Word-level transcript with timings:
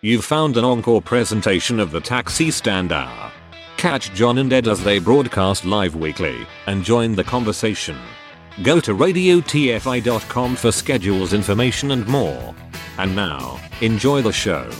You've 0.00 0.24
found 0.24 0.56
an 0.56 0.64
encore 0.64 1.02
presentation 1.02 1.80
of 1.80 1.90
the 1.90 2.00
Taxi 2.00 2.52
Stand 2.52 2.92
Hour. 2.92 3.32
Catch 3.78 4.14
John 4.14 4.38
and 4.38 4.52
Ed 4.52 4.68
as 4.68 4.84
they 4.84 5.00
broadcast 5.00 5.64
live 5.64 5.96
weekly 5.96 6.46
and 6.68 6.84
join 6.84 7.16
the 7.16 7.24
conversation. 7.24 7.98
Go 8.62 8.78
to 8.78 8.94
radiotfi.com 8.94 10.54
for 10.54 10.70
schedules, 10.70 11.32
information, 11.32 11.90
and 11.90 12.06
more. 12.06 12.54
And 12.96 13.16
now, 13.16 13.58
enjoy 13.80 14.22
the 14.22 14.32
show. 14.32 14.70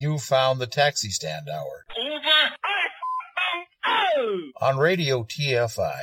You 0.00 0.16
found 0.16 0.62
the 0.62 0.66
Taxi 0.66 1.10
Stand 1.10 1.50
Hour 1.50 1.84
on 4.62 4.78
Radio 4.78 5.24
TFI. 5.24 6.00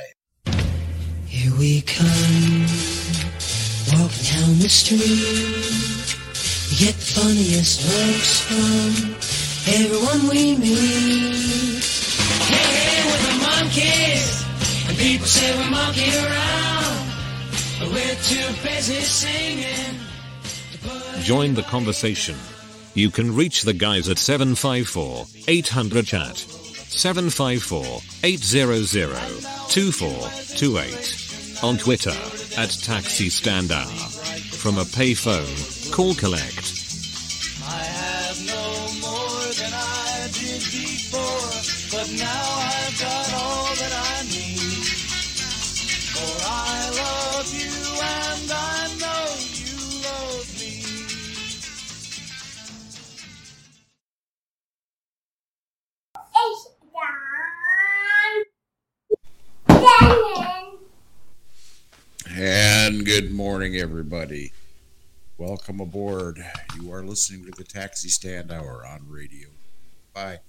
Here 1.26 1.52
we 1.58 1.80
come, 1.80 2.66
walking 3.90 4.22
down 4.22 4.58
the 4.60 4.68
street. 4.68 6.21
Get 6.82 6.96
the 6.96 7.00
funniest 7.14 7.78
looks 7.86 8.40
from 8.40 9.14
everyone 9.72 10.22
we 10.28 10.56
meet. 10.56 11.84
Hey, 12.50 12.70
hey, 12.74 13.06
we're 13.06 13.22
the 13.22 13.34
Monkees, 13.46 14.42
and 14.88 14.98
people 14.98 15.26
say 15.26 15.56
we 15.58 15.70
monkey 15.70 16.10
around, 16.10 17.06
but 17.78 17.88
we're 17.88 18.18
too 18.24 18.48
busy 18.64 19.00
singing. 19.00 19.94
Join 21.22 21.54
the 21.54 21.62
conversation. 21.62 22.34
You 22.94 23.10
can 23.12 23.32
reach 23.32 23.62
the 23.62 23.74
guys 23.74 24.08
at 24.08 24.18
754 24.18 25.26
800 25.46 26.04
chat. 26.04 26.36
754 26.36 28.00
800 28.24 28.88
2428. 29.70 31.62
On 31.62 31.78
Twitter 31.78 32.16
at 32.58 32.70
Taxi 32.82 33.28
Stand 33.28 33.70
Hour. 33.70 33.86
From 33.86 34.78
a 34.78 34.84
payphone, 34.84 35.81
call 35.92 36.14
collect. 36.14 36.72
I 37.62 37.84
have 37.84 38.40
no 38.46 38.64
more 39.04 39.44
than 39.60 39.72
I 39.74 40.26
did 40.32 40.64
before, 40.72 41.52
but 41.92 42.08
now 42.16 42.44
I've 42.72 42.98
got 42.98 43.34
all 43.34 43.74
that 43.76 43.92
I 43.92 44.22
need. 44.24 44.88
For 46.16 46.32
I 46.48 46.88
love 46.96 47.52
you 47.52 47.76
and 48.00 48.50
I 48.50 48.88
know 49.02 49.36
you 49.52 49.76
love 50.08 50.48
me. 50.58 50.80
And 62.34 63.04
good 63.04 63.30
morning, 63.30 63.76
everybody. 63.76 64.52
Welcome 65.38 65.80
aboard. 65.80 66.44
You 66.80 66.92
are 66.92 67.02
listening 67.02 67.46
to 67.46 67.52
the 67.56 67.64
Taxi 67.64 68.10
Stand 68.10 68.52
Hour 68.52 68.84
on 68.86 69.00
Radio. 69.08 69.48
Bye. 70.14 70.40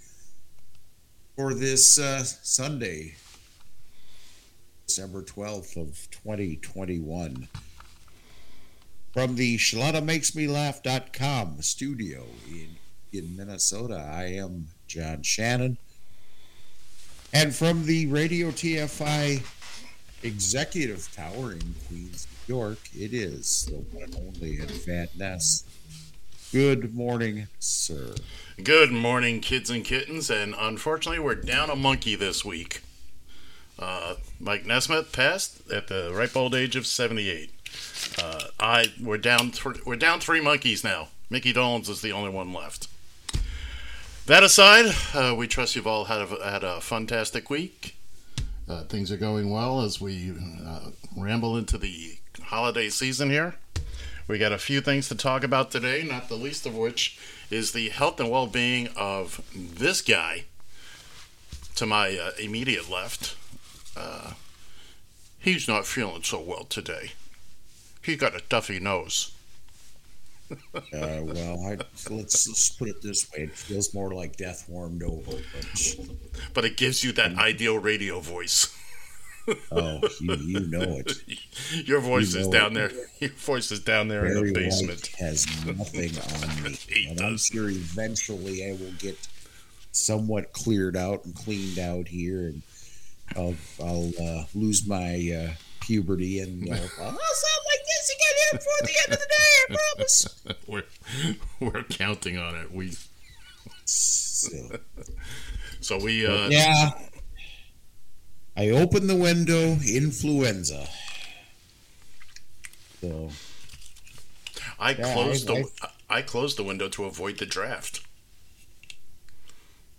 For 1.37 1.53
this 1.53 1.97
uh, 1.97 2.21
Sunday, 2.23 3.15
December 4.85 5.23
12th 5.23 5.77
of 5.77 6.09
2021. 6.11 7.47
From 9.13 9.35
the 9.35 9.57
ShalanaMakesMeLaugh.com 9.57 11.61
studio 11.61 12.25
in, 12.49 12.75
in 13.13 13.37
Minnesota, 13.37 14.05
I 14.11 14.25
am 14.33 14.67
John 14.87 15.21
Shannon. 15.23 15.77
And 17.31 17.55
from 17.55 17.85
the 17.85 18.07
Radio 18.07 18.51
TFI 18.51 19.41
executive 20.23 21.09
tower 21.15 21.53
in 21.53 21.73
Queens, 21.87 22.27
York, 22.47 22.79
it 22.93 23.13
is 23.13 23.65
the 23.69 23.77
one 23.95 24.03
and 24.03 24.15
only 24.15 24.59
Ed 24.59 24.71
Van 24.71 25.07
Ness. 25.17 25.63
Good 26.51 26.93
morning, 26.93 27.47
sir. 27.59 28.15
Good 28.61 28.91
morning, 28.91 29.39
kids 29.39 29.69
and 29.69 29.83
kittens, 29.83 30.29
and 30.29 30.53
unfortunately, 30.57 31.19
we're 31.19 31.35
down 31.35 31.69
a 31.69 31.75
monkey 31.75 32.15
this 32.15 32.43
week. 32.43 32.81
Uh, 33.79 34.15
Mike 34.39 34.65
Nesmith 34.65 35.11
passed 35.11 35.69
at 35.71 35.87
the 35.87 36.11
ripe 36.13 36.35
old 36.35 36.53
age 36.53 36.75
of 36.75 36.85
78. 36.85 37.49
Uh, 38.21 38.43
I 38.59 38.85
we're 39.01 39.17
down 39.17 39.51
th- 39.51 39.85
we're 39.85 39.95
down 39.95 40.19
three 40.19 40.41
monkeys 40.41 40.83
now. 40.83 41.07
Micky 41.29 41.53
Dolenz 41.53 41.89
is 41.89 42.01
the 42.01 42.11
only 42.11 42.29
one 42.29 42.53
left. 42.53 42.87
That 44.27 44.43
aside, 44.43 44.93
uh, 45.13 45.33
we 45.35 45.47
trust 45.47 45.75
you've 45.75 45.87
all 45.87 46.05
had 46.05 46.21
a, 46.21 46.49
had 46.51 46.63
a 46.63 46.81
fantastic 46.81 47.49
week. 47.49 47.95
Uh, 48.69 48.83
things 48.83 49.11
are 49.11 49.17
going 49.17 49.49
well 49.49 49.81
as 49.81 49.99
we 49.99 50.33
uh, 50.65 50.91
ramble 51.17 51.57
into 51.57 51.77
the 51.77 52.17
holiday 52.43 52.89
season 52.89 53.29
here. 53.29 53.55
We 54.27 54.37
got 54.37 54.51
a 54.51 54.57
few 54.57 54.79
things 54.79 55.09
to 55.09 55.15
talk 55.15 55.43
about 55.43 55.71
today, 55.71 56.03
not 56.03 56.29
the 56.29 56.35
least 56.35 56.65
of 56.65 56.75
which 56.75 57.19
is 57.49 57.71
the 57.73 57.89
health 57.89 58.19
and 58.19 58.31
well 58.31 58.47
being 58.47 58.87
of 58.95 59.41
this 59.53 60.01
guy 60.01 60.45
to 61.75 61.85
my 61.85 62.17
uh, 62.17 62.31
immediate 62.39 62.89
left. 62.89 63.35
Uh, 63.97 64.33
he's 65.39 65.67
not 65.67 65.85
feeling 65.85 66.23
so 66.23 66.39
well 66.39 66.63
today. 66.63 67.11
He 68.01 68.15
got 68.15 68.35
a 68.35 68.39
stuffy 68.39 68.79
nose. 68.79 69.31
Uh, 70.75 71.21
well, 71.23 71.65
I, 71.65 71.77
let's, 72.11 72.47
let's 72.47 72.69
put 72.69 72.87
it 72.87 73.01
this 73.01 73.31
way: 73.31 73.43
it 73.43 73.55
feels 73.55 73.91
more 73.93 74.13
like 74.13 74.37
death 74.37 74.65
warmed 74.67 75.01
over. 75.01 75.31
But 75.31 76.53
But 76.53 76.65
it 76.65 76.77
gives 76.77 77.03
you 77.03 77.11
that 77.13 77.35
ideal 77.37 77.79
radio 77.79 78.19
voice. 78.19 78.77
oh, 79.71 79.99
you, 80.21 80.35
you 80.35 80.59
know 80.61 80.81
it. 81.05 81.13
Your 81.87 81.99
voice 81.99 82.33
You 82.33 82.41
is 82.41 82.47
down 82.47 82.71
it. 82.71 82.75
there. 82.75 82.91
Your 83.19 83.29
voice 83.31 83.71
is 83.71 83.79
down 83.81 84.07
there 84.07 84.25
in 84.25 84.33
Barry 84.33 84.51
the 84.51 84.59
White 84.61 84.69
basement. 84.69 85.07
has 85.19 85.45
nothing 85.65 86.11
on 86.65 86.71
me, 86.71 87.07
and 87.09 87.21
I'm 87.21 87.37
sure 87.37 87.69
eventually 87.69 88.67
I 88.69 88.71
will 88.73 88.93
get 88.99 89.17
somewhat 89.91 90.53
cleared 90.53 90.95
out 90.95 91.25
and 91.25 91.35
cleaned 91.35 91.79
out 91.79 92.07
here, 92.07 92.47
and 92.47 92.61
I'll 93.35 93.55
I'll 93.81 94.11
uh, 94.21 94.43
lose 94.55 94.87
my 94.87 95.47
uh, 95.49 95.53
puberty, 95.81 96.39
and 96.39 96.67
uh, 96.69 96.73
I'll 96.73 96.79
sound 96.79 97.63
like 97.67 97.83
this 97.85 98.15
again 98.15 98.35
here 98.51 98.59
before 98.59 98.73
the 98.83 98.93
end 99.05 99.13
of 99.13 99.19
the 99.19 99.27
day. 99.29 99.35
I 99.69 99.77
promise. 99.95 100.43
We're 100.67 100.83
we're 101.59 101.83
counting 101.83 102.37
on 102.37 102.55
it. 102.55 102.71
We 102.71 102.93
So, 103.85 104.49
so 105.81 105.97
we 105.99 106.25
uh, 106.25 106.49
yeah. 106.49 106.91
I 108.55 108.69
opened 108.69 109.09
the 109.09 109.15
window, 109.15 109.77
influenza. 109.87 110.87
So 113.01 113.31
I 114.79 114.91
Yeah, 114.93 115.13
closed 115.13 115.49
I- 115.49 115.53
the 115.61 115.69
I 116.09 116.21
closed 116.21 116.57
the 116.57 116.63
window 116.63 116.87
to 116.89 117.05
avoid 117.05 117.39
the 117.39 117.45
draft. 117.45 118.01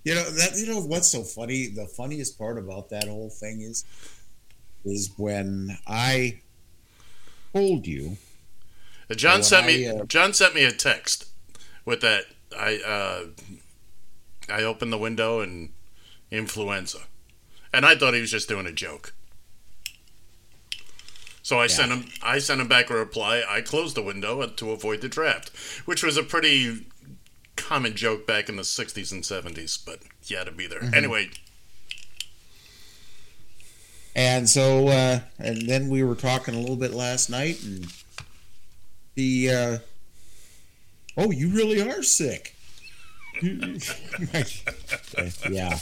you 0.04 0.14
know 0.14 0.30
that 0.30 0.56
you 0.56 0.66
know 0.66 0.80
what's 0.80 1.10
so 1.10 1.22
funny? 1.24 1.66
The 1.68 1.86
funniest 1.86 2.38
part 2.38 2.58
about 2.58 2.90
that 2.90 3.08
whole 3.08 3.30
thing 3.30 3.60
is 3.62 3.84
is 4.84 5.10
when 5.16 5.78
I 5.86 6.40
told 7.54 7.86
you 7.86 8.18
Uh, 9.10 9.14
John 9.14 9.42
sent 9.42 9.66
me 9.66 9.86
uh, 9.88 10.04
John 10.04 10.32
sent 10.32 10.54
me 10.54 10.64
a 10.64 10.72
text 10.72 11.26
with 11.84 12.00
that 12.02 12.24
I 12.56 12.76
uh, 12.78 13.26
I 14.48 14.62
opened 14.62 14.92
the 14.92 14.98
window 14.98 15.40
and 15.40 15.72
influenza, 16.30 17.00
and 17.74 17.84
I 17.84 17.94
thought 17.96 18.14
he 18.14 18.20
was 18.20 18.30
just 18.30 18.48
doing 18.48 18.66
a 18.66 18.72
joke. 18.72 19.12
So 21.42 21.60
I 21.60 21.66
sent 21.66 21.92
him 21.92 22.06
I 22.22 22.38
sent 22.38 22.60
him 22.60 22.68
back 22.68 22.88
a 22.88 22.94
reply. 22.94 23.42
I 23.46 23.60
closed 23.60 23.94
the 23.96 24.02
window 24.02 24.46
to 24.46 24.70
avoid 24.70 25.02
the 25.02 25.08
draft, 25.08 25.50
which 25.84 26.02
was 26.02 26.16
a 26.16 26.22
pretty 26.22 26.86
common 27.56 27.94
joke 27.94 28.26
back 28.26 28.48
in 28.48 28.56
the 28.56 28.62
'60s 28.62 29.12
and 29.12 29.22
'70s. 29.22 29.78
But 29.84 30.00
you 30.24 30.36
had 30.38 30.46
to 30.46 30.52
be 30.52 30.66
there 30.66 30.80
Mm-hmm. 30.80 30.94
anyway. 30.94 31.30
And 34.16 34.48
so, 34.48 34.88
uh, 34.88 35.20
and 35.38 35.68
then 35.68 35.88
we 35.88 36.02
were 36.04 36.14
talking 36.14 36.54
a 36.54 36.60
little 36.60 36.76
bit 36.76 36.94
last 36.94 37.28
night, 37.28 37.62
and 37.64 37.92
the 39.16 39.50
uh, 39.50 39.78
oh, 41.16 41.30
you 41.30 41.48
really 41.50 41.82
are 41.82 42.02
sick. 42.02 42.54
Yeah. 45.50 45.78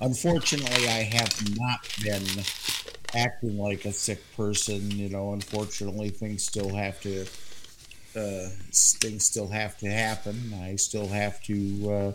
Unfortunately, 0.00 0.88
I 0.88 1.02
have 1.02 1.56
not 1.58 1.80
been 2.02 2.24
acting 3.14 3.58
like 3.58 3.84
a 3.84 3.92
sick 3.92 4.20
person. 4.36 4.90
You 4.90 5.08
know, 5.08 5.32
unfortunately, 5.32 6.10
things 6.10 6.44
still 6.44 6.74
have 6.74 7.00
to. 7.02 7.26
Uh, 8.16 8.48
things 8.72 9.24
still 9.24 9.48
have 9.48 9.76
to 9.78 9.86
happen. 9.90 10.52
I 10.62 10.76
still 10.76 11.08
have 11.08 11.42
to. 11.44 11.90
Uh, 11.92 12.12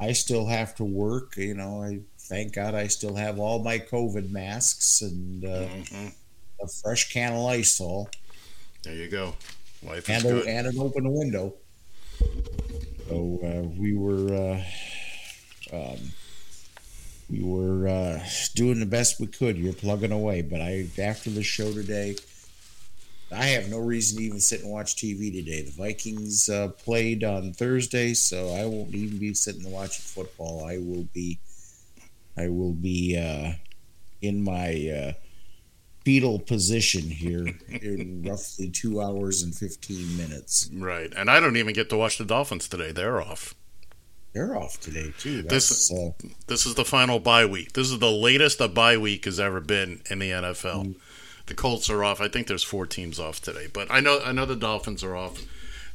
I 0.00 0.12
still 0.12 0.46
have 0.46 0.74
to 0.76 0.84
work. 0.84 1.36
You 1.36 1.54
know, 1.54 1.82
I 1.82 2.00
thank 2.18 2.54
God 2.54 2.74
I 2.74 2.86
still 2.86 3.14
have 3.16 3.38
all 3.38 3.62
my 3.62 3.78
COVID 3.78 4.30
masks 4.30 5.02
and 5.02 5.44
uh, 5.44 5.66
Mhm. 5.68 6.12
a 6.62 6.68
fresh 6.82 7.12
can 7.12 7.32
of 7.32 7.40
Lysol 7.40 8.08
There 8.84 8.94
you 8.94 9.08
go. 9.08 9.34
Life 9.82 10.08
is 10.08 10.16
and, 10.16 10.24
a, 10.24 10.28
good. 10.28 10.46
and 10.48 10.66
an 10.68 10.78
open 10.78 11.12
window. 11.12 11.54
So 13.08 13.38
uh, 13.42 13.68
we 13.76 13.94
were 13.96 14.32
uh, 15.72 15.76
um, 15.76 15.98
we 17.32 17.42
were 17.42 17.88
uh, 17.88 18.22
doing 18.54 18.78
the 18.78 18.86
best 18.86 19.18
we 19.18 19.26
could. 19.26 19.56
You're 19.56 19.72
plugging 19.72 20.12
away, 20.12 20.42
but 20.42 20.60
I 20.60 20.86
after 20.98 21.30
the 21.30 21.42
show 21.42 21.72
today, 21.72 22.16
I 23.34 23.46
have 23.46 23.70
no 23.70 23.78
reason 23.78 24.18
to 24.18 24.24
even 24.24 24.40
sit 24.40 24.60
and 24.60 24.70
watch 24.70 24.96
TV 24.96 25.32
today. 25.32 25.62
The 25.62 25.70
Vikings 25.70 26.50
uh, 26.50 26.68
played 26.68 27.24
on 27.24 27.54
Thursday, 27.54 28.12
so 28.12 28.50
I 28.50 28.66
won't 28.66 28.94
even 28.94 29.16
be 29.16 29.32
sitting 29.32 29.64
and 29.64 29.72
watching 29.72 30.02
football. 30.02 30.66
I 30.66 30.76
will 30.76 31.08
be, 31.14 31.38
I 32.36 32.48
will 32.48 32.74
be 32.74 33.16
uh, 33.16 33.52
in 34.20 34.44
my 34.44 34.90
uh, 34.94 35.12
fetal 36.04 36.38
position 36.38 37.04
here 37.04 37.48
in 37.68 38.24
roughly 38.28 38.68
two 38.68 39.00
hours 39.00 39.42
and 39.42 39.54
fifteen 39.54 40.18
minutes. 40.18 40.68
Right, 40.70 41.10
and 41.16 41.30
I 41.30 41.40
don't 41.40 41.56
even 41.56 41.72
get 41.72 41.88
to 41.88 41.96
watch 41.96 42.18
the 42.18 42.26
Dolphins 42.26 42.68
today. 42.68 42.92
They're 42.92 43.22
off. 43.22 43.54
They're 44.32 44.56
off 44.56 44.80
today 44.80 45.12
too. 45.18 45.42
This- 45.42 45.88
That's, 45.88 45.92
uh, 45.92 46.10
This 46.46 46.66
is 46.66 46.74
the 46.74 46.84
final 46.84 47.18
bye 47.20 47.44
week. 47.46 47.72
This 47.74 47.90
is 47.90 47.98
the 47.98 48.10
latest 48.10 48.60
a 48.60 48.68
bye 48.68 48.96
week 48.96 49.24
has 49.26 49.38
ever 49.38 49.60
been 49.60 50.00
in 50.10 50.18
the 50.18 50.30
NFL. 50.30 50.94
The 51.46 51.54
Colts 51.54 51.90
are 51.90 52.02
off. 52.04 52.20
I 52.20 52.28
think 52.28 52.46
there's 52.46 52.62
four 52.62 52.86
teams 52.86 53.18
off 53.18 53.42
today, 53.42 53.66
but 53.72 53.90
I 53.90 54.00
know 54.00 54.20
I 54.24 54.32
know 54.32 54.46
the 54.46 54.56
Dolphins 54.56 55.02
are 55.04 55.16
off. 55.16 55.42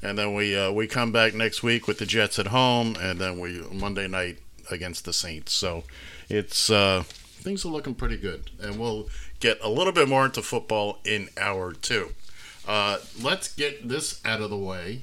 And 0.04 0.16
then 0.18 0.36
we 0.36 0.56
uh, 0.56 0.72
we 0.72 0.86
come 0.86 1.12
back 1.12 1.34
next 1.34 1.64
week 1.64 1.88
with 1.88 1.98
the 1.98 2.06
Jets 2.06 2.38
at 2.38 2.48
home, 2.48 2.96
and 3.00 3.20
then 3.20 3.40
we 3.40 3.62
Monday 3.72 4.08
night 4.08 4.38
against 4.70 5.06
the 5.06 5.14
Saints. 5.14 5.54
So 5.54 5.86
it's 6.30 6.70
uh, 6.70 7.04
things 7.08 7.66
are 7.66 7.70
looking 7.70 7.96
pretty 7.96 8.18
good, 8.18 8.52
and 8.62 8.78
we'll 8.78 9.10
get 9.40 9.58
a 9.64 9.70
little 9.70 9.94
bit 9.94 10.08
more 10.08 10.26
into 10.26 10.44
football 10.44 11.00
in 11.04 11.30
hour 11.38 11.74
two. 11.74 12.10
Uh, 12.68 13.00
let's 13.20 13.48
get 13.56 13.88
this 13.88 14.22
out 14.24 14.42
of 14.42 14.52
the 14.52 14.58
way 14.58 15.02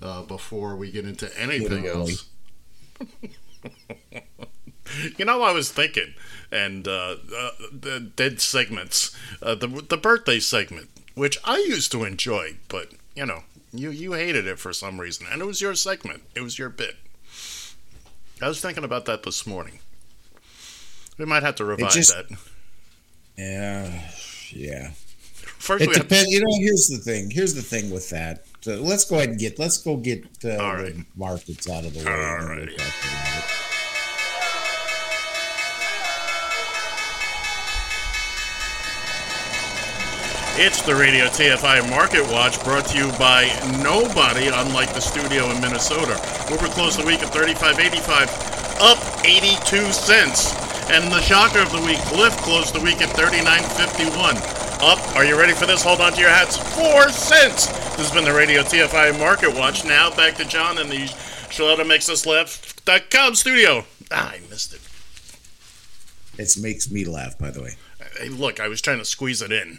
uh, 0.00 0.22
before 0.22 0.74
we 0.74 0.90
get 0.90 1.04
into 1.04 1.30
anything 1.40 1.86
else. 1.86 2.24
You 5.16 5.24
know, 5.24 5.42
I 5.42 5.52
was 5.52 5.70
thinking, 5.70 6.14
and 6.50 6.86
uh, 6.86 7.16
uh, 7.34 7.50
the 7.72 8.12
dead 8.14 8.40
segments, 8.42 9.16
uh, 9.40 9.54
the 9.54 9.68
the 9.68 9.96
birthday 9.96 10.38
segment, 10.38 10.90
which 11.14 11.38
I 11.44 11.56
used 11.58 11.92
to 11.92 12.04
enjoy, 12.04 12.56
but 12.68 12.88
you 13.14 13.24
know, 13.24 13.44
you 13.72 13.90
you 13.90 14.12
hated 14.12 14.46
it 14.46 14.58
for 14.58 14.72
some 14.72 15.00
reason, 15.00 15.26
and 15.30 15.40
it 15.40 15.46
was 15.46 15.60
your 15.62 15.74
segment, 15.74 16.24
it 16.34 16.40
was 16.40 16.58
your 16.58 16.68
bit. 16.68 16.96
I 18.42 18.48
was 18.48 18.60
thinking 18.60 18.84
about 18.84 19.06
that 19.06 19.22
this 19.22 19.46
morning. 19.46 19.78
We 21.16 21.24
might 21.24 21.42
have 21.42 21.54
to 21.56 21.64
revise 21.64 21.94
just- 21.94 22.14
that. 22.14 22.26
yeah, 23.38 24.10
yeah. 24.50 24.90
First, 25.36 25.84
It 25.84 25.88
we 25.90 25.94
have. 25.94 26.26
You 26.28 26.40
know, 26.40 26.58
here's 26.58 26.88
the 26.88 26.98
thing. 26.98 27.30
Here's 27.30 27.54
the 27.54 27.62
thing 27.62 27.90
with 27.90 28.10
that. 28.10 28.44
Uh, 28.66 28.76
let's 28.76 29.04
go 29.04 29.16
ahead 29.16 29.30
and 29.30 29.38
get. 29.38 29.58
Let's 29.58 29.78
go 29.78 29.96
get 29.96 30.24
uh, 30.44 30.56
All 30.56 30.76
the 30.76 31.04
markets 31.16 31.68
out 31.68 31.84
of 31.84 31.94
the 31.94 32.00
way. 32.00 32.06
All 32.06 32.12
and 32.12 32.22
then 32.40 32.48
we'll 32.48 32.58
righty. 32.58 32.76
talk 32.76 32.86
about 33.02 33.38
it. 33.38 33.44
It's 40.54 40.82
the 40.82 40.94
Radio 40.94 41.26
TFI 41.26 41.88
Market 41.88 42.30
Watch 42.30 42.62
brought 42.62 42.86
to 42.88 42.98
you 42.98 43.10
by 43.18 43.48
nobody, 43.82 44.48
unlike 44.48 44.92
the 44.92 45.00
studio 45.00 45.50
in 45.50 45.60
Minnesota. 45.62 46.20
Uber 46.50 46.68
closed 46.68 47.00
the 47.00 47.06
week 47.06 47.22
at 47.22 47.32
35.85, 47.32 48.28
up 48.84 49.00
82 49.24 49.90
cents. 49.92 50.52
And 50.92 51.10
the 51.10 51.22
shocker 51.22 51.60
of 51.60 51.72
the 51.72 51.80
week, 51.80 51.98
Lyft 52.12 52.36
closed 52.44 52.74
the 52.74 52.80
week 52.80 53.00
at 53.00 53.08
39.51, 53.16 54.36
up. 54.82 54.98
Are 55.14 55.24
you 55.24 55.38
ready 55.38 55.52
for 55.52 55.64
this? 55.64 55.84
Hold 55.84 56.00
on 56.00 56.12
to 56.12 56.20
your 56.20 56.28
hats. 56.28 56.56
Four 56.74 57.08
cents. 57.08 57.66
This 57.96 58.08
has 58.08 58.10
been 58.10 58.24
the 58.24 58.34
Radio 58.34 58.62
TFI 58.62 59.16
Market 59.16 59.54
Watch. 59.54 59.84
Now 59.84 60.10
back 60.10 60.34
to 60.36 60.44
John 60.44 60.76
in 60.76 60.88
the 60.88 61.06
Shaletta 61.50 61.86
Makes 61.86 62.08
Us 62.08 62.26
Laugh.com 62.26 63.36
studio. 63.36 63.84
Ah, 64.10 64.32
I 64.32 64.40
missed 64.50 64.74
it. 64.74 64.80
It 66.36 66.60
makes 66.60 66.90
me 66.90 67.04
laugh, 67.04 67.38
by 67.38 67.50
the 67.50 67.62
way. 67.62 67.76
Hey, 68.18 68.28
look, 68.28 68.58
I 68.58 68.66
was 68.66 68.80
trying 68.80 68.98
to 68.98 69.04
squeeze 69.04 69.40
it 69.40 69.52
in. 69.52 69.78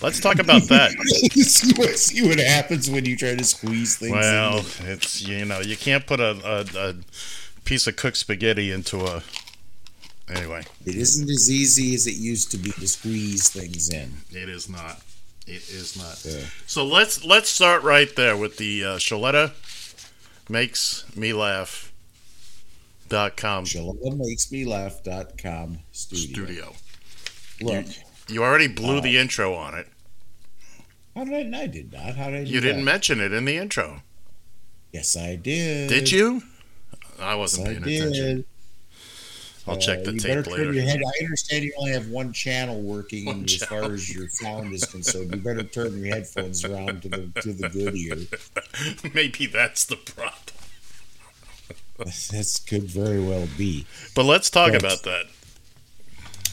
Let's 0.00 0.20
talk 0.20 0.38
about 0.38 0.62
that. 0.68 0.92
see, 0.92 1.72
what, 1.76 1.98
see 1.98 2.28
what 2.28 2.38
happens 2.38 2.88
when 2.88 3.04
you 3.06 3.16
try 3.16 3.34
to 3.34 3.44
squeeze 3.44 3.96
things. 3.96 4.12
Well, 4.12 4.58
in. 4.58 4.86
it's 4.86 5.26
you 5.26 5.44
know 5.44 5.58
you 5.58 5.76
can't 5.76 6.06
put 6.06 6.20
a, 6.20 6.38
a, 6.44 6.90
a 6.90 6.94
piece 7.64 7.88
of 7.88 7.96
cooked 7.96 8.18
spaghetti 8.18 8.70
into 8.70 9.00
a. 9.04 9.24
Anyway, 10.30 10.62
It 10.84 10.94
isn't 10.94 11.28
as 11.30 11.50
easy 11.50 11.94
as 11.94 12.06
it 12.06 12.16
used 12.16 12.50
to 12.50 12.58
be 12.58 12.70
to 12.72 12.86
squeeze 12.86 13.48
things 13.48 13.88
in. 13.88 14.12
it 14.30 14.48
is 14.48 14.68
not. 14.68 15.00
It 15.46 15.66
is 15.70 15.96
not. 15.96 16.22
Yeah. 16.24 16.44
So 16.66 16.84
let's 16.84 17.24
let's 17.24 17.48
start 17.48 17.82
right 17.82 18.14
there 18.14 18.36
with 18.36 18.58
the 18.58 18.84
uh, 18.84 18.96
Shaletta 18.98 19.52
makes 20.50 21.04
me 21.16 21.32
laugh 21.32 21.90
dot 23.08 23.36
com 23.38 23.64
ShalettaMakesMeLaugh.com 23.64 25.78
studio. 25.92 26.44
studio. 26.44 26.74
Look, 27.60 27.86
You 28.28 28.44
already 28.44 28.68
blew 28.68 29.00
the 29.00 29.16
intro 29.16 29.54
on 29.54 29.74
it. 29.74 29.88
how 31.16 31.24
did 31.24 31.54
I? 31.54 31.62
I 31.62 31.66
did 31.66 31.90
not. 31.92 32.14
How 32.16 32.26
did 32.30 32.40
I 32.40 32.42
You 32.42 32.60
didn't 32.60 32.84
that? 32.84 32.92
mention 32.92 33.20
it 33.20 33.32
in 33.32 33.46
the 33.46 33.56
intro, 33.56 34.02
Yes, 34.92 35.16
I 35.16 35.36
did. 35.36 35.88
did 35.88 36.10
you? 36.12 36.42
I 37.18 37.34
wasn't 37.34 37.68
I 37.68 37.72
paying 37.72 37.82
attention. 37.84 38.36
did. 38.36 38.44
I'll 39.68 39.76
check 39.76 40.04
the 40.04 40.10
Uh, 40.10 40.12
you 40.14 40.20
tape 40.20 40.28
better 40.44 40.50
later. 40.50 40.72
Your 40.72 40.84
head. 40.84 41.00
I 41.04 41.24
understand 41.24 41.64
you 41.64 41.72
only 41.78 41.92
have 41.92 42.08
one 42.08 42.32
channel 42.32 42.80
working 42.80 43.26
One 43.26 43.44
as 43.44 43.56
far 43.64 43.92
as 43.92 44.12
your 44.14 44.28
sound 44.28 44.72
is 44.74 44.84
concerned. 44.84 45.34
You 45.34 45.40
better 45.40 45.62
turn 45.62 45.98
your 46.04 46.14
headphones 46.14 46.64
around 46.64 47.02
to 47.02 47.08
the 47.08 47.40
to 47.42 47.52
the 47.52 47.68
good 47.68 47.94
ear. 47.96 48.16
Maybe 49.14 49.46
that's 49.46 49.84
the 49.84 49.96
problem. 49.96 50.34
That 51.98 52.60
could 52.66 52.84
very 52.84 53.20
well 53.20 53.48
be. 53.56 53.86
But 54.14 54.24
let's 54.24 54.50
talk 54.50 54.72
Yes. 54.72 54.80
about 54.80 55.02
that. 55.02 55.26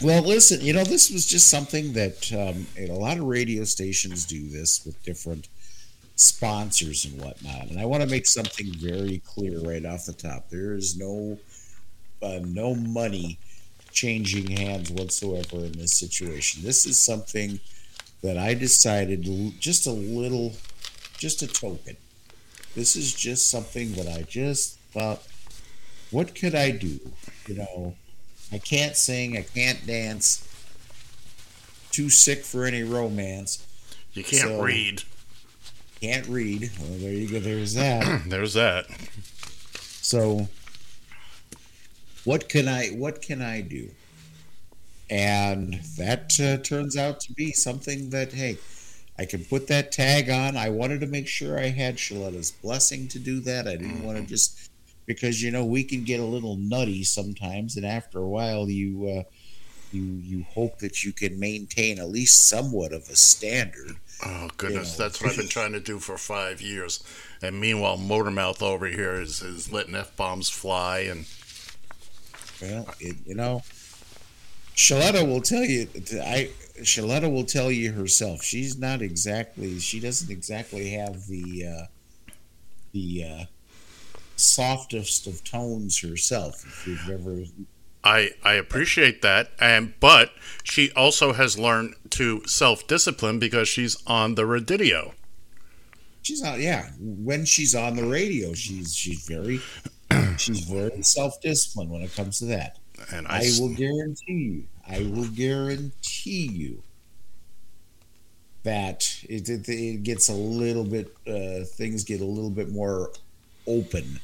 Well, 0.01 0.23
listen, 0.23 0.59
you 0.61 0.73
know, 0.73 0.83
this 0.83 1.09
was 1.11 1.25
just 1.25 1.47
something 1.49 1.93
that 1.93 2.31
um, 2.33 2.67
a 2.77 2.87
lot 2.91 3.17
of 3.17 3.23
radio 3.25 3.63
stations 3.63 4.25
do 4.25 4.49
this 4.49 4.85
with 4.85 5.01
different 5.03 5.47
sponsors 6.17 7.05
and 7.05 7.21
whatnot. 7.21 7.67
And 7.69 7.79
I 7.79 7.85
want 7.85 8.03
to 8.03 8.09
make 8.09 8.25
something 8.25 8.73
very 8.73 9.21
clear 9.25 9.59
right 9.61 9.85
off 9.85 10.05
the 10.05 10.13
top. 10.13 10.49
There 10.49 10.73
is 10.73 10.97
no 10.97 11.37
uh, 12.25 12.39
no 12.45 12.73
money 12.75 13.37
changing 13.91 14.47
hands 14.51 14.91
whatsoever 14.91 15.57
in 15.65 15.71
this 15.73 15.93
situation. 15.93 16.63
This 16.63 16.85
is 16.85 16.99
something 16.99 17.59
that 18.21 18.37
I 18.37 18.53
decided 18.53 19.23
just 19.59 19.85
a 19.87 19.91
little, 19.91 20.53
just 21.17 21.41
a 21.43 21.47
token. 21.47 21.95
This 22.75 22.95
is 22.95 23.13
just 23.13 23.49
something 23.49 23.93
that 23.93 24.07
I 24.07 24.23
just 24.23 24.79
thought, 24.91 25.21
what 26.11 26.35
could 26.35 26.55
I 26.55 26.71
do? 26.71 26.99
You 27.47 27.55
know, 27.55 27.95
I 28.51 28.57
can't 28.57 28.95
sing, 28.97 29.37
I 29.37 29.43
can't 29.43 29.85
dance. 29.85 30.41
Too 31.91 32.09
sick 32.09 32.43
for 32.43 32.65
any 32.65 32.83
romance. 32.83 33.65
You 34.13 34.23
can't 34.23 34.49
So- 34.49 34.61
read. 34.63 35.03
Can't 36.01 36.27
read. 36.27 36.69
Well, 36.79 36.99
there 36.99 37.13
you 37.13 37.29
go. 37.29 37.39
There's 37.39 37.73
that. 37.75 38.23
There's 38.27 38.53
that. 38.55 38.85
So, 40.01 40.49
what 42.25 42.49
can 42.49 42.67
I 42.67 42.87
what 42.89 43.21
can 43.21 43.41
I 43.41 43.61
do? 43.61 43.89
And 45.09 45.75
that 45.97 46.39
uh, 46.39 46.57
turns 46.63 46.97
out 46.97 47.19
to 47.21 47.33
be 47.33 47.51
something 47.51 48.09
that 48.09 48.33
hey, 48.33 48.57
I 49.17 49.25
can 49.25 49.45
put 49.45 49.67
that 49.67 49.91
tag 49.91 50.29
on. 50.29 50.57
I 50.57 50.69
wanted 50.69 50.99
to 51.01 51.07
make 51.07 51.27
sure 51.27 51.59
I 51.59 51.69
had 51.69 51.97
Shaletta's 51.97 52.51
blessing 52.51 53.07
to 53.09 53.19
do 53.19 53.39
that. 53.41 53.67
I 53.67 53.77
didn't 53.77 54.03
want 54.03 54.17
to 54.17 54.25
just 54.25 54.69
because 55.05 55.41
you 55.41 55.51
know 55.51 55.63
we 55.63 55.83
can 55.83 56.03
get 56.03 56.19
a 56.19 56.25
little 56.25 56.57
nutty 56.57 57.03
sometimes, 57.03 57.77
and 57.77 57.85
after 57.85 58.19
a 58.19 58.27
while 58.27 58.69
you 58.69 59.07
uh, 59.07 59.23
you 59.91 60.03
you 60.03 60.43
hope 60.43 60.79
that 60.79 61.03
you 61.03 61.13
can 61.13 61.39
maintain 61.39 61.99
at 61.99 62.09
least 62.09 62.49
somewhat 62.49 62.91
of 62.91 63.07
a 63.09 63.15
standard. 63.15 63.97
Oh 64.25 64.49
goodness, 64.57 64.97
know. 64.97 65.05
that's 65.05 65.21
what 65.21 65.31
I've 65.31 65.37
been 65.37 65.47
trying 65.47 65.73
to 65.73 65.79
do 65.79 65.99
for 65.99 66.17
five 66.17 66.61
years. 66.61 67.03
And 67.41 67.59
meanwhile, 67.59 67.97
Motormouth 67.97 68.61
over 68.61 68.87
here 68.87 69.21
is, 69.21 69.41
is 69.41 69.71
letting 69.71 69.95
f 69.95 70.15
bombs 70.15 70.49
fly, 70.49 70.99
and 70.99 71.25
Well, 72.61 72.87
it, 72.99 73.15
you 73.25 73.35
know, 73.35 73.63
Shaletta 74.75 75.27
will 75.27 75.41
tell 75.41 75.63
you. 75.63 75.87
I 76.21 76.49
Shaletta 76.81 77.31
will 77.31 77.45
tell 77.45 77.71
you 77.71 77.91
herself. 77.93 78.43
She's 78.43 78.77
not 78.77 79.01
exactly. 79.01 79.79
She 79.79 79.99
doesn't 79.99 80.31
exactly 80.31 80.91
have 80.91 81.27
the 81.27 81.65
uh, 81.67 81.85
the 82.91 83.23
uh, 83.23 83.45
softest 84.35 85.27
of 85.27 85.43
tones 85.43 86.01
herself. 86.01 86.63
If 86.65 86.87
you've 86.87 87.09
ever, 87.09 87.43
I 88.03 88.31
I 88.43 88.53
appreciate 88.53 89.21
that. 89.21 89.51
And 89.59 89.93
but 89.99 90.31
she 90.63 90.91
also 90.91 91.33
has 91.33 91.57
learned 91.57 91.95
to 92.11 92.45
self 92.45 92.87
discipline 92.87 93.39
because 93.39 93.67
she's 93.69 93.97
on 94.07 94.35
the 94.35 94.45
radio. 94.45 95.13
she's 96.21 96.41
not. 96.41 96.59
Yeah, 96.59 96.89
when 96.99 97.45
she's 97.45 97.75
on 97.75 97.95
the 97.95 98.05
radio, 98.05 98.53
she's 98.53 98.95
she's 98.95 99.25
very 99.27 99.59
she's 100.37 100.61
very 100.61 101.01
self 101.01 101.41
disciplined 101.41 101.91
when 101.91 102.01
it 102.01 102.15
comes 102.15 102.39
to 102.39 102.45
that. 102.45 102.79
And 103.11 103.27
I, 103.27 103.39
I 103.39 103.51
will 103.59 103.73
guarantee 103.73 104.33
you, 104.33 104.63
I 104.87 104.99
will 104.99 105.27
guarantee 105.27 106.47
you 106.47 106.83
that 108.63 109.23
it, 109.29 109.47
it, 109.49 109.67
it 109.69 110.03
gets 110.03 110.29
a 110.29 110.33
little 110.33 110.85
bit, 110.85 111.15
uh, 111.27 111.65
things 111.65 112.03
get 112.03 112.21
a 112.21 112.25
little 112.25 112.49
bit 112.49 112.69
more 112.69 113.11
open 113.67 114.19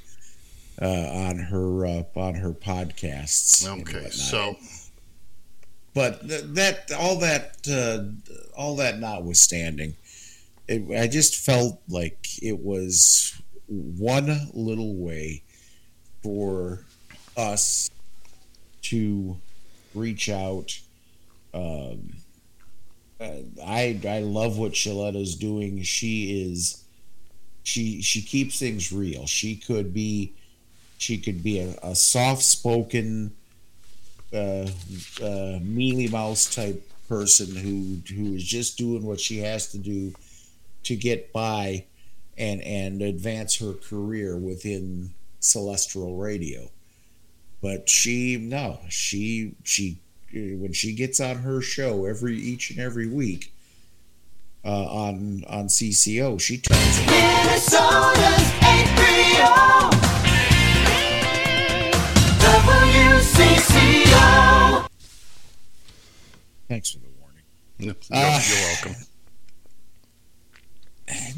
uh, 0.81 0.85
on 0.85 1.37
her 1.37 1.85
uh, 1.85 2.03
on 2.15 2.35
her 2.35 2.51
podcasts. 2.51 3.67
okay. 3.81 4.09
So 4.09 4.55
but 5.93 6.27
th- 6.27 6.43
that 6.53 6.91
all 6.97 7.19
that 7.19 7.67
uh, 7.69 8.03
all 8.55 8.75
that 8.77 8.99
notwithstanding, 8.99 9.95
it, 10.67 10.83
I 10.97 11.07
just 11.07 11.35
felt 11.35 11.81
like 11.89 12.41
it 12.41 12.59
was 12.59 13.41
one 13.67 14.49
little 14.53 14.95
way 14.95 15.43
for 16.23 16.79
us 17.37 17.89
to 18.83 19.37
reach 19.93 20.29
out. 20.29 20.79
Um, 21.53 22.13
uh, 23.19 23.37
I 23.65 23.99
I 24.07 24.19
love 24.19 24.57
what 24.57 24.71
Shaletta's 24.71 25.35
doing. 25.35 25.83
She 25.83 26.49
is 26.49 26.83
she 27.63 28.01
she 28.01 28.21
keeps 28.21 28.59
things 28.59 28.91
real. 28.91 29.27
She 29.27 29.55
could 29.55 29.93
be 29.93 30.33
she 30.97 31.17
could 31.17 31.43
be 31.43 31.59
a, 31.59 31.75
a 31.83 31.95
soft 31.95 32.43
spoken 32.43 33.31
uh, 34.33 34.67
uh, 35.21 35.59
mealy 35.61 36.07
mouse 36.07 36.53
type 36.53 36.87
person 37.07 37.55
who 37.55 37.99
who 38.15 38.35
is 38.35 38.43
just 38.43 38.77
doing 38.77 39.03
what 39.03 39.19
she 39.19 39.39
has 39.39 39.71
to 39.71 39.77
do 39.77 40.13
to 40.83 40.95
get 40.95 41.33
by 41.33 41.85
and 42.37 42.61
and 42.61 43.01
advance 43.01 43.57
her 43.59 43.73
career 43.73 44.37
within 44.37 45.13
celestial 45.41 46.15
radio 46.15 46.69
but 47.61 47.89
she 47.89 48.37
no 48.37 48.79
she 48.89 49.53
she 49.63 49.97
when 50.33 50.71
she 50.71 50.93
gets 50.93 51.19
on 51.19 51.35
her 51.37 51.61
show 51.61 52.05
every 52.05 52.37
each 52.37 52.69
and 52.71 52.79
every 52.79 53.07
week 53.07 53.53
uh, 54.63 54.85
on 54.85 55.43
on 55.47 55.65
CCO 55.67 56.39
she 56.39 56.57
tells 56.57 56.99
it 56.99 57.05
Minnesota's 57.07 58.51
830 58.61 60.21
WCCO. 63.51 64.87
thanks 66.69 66.91
for 66.91 66.99
the 66.99 67.09
warning 67.19 67.43
You're, 67.77 67.95
Uh, 68.11 68.41
you're 68.47 68.57
welcome. 68.59 68.95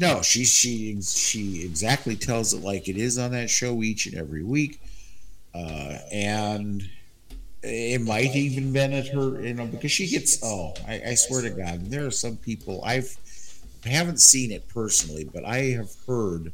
No 0.00 0.22
she 0.22 0.44
she 0.44 1.00
she 1.02 1.64
exactly 1.64 2.16
tells 2.16 2.52
it 2.54 2.62
like 2.62 2.88
it 2.88 2.96
is 2.96 3.18
on 3.18 3.32
that 3.32 3.50
show 3.50 3.82
each 3.82 4.06
and 4.06 4.16
every 4.16 4.42
week. 4.42 4.80
Uh 5.54 5.98
and 6.12 6.82
it 7.64 8.02
might 8.02 8.36
even 8.36 8.72
been 8.72 8.92
at 8.92 9.08
her 9.08 9.40
you 9.42 9.54
know 9.54 9.66
because 9.66 9.90
she 9.90 10.06
gets 10.06 10.38
oh 10.44 10.74
I, 10.86 11.00
I 11.08 11.14
swear 11.14 11.42
to 11.42 11.50
god 11.50 11.86
there 11.90 12.06
are 12.06 12.10
some 12.10 12.36
people 12.36 12.82
i've 12.84 13.16
haven't 13.84 14.20
seen 14.20 14.52
it 14.52 14.68
personally 14.68 15.24
but 15.24 15.44
i 15.44 15.58
have 15.70 15.90
heard 16.06 16.52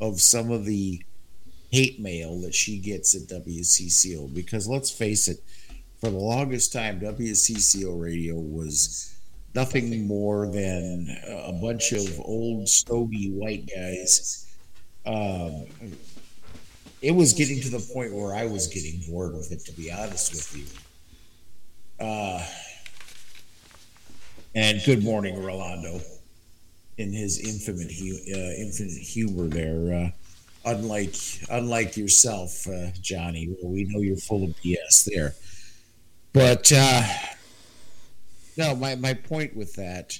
of 0.00 0.20
some 0.20 0.50
of 0.50 0.64
the 0.64 1.02
hate 1.70 2.00
mail 2.00 2.40
that 2.40 2.54
she 2.54 2.78
gets 2.78 3.14
at 3.14 3.22
wcco 3.28 4.32
because 4.34 4.66
let's 4.66 4.90
face 4.90 5.28
it 5.28 5.40
for 6.00 6.08
the 6.08 6.16
longest 6.16 6.72
time 6.72 7.00
wcco 7.00 8.00
radio 8.00 8.34
was 8.34 9.14
nothing 9.54 10.06
more 10.06 10.46
than 10.46 11.16
a 11.28 11.52
bunch 11.52 11.92
of 11.92 12.20
old 12.20 12.68
stogie 12.68 13.30
white 13.30 13.68
guys. 13.74 14.46
Um, 15.06 15.66
it 17.02 17.12
was 17.14 17.32
getting 17.32 17.60
to 17.60 17.70
the 17.70 17.86
point 17.92 18.14
where 18.14 18.34
I 18.34 18.46
was 18.46 18.66
getting 18.66 19.00
bored 19.08 19.34
with 19.34 19.52
it, 19.52 19.64
to 19.66 19.72
be 19.72 19.92
honest 19.92 20.32
with 20.32 20.56
you. 20.56 22.04
Uh, 22.04 22.44
and 24.54 24.80
good 24.84 25.04
morning, 25.04 25.42
Rolando, 25.42 26.00
in 26.96 27.12
his 27.12 27.38
infinite, 27.38 27.90
uh, 27.90 28.60
infinite 28.60 28.92
humor 28.92 29.46
there. 29.46 29.94
Uh, 29.94 30.10
unlike 30.64 31.14
unlike 31.50 31.96
yourself, 31.96 32.66
uh, 32.66 32.88
Johnny, 33.00 33.54
we 33.62 33.84
know 33.84 34.00
you're 34.00 34.16
full 34.16 34.44
of 34.44 34.50
BS 34.62 35.04
there. 35.12 35.34
But 36.32 36.72
uh, 36.74 37.06
no, 38.56 38.74
my, 38.76 38.94
my 38.94 39.14
point 39.14 39.56
with 39.56 39.74
that 39.74 40.18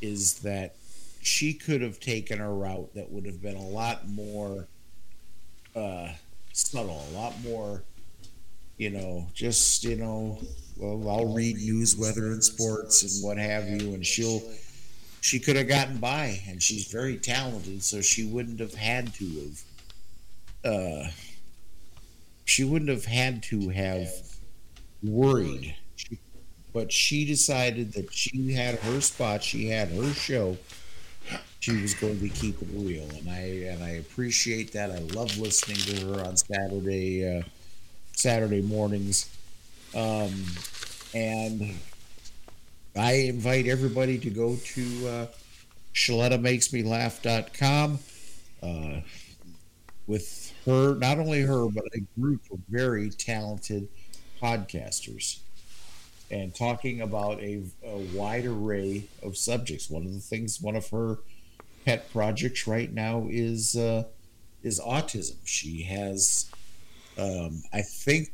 is 0.00 0.40
that 0.40 0.74
she 1.22 1.52
could 1.52 1.82
have 1.82 2.00
taken 2.00 2.40
a 2.40 2.52
route 2.52 2.94
that 2.94 3.10
would 3.10 3.26
have 3.26 3.42
been 3.42 3.56
a 3.56 3.68
lot 3.68 4.08
more 4.08 4.66
uh, 5.74 6.08
subtle, 6.52 7.04
a 7.10 7.14
lot 7.14 7.34
more, 7.42 7.82
you 8.76 8.90
know, 8.90 9.26
just, 9.34 9.84
you 9.84 9.96
know, 9.96 10.38
well, 10.76 11.08
I'll 11.08 11.32
read 11.32 11.56
news, 11.56 11.96
weather, 11.96 12.26
and 12.26 12.42
sports 12.42 13.02
and 13.02 13.24
what 13.24 13.36
have 13.36 13.68
you, 13.68 13.94
and 13.94 14.06
she'll, 14.06 14.42
she 15.20 15.40
could 15.40 15.56
have 15.56 15.68
gotten 15.68 15.98
by, 15.98 16.40
and 16.48 16.62
she's 16.62 16.86
very 16.86 17.16
talented, 17.16 17.82
so 17.82 18.00
she 18.00 18.24
wouldn't 18.24 18.60
have 18.60 18.74
had 18.74 19.12
to 19.14 19.24
have, 20.64 20.72
uh, 20.72 21.08
she 22.44 22.64
wouldn't 22.64 22.90
have 22.90 23.04
had 23.04 23.42
to 23.44 23.68
have 23.70 24.08
worried. 25.02 25.74
But 26.72 26.92
she 26.92 27.24
decided 27.24 27.92
that 27.94 28.12
she 28.12 28.52
had 28.52 28.78
her 28.80 29.00
spot, 29.00 29.42
she 29.42 29.68
had 29.68 29.88
her 29.88 30.12
show. 30.12 30.58
She 31.60 31.82
was 31.82 31.94
going 31.94 32.20
to 32.20 32.28
keep 32.28 32.60
it 32.62 32.68
real, 32.72 33.08
and 33.10 33.28
I 33.28 33.40
and 33.72 33.82
I 33.82 33.90
appreciate 33.90 34.72
that. 34.72 34.90
I 34.90 34.98
love 35.14 35.36
listening 35.38 35.78
to 35.78 36.06
her 36.06 36.24
on 36.24 36.36
Saturday 36.36 37.38
uh, 37.38 37.42
Saturday 38.12 38.62
mornings, 38.62 39.28
um, 39.94 40.32
and 41.14 41.74
I 42.96 43.12
invite 43.12 43.66
everybody 43.66 44.18
to 44.18 44.30
go 44.30 44.56
to 44.56 45.08
uh, 45.08 45.26
ShalettaMakesMeLaugh.com 45.94 47.98
uh, 48.62 49.00
with 50.06 50.52
her, 50.64 50.94
not 50.94 51.18
only 51.18 51.42
her, 51.42 51.68
but 51.68 51.84
a 51.94 52.00
group 52.20 52.40
of 52.52 52.60
very 52.68 53.10
talented 53.10 53.88
podcasters 54.40 55.40
and 56.30 56.54
talking 56.54 57.00
about 57.00 57.40
a, 57.40 57.62
a 57.84 57.98
wide 58.14 58.44
array 58.44 59.04
of 59.22 59.36
subjects. 59.36 59.88
One 59.88 60.04
of 60.04 60.12
the 60.12 60.20
things, 60.20 60.60
one 60.60 60.76
of 60.76 60.88
her 60.90 61.18
pet 61.84 62.10
projects 62.12 62.66
right 62.66 62.92
now 62.92 63.26
is 63.30 63.76
uh, 63.76 64.04
is 64.62 64.80
autism. 64.80 65.36
She 65.44 65.82
has, 65.84 66.50
um, 67.16 67.62
I 67.72 67.82
think, 67.82 68.32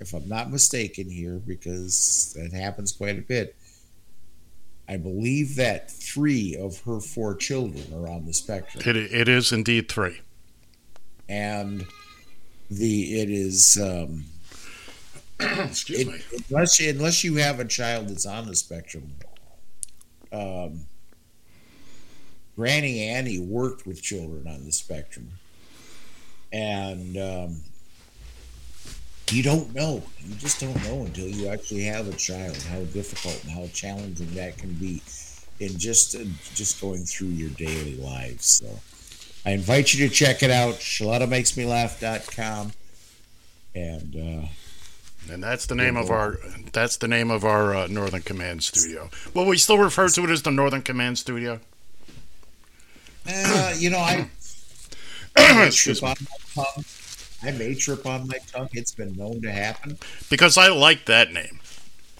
if 0.00 0.12
I'm 0.14 0.28
not 0.28 0.50
mistaken 0.50 1.08
here, 1.08 1.40
because 1.46 2.36
that 2.36 2.52
happens 2.52 2.92
quite 2.92 3.18
a 3.18 3.22
bit. 3.22 3.54
I 4.88 4.96
believe 4.96 5.54
that 5.54 5.88
three 5.88 6.56
of 6.56 6.80
her 6.80 6.98
four 6.98 7.36
children 7.36 7.84
are 7.94 8.08
on 8.08 8.26
the 8.26 8.32
spectrum, 8.32 8.82
It, 8.84 8.96
it 8.96 9.28
is 9.28 9.52
indeed 9.52 9.88
three. 9.88 10.20
and 11.28 11.86
the 12.68 13.20
it 13.20 13.30
is. 13.30 13.78
Um, 13.80 14.24
Excuse 15.64 16.00
it, 16.00 16.06
me. 16.08 16.20
unless 16.50 16.78
you, 16.78 16.90
unless 16.90 17.24
you 17.24 17.36
have 17.36 17.60
a 17.60 17.64
child 17.64 18.08
that's 18.08 18.26
on 18.26 18.46
the 18.46 18.54
spectrum. 18.54 19.10
Um, 20.32 20.80
Granny 22.56 23.08
Annie 23.08 23.38
worked 23.38 23.86
with 23.86 24.02
children 24.02 24.46
on 24.46 24.66
the 24.66 24.72
spectrum, 24.72 25.30
and 26.52 27.16
um, 27.16 27.56
you 29.30 29.42
don't 29.42 29.74
know. 29.74 30.02
You 30.22 30.34
just 30.34 30.60
don't 30.60 30.76
know 30.84 31.04
until 31.04 31.26
you 31.26 31.48
actually 31.48 31.84
have 31.84 32.06
a 32.06 32.12
child 32.12 32.56
how 32.70 32.80
difficult 32.80 33.42
and 33.44 33.52
how 33.52 33.66
challenging 33.72 34.34
that 34.34 34.58
can 34.58 34.74
be 34.74 35.00
in 35.58 35.78
just 35.78 36.14
uh, 36.14 36.24
just 36.54 36.82
going 36.82 37.04
through 37.04 37.28
your 37.28 37.50
daily 37.50 37.96
lives. 37.96 38.44
So, 38.46 38.78
I 39.46 39.52
invite 39.52 39.94
you 39.94 40.06
to 40.06 40.14
check 40.14 40.42
it 40.42 40.50
out. 40.50 40.74
ShalettaMakesMeLaugh.com. 40.74 42.72
and. 43.74 44.16
Uh, 44.16 44.48
And 45.28 45.42
that's 45.42 45.66
the 45.66 45.74
name 45.74 45.96
of 45.96 46.10
our 46.10 46.38
that's 46.72 46.96
the 46.96 47.08
name 47.08 47.30
of 47.30 47.44
our 47.44 47.74
uh, 47.74 47.86
Northern 47.88 48.22
Command 48.22 48.62
studio. 48.62 49.10
Well, 49.34 49.46
we 49.46 49.58
still 49.58 49.78
refer 49.78 50.08
to 50.08 50.24
it 50.24 50.30
as 50.30 50.42
the 50.42 50.50
Northern 50.50 50.82
Command 50.82 51.18
studio. 51.18 51.60
Uh, 53.28 53.74
you 53.76 53.90
know, 53.90 53.98
I, 53.98 54.28
I 55.36 55.64
may 55.64 55.70
trip 55.70 56.02
on 56.02 56.16
my 56.20 56.64
tongue. 56.64 56.84
I 57.42 57.50
may 57.52 57.74
trip 57.74 58.06
on 58.06 58.28
my 58.28 58.38
tongue. 58.50 58.68
It's 58.72 58.92
been 58.92 59.14
known 59.16 59.40
to 59.42 59.52
happen. 59.52 59.98
Because 60.28 60.56
I 60.56 60.68
like 60.68 61.06
that 61.06 61.32
name. 61.32 61.60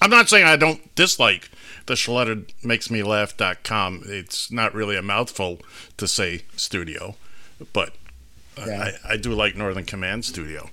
I'm 0.03 0.11
not 0.11 0.29
saying 0.29 0.47
I 0.47 0.57
don't 0.57 0.95
dislike 0.95 1.51
the 1.91 1.97
Shaletta 1.97 2.49
makes 2.63 2.89
me 2.89 3.03
laugh.com. 3.03 4.05
It's 4.07 4.51
not 4.53 4.75
really 4.75 4.97
a 4.97 5.03
mouthful 5.03 5.59
to 5.97 6.07
say 6.07 6.43
studio, 6.57 7.17
but 7.73 7.95
Yeah. 8.57 8.93
I, 9.05 9.15
I 9.15 9.17
do 9.17 9.33
like 9.33 9.57
Northern 9.57 9.85
Command 9.85 10.25
studio. 10.25 10.71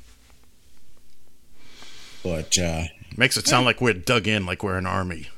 But 2.28 2.60
uh, 2.60 2.84
Makes 3.16 3.38
it 3.38 3.48
sound 3.48 3.66
like 3.66 3.80
we're 3.82 3.94
dug 3.94 4.28
in, 4.28 4.46
like 4.46 4.62
we're 4.64 4.78
an 4.78 4.86
army. 4.86 5.30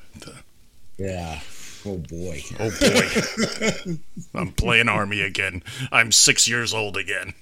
yeah, 0.97 1.39
oh 1.85 1.97
boy. 1.97 2.43
Oh 2.59 2.71
boy. 2.79 3.99
I'm 4.39 4.51
playing 4.51 4.89
army 4.89 5.21
again. 5.21 5.63
I'm 5.91 6.11
six 6.11 6.47
years 6.47 6.73
old 6.73 6.97
again. 6.97 7.33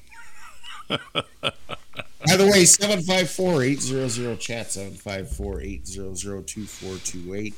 By 0.90 1.00
the 2.36 2.46
way, 2.46 2.64
754-800 2.64 4.40
chat 4.40 4.68
754-800-2428. 4.68 7.54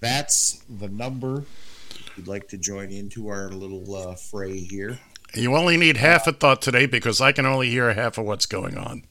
That's 0.00 0.62
the 0.68 0.88
number. 0.88 1.44
If 1.90 2.18
you'd 2.18 2.28
like 2.28 2.48
to 2.48 2.58
join 2.58 2.90
into 2.90 3.28
our 3.28 3.48
little 3.48 3.94
uh, 3.94 4.16
fray 4.16 4.58
here. 4.58 4.98
You 5.34 5.54
only 5.56 5.76
need 5.76 5.98
half 5.98 6.26
a 6.26 6.32
thought 6.32 6.60
today 6.60 6.86
because 6.86 7.20
I 7.20 7.30
can 7.32 7.46
only 7.46 7.70
hear 7.70 7.94
half 7.94 8.18
of 8.18 8.26
what's 8.26 8.46
going 8.46 8.76
on. 8.76 9.04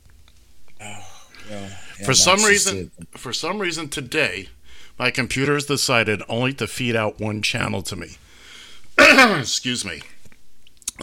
Yeah, 1.49 1.69
for 2.05 2.13
some 2.13 2.43
reason, 2.43 2.91
it. 2.97 3.17
for 3.17 3.33
some 3.33 3.59
reason 3.59 3.89
today, 3.89 4.49
my 4.97 5.11
computer 5.11 5.53
has 5.55 5.65
decided 5.65 6.21
only 6.29 6.53
to 6.53 6.67
feed 6.67 6.95
out 6.95 7.19
one 7.19 7.41
channel 7.41 7.81
to 7.83 7.95
me. 7.95 8.17
Excuse 8.99 9.85
me. 9.85 10.01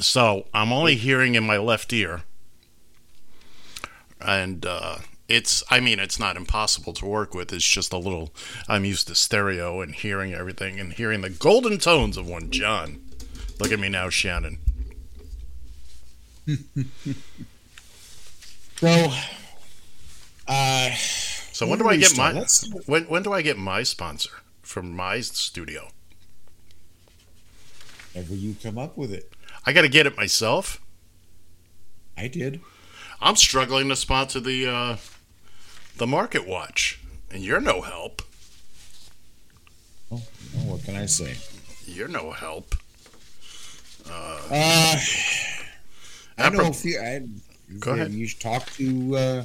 So 0.00 0.47
I'm 0.55 0.73
only 0.73 0.95
hearing 0.95 1.35
in 1.35 1.45
my 1.45 1.57
left 1.57 1.93
ear, 1.93 2.23
and 4.21 4.64
uh, 4.64 4.99
it's. 5.26 5.64
I 5.71 5.81
mean, 5.81 5.99
it's 5.99 6.21
not 6.21 6.37
impossible 6.37 6.93
to 6.95 7.07
work 7.07 7.35
with. 7.35 7.52
It's 7.52 7.64
just 7.67 7.93
a 7.93 7.99
little. 7.99 8.33
I'm 8.69 8.85
used 8.85 9.09
to 9.09 9.14
stereo 9.14 9.81
and 9.81 9.95
hearing 9.95 10.35
everything 10.35 10.78
and 10.78 10.93
hearing 10.93 11.23
the 11.23 11.31
golden 11.31 11.78
tones 11.78 12.17
of 12.17 12.28
one 12.28 12.50
John. 12.50 13.00
Look 13.59 13.73
at 13.73 13.81
me 13.81 13.88
now, 13.88 14.09
Shannon. 14.09 14.59
So, 18.81 19.12
uh, 20.49 20.90
So 21.52 21.67
when 21.67 21.78
do 21.78 21.88
I 21.88 21.97
get 21.97 22.17
my 22.17 22.45
when 22.87 23.05
when 23.05 23.23
do 23.23 23.33
I 23.33 23.43
get 23.43 23.59
my 23.59 23.83
sponsor 23.83 24.31
from 24.62 24.95
my 24.95 25.21
studio? 25.21 25.88
ever 28.14 28.35
you 28.35 28.57
come 28.62 28.78
up 28.78 28.97
with 28.97 29.12
it, 29.12 29.33
I 29.64 29.73
got 29.73 29.83
to 29.83 29.88
get 29.88 30.07
it 30.07 30.17
myself. 30.17 30.81
I 32.17 32.26
did. 32.28 32.61
I'm 33.21 33.37
struggling 33.37 33.88
to 33.88 33.97
sponsor 33.97 34.40
the 34.40 34.67
uh, 34.67 34.97
the 35.97 36.07
Market 36.07 36.47
Watch, 36.47 37.00
and 37.31 37.43
you're 37.45 37.61
no 37.61 37.81
help. 37.83 38.23
Oh, 40.11 40.23
oh, 40.57 40.59
what 40.71 40.85
can 40.85 40.97
I 40.97 41.07
say? 41.07 41.37
You're 41.87 42.09
no 42.09 42.31
help. 42.33 42.75
Uh, 44.11 44.40
I 44.50 46.49
know 46.50 46.61
Apro- 46.61 46.71
if 46.71 46.85
you. 46.85 46.99
I, 47.00 47.26
Go 47.78 47.93
ahead. 47.93 48.12
You 48.12 48.26
should 48.26 48.40
talk 48.40 48.67
to. 48.73 49.17
Uh, 49.17 49.45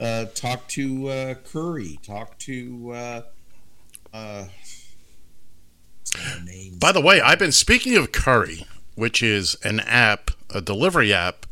uh, 0.00 0.26
talk 0.34 0.68
to 0.68 1.08
uh, 1.08 1.34
Curri. 1.34 2.00
Talk 2.02 2.38
to. 2.38 2.92
Uh, 2.92 3.22
uh? 4.12 4.44
By 6.78 6.92
the 6.92 7.00
way, 7.00 7.20
I've 7.20 7.38
been 7.38 7.52
speaking 7.52 7.96
of 7.96 8.12
Curri, 8.12 8.66
which 8.94 9.22
is 9.22 9.56
an 9.62 9.80
app, 9.80 10.30
a 10.54 10.60
delivery 10.60 11.12
app 11.12 11.46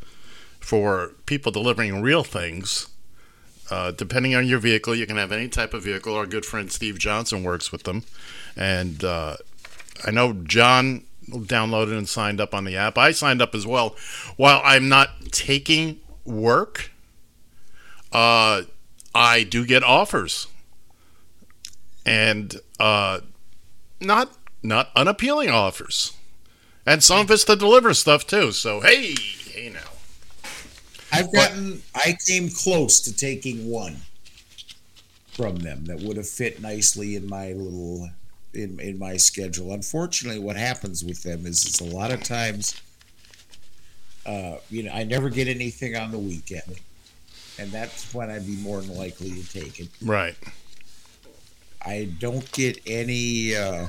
for 0.61 1.13
people 1.27 1.53
delivering 1.53 2.01
real 2.01 2.25
things. 2.25 2.89
Uh, 3.71 3.91
depending 3.91 4.35
on 4.35 4.47
your 4.47 4.59
vehicle, 4.59 4.95
you 4.95 5.07
can 5.07 5.17
have 5.17 5.33
any 5.33 5.49
type 5.49 5.73
of 5.73 5.83
vehicle. 5.83 6.15
Our 6.15 6.27
good 6.27 6.45
friend 6.45 6.71
Steve 6.71 6.99
Johnson 6.99 7.43
works 7.43 7.73
with 7.73 7.85
them, 7.85 8.05
and 8.57 9.03
uh, 9.03 9.37
I 10.05 10.11
know 10.11 10.35
John 10.35 11.05
downloaded 11.29 11.97
and 11.97 12.09
signed 12.09 12.41
up 12.41 12.55
on 12.55 12.65
the 12.65 12.77
app. 12.77 12.99
I 12.99 13.13
signed 13.13 13.41
up 13.41 13.55
as 13.55 13.67
well. 13.67 13.97
While 14.37 14.61
I'm 14.65 14.89
not 14.89 15.09
taking 15.31 16.01
work, 16.25 16.91
uh, 18.15 18.63
I 19.15 19.43
do 19.43 19.67
get 19.67 19.83
offers, 19.83 20.47
and 22.07 22.55
uh, 22.81 23.21
not 24.01 24.33
not 24.63 24.91
unappealing 24.97 25.51
offers, 25.51 26.15
and 26.87 27.03
some 27.03 27.21
of 27.21 27.31
it's 27.31 27.45
to 27.45 27.57
deliver 27.57 27.93
stuff 27.93 28.27
too. 28.27 28.53
So 28.53 28.81
hey, 28.81 29.15
hey 29.53 29.71
now. 29.71 29.81
I've 31.13 31.33
gotten. 31.33 31.83
I 31.95 32.17
came 32.27 32.49
close 32.49 33.01
to 33.03 33.15
taking 33.15 33.69
one 33.71 33.99
from 35.33 35.57
them 35.57 35.85
that 35.85 36.01
would 36.01 36.17
have 36.17 36.29
fit 36.29 36.61
nicely 36.61 37.17
in 37.17 37.29
my 37.29 37.53
little 37.53 38.11
in 38.53 38.81
in 38.81 38.99
my 38.99 39.17
schedule. 39.17 39.73
Unfortunately, 39.73 40.41
what 40.41 40.57
happens 40.57 41.05
with 41.05 41.23
them 41.23 41.47
is 41.47 41.65
it's 41.67 41.81
a 41.81 41.85
lot 41.85 42.11
of 42.11 42.23
times. 42.23 42.81
Uh, 44.27 44.57
you 44.71 44.83
know, 44.83 44.91
I 44.93 45.05
never 45.05 45.29
get 45.29 45.49
anything 45.49 45.97
on 45.97 46.11
the 46.11 46.19
weekend, 46.19 46.81
and 47.59 47.71
that's 47.71 48.13
when 48.15 48.31
I'd 48.31 48.47
be 48.47 48.57
more 48.57 48.81
than 48.81 48.97
likely 48.97 49.31
to 49.31 49.53
take 49.53 49.81
it. 49.81 49.89
Right. 50.03 50.37
I 51.85 52.11
don't 52.19 52.51
get 52.53 52.81
any. 52.87 53.55
Uh, 53.55 53.87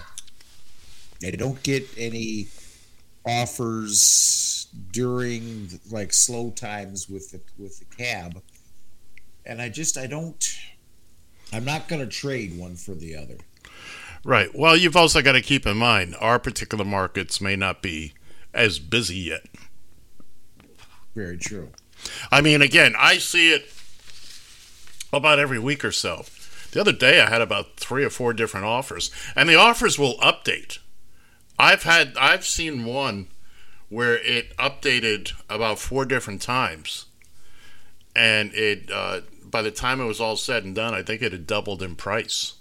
I 1.25 1.31
don't 1.31 1.61
get 1.63 1.87
any 1.97 2.47
offers 3.25 4.67
during 4.91 5.79
like 5.89 6.13
slow 6.13 6.51
times 6.51 7.09
with 7.09 7.31
the 7.31 7.41
with 7.57 7.79
the 7.79 7.85
cab, 7.95 8.41
and 9.45 9.61
I 9.61 9.69
just 9.69 9.97
I 9.97 10.07
don't. 10.07 10.43
I'm 11.53 11.63
not 11.63 11.87
going 11.87 12.01
to 12.01 12.07
trade 12.07 12.57
one 12.57 12.75
for 12.75 12.93
the 12.93 13.15
other. 13.15 13.37
Right. 14.25 14.49
Well, 14.55 14.75
you've 14.75 14.95
also 14.95 15.21
got 15.21 15.33
to 15.33 15.41
keep 15.41 15.67
in 15.67 15.77
mind 15.77 16.15
our 16.19 16.39
particular 16.39 16.83
markets 16.83 17.39
may 17.39 17.55
not 17.55 17.81
be 17.83 18.13
as 18.53 18.79
busy 18.79 19.17
yet. 19.17 19.45
Very 21.13 21.37
true. 21.37 21.69
I 22.31 22.41
mean, 22.41 22.61
again, 22.61 22.93
I 22.97 23.17
see 23.17 23.53
it 23.53 23.69
about 25.13 25.39
every 25.39 25.59
week 25.59 25.83
or 25.85 25.91
so. 25.91 26.25
The 26.71 26.81
other 26.81 26.91
day, 26.91 27.21
I 27.21 27.29
had 27.29 27.41
about 27.41 27.77
three 27.77 28.03
or 28.03 28.09
four 28.09 28.33
different 28.33 28.65
offers, 28.65 29.09
and 29.35 29.47
the 29.47 29.55
offers 29.55 29.97
will 29.97 30.17
update. 30.17 30.79
I've 31.57 31.83
had, 31.83 32.17
I've 32.17 32.45
seen 32.45 32.83
one 32.83 33.27
where 33.87 34.17
it 34.17 34.55
updated 34.57 35.31
about 35.49 35.79
four 35.79 36.03
different 36.05 36.41
times, 36.41 37.05
and 38.13 38.53
it, 38.53 38.91
uh, 38.91 39.21
by 39.45 39.61
the 39.61 39.71
time 39.71 40.01
it 40.01 40.05
was 40.05 40.19
all 40.19 40.35
said 40.35 40.65
and 40.65 40.75
done, 40.75 40.93
I 40.93 41.01
think 41.01 41.21
it 41.21 41.31
had 41.31 41.47
doubled 41.47 41.81
in 41.81 41.95
price, 41.95 42.55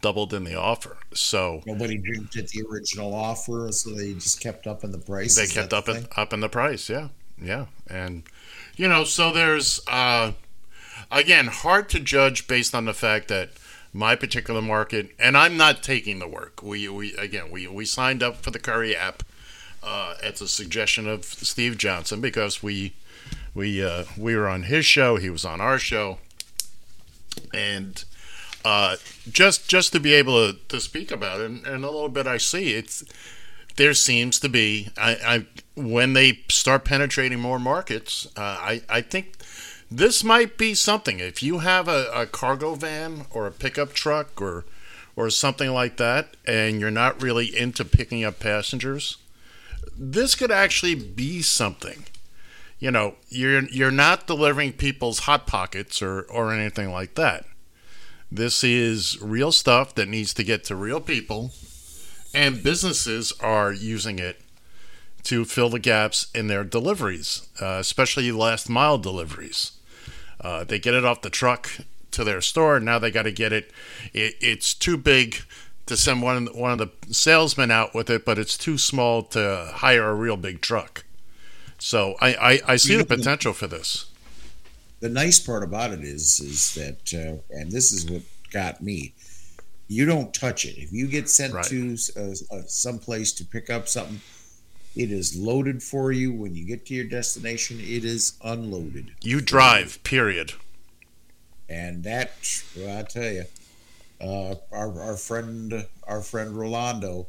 doubled 0.00 0.32
in 0.32 0.44
the 0.44 0.54
offer. 0.54 0.96
So 1.12 1.62
Nobody 1.66 1.98
jumped 1.98 2.36
at 2.38 2.48
the 2.48 2.64
original 2.70 3.12
offer, 3.12 3.68
so 3.70 3.90
they 3.90 4.14
just 4.14 4.40
kept 4.40 4.66
up 4.66 4.82
in 4.82 4.92
the 4.92 4.98
price. 4.98 5.34
they 5.36 5.46
kept 5.46 5.74
up 5.74 5.84
the 5.84 6.08
up 6.16 6.32
in 6.32 6.40
the 6.40 6.48
price 6.48 6.88
yeah 6.88 7.08
yeah 7.42 7.66
and 7.88 8.22
you 8.80 8.88
know 8.88 9.04
so 9.04 9.30
there's 9.30 9.82
uh 9.88 10.32
again 11.12 11.48
hard 11.48 11.86
to 11.90 12.00
judge 12.00 12.48
based 12.48 12.74
on 12.74 12.86
the 12.86 12.94
fact 12.94 13.28
that 13.28 13.50
my 13.92 14.16
particular 14.16 14.62
market 14.62 15.10
and 15.18 15.36
i'm 15.36 15.54
not 15.58 15.82
taking 15.82 16.18
the 16.18 16.26
work. 16.26 16.62
We 16.62 16.88
we 16.88 17.14
again 17.16 17.50
we 17.50 17.66
we 17.66 17.84
signed 17.84 18.22
up 18.22 18.36
for 18.36 18.50
the 18.50 18.58
Curri 18.58 18.94
app 18.94 19.22
uh 19.82 20.14
at 20.22 20.36
the 20.36 20.48
suggestion 20.48 21.06
of 21.06 21.26
steve 21.26 21.76
johnson 21.76 22.22
because 22.22 22.62
we 22.62 22.94
we 23.54 23.84
uh 23.84 24.04
we 24.16 24.34
were 24.34 24.48
on 24.48 24.62
his 24.62 24.86
show 24.86 25.16
he 25.16 25.28
was 25.28 25.44
on 25.44 25.60
our 25.60 25.78
show. 25.78 26.16
And 27.52 28.02
uh 28.64 28.96
just 29.30 29.68
just 29.68 29.92
to 29.92 30.00
be 30.00 30.14
able 30.14 30.52
to, 30.54 30.58
to 30.68 30.80
speak 30.80 31.10
about 31.10 31.40
it 31.40 31.50
and, 31.50 31.66
and 31.66 31.84
a 31.84 31.90
little 31.90 32.08
bit 32.08 32.26
i 32.26 32.38
see 32.38 32.72
it's 32.72 33.04
there 33.80 33.94
seems 33.94 34.38
to 34.38 34.48
be 34.50 34.90
I, 34.98 35.16
I 35.24 35.46
when 35.74 36.12
they 36.12 36.40
start 36.50 36.84
penetrating 36.84 37.40
more 37.40 37.58
markets 37.58 38.26
uh, 38.36 38.58
I, 38.60 38.82
I 38.90 39.00
think 39.00 39.38
this 39.90 40.22
might 40.22 40.56
be 40.56 40.74
something. 40.74 41.18
If 41.18 41.42
you 41.42 41.60
have 41.60 41.88
a, 41.88 42.08
a 42.14 42.26
cargo 42.26 42.76
van 42.76 43.26
or 43.30 43.46
a 43.46 43.50
pickup 43.50 43.94
truck 43.94 44.40
or 44.40 44.66
or 45.16 45.30
something 45.30 45.70
like 45.70 45.96
that 45.96 46.36
and 46.46 46.78
you're 46.78 46.90
not 46.90 47.22
really 47.22 47.56
into 47.56 47.84
picking 47.86 48.22
up 48.22 48.38
passengers 48.38 49.16
this 49.96 50.34
could 50.34 50.50
actually 50.50 50.94
be 50.94 51.40
something. 51.40 52.04
You 52.80 52.90
know 52.90 53.14
you're 53.30 53.62
you're 53.68 53.90
not 53.90 54.26
delivering 54.26 54.74
people's 54.74 55.20
hot 55.20 55.46
pockets 55.46 56.02
or 56.02 56.20
or 56.24 56.52
anything 56.52 56.92
like 56.92 57.14
that. 57.14 57.46
This 58.30 58.62
is 58.62 59.18
real 59.22 59.52
stuff 59.52 59.94
that 59.94 60.06
needs 60.06 60.34
to 60.34 60.44
get 60.44 60.64
to 60.64 60.76
real 60.76 61.00
people 61.00 61.52
and 62.34 62.62
businesses 62.62 63.32
are 63.40 63.72
using 63.72 64.18
it 64.18 64.40
to 65.24 65.44
fill 65.44 65.68
the 65.68 65.78
gaps 65.78 66.28
in 66.34 66.46
their 66.46 66.64
deliveries, 66.64 67.48
uh, 67.60 67.76
especially 67.80 68.30
last 68.32 68.68
mile 68.68 68.98
deliveries. 68.98 69.72
Uh, 70.40 70.64
they 70.64 70.78
get 70.78 70.94
it 70.94 71.04
off 71.04 71.20
the 71.20 71.30
truck 71.30 71.70
to 72.12 72.24
their 72.24 72.40
store. 72.40 72.80
Now 72.80 72.98
they 72.98 73.10
got 73.10 73.24
to 73.24 73.32
get 73.32 73.52
it. 73.52 73.70
it. 74.14 74.36
It's 74.40 74.72
too 74.72 74.96
big 74.96 75.36
to 75.86 75.96
send 75.96 76.22
one 76.22 76.46
one 76.46 76.72
of 76.72 76.78
the 76.78 76.90
salesmen 77.12 77.70
out 77.70 77.94
with 77.94 78.08
it, 78.08 78.24
but 78.24 78.38
it's 78.38 78.56
too 78.56 78.78
small 78.78 79.22
to 79.24 79.70
hire 79.74 80.08
a 80.08 80.14
real 80.14 80.36
big 80.36 80.60
truck. 80.60 81.04
So 81.78 82.14
I, 82.20 82.34
I, 82.34 82.60
I 82.72 82.76
see 82.76 82.96
the 82.96 83.04
potential 83.04 83.52
for 83.52 83.66
this. 83.66 84.06
the 85.00 85.08
nice 85.08 85.40
part 85.40 85.62
about 85.62 85.92
it 85.92 86.00
is 86.00 86.40
is 86.40 86.74
that 86.74 87.14
uh, 87.14 87.42
and 87.50 87.72
this 87.72 87.90
is 87.92 88.10
what 88.10 88.22
got 88.52 88.82
me 88.82 89.14
you 89.90 90.06
don't 90.06 90.32
touch 90.32 90.64
it. 90.64 90.78
If 90.78 90.92
you 90.92 91.08
get 91.08 91.28
sent 91.28 91.52
Right. 91.52 91.64
to 91.66 91.96
uh, 92.16 92.20
uh, 92.54 92.62
some 92.68 92.98
place 93.00 93.32
to 93.32 93.44
pick 93.44 93.68
up 93.70 93.88
something 93.88 94.20
it 94.96 95.10
is 95.12 95.36
loaded 95.36 95.82
for 95.82 96.10
you. 96.12 96.32
When 96.32 96.54
you 96.54 96.64
get 96.64 96.86
to 96.86 96.94
your 96.94 97.04
destination 97.04 97.78
it 97.80 98.04
is 98.04 98.34
unloaded. 98.42 99.12
You 99.22 99.40
drive, 99.40 100.02
period. 100.04 100.52
and 101.68 102.02
that 102.04 102.30
well, 102.76 102.98
i 102.98 103.02
tell 103.02 103.30
you 103.38 103.44
uh, 104.20 104.54
our, 104.72 105.00
our 105.00 105.16
friend 105.16 105.86
our 106.06 106.20
friend 106.20 106.56
rolando 106.56 107.26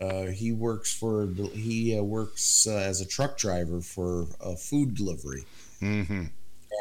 uh, 0.00 0.26
he 0.26 0.50
works 0.52 0.92
for 0.94 1.28
he 1.54 1.96
uh, 1.98 2.02
works 2.02 2.66
uh, 2.66 2.72
as 2.90 3.00
a 3.00 3.06
truck 3.06 3.36
driver 3.38 3.80
for 3.80 4.26
a 4.40 4.56
food 4.56 4.94
delivery. 4.94 5.44
Hmm 5.80 6.24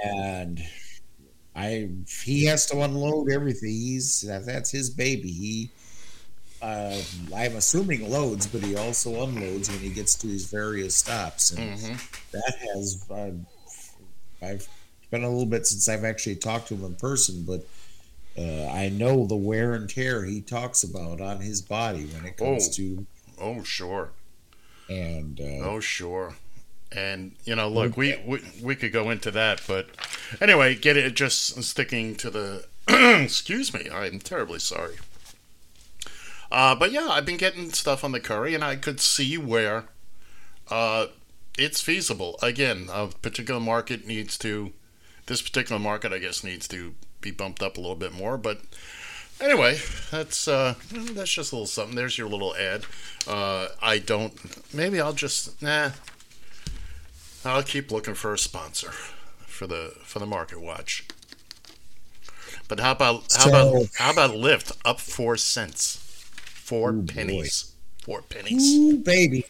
and 0.06 0.64
I 1.56 1.90
he 2.24 2.46
has 2.46 2.66
to 2.68 2.82
unload 2.82 3.32
everything. 3.32 3.70
He's 3.72 4.22
that, 4.22 4.46
that's 4.46 4.72
his 4.72 4.90
baby. 4.90 5.32
He 5.32 5.70
uh, 6.62 6.98
I'm 7.36 7.56
assuming 7.56 8.10
loads, 8.10 8.46
but 8.48 8.62
he 8.62 8.76
also 8.76 9.24
unloads 9.24 9.70
when 9.70 9.80
he 9.80 9.90
gets 9.90 10.16
to 10.16 10.28
his 10.28 10.46
various 10.50 10.96
stops, 10.96 11.52
and 11.52 11.80
hmm 11.80 11.94
that 12.34 12.54
has 12.76 13.06
uh, 13.12 13.32
I've 14.46 14.68
been 15.10 15.24
a 15.24 15.30
little 15.30 15.46
bit 15.46 15.66
since 15.68 15.90
I've 15.90 16.06
actually 16.06 16.38
talked 16.38 16.70
to 16.70 16.76
him 16.76 16.86
in 16.86 16.96
person, 16.96 17.44
but 17.46 17.66
uh, 18.38 18.68
I 18.72 18.88
know 18.90 19.26
the 19.26 19.36
wear 19.36 19.74
and 19.74 19.90
tear 19.90 20.24
he 20.24 20.40
talks 20.40 20.84
about 20.84 21.20
on 21.20 21.42
his 21.42 21.62
body 21.62 22.06
when 22.06 22.26
it 22.26 22.38
comes 22.38 22.70
Oh. 22.70 22.72
to 22.74 23.06
Oh, 23.40 23.64
sure. 23.64 24.12
and 24.88 25.40
uh, 25.42 25.66
Oh, 25.66 25.80
sure. 25.82 26.36
And 26.94 27.34
you 27.46 27.56
know, 27.56 27.70
look, 27.70 27.96
we, 27.96 28.18
we 28.26 28.42
we 28.62 28.76
could 28.76 28.92
go 28.92 29.10
into 29.10 29.32
that, 29.32 29.62
but 29.66 29.88
anyway, 30.42 30.76
get 30.76 30.98
it. 30.98 31.14
Just 31.16 31.62
sticking 31.64 32.16
to 32.16 32.30
the. 32.30 32.66
excuse 33.24 33.74
me, 33.74 33.90
I'm 33.92 34.20
terribly 34.20 34.60
sorry. 34.60 34.96
Uh, 36.52 36.76
but 36.76 36.92
yeah, 36.92 37.08
I've 37.10 37.26
been 37.26 37.38
getting 37.38 37.72
stuff 37.72 38.04
on 38.04 38.12
the 38.12 38.20
Curri, 38.20 38.54
and 38.54 38.64
I 38.64 38.76
could 38.76 39.00
see 39.00 39.38
where 39.38 39.86
uh, 40.70 41.08
it's 41.58 41.82
feasible. 41.82 42.38
Again, 42.42 42.90
a 42.92 43.08
particular 43.08 43.60
market 43.60 44.06
needs 44.06 44.38
to. 44.40 44.74
This 45.28 45.42
particular 45.42 45.80
market, 45.80 46.12
I 46.12 46.18
guess, 46.18 46.44
needs 46.44 46.68
to 46.70 46.94
be 47.22 47.32
bumped 47.32 47.64
up 47.64 47.78
a 47.78 47.82
little 47.82 47.96
bit 47.96 48.12
more. 48.12 48.38
But 48.38 48.62
anyway, 49.40 49.80
that's 50.10 50.48
uh, 50.48 50.76
that's 50.92 51.32
just 51.32 51.54
a 51.54 51.56
little 51.56 51.68
something. 51.68 51.96
There's 51.96 52.18
your 52.18 52.28
little 52.28 52.56
ad. 52.56 52.84
Uh, 53.26 53.68
I 53.82 54.00
don't. 54.00 54.34
Maybe 54.74 55.00
I'll 55.00 55.14
just 55.14 55.62
nah. 55.62 55.92
I'll 57.44 57.64
keep 57.64 57.92
looking 57.92 58.14
for 58.14 58.34
a 58.34 58.38
sponsor 58.38 58.92
for 59.46 59.68
the 59.68 59.94
for 60.04 60.20
the 60.20 60.26
Market 60.26 60.62
Watch. 60.62 61.06
But 62.68 62.80
how 62.80 62.92
about 62.92 63.24
how 63.34 63.44
So- 63.44 63.50
about 63.50 63.88
how 63.96 64.12
about 64.12 64.32
Lyft 64.32 64.72
up 64.86 65.00
four 65.00 65.38
cents, 65.38 65.98
four 66.36 66.92
Ooh, 66.92 67.02
boy. 67.02 67.14
pennies, 67.14 67.72
four 68.04 68.22
pennies. 68.22 68.64
ooh, 68.76 68.98
baby, 68.98 69.46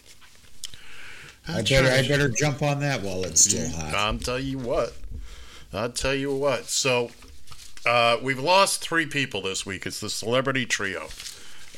I 1.48 1.62
better 1.62 1.90
I 1.90 2.08
better 2.08 2.30
jump 2.30 2.62
on 2.62 2.80
that 2.80 3.02
while 3.02 3.24
it's 3.26 3.42
still 3.42 3.70
hot. 3.72 3.94
I'll 3.94 4.18
tell 4.18 4.40
you 4.40 4.58
what. 4.58 4.94
I'll 5.74 5.90
tell 5.92 6.16
you 6.16 6.34
what. 6.36 6.66
So, 6.70 7.12
uh, 7.86 8.18
we've 8.22 8.40
lost 8.40 8.82
three 8.82 9.06
people 9.06 9.42
this 9.42 9.66
week. 9.66 9.86
It's 9.86 10.00
the 10.00 10.10
celebrity 10.10 10.66
trio. 10.66 11.08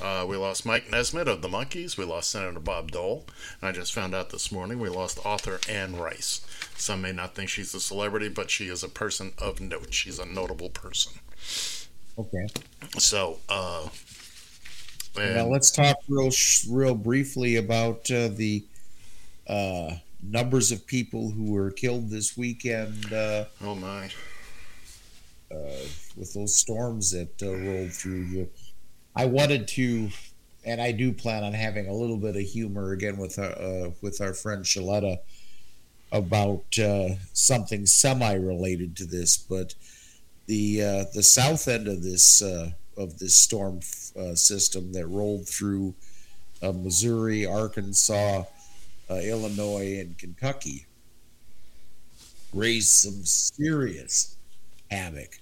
Uh, 0.03 0.25
we 0.27 0.35
lost 0.35 0.65
Mike 0.65 0.91
Nesmith 0.91 1.29
of 1.29 1.41
the 1.41 1.47
Monkees. 1.47 1.97
We 1.97 2.03
lost 2.03 2.29
Senator 2.29 2.59
Bob 2.59 2.91
Dole. 2.91 3.25
And 3.61 3.69
I 3.69 3.71
just 3.71 3.93
found 3.93 4.13
out 4.13 4.31
this 4.31 4.51
morning 4.51 4.79
we 4.79 4.89
lost 4.89 5.25
author 5.25 5.61
Anne 5.69 5.95
Rice. 5.95 6.45
Some 6.75 7.01
may 7.01 7.13
not 7.13 7.35
think 7.35 7.49
she's 7.49 7.73
a 7.73 7.79
celebrity, 7.79 8.27
but 8.27 8.51
she 8.51 8.67
is 8.67 8.83
a 8.83 8.89
person 8.89 9.31
of 9.37 9.61
note. 9.61 9.93
She's 9.93 10.19
a 10.19 10.25
notable 10.25 10.69
person. 10.69 11.13
Okay. 12.19 12.47
So, 12.97 13.39
uh, 13.49 13.87
Now 15.35 15.47
let's 15.47 15.71
talk 15.71 15.97
real 16.09 16.31
real 16.69 16.95
briefly 16.95 17.55
about 17.55 18.09
uh, 18.11 18.27
the 18.29 18.65
uh, 19.47 19.95
numbers 20.21 20.71
of 20.71 20.85
people 20.85 21.31
who 21.31 21.51
were 21.51 21.71
killed 21.71 22.09
this 22.09 22.37
weekend 22.37 23.13
uh, 23.13 23.45
oh 23.61 23.75
my. 23.75 24.09
with 26.17 26.33
those 26.33 26.55
storms 26.55 27.11
that 27.11 27.41
uh, 27.41 27.55
rolled 27.55 27.93
through. 27.93 28.47
I 29.15 29.25
wanted 29.25 29.67
to, 29.69 30.09
and 30.65 30.81
I 30.81 30.91
do 30.91 31.13
plan 31.13 31.43
on 31.43 31.53
having 31.53 31.87
a 31.87 31.93
little 31.93 32.17
bit 32.17 32.35
of 32.35 32.41
humor 32.41 32.91
again 32.91 33.17
with 33.17 33.37
our 33.37 33.51
uh, 33.51 33.91
with 34.01 34.21
our 34.21 34.33
friend 34.33 34.63
Shaletta 34.63 35.19
about 36.11 36.63
uh, 36.79 37.15
something 37.33 37.85
semi-related 37.85 38.95
to 38.97 39.05
this, 39.05 39.37
but 39.37 39.75
the 40.47 40.81
uh, 40.81 41.05
the 41.13 41.23
south 41.23 41.67
end 41.67 41.87
of 41.87 42.03
this 42.03 42.41
uh, 42.41 42.71
of 42.97 43.19
this 43.19 43.35
storm 43.35 43.79
uh, 44.17 44.35
system 44.35 44.93
that 44.93 45.07
rolled 45.07 45.47
through 45.47 45.93
uh, 46.61 46.71
Missouri, 46.71 47.45
Arkansas, 47.45 48.43
uh, 49.09 49.13
Illinois, 49.15 49.99
and 49.99 50.17
Kentucky 50.17 50.85
raised 52.53 52.89
some 52.89 53.25
serious 53.25 54.37
havoc. 54.89 55.39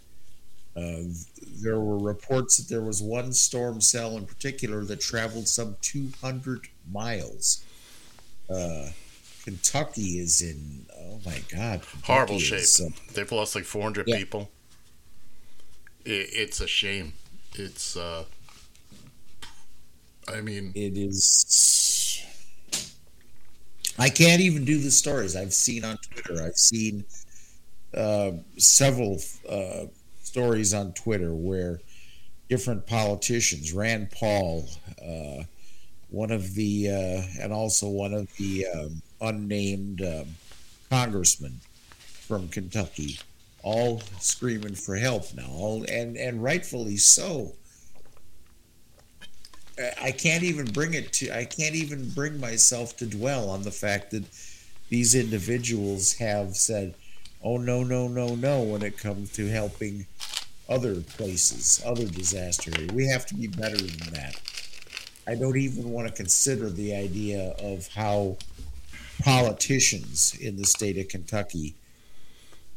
Uh, 0.75 1.01
there 1.61 1.79
were 1.79 1.97
reports 1.97 2.57
that 2.57 2.69
there 2.69 2.81
was 2.81 3.01
one 3.01 3.33
storm 3.33 3.81
cell 3.81 4.15
in 4.17 4.25
particular 4.25 4.83
that 4.85 5.01
traveled 5.01 5.47
some 5.47 5.75
200 5.81 6.67
miles. 6.89 7.63
Uh, 8.49 8.87
Kentucky 9.43 10.19
is 10.19 10.41
in, 10.41 10.85
oh 10.97 11.19
my 11.25 11.39
God. 11.53 11.81
Kentucky 11.81 12.01
Horrible 12.03 12.39
shape. 12.39 12.59
is, 12.59 12.79
uh, 12.81 12.89
They've 13.13 13.31
lost 13.31 13.55
like 13.55 13.65
400 13.65 14.07
Yeah. 14.07 14.17
people. 14.17 14.49
It, 16.05 16.29
it's 16.31 16.61
a 16.61 16.67
shame. 16.67 17.13
It's, 17.55 17.97
uh, 17.97 18.23
I 20.27 20.41
mean, 20.41 20.71
it 20.75 20.95
is. 20.97 22.23
I 23.99 24.09
can't 24.09 24.41
even 24.41 24.63
do 24.63 24.79
the 24.79 24.91
stories 24.91 25.35
I've 25.35 25.53
seen 25.53 25.83
on 25.83 25.97
Twitter. 25.97 26.43
I've 26.43 26.55
seen 26.57 27.03
uh, 27.93 28.31
several 28.57 29.19
uh, 29.49 29.85
stories 30.31 30.73
on 30.73 30.93
Twitter 30.93 31.35
where 31.35 31.81
different 32.47 32.87
politicians, 32.87 33.73
Rand 33.73 34.11
Paul, 34.11 34.65
uh, 35.05 35.43
one 36.09 36.31
of 36.31 36.55
the, 36.55 36.87
uh, 36.89 37.43
and 37.43 37.51
also 37.51 37.89
one 37.89 38.13
of 38.13 38.33
the 38.37 38.65
um, 38.73 39.01
unnamed 39.19 40.01
um, 40.01 40.27
congressmen 40.89 41.59
from 41.97 42.47
Kentucky, 42.47 43.19
all 43.61 44.01
screaming 44.21 44.75
for 44.75 44.95
help 44.95 45.33
now, 45.33 45.49
all, 45.49 45.83
and 45.89 46.15
and 46.15 46.41
rightfully 46.41 46.95
so. 46.95 47.51
I 50.01 50.11
can't 50.11 50.43
even 50.43 50.65
bring 50.65 50.93
it 50.93 51.11
to 51.13 51.37
I 51.37 51.43
can't 51.43 51.75
even 51.75 52.09
bring 52.11 52.39
myself 52.39 52.95
to 52.97 53.05
dwell 53.05 53.49
on 53.49 53.63
the 53.63 53.71
fact 53.71 54.11
that 54.11 54.23
these 54.87 55.13
individuals 55.13 56.13
have 56.13 56.55
said, 56.55 56.95
"Oh 57.43 57.57
no, 57.57 57.83
no, 57.83 58.07
no, 58.07 58.35
no," 58.35 58.61
when 58.61 58.81
it 58.81 58.97
comes 58.97 59.31
to 59.33 59.47
helping 59.47 60.05
other 60.71 61.01
places, 61.01 61.81
other 61.85 62.05
disaster. 62.05 62.71
We 62.93 63.05
have 63.07 63.25
to 63.27 63.35
be 63.35 63.47
better 63.47 63.77
than 63.77 64.13
that. 64.13 64.41
I 65.27 65.35
don't 65.35 65.57
even 65.57 65.91
want 65.91 66.07
to 66.07 66.13
consider 66.13 66.69
the 66.69 66.95
idea 66.95 67.53
of 67.59 67.87
how 67.89 68.37
politicians 69.21 70.35
in 70.39 70.55
the 70.55 70.65
state 70.65 70.97
of 70.97 71.07
Kentucky, 71.09 71.75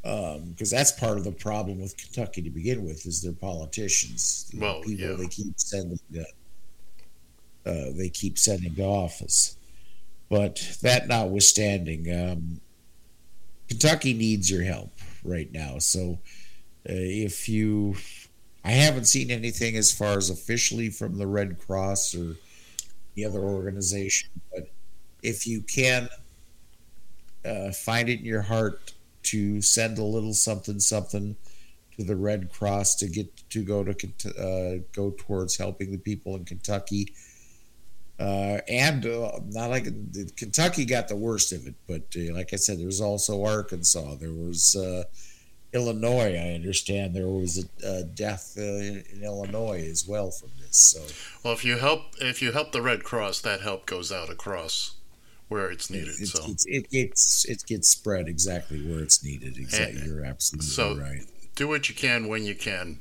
because 0.02 0.70
that's 0.70 0.92
part 0.92 1.16
of 1.16 1.24
the 1.24 1.32
problem 1.32 1.80
with 1.80 1.96
Kentucky 1.96 2.42
to 2.42 2.50
begin 2.50 2.84
with, 2.84 3.06
is 3.06 3.22
their 3.22 3.32
politicians. 3.32 4.50
The 4.52 4.60
Well, 4.60 4.82
people 4.82 5.10
yeah. 5.10 5.16
they 5.16 5.28
keep 5.28 5.58
sending 5.58 5.98
to, 6.12 6.26
uh, 7.64 7.92
they 7.96 8.10
keep 8.10 8.38
sending 8.38 8.74
to 8.74 8.82
office. 8.82 9.56
But 10.28 10.76
that 10.82 11.06
notwithstanding, 11.06 12.12
um, 12.12 12.60
Kentucky 13.68 14.12
needs 14.12 14.50
your 14.50 14.64
help 14.64 14.92
right 15.22 15.50
now. 15.52 15.78
So 15.78 16.18
if 16.84 17.48
you, 17.48 17.96
I 18.64 18.70
haven't 18.70 19.06
seen 19.06 19.30
anything 19.30 19.76
as 19.76 19.92
far 19.92 20.16
as 20.16 20.30
officially 20.30 20.90
from 20.90 21.18
the 21.18 21.26
Red 21.26 21.58
Cross 21.58 22.14
or 22.14 22.36
the 23.14 23.24
other 23.24 23.40
organization, 23.40 24.30
but 24.52 24.68
if 25.22 25.46
you 25.46 25.62
can 25.62 26.08
uh, 27.44 27.70
find 27.72 28.08
it 28.08 28.20
in 28.20 28.24
your 28.24 28.42
heart 28.42 28.92
to 29.24 29.60
send 29.62 29.98
a 29.98 30.04
little 30.04 30.34
something 30.34 30.78
something 30.78 31.36
to 31.96 32.04
the 32.04 32.16
Red 32.16 32.52
Cross 32.52 32.96
to 32.96 33.08
get 33.08 33.30
to 33.50 33.62
go 33.62 33.84
to 33.84 33.94
uh, 34.38 34.82
go 34.92 35.14
towards 35.16 35.56
helping 35.56 35.90
the 35.92 35.98
people 35.98 36.36
in 36.36 36.44
Kentucky. 36.44 37.14
Uh, 38.18 38.58
and 38.68 39.06
uh, 39.06 39.40
not 39.46 39.70
like 39.70 39.86
Kentucky 40.36 40.84
got 40.84 41.08
the 41.08 41.16
worst 41.16 41.52
of 41.52 41.66
it, 41.66 41.74
but 41.88 42.02
uh, 42.16 42.32
like 42.32 42.52
I 42.52 42.56
said, 42.56 42.78
there's 42.78 43.00
also 43.00 43.44
Arkansas. 43.44 44.14
There 44.16 44.32
was 44.32 44.76
uh, 44.76 45.02
Illinois. 45.74 46.34
I 46.36 46.54
understand 46.54 47.14
there 47.14 47.26
was 47.28 47.58
a, 47.82 47.86
a 47.86 48.02
death 48.04 48.54
uh, 48.56 48.62
in, 48.62 49.04
in 49.12 49.22
Illinois 49.24 49.86
as 49.90 50.06
well 50.06 50.30
from 50.30 50.50
this. 50.60 50.76
So 50.76 51.00
well, 51.42 51.52
if 51.52 51.64
you 51.64 51.78
help, 51.78 52.02
if 52.20 52.40
you 52.40 52.52
help 52.52 52.72
the 52.72 52.80
Red 52.82 53.02
Cross, 53.04 53.40
that 53.42 53.60
help 53.60 53.84
goes 53.86 54.12
out 54.12 54.30
across 54.30 54.92
where 55.48 55.70
it's 55.70 55.90
needed. 55.90 56.14
it's, 56.18 56.32
so, 56.32 56.42
it's, 56.48 56.64
it 56.66 56.88
gets 56.90 57.44
it 57.44 57.64
gets 57.66 57.88
spread 57.88 58.28
exactly 58.28 58.80
where 58.80 59.00
it's 59.00 59.22
needed. 59.22 59.58
Exactly, 59.58 59.98
And- 60.00 60.06
you're 60.06 60.24
absolutely 60.24 60.68
so- 60.68 60.96
right. 60.96 61.22
do 61.56 61.68
what 61.68 61.88
you 61.88 61.94
can 61.94 62.28
when 62.28 62.44
you 62.44 62.54
can. 62.54 63.00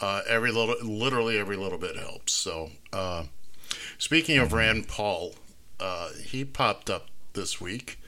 Uh, 0.00 0.22
every 0.28 0.50
little, 0.50 0.74
literally 0.82 1.38
every 1.38 1.56
little 1.56 1.78
bit 1.78 1.96
helps. 1.96 2.32
So, 2.32 2.70
uh, 2.92 3.24
speaking 3.96 4.38
of 4.38 4.52
Rand 4.52 4.88
Paul, 4.88 5.34
uh, 5.78 6.08
he 6.24 6.44
popped 6.44 6.90
up 6.90 7.06
this 7.34 7.60
week. 7.60 8.00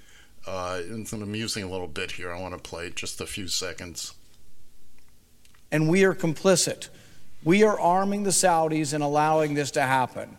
Uh, 0.47 0.81
it's 0.85 1.13
an 1.13 1.23
amusing 1.23 1.69
little 1.71 1.89
bit 1.89 2.13
here. 2.13 2.33
I 2.33 2.41
want 2.41 2.55
to 2.55 2.61
play 2.71 2.91
just 2.91 3.21
a 3.21 3.27
few 3.27 3.49
seconds. 3.49 4.15
and 5.73 5.89
we 5.89 6.05
are 6.05 6.15
complicit. 6.15 6.89
We 7.43 7.65
are 7.65 7.79
arming 7.79 8.23
the 8.23 8.31
Saudis 8.31 8.93
and 8.93 9.03
allowing 9.03 9.55
this 9.55 9.73
to 9.73 9.83
happen. 9.83 10.37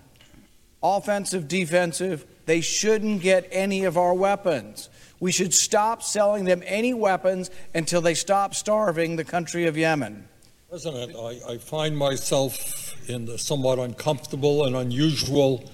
Offensive, 0.82 1.48
defensive, 1.48 2.26
they 2.46 2.62
shouldn't 2.62 3.22
get 3.22 3.48
any 3.52 3.84
of 3.84 3.98
our 3.98 4.14
weapons. 4.14 4.90
We 5.20 5.32
should 5.32 5.54
stop 5.54 6.02
selling 6.02 6.46
them 6.46 6.64
any 6.66 6.94
weapons 6.94 7.50
until 7.74 8.00
they 8.02 8.14
stop 8.14 8.56
starving 8.56 9.16
the 9.18 9.26
country 9.26 9.66
of 9.66 9.76
Yemen. 9.78 10.28
President, 10.70 11.16
I, 11.16 11.54
I 11.54 11.58
find 11.58 11.98
myself 11.98 13.10
in 13.10 13.26
the 13.26 13.38
somewhat 13.38 13.80
uncomfortable 13.80 14.66
and 14.66 14.76
unusual 14.76 15.70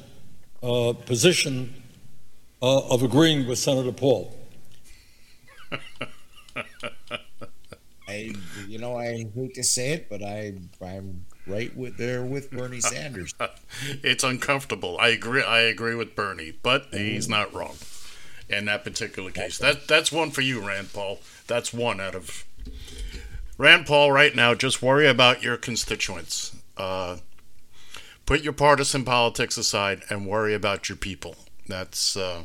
uh, 0.63 0.93
position 0.93 1.82
uh, 2.63 2.79
of 2.87 3.03
agreeing 3.03 3.45
with 3.45 3.59
Senator 3.59 3.91
Paul. 3.91 4.33
I, 8.07 8.33
you 8.67 8.79
know, 8.79 8.95
I 8.95 9.25
hate 9.35 9.53
to 9.55 9.63
say 9.63 9.91
it, 9.91 10.09
but 10.09 10.23
I 10.23 10.53
I'm 10.81 11.25
right 11.45 11.75
with 11.75 11.97
there 11.97 12.23
with 12.23 12.51
Bernie 12.51 12.79
Sanders. 12.79 13.33
it's 14.03 14.23
uncomfortable. 14.23 14.97
I 14.97 15.09
agree. 15.09 15.43
I 15.43 15.59
agree 15.61 15.95
with 15.95 16.15
Bernie, 16.15 16.53
but 16.63 16.87
he's 16.91 17.27
not 17.27 17.53
wrong 17.53 17.75
in 18.47 18.65
that 18.65 18.83
particular 18.83 19.31
case. 19.31 19.57
That 19.57 19.87
that's 19.87 20.11
one 20.11 20.31
for 20.31 20.41
you, 20.41 20.65
Rand 20.65 20.93
Paul. 20.93 21.19
That's 21.47 21.73
one 21.73 21.99
out 21.99 22.15
of 22.15 22.45
Rand 23.57 23.87
Paul. 23.87 24.11
Right 24.11 24.35
now, 24.35 24.53
just 24.53 24.81
worry 24.81 25.07
about 25.07 25.43
your 25.43 25.57
constituents. 25.57 26.55
Uh, 26.77 27.17
put 28.25 28.41
your 28.41 28.53
partisan 28.53 29.03
politics 29.03 29.57
aside 29.57 30.03
and 30.09 30.25
worry 30.27 30.53
about 30.53 30.87
your 30.87 30.95
people. 30.95 31.35
That's 31.67 32.17
uh, 32.17 32.43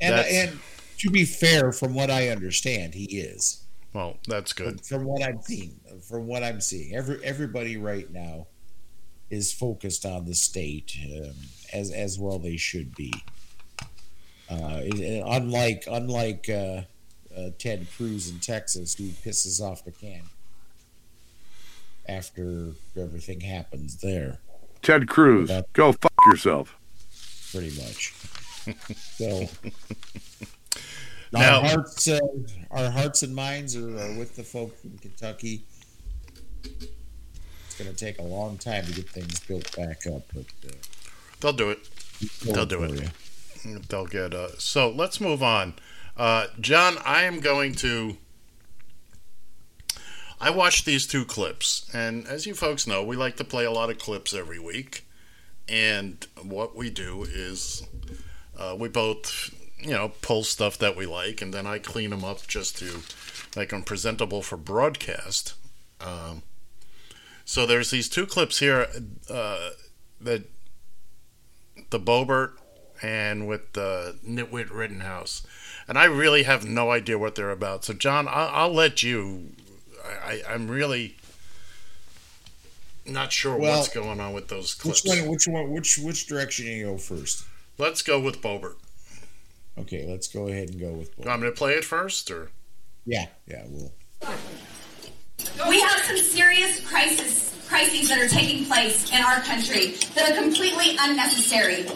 and 0.00 0.14
that's, 0.14 0.32
and 0.32 0.58
to 0.98 1.10
be 1.10 1.24
fair, 1.24 1.72
from 1.72 1.94
what 1.94 2.10
I 2.10 2.28
understand, 2.28 2.94
he 2.94 3.04
is. 3.18 3.62
Well, 3.92 4.18
that's 4.28 4.52
good. 4.52 4.84
From 4.84 5.04
what 5.04 5.22
I'm 5.22 5.40
seeing, 5.40 5.80
from 6.06 6.26
what 6.26 6.42
I'm 6.42 6.60
seeing, 6.60 6.94
every 6.94 7.22
everybody 7.24 7.76
right 7.76 8.10
now 8.12 8.46
is 9.30 9.52
focused 9.52 10.04
on 10.04 10.26
the 10.26 10.34
state, 10.34 10.96
um, 11.04 11.32
as 11.72 11.90
as 11.90 12.18
well 12.18 12.38
they 12.38 12.56
should 12.56 12.94
be. 12.94 13.12
Uh, 14.48 14.82
unlike 15.26 15.84
unlike 15.90 16.48
uh, 16.48 16.82
uh, 17.36 17.50
Ted 17.58 17.86
Cruz 17.96 18.30
in 18.30 18.38
Texas, 18.38 18.94
who 18.94 19.04
pisses 19.04 19.60
off 19.60 19.84
the 19.84 19.92
can 19.92 20.22
after 22.08 22.72
everything 22.96 23.40
happens 23.40 23.96
there. 23.96 24.38
Ted 24.82 25.08
Cruz, 25.08 25.50
go 25.72 25.92
fuck 25.92 26.12
yourself. 26.30 26.76
Pretty 27.50 27.76
much. 27.80 28.12
so 29.16 29.46
now, 31.32 31.60
our 31.60 31.68
hearts, 31.68 32.08
uh, 32.08 32.20
our 32.70 32.90
hearts 32.90 33.22
and 33.22 33.34
minds 33.34 33.76
are, 33.76 33.88
are, 33.88 34.18
with 34.18 34.36
the 34.36 34.42
folks 34.42 34.84
in 34.84 34.98
Kentucky. 34.98 35.64
It's 36.64 37.78
going 37.78 37.90
to 37.90 37.96
take 37.96 38.18
a 38.18 38.22
long 38.22 38.58
time 38.58 38.84
to 38.86 38.92
get 38.92 39.08
things 39.10 39.40
built 39.40 39.74
back 39.76 40.06
up, 40.06 40.22
but 40.34 40.46
uh, 40.66 40.72
they'll 41.40 41.52
do 41.52 41.70
it. 41.70 41.88
They'll 42.42 42.66
do 42.66 42.82
it. 42.84 43.12
You. 43.64 43.78
They'll 43.88 44.06
get. 44.06 44.34
Uh, 44.34 44.56
so 44.58 44.88
let's 44.88 45.20
move 45.20 45.42
on. 45.42 45.74
Uh, 46.16 46.46
John, 46.60 46.96
I 47.04 47.24
am 47.24 47.40
going 47.40 47.74
to. 47.76 48.16
I 50.40 50.50
watched 50.50 50.84
these 50.84 51.06
two 51.06 51.24
clips, 51.24 51.88
and 51.94 52.26
as 52.26 52.46
you 52.46 52.54
folks 52.54 52.86
know, 52.86 53.02
we 53.02 53.16
like 53.16 53.36
to 53.36 53.44
play 53.44 53.64
a 53.64 53.70
lot 53.70 53.90
of 53.90 53.98
clips 53.98 54.34
every 54.34 54.58
week. 54.58 55.06
And 55.68 56.24
what 56.42 56.76
we 56.76 56.90
do 56.90 57.24
is 57.24 57.82
uh, 58.58 58.76
we 58.78 58.88
both 58.88 59.50
you 59.78 59.90
know, 59.90 60.12
pull 60.22 60.42
stuff 60.42 60.78
that 60.78 60.96
we 60.96 61.06
like, 61.06 61.42
and 61.42 61.52
then 61.52 61.66
I 61.66 61.78
clean 61.78 62.10
them 62.10 62.24
up 62.24 62.46
just 62.46 62.78
to 62.78 63.02
make 63.58 63.70
them 63.70 63.82
presentable 63.82 64.42
for 64.42 64.56
broadcast. 64.56 65.54
Um, 66.00 66.42
so 67.44 67.66
there's 67.66 67.90
these 67.90 68.08
two 68.08 68.26
clips 68.26 68.58
here 68.58 68.86
uh, 69.30 69.70
that 70.20 70.44
the 71.90 72.00
Boebert 72.00 72.52
and 73.02 73.46
with 73.46 73.74
the 73.74 74.16
Nitwit 74.26 74.72
Rittenhouse, 74.72 75.46
and 75.86 75.98
I 75.98 76.04
really 76.04 76.44
have 76.44 76.66
no 76.66 76.90
idea 76.90 77.18
what 77.18 77.34
they're 77.34 77.50
about. 77.50 77.84
So 77.84 77.92
John, 77.92 78.26
I'll, 78.28 78.48
I'll 78.52 78.72
let 78.72 79.02
you. 79.02 79.52
I, 80.04 80.42
I'm 80.48 80.68
really 80.68 81.16
not 83.04 83.32
sure 83.32 83.56
well, 83.56 83.78
what's 83.78 83.88
going 83.88 84.20
on 84.20 84.32
with 84.32 84.48
those 84.48 84.74
clips. 84.74 85.04
Which 85.04 85.20
one? 85.20 85.28
Which 85.28 85.46
one? 85.46 85.70
Which 85.70 85.98
which 85.98 86.26
direction 86.26 86.66
you 86.66 86.86
go 86.86 86.98
first? 86.98 87.44
Let's 87.78 88.02
go 88.02 88.18
with 88.20 88.40
Boebert. 88.40 88.76
Okay, 89.78 90.06
let's 90.08 90.28
go 90.28 90.48
ahead 90.48 90.70
and 90.70 90.80
go 90.80 90.92
with. 90.92 91.14
Both. 91.16 91.26
I'm 91.26 91.40
going 91.40 91.52
to 91.52 91.56
play 91.56 91.74
it 91.74 91.84
first, 91.84 92.30
or 92.30 92.50
yeah, 93.04 93.26
yeah, 93.46 93.64
we'll. 93.68 93.92
We 95.68 95.80
have 95.80 96.00
some 96.00 96.16
serious 96.16 96.86
crisis 96.88 97.46
crises 97.68 98.08
that 98.08 98.18
are 98.18 98.28
taking 98.28 98.64
place 98.64 99.10
in 99.12 99.22
our 99.22 99.40
country 99.40 99.94
that 100.14 100.30
are 100.30 100.40
completely 100.40 100.96
unnecessary. 101.00 101.86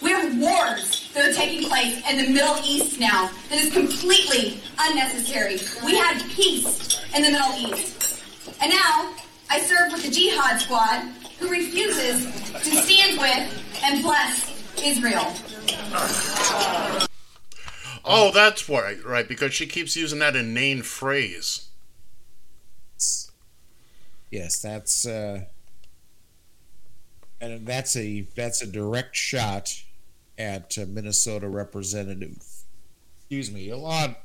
We 0.00 0.10
have 0.10 0.38
wars 0.38 1.10
that 1.12 1.28
are 1.28 1.32
taking 1.32 1.68
place 1.68 2.00
in 2.08 2.24
the 2.24 2.30
Middle 2.32 2.56
East 2.64 3.00
now 3.00 3.30
that 3.50 3.58
is 3.58 3.72
completely 3.72 4.60
unnecessary. 4.78 5.58
We 5.84 5.96
had 5.96 6.22
peace 6.30 7.00
in 7.14 7.22
the 7.22 7.30
Middle 7.30 7.52
East. 7.58 8.22
And 8.62 8.70
now 8.70 9.12
I 9.50 9.60
serve 9.60 9.92
with 9.92 10.04
the 10.04 10.10
Jihad 10.10 10.60
Squad 10.60 11.00
who 11.40 11.50
refuses 11.50 12.24
to 12.52 12.70
stand 12.76 13.18
with 13.18 13.82
and 13.84 14.02
bless 14.02 14.57
Israel. 14.84 15.32
Oh, 18.04 18.30
that's 18.32 18.68
right, 18.68 19.04
right, 19.04 19.28
because 19.28 19.52
she 19.52 19.66
keeps 19.66 19.96
using 19.96 20.18
that 20.20 20.36
inane 20.36 20.82
phrase. 20.82 21.68
Yes, 24.30 24.60
that's 24.60 25.06
uh 25.06 25.44
and 27.40 27.66
that's 27.66 27.96
a 27.96 28.26
that's 28.34 28.62
a 28.62 28.66
direct 28.66 29.16
shot 29.16 29.82
at 30.36 30.76
uh, 30.78 30.84
Minnesota 30.86 31.48
Representative. 31.48 32.44
Excuse 33.18 33.50
me, 33.50 33.68
Ilhan. 33.68 34.16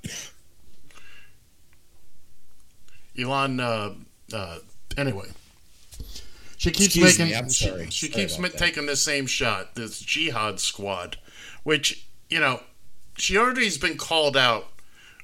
Ilhan. 3.18 3.60
Uh, 3.60 4.36
uh, 4.36 4.60
anyway, 4.98 5.28
she 6.63 6.71
keeps 6.71 6.95
Excuse 6.95 7.19
making. 7.19 7.34
Me, 7.34 7.38
I'm 7.38 7.49
sorry. 7.49 7.86
She, 7.86 8.08
she 8.08 8.13
sorry 8.13 8.23
keeps 8.23 8.39
ma- 8.39 8.47
taking 8.47 8.86
the 8.86 8.95
same 8.95 9.26
shot. 9.26 9.76
This 9.76 9.99
jihad 9.99 10.62
squad, 10.62 11.17
which 11.63 12.08
you 12.30 12.39
know 12.39 12.62
she 13.17 13.38
already 13.38 13.65
has 13.65 13.78
been 13.78 13.97
called 13.97 14.38
out 14.38 14.67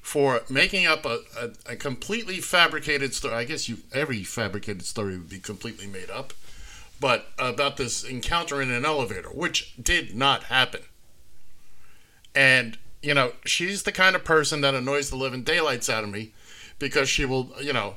for 0.02 0.42
making 0.50 0.86
up 0.86 1.06
a, 1.06 1.20
a, 1.38 1.72
a, 1.72 1.76
completely 1.76 2.40
fabricated 2.40 3.14
story. 3.14 3.34
I 3.34 3.44
guess 3.44 3.70
you 3.70 3.78
every 3.90 4.22
fabricated 4.22 4.84
story 4.84 5.16
would 5.16 5.30
be 5.30 5.38
completely 5.38 5.86
made 5.86 6.10
up, 6.10 6.34
but 7.00 7.28
about 7.38 7.78
this 7.78 8.04
encounter 8.04 8.60
in 8.60 8.70
an 8.70 8.84
elevator, 8.84 9.30
which 9.30 9.74
did 9.82 10.14
not 10.14 10.44
happen. 10.44 10.82
And 12.34 12.76
you 13.00 13.14
know, 13.14 13.32
she's 13.46 13.84
the 13.84 13.92
kind 13.92 14.14
of 14.14 14.24
person 14.24 14.60
that 14.60 14.74
annoys 14.74 15.08
the 15.08 15.16
living 15.16 15.42
daylights 15.42 15.88
out 15.88 16.04
of 16.04 16.10
me 16.10 16.34
because 16.78 17.08
she 17.08 17.24
will, 17.24 17.50
you 17.62 17.72
know, 17.72 17.96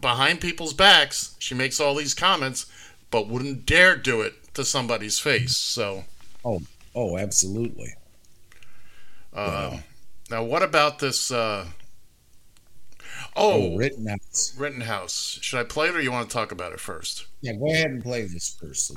behind 0.00 0.40
people's 0.40 0.74
backs, 0.74 1.34
she 1.38 1.54
makes 1.54 1.80
all 1.80 1.94
these 1.94 2.14
comments, 2.14 2.66
but 3.10 3.28
wouldn't 3.28 3.66
dare 3.66 3.96
do 3.96 4.20
it 4.20 4.54
to 4.54 4.64
somebody's 4.64 5.18
face. 5.18 5.56
So, 5.56 6.04
oh, 6.44 6.62
oh, 6.94 7.18
absolutely. 7.18 7.94
Uh, 9.32 9.78
Now, 10.30 10.42
what 10.42 10.62
about 10.62 10.98
this? 10.98 11.30
Uh, 11.30 11.66
oh, 13.36 13.72
oh, 13.74 13.76
Rittenhouse. 13.76 14.54
Rittenhouse. 14.58 15.38
Should 15.40 15.60
I 15.60 15.64
play 15.64 15.88
it, 15.88 15.94
or 15.94 16.00
you 16.00 16.10
want 16.10 16.28
to 16.28 16.34
talk 16.34 16.52
about 16.52 16.72
it 16.72 16.80
first? 16.80 17.26
Yeah, 17.42 17.52
go 17.52 17.70
ahead 17.70 17.90
and 17.90 18.02
play 18.02 18.22
this 18.22 18.56
first. 18.60 18.92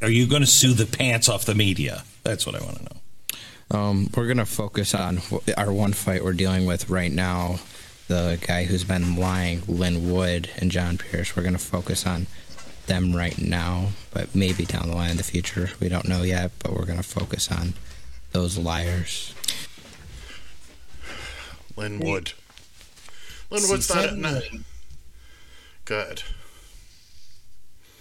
Are 0.00 0.10
you 0.10 0.26
going 0.26 0.42
to 0.42 0.46
sue 0.46 0.72
the 0.72 0.86
pants 0.86 1.28
off 1.28 1.44
the 1.44 1.54
media? 1.54 2.04
That's 2.22 2.46
what 2.46 2.54
I 2.54 2.64
want 2.64 2.76
to 2.78 2.84
know. 2.84 3.78
Um, 3.78 4.10
we're 4.14 4.26
going 4.26 4.36
to 4.36 4.44
focus 4.44 4.94
on 4.94 5.20
our 5.56 5.72
one 5.72 5.94
fight 5.94 6.22
we're 6.22 6.34
dealing 6.34 6.66
with 6.66 6.90
right 6.90 7.10
now. 7.10 7.60
The 8.08 8.38
guy 8.46 8.64
who's 8.64 8.84
been 8.84 9.16
lying, 9.16 9.62
Lin 9.66 10.10
Wood 10.10 10.50
and 10.58 10.70
John 10.70 10.98
Pierce. 10.98 11.34
We're 11.34 11.42
going 11.42 11.54
to 11.54 11.58
focus 11.58 12.06
on 12.06 12.26
them 12.86 13.14
right 13.14 13.38
now, 13.38 13.88
but 14.12 14.34
maybe 14.34 14.64
down 14.64 14.88
the 14.88 14.94
line 14.94 15.12
in 15.12 15.16
the 15.16 15.22
future. 15.22 15.70
We 15.80 15.88
don't 15.88 16.08
know 16.08 16.22
yet, 16.22 16.50
but 16.58 16.72
we're 16.72 16.84
going 16.84 16.98
to 16.98 17.02
focus 17.02 17.50
on 17.50 17.74
those 18.32 18.58
liars. 18.58 19.34
Lin 21.76 22.00
Wood. 22.00 22.32
Linwood's 23.50 23.94
not 23.94 24.04
at 24.04 24.16
nine. 24.16 24.64
Good. 25.84 26.22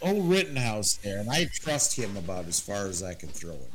Old 0.01 0.29
Rittenhouse 0.29 0.95
there, 0.95 1.19
and 1.19 1.29
I 1.29 1.45
trust 1.53 1.97
him 1.97 2.17
about 2.17 2.47
as 2.47 2.59
far 2.59 2.87
as 2.87 3.03
I 3.03 3.13
can 3.13 3.29
throw 3.29 3.53
him. 3.53 3.71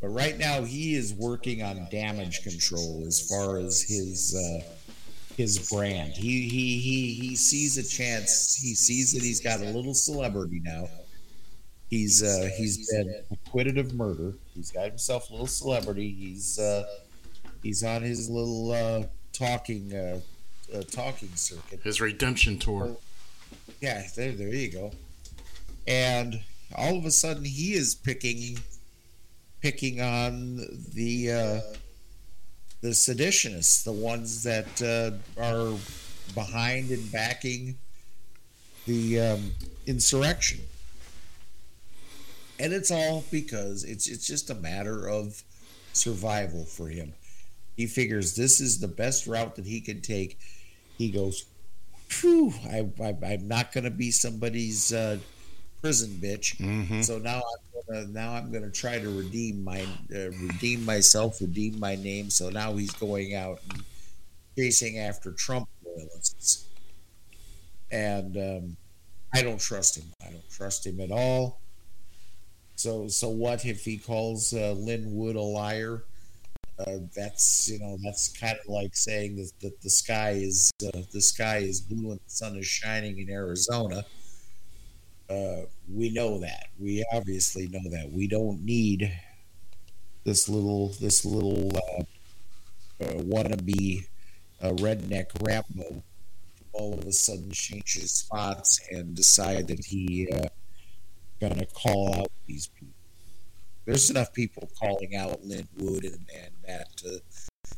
But 0.00 0.08
right 0.08 0.38
now, 0.38 0.62
he 0.62 0.94
is 0.94 1.12
working 1.12 1.62
on 1.62 1.88
damage 1.90 2.42
control 2.42 3.04
as 3.06 3.20
far 3.28 3.58
as 3.58 3.82
his 3.82 4.34
uh, 4.34 4.64
his 5.38 5.70
brand. 5.70 6.14
He 6.14 6.48
he 6.48 6.80
he 6.80 7.14
he 7.14 7.36
sees 7.36 7.78
a 7.78 7.84
chance. 7.84 8.56
He 8.56 8.74
sees 8.74 9.12
that 9.12 9.22
he's 9.22 9.40
got 9.40 9.60
a 9.60 9.70
little 9.70 9.94
celebrity 9.94 10.60
now. 10.64 10.88
He's 11.88 12.24
uh, 12.24 12.50
he's 12.56 12.90
been 12.90 13.22
acquitted 13.30 13.78
of 13.78 13.94
murder. 13.94 14.34
He's 14.52 14.72
got 14.72 14.88
himself 14.88 15.30
a 15.30 15.32
little 15.32 15.46
celebrity. 15.46 16.12
He's 16.12 16.58
uh, 16.58 16.84
he's 17.62 17.84
on 17.84 18.02
his 18.02 18.28
little 18.28 18.72
uh, 18.72 19.04
talking 19.32 19.94
uh, 19.94 20.20
uh, 20.74 20.82
talking 20.90 21.30
circuit. 21.36 21.82
His 21.84 22.00
redemption 22.00 22.58
tour. 22.58 22.96
Yeah, 23.80 24.02
there, 24.16 24.32
there 24.32 24.48
you 24.48 24.72
go. 24.72 24.90
And 25.86 26.42
all 26.74 26.98
of 26.98 27.04
a 27.04 27.12
sudden, 27.12 27.44
he 27.44 27.74
is 27.74 27.94
picking 27.94 28.58
picking 29.60 30.00
on 30.00 30.56
the 30.94 31.30
uh, 31.30 31.60
the 32.80 32.88
seditionists, 32.88 33.84
the 33.84 33.92
ones 33.92 34.42
that 34.44 34.82
uh, 34.82 35.42
are 35.42 35.74
behind 36.34 36.90
and 36.90 37.10
backing 37.10 37.76
the 38.86 39.20
um, 39.20 39.52
insurrection. 39.86 40.60
And 42.60 42.72
it's 42.72 42.90
all 42.90 43.24
because 43.30 43.84
it's 43.84 44.08
it's 44.08 44.26
just 44.26 44.50
a 44.50 44.54
matter 44.54 45.08
of 45.08 45.42
survival 45.92 46.64
for 46.64 46.88
him. 46.88 47.12
He 47.76 47.86
figures 47.86 48.34
this 48.34 48.60
is 48.60 48.80
the 48.80 48.88
best 48.88 49.26
route 49.26 49.54
that 49.56 49.66
he 49.66 49.80
can 49.80 50.00
take. 50.00 50.38
He 50.96 51.10
goes 51.10 51.44
Whew, 52.20 52.52
I, 52.64 52.88
I'm 53.00 53.46
not 53.46 53.72
going 53.72 53.84
to 53.84 53.90
be 53.90 54.10
somebody's 54.10 54.92
uh, 54.92 55.18
prison 55.80 56.18
bitch. 56.22 56.56
Mhm. 56.58 57.04
So 57.04 57.18
now 57.18 57.42
I'm 57.42 57.82
gonna 57.86 58.06
now 58.08 58.32
I'm 58.34 58.52
gonna 58.52 58.70
try 58.70 58.98
to 58.98 59.08
redeem 59.10 59.62
my 59.64 59.82
uh, 60.14 60.30
redeem 60.30 60.84
myself, 60.84 61.40
redeem 61.40 61.78
my 61.78 61.96
name. 61.96 62.30
So 62.30 62.50
now 62.50 62.74
he's 62.76 62.92
going 62.92 63.34
out 63.34 63.60
and 63.70 63.82
chasing 64.56 64.98
after 64.98 65.32
Trump 65.32 65.68
loyalists, 65.84 66.66
and 67.90 68.36
um, 68.36 68.76
I 69.34 69.42
don't 69.42 69.60
trust 69.60 69.96
him. 69.96 70.06
I 70.22 70.30
don't 70.30 70.50
trust 70.50 70.86
him 70.86 71.00
at 71.00 71.10
all. 71.10 71.60
So 72.76 73.08
so 73.08 73.28
what 73.28 73.64
if 73.64 73.84
he 73.84 73.98
calls 73.98 74.52
uh, 74.52 74.72
Lin 74.72 75.14
Wood 75.14 75.36
a 75.36 75.42
liar? 75.42 76.04
Uh, 76.78 76.98
that's 77.14 77.68
you 77.68 77.80
know 77.80 77.98
that's 78.04 78.28
kind 78.38 78.56
of 78.56 78.68
like 78.68 78.94
saying 78.94 79.36
that, 79.36 79.50
that 79.60 79.80
the 79.82 79.90
sky 79.90 80.30
is 80.30 80.70
uh, 80.86 81.00
the 81.12 81.20
sky 81.20 81.58
is 81.58 81.80
blue 81.80 82.12
and 82.12 82.20
the 82.20 82.30
sun 82.30 82.56
is 82.56 82.66
shining 82.66 83.18
in 83.18 83.28
Arizona. 83.30 84.04
Uh, 85.30 85.66
we 85.92 86.10
know 86.10 86.38
that. 86.38 86.68
We 86.78 87.04
obviously 87.12 87.68
know 87.68 87.90
that. 87.90 88.10
We 88.10 88.28
don't 88.28 88.64
need 88.64 89.12
this 90.24 90.48
little 90.48 90.88
this 91.00 91.24
little 91.24 91.70
uh, 91.76 92.02
uh, 93.04 93.22
wannabe 93.22 94.06
uh, 94.62 94.70
redneck 94.72 95.26
Rambo 95.46 96.02
all 96.72 96.94
of 96.94 97.04
a 97.04 97.12
sudden 97.12 97.50
change 97.50 97.94
his 97.94 98.10
spots 98.12 98.80
and 98.90 99.14
decide 99.14 99.66
that 99.68 99.84
he 99.84 100.28
uh, 100.32 100.48
gonna 101.40 101.66
call 101.66 102.14
out 102.14 102.30
these 102.46 102.68
people. 102.68 102.94
There's 103.84 104.10
enough 104.10 104.32
people 104.32 104.68
calling 104.78 105.16
out 105.16 105.44
Lin 105.44 105.66
Wood 105.78 106.04
and, 106.04 106.26
and 106.36 106.52
that 106.66 107.02
uh, 107.06 107.18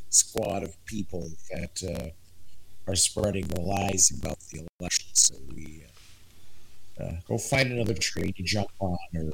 squad 0.08 0.64
of 0.64 0.84
people 0.84 1.30
that 1.50 1.82
uh, 1.82 2.90
are 2.90 2.96
spreading 2.96 3.46
the 3.46 3.60
lies 3.60 4.12
about 4.18 4.40
the 4.50 4.66
election. 4.80 5.08
So 5.14 5.36
we 5.54 5.84
uh, 7.00 7.12
go 7.26 7.38
find 7.38 7.72
another 7.72 7.94
tree 7.94 8.32
to 8.32 8.42
jump 8.42 8.70
on 8.78 8.98
or 9.14 9.32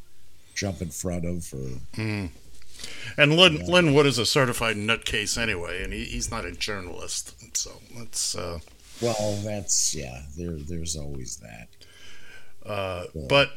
jump 0.54 0.80
in 0.82 0.90
front 0.90 1.24
of. 1.24 1.52
Or 1.52 1.78
Mm. 1.96 2.30
And 3.16 3.36
Lin, 3.36 3.66
Lin 3.66 3.94
Wood 3.94 4.06
is 4.06 4.18
a 4.18 4.26
certified 4.26 4.76
nutcase 4.76 5.40
anyway, 5.40 5.82
and 5.82 5.92
he, 5.92 6.04
he's 6.04 6.30
not 6.30 6.44
a 6.44 6.52
journalist. 6.52 7.56
So 7.56 7.80
let's. 7.96 8.34
Uh, 8.34 8.60
well, 9.00 9.40
that's 9.42 9.94
yeah. 9.94 10.22
There, 10.36 10.52
there's 10.52 10.96
always 10.96 11.38
that. 11.38 11.68
Uh, 12.64 13.04
but 13.28 13.50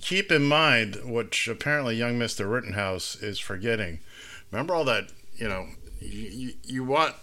keep 0.00 0.30
in 0.30 0.44
mind, 0.44 1.00
which 1.04 1.48
apparently 1.48 1.96
young 1.96 2.18
Mister 2.18 2.46
Rittenhouse 2.46 3.16
is 3.16 3.38
forgetting. 3.38 4.00
Remember 4.50 4.74
all 4.74 4.84
that, 4.84 5.10
you 5.36 5.48
know, 5.48 5.68
you, 6.00 6.28
you, 6.28 6.52
you 6.64 6.84
want. 6.84 7.14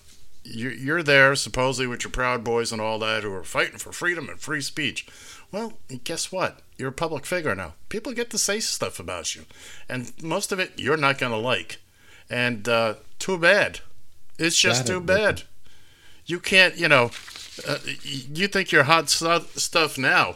You're 0.49 1.03
there 1.03 1.35
supposedly 1.35 1.87
with 1.87 2.05
your 2.05 2.11
Proud 2.11 2.41
Boys 2.41 2.71
and 2.71 2.79
all 2.79 2.99
that 2.99 3.23
who 3.23 3.33
are 3.33 3.43
fighting 3.43 3.79
for 3.79 3.91
freedom 3.91 4.29
and 4.29 4.39
free 4.39 4.61
speech. 4.61 5.05
Well, 5.51 5.73
guess 6.03 6.31
what? 6.31 6.59
You're 6.77 6.89
a 6.89 6.93
public 6.93 7.25
figure 7.25 7.55
now. 7.55 7.73
People 7.89 8.13
get 8.13 8.29
to 8.31 8.37
say 8.37 8.59
stuff 8.59 8.99
about 8.99 9.35
you, 9.35 9.45
and 9.89 10.11
most 10.21 10.51
of 10.51 10.59
it 10.59 10.73
you're 10.77 10.97
not 10.97 11.17
going 11.17 11.31
to 11.31 11.37
like. 11.37 11.79
And 12.29 12.67
uh, 12.67 12.95
too 13.19 13.37
bad. 13.37 13.79
It's 14.37 14.57
just 14.59 14.85
That 14.85 14.91
too 14.91 14.99
bad. 14.99 15.43
You 16.25 16.39
can't, 16.39 16.75
you 16.77 16.87
know, 16.89 17.11
uh, 17.67 17.77
you 18.03 18.47
think 18.47 18.71
you're 18.71 18.83
hot 18.83 19.09
stu- 19.09 19.45
stuff 19.55 19.97
now. 19.97 20.35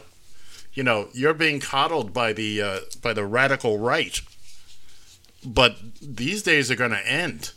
You 0.72 0.82
know, 0.82 1.08
you're 1.12 1.34
being 1.34 1.60
coddled 1.60 2.14
by 2.14 2.32
the 2.32 2.62
uh, 2.62 2.80
by 3.02 3.12
the 3.12 3.26
radical 3.26 3.78
right. 3.78 4.20
But 5.44 5.76
these 6.00 6.42
days 6.42 6.70
are 6.70 6.76
going 6.76 6.92
to 6.92 7.06
end. 7.06 7.52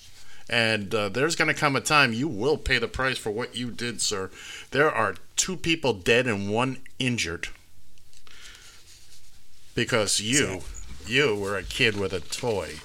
And 0.49 0.93
uh, 0.93 1.09
there's 1.09 1.35
going 1.35 1.47
to 1.47 1.59
come 1.59 1.75
a 1.75 1.81
time 1.81 2.13
you 2.13 2.27
will 2.27 2.57
pay 2.57 2.77
the 2.77 2.87
price 2.87 3.17
for 3.17 3.31
what 3.31 3.55
you 3.55 3.71
did, 3.71 4.01
sir. 4.01 4.29
There 4.71 4.91
are 4.91 5.15
two 5.35 5.57
people 5.57 5.93
dead 5.93 6.27
and 6.27 6.51
one 6.51 6.77
injured 6.99 7.47
because 9.73 10.21
you, 10.21 10.61
you 11.05 11.35
were 11.35 11.57
a 11.57 11.63
kid 11.63 11.97
with 11.97 12.13
a 12.13 12.19
toy. 12.19 12.75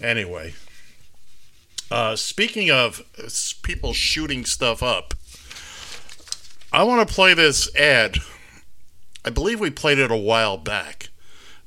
Anyway, 0.00 0.54
uh, 1.90 2.14
speaking 2.16 2.70
of 2.70 3.02
people 3.62 3.92
shooting 3.92 4.44
stuff 4.44 4.82
up, 4.82 5.14
I 6.72 6.82
want 6.84 7.06
to 7.06 7.14
play 7.14 7.34
this 7.34 7.74
ad. 7.76 8.18
I 9.24 9.30
believe 9.30 9.58
we 9.58 9.70
played 9.70 9.98
it 9.98 10.10
a 10.10 10.16
while 10.16 10.56
back, 10.56 11.08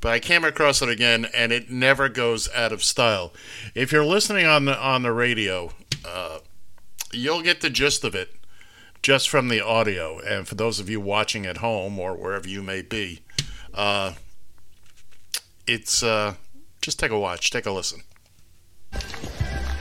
but 0.02 0.12
I 0.12 0.20
came 0.20 0.44
across 0.44 0.82
it 0.82 0.90
again, 0.90 1.28
and 1.34 1.52
it 1.52 1.70
never 1.70 2.10
goes 2.10 2.50
out 2.54 2.72
of 2.72 2.84
style. 2.84 3.32
If 3.76 3.92
you're 3.92 4.06
listening 4.06 4.46
on 4.46 4.66
the 4.66 4.78
on 4.78 5.04
the 5.04 5.14
radio, 5.14 5.72
uh, 6.04 6.40
you'll 7.14 7.44
get 7.44 7.62
the 7.62 7.70
gist 7.70 8.04
of 8.04 8.16
it 8.16 8.36
just 9.02 9.30
from 9.30 9.48
the 9.48 9.62
audio. 9.62 10.20
And 10.20 10.48
for 10.48 10.56
those 10.56 10.80
of 10.80 10.90
you 10.90 11.00
watching 11.00 11.46
at 11.46 11.58
home 11.58 12.00
or 12.00 12.16
wherever 12.16 12.48
you 12.48 12.62
may 12.62 12.82
be, 12.82 13.22
uh, 13.74 14.14
it's 15.68 16.04
uh, 16.04 16.34
just 16.82 17.00
take 17.00 17.12
a 17.12 17.20
watch, 17.20 17.52
take 17.52 17.66
a 17.66 17.72
listen. 17.72 18.02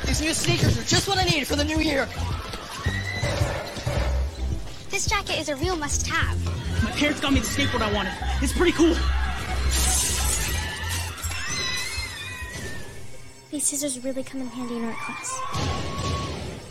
These 0.07 0.21
new 0.21 0.35
sneakers 0.35 0.79
are 0.79 0.85
just 0.85 1.09
what 1.09 1.19
I 1.19 1.25
need 1.25 1.47
for 1.47 1.57
the 1.57 1.65
new 1.65 1.79
year. 1.79 2.07
This 4.91 5.07
jacket 5.07 5.39
is 5.39 5.49
a 5.49 5.57
real 5.57 5.77
must-have. 5.77 6.83
My 6.83 6.91
parents 6.91 7.21
got 7.21 7.33
me 7.33 7.41
the 7.41 7.47
skateboard 7.47 7.81
I 7.81 7.93
wanted. 7.93 8.13
It's 8.43 8.53
pretty 8.53 8.73
cool. 8.73 8.97
These 13.51 13.67
scissors 13.67 14.05
really 14.05 14.23
come 14.23 14.43
in 14.43 14.47
handy 14.47 14.77
in 14.77 14.85
art 14.85 14.97
class. 14.97 15.41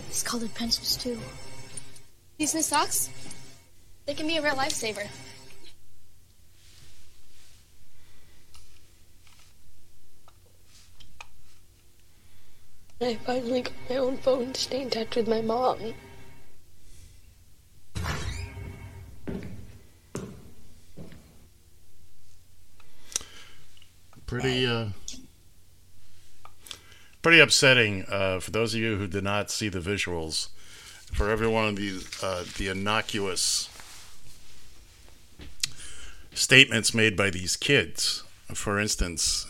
These 0.08 0.24
colored 0.24 0.54
pencils 0.56 0.96
too. 0.96 1.20
These 2.38 2.56
new 2.56 2.62
socks, 2.62 3.10
they 4.06 4.14
can 4.14 4.28
be 4.28 4.38
a 4.38 4.42
real 4.42 4.56
lifesaver. 4.56 5.08
I 13.02 13.16
finally 13.26 13.62
got 13.62 13.74
my 13.90 13.98
own 13.98 14.18
phone 14.18 14.54
to 14.54 14.60
stay 14.60 14.82
in 14.82 14.90
touch 14.90 15.16
with 15.16 15.28
my 15.28 15.42
mom. 15.42 15.94
pretty 24.30 24.68
uh, 24.68 24.86
pretty 27.22 27.40
upsetting 27.40 28.06
uh, 28.10 28.40
for 28.40 28.52
those 28.52 28.74
of 28.74 28.80
you 28.80 28.98
who 28.98 29.08
did 29.08 29.24
not 29.24 29.52
see 29.52 29.70
the 29.70 29.80
visuals. 29.80 30.50
For 31.14 31.30
every 31.30 31.48
one 31.48 31.68
of 31.68 31.76
these, 31.76 32.24
uh, 32.24 32.46
the 32.58 32.68
innocuous 32.68 33.70
statements 36.34 36.94
made 36.94 37.18
by 37.18 37.30
these 37.30 37.56
kids. 37.56 38.24
For 38.54 38.80
instance, 38.80 39.48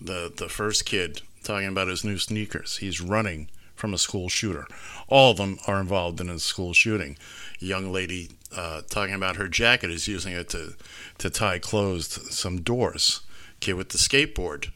the 0.00 0.32
the 0.34 0.48
first 0.48 0.84
kid 0.84 1.22
talking 1.42 1.68
about 1.68 1.88
his 1.88 2.04
new 2.04 2.18
sneakers. 2.18 2.76
He's 2.78 3.00
running 3.00 3.48
from 3.74 3.94
a 3.94 3.98
school 3.98 4.28
shooter. 4.28 4.66
All 5.08 5.32
of 5.32 5.36
them 5.36 5.58
are 5.66 5.80
involved 5.80 6.20
in 6.20 6.28
a 6.28 6.38
school 6.38 6.72
shooting. 6.72 7.16
A 7.60 7.64
young 7.64 7.92
lady 7.92 8.30
uh, 8.54 8.82
talking 8.88 9.14
about 9.14 9.36
her 9.36 9.48
jacket 9.48 9.90
is 9.90 10.08
using 10.08 10.32
it 10.32 10.48
to 10.50 10.74
to 11.18 11.30
tie 11.30 11.58
closed 11.58 12.12
some 12.32 12.60
doors. 12.60 13.20
Kid 13.60 13.74
with 13.74 13.88
the 13.88 13.98
skateboard 13.98 14.70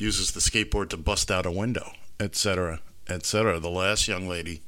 uses 0.00 0.32
the 0.32 0.40
skateboard 0.40 0.88
to 0.90 0.96
bust 0.96 1.30
out 1.30 1.46
a 1.46 1.50
window, 1.50 1.92
etc., 2.18 2.80
etc. 3.08 3.60
The 3.60 3.68
last 3.70 4.08
young 4.08 4.28
lady 4.28 4.62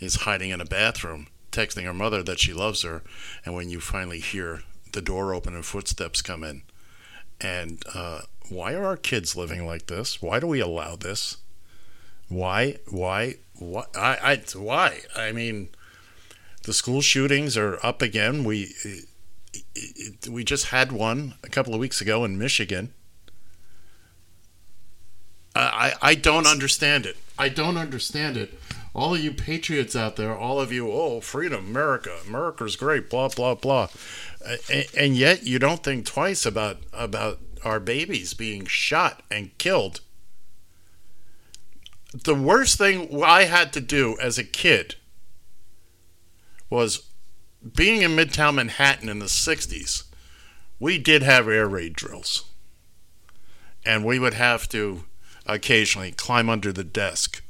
is 0.00 0.22
hiding 0.22 0.50
in 0.50 0.60
a 0.60 0.64
bathroom, 0.64 1.28
texting 1.52 1.84
her 1.84 1.94
mother 1.94 2.22
that 2.22 2.40
she 2.40 2.52
loves 2.52 2.82
her, 2.82 3.02
and 3.44 3.54
when 3.54 3.70
you 3.70 3.80
finally 3.80 4.20
hear 4.20 4.62
the 4.92 5.02
door 5.02 5.34
open 5.34 5.54
and 5.54 5.64
footsteps 5.64 6.22
come 6.22 6.42
in, 6.44 6.62
and 7.40 7.82
uh, 7.94 8.22
why 8.48 8.74
are 8.74 8.84
our 8.84 8.96
kids 8.96 9.36
living 9.36 9.66
like 9.66 9.86
this? 9.86 10.20
Why 10.20 10.40
do 10.40 10.46
we 10.46 10.60
allow 10.60 10.96
this? 10.96 11.38
Why? 12.28 12.78
Why? 12.88 13.36
Why? 13.58 13.84
I, 13.94 14.16
I 14.22 14.42
why? 14.56 15.00
I 15.14 15.32
mean, 15.32 15.68
the 16.64 16.72
school 16.72 17.00
shootings 17.00 17.56
are 17.56 17.78
up 17.84 18.02
again. 18.02 18.44
We 18.44 18.74
we 20.28 20.44
just 20.44 20.66
had 20.66 20.92
one 20.92 21.34
a 21.42 21.48
couple 21.48 21.74
of 21.74 21.80
weeks 21.80 22.00
ago 22.00 22.24
in 22.24 22.38
Michigan. 22.38 22.92
I, 25.54 25.94
I 26.02 26.14
don't 26.14 26.46
understand 26.46 27.06
it. 27.06 27.16
I 27.38 27.48
don't 27.48 27.76
understand 27.76 28.36
it. 28.36 28.58
All 28.94 29.14
of 29.14 29.20
you 29.20 29.32
patriots 29.32 29.96
out 29.96 30.16
there, 30.16 30.36
all 30.36 30.60
of 30.60 30.72
you, 30.72 30.90
oh, 30.90 31.20
freedom, 31.20 31.66
America, 31.66 32.16
America's 32.26 32.76
great, 32.76 33.10
blah 33.10 33.28
blah 33.28 33.54
blah, 33.54 33.88
and, 34.70 34.86
and 34.96 35.16
yet 35.16 35.44
you 35.44 35.58
don't 35.58 35.82
think 35.82 36.06
twice 36.06 36.46
about 36.46 36.78
about 36.92 37.40
our 37.64 37.80
babies 37.80 38.34
being 38.34 38.66
shot 38.66 39.22
and 39.30 39.56
killed. 39.58 40.00
The 42.12 42.34
worst 42.34 42.78
thing 42.78 43.22
I 43.24 43.44
had 43.44 43.72
to 43.72 43.80
do 43.80 44.16
as 44.20 44.38
a 44.38 44.44
kid 44.44 44.94
was 46.70 47.06
being 47.74 48.02
in 48.02 48.12
Midtown 48.12 48.54
Manhattan 48.54 49.08
in 49.08 49.18
the 49.18 49.26
60s. 49.26 50.04
We 50.78 50.98
did 50.98 51.22
have 51.22 51.48
air 51.48 51.66
raid 51.66 51.94
drills. 51.94 52.44
And 53.86 54.04
we 54.04 54.18
would 54.18 54.34
have 54.34 54.68
to 54.70 55.04
occasionally 55.46 56.12
climb 56.12 56.48
under 56.48 56.72
the 56.72 56.84
desk. 56.84 57.42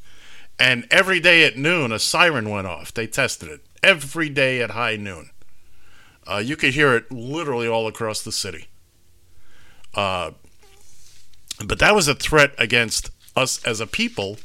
And 0.58 0.86
every 0.90 1.20
day 1.20 1.44
at 1.44 1.56
noon, 1.56 1.92
a 1.92 1.98
siren 1.98 2.48
went 2.48 2.66
off. 2.66 2.94
They 2.94 3.06
tested 3.06 3.48
it 3.48 3.64
every 3.82 4.28
day 4.28 4.60
at 4.62 4.70
high 4.70 4.96
noon. 4.96 5.30
Uh, 6.26 6.38
you 6.38 6.56
could 6.56 6.74
hear 6.74 6.94
it 6.94 7.10
literally 7.10 7.68
all 7.68 7.86
across 7.86 8.22
the 8.22 8.32
city. 8.32 8.68
Uh, 9.94 10.32
but 11.64 11.78
that 11.78 11.94
was 11.94 12.08
a 12.08 12.14
threat 12.14 12.52
against 12.58 13.10
us 13.36 13.62
as 13.64 13.80
a 13.80 13.86
people, 13.86 14.38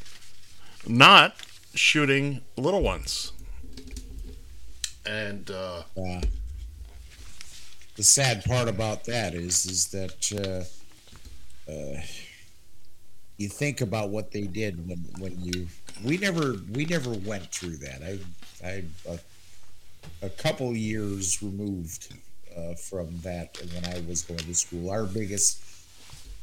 not 0.88 1.36
shooting 1.74 2.42
little 2.58 2.82
ones. 2.82 3.32
And 5.06 5.50
uh, 5.50 5.84
Yeah. 5.96 6.22
The 8.00 8.04
sad 8.04 8.46
part 8.46 8.70
about 8.70 9.04
that 9.06 9.34
is, 9.34 9.66
is 9.66 9.88
that 9.88 10.68
uh, 11.68 11.70
uh, 11.70 12.02
you 13.40 13.48
think 13.48 13.80
about 13.80 14.10
what 14.10 14.32
they 14.32 14.42
did 14.42 14.88
when, 14.88 14.98
when 15.18 15.40
you. 15.42 15.68
We 16.04 16.18
never, 16.18 16.56
we 16.74 16.86
never 16.86 17.12
went 17.12 17.46
through 17.52 17.78
that. 17.78 18.02
I, 18.04 18.68
I, 18.68 18.84
a, 19.08 19.20
a 20.26 20.30
couple 20.30 20.76
years 20.76 21.42
removed 21.42 22.14
uh, 22.56 22.74
from 22.76 23.18
that 23.22 23.58
when 23.74 23.86
I 23.86 24.02
was 24.08 24.22
going 24.24 24.40
to 24.40 24.54
school. 24.54 24.90
Our 24.92 25.06
biggest 25.06 25.64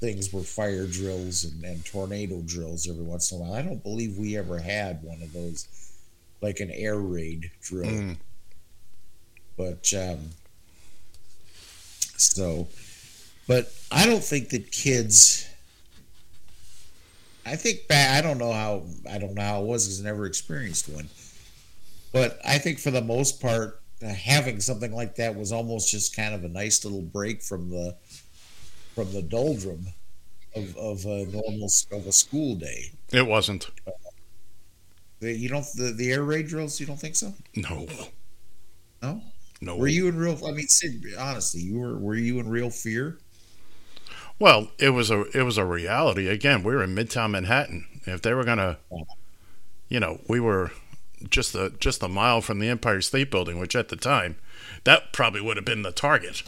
things 0.00 0.32
were 0.32 0.40
fire 0.40 0.86
drills 0.86 1.44
and, 1.44 1.62
and 1.64 1.84
tornado 1.84 2.40
drills 2.46 2.88
every 2.88 3.04
once 3.04 3.30
in 3.30 3.38
a 3.38 3.40
while. 3.42 3.52
I 3.52 3.62
don't 3.62 3.82
believe 3.82 4.16
we 4.16 4.36
ever 4.36 4.58
had 4.58 5.02
one 5.02 5.20
of 5.22 5.32
those, 5.34 5.68
like 6.40 6.60
an 6.60 6.70
air 6.70 6.98
raid 6.98 7.50
drill. 7.62 7.90
Mm. 7.90 8.16
But 9.58 9.92
um, 9.94 10.30
so, 12.16 12.68
but 13.46 13.70
I 13.92 14.06
don't 14.06 14.24
think 14.24 14.48
that 14.50 14.72
kids. 14.72 15.46
I 17.46 17.54
think 17.56 17.86
back. 17.86 18.18
I 18.18 18.26
don't 18.26 18.38
know 18.38 18.52
how. 18.52 18.82
I 19.08 19.18
don't 19.18 19.34
know 19.34 19.42
how 19.42 19.62
it 19.62 19.66
was 19.66 19.86
because 19.86 20.00
I 20.00 20.04
never 20.04 20.26
experienced 20.26 20.88
one. 20.88 21.08
But 22.12 22.40
I 22.44 22.58
think 22.58 22.78
for 22.80 22.90
the 22.90 23.02
most 23.02 23.40
part, 23.40 23.80
uh, 24.02 24.08
having 24.08 24.60
something 24.60 24.92
like 24.92 25.14
that 25.16 25.36
was 25.36 25.52
almost 25.52 25.90
just 25.90 26.16
kind 26.16 26.34
of 26.34 26.44
a 26.44 26.48
nice 26.48 26.84
little 26.84 27.02
break 27.02 27.42
from 27.42 27.70
the 27.70 27.96
from 28.94 29.12
the 29.12 29.22
doldrum 29.22 29.86
of, 30.54 30.76
of 30.76 31.04
a 31.04 31.26
normal 31.26 31.68
of 31.92 32.06
a 32.06 32.12
school 32.12 32.56
day. 32.56 32.92
it 33.12 33.26
wasn't. 33.26 33.70
The, 35.20 35.32
you 35.32 35.48
don't 35.48 35.66
the, 35.76 35.92
the 35.96 36.12
air 36.12 36.24
raid 36.24 36.48
drills. 36.48 36.80
You 36.80 36.86
don't 36.86 37.00
think 37.00 37.16
so? 37.16 37.32
No. 37.54 37.86
No. 39.02 39.22
No. 39.60 39.76
Were 39.76 39.86
you 39.86 40.08
in 40.08 40.16
real? 40.16 40.38
I 40.46 40.52
mean, 40.52 40.66
Sid, 40.68 41.04
honestly, 41.18 41.60
you 41.60 41.78
were. 41.78 41.96
Were 41.96 42.16
you 42.16 42.40
in 42.40 42.48
real 42.48 42.70
fear? 42.70 43.18
Well, 44.38 44.68
it 44.78 44.90
was 44.90 45.10
a 45.10 45.22
it 45.36 45.42
was 45.42 45.56
a 45.58 45.64
reality. 45.64 46.28
Again, 46.28 46.62
we 46.62 46.74
were 46.74 46.82
in 46.84 46.94
Midtown 46.94 47.30
Manhattan. 47.30 47.86
If 48.06 48.22
they 48.22 48.34
were 48.34 48.44
gonna, 48.44 48.78
you 49.88 50.00
know, 50.00 50.20
we 50.28 50.40
were 50.40 50.72
just 51.30 51.54
a 51.54 51.70
just 51.80 52.02
a 52.02 52.08
mile 52.08 52.40
from 52.40 52.58
the 52.58 52.68
Empire 52.68 53.00
State 53.00 53.30
Building, 53.30 53.58
which 53.58 53.74
at 53.76 53.88
the 53.88 53.96
time, 53.96 54.36
that 54.84 55.12
probably 55.12 55.40
would 55.40 55.56
have 55.56 55.64
been 55.66 55.82
the 55.82 55.92
target. 55.92 56.42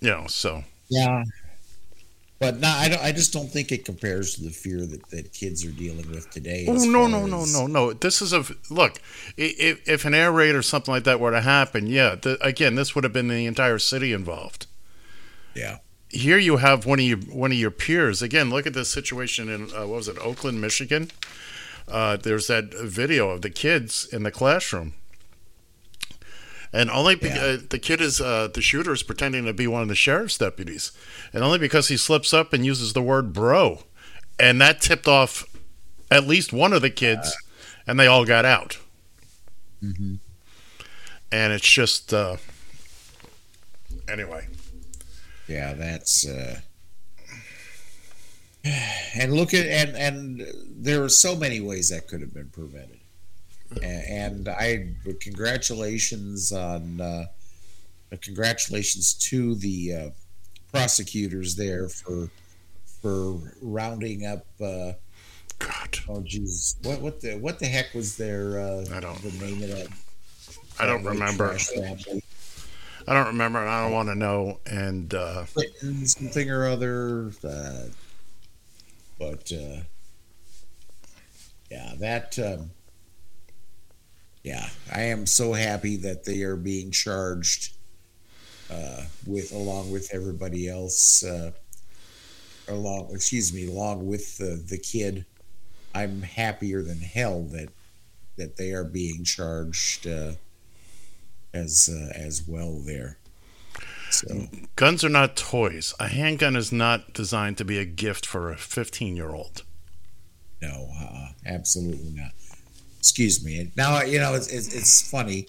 You 0.00 0.10
know, 0.10 0.26
so 0.26 0.64
Yeah. 0.88 1.24
But 2.38 2.60
no, 2.60 2.68
I 2.68 2.88
don't. 2.90 3.02
I 3.02 3.12
just 3.12 3.32
don't 3.32 3.48
think 3.50 3.72
it 3.72 3.86
compares 3.86 4.34
to 4.34 4.44
the 4.44 4.50
fear 4.50 4.84
that, 4.84 5.08
that 5.08 5.32
kids 5.32 5.64
are 5.64 5.70
dealing 5.70 6.10
with 6.10 6.30
today. 6.30 6.66
Oh 6.68 6.74
no 6.74 7.06
no 7.06 7.24
no 7.24 7.46
no 7.46 7.66
no! 7.66 7.92
This 7.94 8.20
is 8.20 8.34
a 8.34 8.44
look. 8.68 9.00
If 9.38 9.88
if 9.88 10.04
an 10.04 10.12
air 10.12 10.30
raid 10.30 10.54
or 10.54 10.60
something 10.60 10.92
like 10.92 11.04
that 11.04 11.18
were 11.18 11.30
to 11.30 11.40
happen, 11.40 11.86
yeah. 11.86 12.14
The, 12.14 12.36
again, 12.44 12.74
this 12.74 12.94
would 12.94 13.04
have 13.04 13.12
been 13.14 13.28
the 13.28 13.46
entire 13.46 13.78
city 13.78 14.12
involved. 14.12 14.66
Yeah. 15.54 15.78
Here 16.10 16.38
you 16.38 16.58
have 16.58 16.84
one 16.84 16.98
of 16.98 17.06
your 17.06 17.18
one 17.18 17.52
of 17.52 17.58
your 17.58 17.70
peers. 17.70 18.20
Again, 18.20 18.50
look 18.50 18.66
at 18.66 18.74
this 18.74 18.90
situation 18.90 19.48
in 19.48 19.74
uh, 19.74 19.86
what 19.86 19.96
was 19.96 20.08
it, 20.08 20.18
Oakland, 20.18 20.60
Michigan. 20.60 21.10
Uh, 21.88 22.18
there's 22.18 22.48
that 22.48 22.74
video 22.74 23.30
of 23.30 23.40
the 23.42 23.50
kids 23.50 24.06
in 24.12 24.24
the 24.24 24.30
classroom, 24.30 24.92
and 26.72 26.90
only 26.90 27.14
be- 27.14 27.30
uh, 27.30 27.58
the 27.68 27.78
kid 27.78 28.00
is 28.00 28.20
uh, 28.20 28.48
the 28.52 28.60
shooter 28.62 28.92
is 28.92 29.02
pretending 29.02 29.44
to 29.44 29.52
be 29.52 29.66
one 29.66 29.82
of 29.82 29.88
the 29.88 29.94
sheriff's 29.94 30.38
deputies, 30.38 30.92
and 31.32 31.42
only 31.42 31.58
because 31.58 31.88
he 31.88 31.96
slips 31.96 32.32
up 32.34 32.52
and 32.52 32.64
uses 32.66 32.92
the 32.92 33.02
word 33.02 33.32
"bro," 33.32 33.84
and 34.38 34.60
that 34.60 34.80
tipped 34.80 35.08
off 35.08 35.44
at 36.10 36.26
least 36.26 36.52
one 36.52 36.72
of 36.72 36.82
the 36.82 36.90
kids, 36.90 37.36
and 37.86 37.98
they 37.98 38.06
all 38.06 38.24
got 38.24 38.44
out. 38.44 38.78
Mhm. 39.82 40.18
And 41.32 41.52
it's 41.52 41.68
just 41.68 42.14
uh, 42.14 42.36
anyway. 44.08 44.46
Yeah, 45.48 45.74
that's. 45.74 46.26
Uh, 46.26 46.60
and 49.14 49.32
look 49.32 49.54
at 49.54 49.66
and 49.66 49.96
and 49.96 50.46
there 50.70 51.02
are 51.04 51.08
so 51.08 51.36
many 51.36 51.60
ways 51.60 51.88
that 51.90 52.08
could 52.08 52.20
have 52.20 52.34
been 52.34 52.48
prevented. 52.50 52.95
And 53.82 54.48
I 54.48 54.94
congratulations 55.20 56.52
on 56.52 57.00
uh, 57.00 57.26
congratulations 58.20 59.14
to 59.14 59.54
the 59.56 59.92
uh, 59.92 60.10
prosecutors 60.72 61.56
there 61.56 61.88
for 61.88 62.28
for 63.02 63.38
rounding 63.60 64.26
up. 64.26 64.46
Uh, 64.60 64.92
God. 65.58 65.98
Oh 66.08 66.20
Jesus! 66.22 66.76
What 66.82 67.00
what 67.00 67.20
the 67.20 67.36
what 67.36 67.58
the 67.58 67.66
heck 67.66 67.94
was 67.94 68.16
their 68.16 68.60
uh, 68.60 68.84
I 68.92 69.00
don't 69.00 69.20
the 69.22 69.32
name 69.44 69.62
of 69.62 69.70
that? 69.70 69.88
I 70.78 70.86
don't 70.86 71.04
remember. 71.04 71.56
I 73.08 73.14
don't 73.14 73.28
remember, 73.28 73.60
and 73.60 73.70
I 73.70 73.82
don't 73.84 73.92
want 73.92 74.08
to 74.08 74.14
know. 74.14 74.60
And 74.66 75.14
uh, 75.14 75.44
something 76.04 76.50
or 76.50 76.66
other. 76.66 77.32
Uh, 77.42 77.84
but 79.18 79.50
uh, 79.52 79.80
yeah, 81.70 81.94
that. 81.98 82.38
Um, 82.38 82.70
yeah, 84.46 84.68
I 84.94 85.00
am 85.02 85.26
so 85.26 85.52
happy 85.52 85.96
that 85.96 86.24
they 86.24 86.42
are 86.42 86.54
being 86.54 86.92
charged 86.92 87.74
uh, 88.70 89.02
with 89.26 89.50
along 89.50 89.90
with 89.90 90.08
everybody 90.14 90.68
else. 90.68 91.24
Uh, 91.24 91.50
along, 92.68 93.08
excuse 93.10 93.52
me, 93.52 93.66
along 93.66 94.06
with 94.06 94.38
the 94.38 94.62
the 94.68 94.78
kid. 94.78 95.26
I'm 95.96 96.22
happier 96.22 96.80
than 96.82 97.00
hell 97.00 97.42
that 97.50 97.70
that 98.36 98.56
they 98.56 98.70
are 98.70 98.84
being 98.84 99.24
charged 99.24 100.06
uh, 100.06 100.34
as 101.52 101.90
uh, 101.92 102.12
as 102.14 102.44
well 102.46 102.78
there. 102.78 103.18
So. 104.12 104.46
guns 104.76 105.02
are 105.02 105.08
not 105.08 105.36
toys. 105.36 105.92
A 105.98 106.06
handgun 106.06 106.54
is 106.54 106.70
not 106.70 107.12
designed 107.12 107.58
to 107.58 107.64
be 107.64 107.78
a 107.78 107.84
gift 107.84 108.24
for 108.24 108.52
a 108.52 108.56
15 108.56 109.16
year 109.16 109.30
old. 109.30 109.64
No, 110.62 110.88
uh, 111.00 111.28
absolutely 111.44 112.12
not. 112.14 112.30
Excuse 113.06 113.44
me. 113.44 113.70
Now 113.76 114.02
you 114.02 114.18
know 114.18 114.34
it's, 114.34 114.48
it's 114.48 114.74
it's 114.74 115.08
funny. 115.08 115.46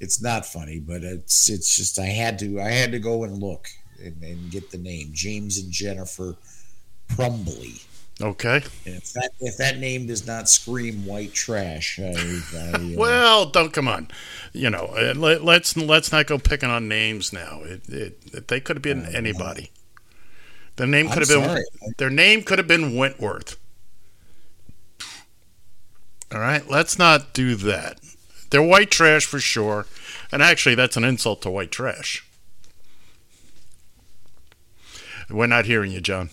It's 0.00 0.22
not 0.22 0.46
funny, 0.46 0.80
but 0.80 1.04
it's 1.04 1.50
it's 1.50 1.76
just 1.76 1.98
I 1.98 2.06
had 2.06 2.38
to 2.38 2.62
I 2.62 2.70
had 2.70 2.92
to 2.92 2.98
go 2.98 3.24
and 3.24 3.36
look 3.36 3.68
and, 4.02 4.22
and 4.22 4.50
get 4.50 4.70
the 4.70 4.78
name 4.78 5.10
James 5.12 5.58
and 5.58 5.70
Jennifer 5.70 6.34
Crumbley. 7.10 7.84
Okay. 8.22 8.62
And 8.86 8.94
if 8.96 9.12
that 9.12 9.32
if 9.38 9.58
that 9.58 9.76
name 9.76 10.06
does 10.06 10.26
not 10.26 10.48
scream 10.48 11.04
white 11.04 11.34
trash, 11.34 12.00
I, 12.00 12.14
I, 12.54 12.72
uh, 12.72 12.88
Well, 12.96 13.50
don't 13.50 13.74
come 13.74 13.86
on. 13.86 14.08
You 14.54 14.70
know, 14.70 14.86
uh, 14.96 15.12
let, 15.14 15.44
let's 15.44 15.76
let's 15.76 16.10
not 16.10 16.26
go 16.26 16.38
picking 16.38 16.70
on 16.70 16.88
names 16.88 17.34
now. 17.34 17.60
It, 17.64 17.86
it, 17.90 18.48
they 18.48 18.60
could 18.60 18.76
have 18.76 18.82
been 18.82 19.04
anybody. 19.14 19.72
Their 20.76 20.86
name 20.86 21.08
I'm 21.08 21.12
could 21.12 21.28
have 21.28 21.28
been 21.28 21.48
sorry. 21.48 21.64
their 21.98 22.08
name 22.08 22.44
could 22.44 22.58
have 22.58 22.66
been 22.66 22.96
Wentworth. 22.96 23.58
All 26.32 26.40
right, 26.40 26.68
let's 26.68 26.98
not 26.98 27.32
do 27.32 27.54
that. 27.56 28.00
They're 28.50 28.62
white 28.62 28.90
trash 28.90 29.24
for 29.24 29.40
sure, 29.40 29.86
and 30.30 30.42
actually, 30.42 30.74
that's 30.74 30.96
an 30.96 31.04
insult 31.04 31.42
to 31.42 31.50
white 31.50 31.70
trash. 31.70 32.24
We're 35.30 35.46
not 35.46 35.66
hearing 35.66 35.92
you, 35.92 36.00
John. 36.00 36.30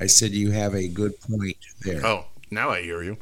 I 0.00 0.06
said 0.06 0.32
you 0.32 0.50
have 0.50 0.74
a 0.74 0.88
good 0.88 1.18
point 1.20 1.56
there. 1.80 2.04
Oh, 2.04 2.26
now 2.50 2.70
I 2.70 2.82
hear 2.82 3.02
you. 3.02 3.16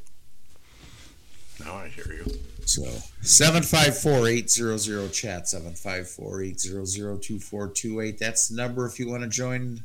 Now 1.65 1.77
I 1.77 1.89
hear 1.89 2.13
you. 2.13 2.27
So 2.65 2.83
754-800 3.23 5.13
chat 5.13 5.45
754-800-2428. 5.45 8.19
That's 8.19 8.49
the 8.49 8.57
number 8.57 8.87
if 8.87 8.99
you 8.99 9.09
want 9.09 9.23
to 9.23 9.29
join 9.29 9.85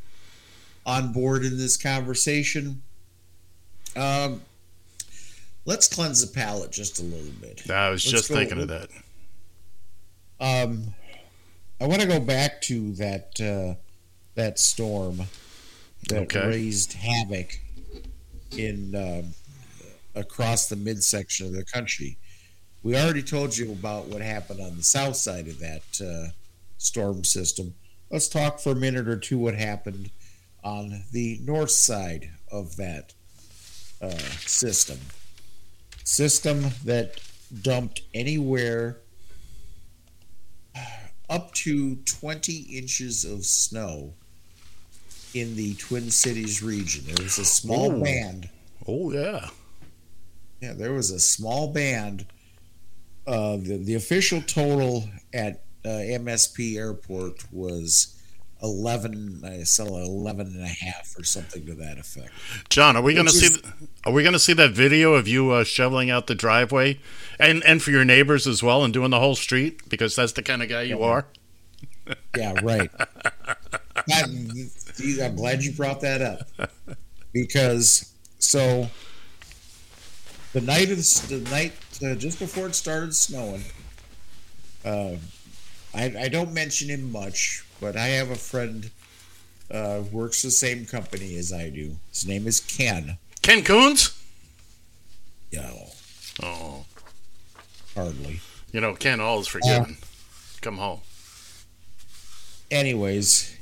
on 0.85 1.11
board 1.11 1.43
in 1.43 1.57
this 1.57 1.75
conversation. 1.77 2.81
Um 3.97 4.41
let's 5.65 5.87
cleanse 5.87 6.25
the 6.25 6.33
palate 6.33 6.71
just 6.71 6.99
a 6.99 7.03
little 7.03 7.31
bit. 7.41 7.69
I 7.69 7.89
was 7.89 8.05
Let's 8.05 8.11
just 8.11 8.29
go- 8.29 8.35
thinking 8.35 8.61
of 8.61 8.67
that. 8.69 8.89
Um 10.39 10.93
I 11.79 11.85
want 11.87 12.01
to 12.01 12.07
go 12.07 12.19
back 12.19 12.61
to 12.63 12.93
that 12.93 13.39
uh 13.41 13.79
that 14.35 14.59
storm 14.59 15.21
that 16.09 16.23
Okay. 16.23 16.47
raised 16.47 16.93
havoc 16.93 17.59
in 18.55 18.95
um, 18.95 19.33
across 20.15 20.69
the 20.69 20.75
midsection 20.75 21.47
of 21.47 21.53
the 21.53 21.65
country. 21.65 22.17
We 22.83 22.95
already 22.95 23.23
told 23.23 23.57
you 23.57 23.71
about 23.71 24.05
what 24.07 24.21
happened 24.21 24.61
on 24.61 24.77
the 24.77 24.83
south 24.83 25.15
side 25.17 25.47
of 25.47 25.59
that 25.59 25.81
uh, 26.01 26.31
storm 26.77 27.23
system. 27.23 27.73
Let's 28.11 28.29
talk 28.29 28.59
for 28.59 28.71
a 28.71 28.75
minute 28.75 29.07
or 29.07 29.17
two 29.17 29.37
what 29.39 29.55
happened 29.55 30.11
on 30.63 31.03
the 31.11 31.39
north 31.43 31.71
side 31.71 32.29
of 32.51 32.75
that 32.77 33.13
uh, 34.01 34.09
system. 34.09 34.99
System 36.03 36.65
that 36.85 37.19
dumped 37.61 38.01
anywhere 38.13 38.97
up 41.29 41.53
to 41.53 41.95
20 41.97 42.53
inches 42.77 43.25
of 43.25 43.45
snow 43.45 44.13
in 45.33 45.55
the 45.55 45.75
Twin 45.75 46.09
Cities 46.09 46.63
region. 46.63 47.03
There 47.05 47.23
was 47.23 47.37
a 47.37 47.45
small 47.45 48.01
band. 48.01 48.49
Oh 48.87 49.11
yeah. 49.11 49.49
Yeah, 50.61 50.73
there 50.73 50.93
was 50.93 51.11
a 51.11 51.19
small 51.19 51.71
band. 51.71 52.25
Uh, 53.27 53.57
the, 53.57 53.77
the 53.83 53.95
official 53.95 54.41
total 54.41 55.03
at 55.33 55.63
uh, 55.85 55.89
MSP 55.89 56.77
Airport 56.77 57.43
was 57.51 58.16
11, 58.63 59.41
I 59.45 59.63
saw 59.63 59.85
11 59.85 60.47
and 60.47 60.63
a 60.63 60.67
half 60.67 61.13
or 61.17 61.23
something 61.23 61.65
to 61.67 61.73
that 61.75 61.97
effect. 61.97 62.29
John, 62.69 62.95
are 62.97 63.01
we 63.03 63.13
going 63.13 63.27
to 63.27 63.31
see? 63.31 63.45
is- 63.47 63.61
Are 64.05 64.11
we 64.11 64.23
going 64.23 64.33
to 64.33 64.39
see 64.39 64.53
that 64.53 64.71
video 64.71 65.13
of 65.13 65.27
you 65.27 65.51
uh, 65.51 65.63
shoveling 65.63 66.09
out 66.09 66.27
the 66.27 66.35
driveway, 66.35 66.99
and 67.39 67.63
and 67.65 67.81
for 67.83 67.91
your 67.91 68.03
neighbors 68.05 68.47
as 68.47 68.63
well, 68.63 68.83
and 68.83 68.93
doing 68.93 69.11
the 69.11 69.19
whole 69.19 69.35
street 69.35 69.87
because 69.89 70.15
that's 70.15 70.31
the 70.33 70.41
kind 70.43 70.63
of 70.63 70.69
guy 70.69 70.81
you 70.83 70.99
Yeah. 70.99 71.05
are. 71.05 71.25
Yeah, 72.35 72.53
right. 72.63 72.89
See, 74.93 75.21
I'm 75.21 75.35
glad 75.35 75.63
you 75.63 75.71
brought 75.73 76.01
that 76.01 76.21
up 76.21 76.47
because 77.33 78.13
so 78.39 78.87
the 80.53 80.61
night 80.61 80.89
of 80.89 80.97
the, 80.97 81.25
the 81.39 81.49
night 81.51 81.73
uh, 82.03 82.15
just 82.15 82.39
before 82.39 82.67
it 82.67 82.75
started 82.75 83.13
snowing, 83.15 83.63
uh, 84.85 85.15
I, 85.93 86.13
I 86.19 86.27
don't 86.27 86.53
mention 86.53 86.89
him 86.89 87.11
much, 87.11 87.63
but 87.79 87.95
I 87.95 88.07
have 88.07 88.29
a 88.29 88.35
friend 88.35 88.89
uh, 89.71 90.01
works 90.11 90.41
the 90.41 90.51
same 90.51 90.85
company 90.85 91.35
as 91.37 91.51
I 91.51 91.69
do. 91.69 91.97
His 92.11 92.27
name 92.27 92.47
is 92.47 92.59
Ken. 92.59 93.17
Ken 93.41 93.63
Coons? 93.63 94.13
Yeah, 95.51 95.71
Oh, 96.43 96.85
hardly. 97.95 98.41
you 98.71 98.79
know 98.81 98.93
Ken, 98.93 99.19
all 99.19 99.39
is 99.39 99.47
forgiven. 99.47 99.97
Come 100.61 100.77
home. 100.77 100.99
anyways, 102.69 103.55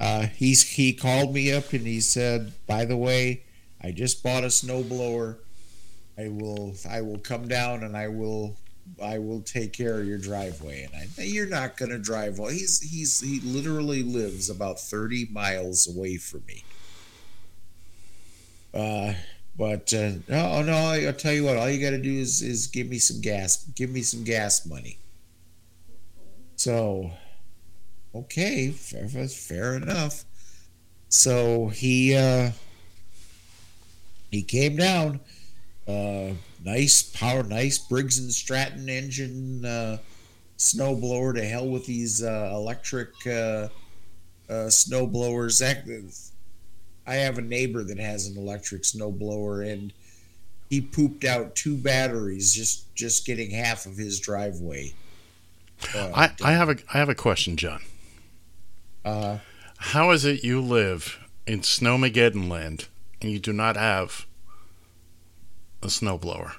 uh, 0.00 0.26
he's 0.26 0.62
he 0.70 0.92
called 0.92 1.32
me 1.32 1.52
up 1.52 1.72
and 1.72 1.86
he 1.86 2.00
said, 2.00 2.52
"By 2.66 2.84
the 2.84 2.96
way, 2.96 3.42
I 3.80 3.92
just 3.92 4.22
bought 4.22 4.42
a 4.44 4.48
snowblower. 4.48 5.36
I 6.18 6.28
will 6.28 6.74
I 6.88 7.00
will 7.00 7.18
come 7.18 7.48
down 7.48 7.82
and 7.84 7.96
I 7.96 8.08
will 8.08 8.56
I 9.00 9.18
will 9.18 9.40
take 9.40 9.72
care 9.72 10.00
of 10.00 10.06
your 10.06 10.18
driveway." 10.18 10.84
And 10.84 10.94
I, 11.18 11.22
you're 11.22 11.46
not 11.46 11.76
going 11.76 11.90
to 11.90 11.98
drive 11.98 12.38
well." 12.38 12.50
He's 12.50 12.80
he's 12.80 13.20
he 13.20 13.40
literally 13.40 14.02
lives 14.02 14.50
about 14.50 14.80
thirty 14.80 15.28
miles 15.30 15.88
away 15.88 16.16
from 16.16 16.42
me. 16.46 16.64
Uh, 18.74 19.14
but 19.56 19.92
uh, 19.92 20.12
no, 20.28 20.62
no. 20.62 20.74
I'll 20.74 21.12
tell 21.12 21.32
you 21.32 21.44
what. 21.44 21.56
All 21.56 21.68
you 21.68 21.80
got 21.80 21.90
to 21.90 22.02
do 22.02 22.12
is 22.12 22.42
is 22.42 22.66
give 22.66 22.88
me 22.88 22.98
some 22.98 23.20
gas. 23.20 23.64
Give 23.74 23.90
me 23.90 24.02
some 24.02 24.24
gas 24.24 24.66
money. 24.66 24.98
So 26.56 27.10
okay, 28.14 28.70
fair, 28.70 29.08
fair 29.28 29.74
enough. 29.74 30.24
So 31.08 31.68
he 31.68 32.16
uh, 32.16 32.52
he 34.30 34.42
came 34.42 34.76
down. 34.76 35.20
Uh, 35.86 36.32
nice 36.64 37.02
power, 37.02 37.42
nice 37.42 37.78
Briggs 37.78 38.18
and 38.18 38.32
Stratton 38.32 38.88
engine 38.88 39.64
uh, 39.64 39.98
snowblower. 40.58 41.34
To 41.34 41.44
hell 41.44 41.68
with 41.68 41.86
these 41.86 42.22
uh, 42.22 42.50
electric 42.54 43.10
uh, 43.26 43.68
uh, 44.48 44.70
snow 44.70 45.06
blowers. 45.06 45.60
I 45.62 47.14
have 47.14 47.38
a 47.38 47.42
neighbor 47.42 47.82
that 47.82 47.98
has 47.98 48.26
an 48.26 48.36
electric 48.36 48.82
snowblower, 48.82 49.70
and 49.70 49.92
he 50.70 50.80
pooped 50.80 51.24
out 51.24 51.54
two 51.54 51.76
batteries 51.76 52.52
just 52.52 52.94
just 52.94 53.26
getting 53.26 53.50
half 53.50 53.86
of 53.86 53.96
his 53.96 54.20
driveway. 54.20 54.92
Uh, 55.94 56.10
I, 56.14 56.30
I 56.44 56.52
have 56.52 56.68
a 56.68 56.76
I 56.94 56.98
have 56.98 57.08
a 57.08 57.14
question, 57.14 57.56
John. 57.56 57.80
Uh, 59.04 59.38
How 59.78 60.12
is 60.12 60.24
it 60.24 60.44
you 60.44 60.60
live 60.60 61.18
in 61.44 61.60
Snowmageddon 61.60 62.48
land 62.48 62.86
and 63.20 63.32
you 63.32 63.40
do 63.40 63.52
not 63.52 63.76
have 63.76 64.26
a 65.82 65.86
snowblower? 65.86 66.52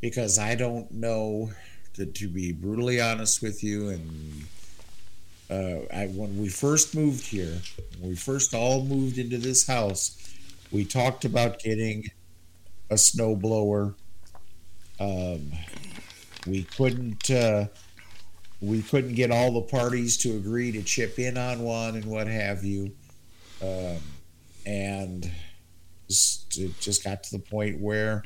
because 0.00 0.38
I 0.38 0.54
don't 0.54 0.90
know 0.92 1.50
to, 1.94 2.06
to 2.06 2.28
be 2.28 2.52
brutally 2.52 3.00
honest 3.00 3.42
with 3.42 3.62
you 3.64 3.88
and 3.88 4.44
uh, 5.48 5.94
I, 5.94 6.06
when 6.08 6.38
we 6.40 6.48
first 6.48 6.94
moved 6.94 7.24
here 7.24 7.58
we 8.00 8.14
first 8.14 8.54
all 8.54 8.84
moved 8.84 9.18
into 9.18 9.38
this 9.38 9.66
house 9.66 10.34
we 10.70 10.84
talked 10.84 11.24
about 11.24 11.60
getting 11.60 12.04
a 12.90 12.94
snowblower 12.94 13.94
um, 15.00 15.52
we 16.46 16.62
couldn't 16.62 17.30
uh, 17.30 17.66
we 18.60 18.82
couldn't 18.82 19.14
get 19.14 19.30
all 19.30 19.52
the 19.52 19.62
parties 19.62 20.16
to 20.18 20.36
agree 20.36 20.72
to 20.72 20.82
chip 20.82 21.18
in 21.18 21.36
on 21.36 21.60
one 21.60 21.96
and 21.96 22.04
what 22.04 22.26
have 22.26 22.64
you 22.64 22.92
um, 23.62 23.98
and 24.64 25.30
just, 26.08 26.58
it 26.58 26.78
just 26.80 27.02
got 27.04 27.22
to 27.24 27.32
the 27.32 27.38
point 27.42 27.80
where 27.80 28.22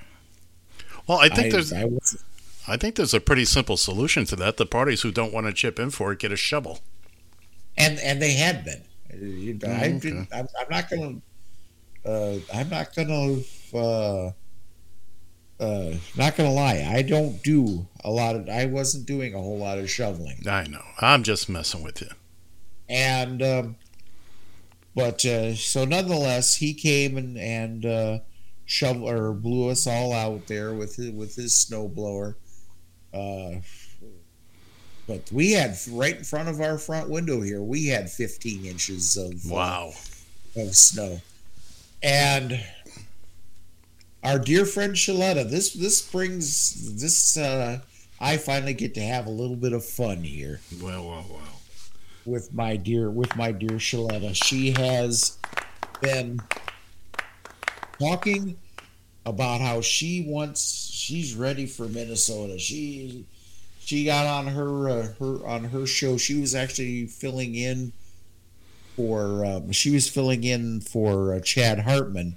Well, 1.07 1.19
I 1.19 1.29
think 1.29 1.47
I- 1.47 1.51
there's 1.51 1.73
I 1.73 1.87
I 2.69 2.77
think 2.77 2.95
there's 2.97 3.15
a 3.15 3.21
pretty 3.21 3.45
simple 3.47 3.77
solution 3.77 4.25
to 4.27 4.37
that. 4.37 4.57
The 4.59 4.67
parties 4.67 5.03
who 5.03 5.11
don't 5.11 5.33
want 5.33 5.47
to 5.47 5.53
chip 5.53 5.79
in 5.81 5.91
for 5.91 6.13
it 6.13 6.19
get 6.19 6.31
a 6.33 6.37
shovel. 6.37 6.81
and 7.77 7.99
and 8.01 8.21
they 8.21 8.33
had 8.35 8.65
been. 8.65 8.83
You 9.13 9.55
know, 9.55 9.69
I 9.71 9.89
Mm, 9.89 10.01
didn't, 10.01 10.29
I'm, 10.33 10.47
I'm 10.59 10.67
not 10.71 10.89
gonna. 10.91 11.21
Uh, 12.05 12.39
I'm 12.55 12.69
not 12.69 12.95
gonna. 12.95 13.41
Uh, 13.75 14.33
uh, 15.59 15.95
not 16.17 16.37
gonna 16.37 16.53
lie. 16.53 16.87
I 16.91 17.03
don't 17.03 17.43
do 17.43 17.87
a 18.05 18.11
lot 18.11 18.37
of. 18.37 18.49
I 18.49 18.67
wasn't 18.67 19.07
doing 19.07 19.35
a 19.35 19.39
whole 19.39 19.59
lot 19.59 19.79
of 19.79 19.91
shoveling, 19.91 20.43
I 20.49 20.65
know. 20.69 20.83
I'm 21.01 21.23
just 21.23 21.49
messing 21.49 21.83
with 21.83 22.01
you. 22.01 22.09
and 22.89 23.43
um, 23.43 23.77
but 24.95 25.25
uh, 25.25 25.55
so 25.55 25.85
nonetheless, 25.85 26.57
he 26.57 26.75
came 26.75 27.17
and 27.17 27.37
and 27.39 27.87
uh, 27.87 28.19
shovel 28.67 29.09
or 29.09 29.33
blew 29.33 29.69
us 29.69 29.87
all 29.87 30.13
out 30.13 30.47
there 30.47 30.73
with 30.75 30.97
his, 30.97 31.11
with 31.13 31.35
his 31.37 31.53
snowblower. 31.53 32.35
Uh, 33.13 33.61
but 35.07 35.31
we 35.33 35.53
had 35.53 35.77
right 35.91 36.17
in 36.19 36.25
front 36.25 36.49
of 36.49 36.61
our 36.61 36.79
front 36.79 37.11
window 37.11 37.41
here. 37.41 37.61
We 37.63 37.87
had 37.87 38.09
15 38.11 38.65
inches 38.65 39.17
of 39.17 39.33
uh, 39.51 39.55
Wow. 39.55 39.93
of 40.57 40.75
snow. 40.77 41.21
And 42.03 42.61
our 44.23 44.39
dear 44.39 44.65
friend 44.65 44.95
Shaletta, 44.95 45.49
this 45.51 45.73
this 45.73 46.01
brings 46.11 47.01
this 47.01 47.37
uh 47.37 47.81
I 48.21 48.37
finally 48.37 48.75
get 48.75 48.95
to 48.95 49.01
have 49.03 49.27
a 49.27 49.31
little 49.31 49.57
bit 49.57 49.73
of 49.73 49.85
fun 49.85 50.23
here 50.23 50.61
Well, 50.81 51.09
well, 51.09 51.27
well. 51.29 51.41
With 52.31 52.55
my 52.55 52.77
dear 52.77 53.11
with 53.11 53.35
my 53.37 53.53
dear 53.53 53.79
Shaletta. 53.79 54.35
She 54.35 54.71
has 54.73 55.39
been 56.01 56.41
talking 57.99 58.57
about 59.27 59.61
how 59.61 59.81
she 59.81 60.25
wants 60.27 60.91
she's 60.93 61.35
ready 61.35 61.67
for 61.67 61.89
Minnesota. 61.89 62.59
She 62.59 63.27
she 63.81 64.05
got 64.05 64.27
on 64.27 64.47
her 64.47 64.89
uh, 64.89 65.09
her 65.19 65.47
on 65.47 65.65
her 65.65 65.87
show. 65.87 66.17
She 66.17 66.41
was 66.41 66.55
actually 66.55 67.07
filling 67.07 67.55
in 67.55 67.93
for 68.97 69.45
um, 69.45 69.73
she 69.73 69.91
was 69.91 70.09
filling 70.09 70.45
in 70.45 70.81
for 70.81 71.35
uh, 71.35 71.41
Chad 71.41 71.81
Hartman 71.81 72.37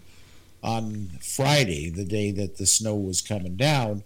on 0.64 1.10
Friday, 1.22 1.90
the 1.90 2.06
day 2.06 2.32
that 2.32 2.58
the 2.58 2.66
snow 2.66 2.96
was 2.96 3.22
coming 3.22 3.56
down, 3.56 4.04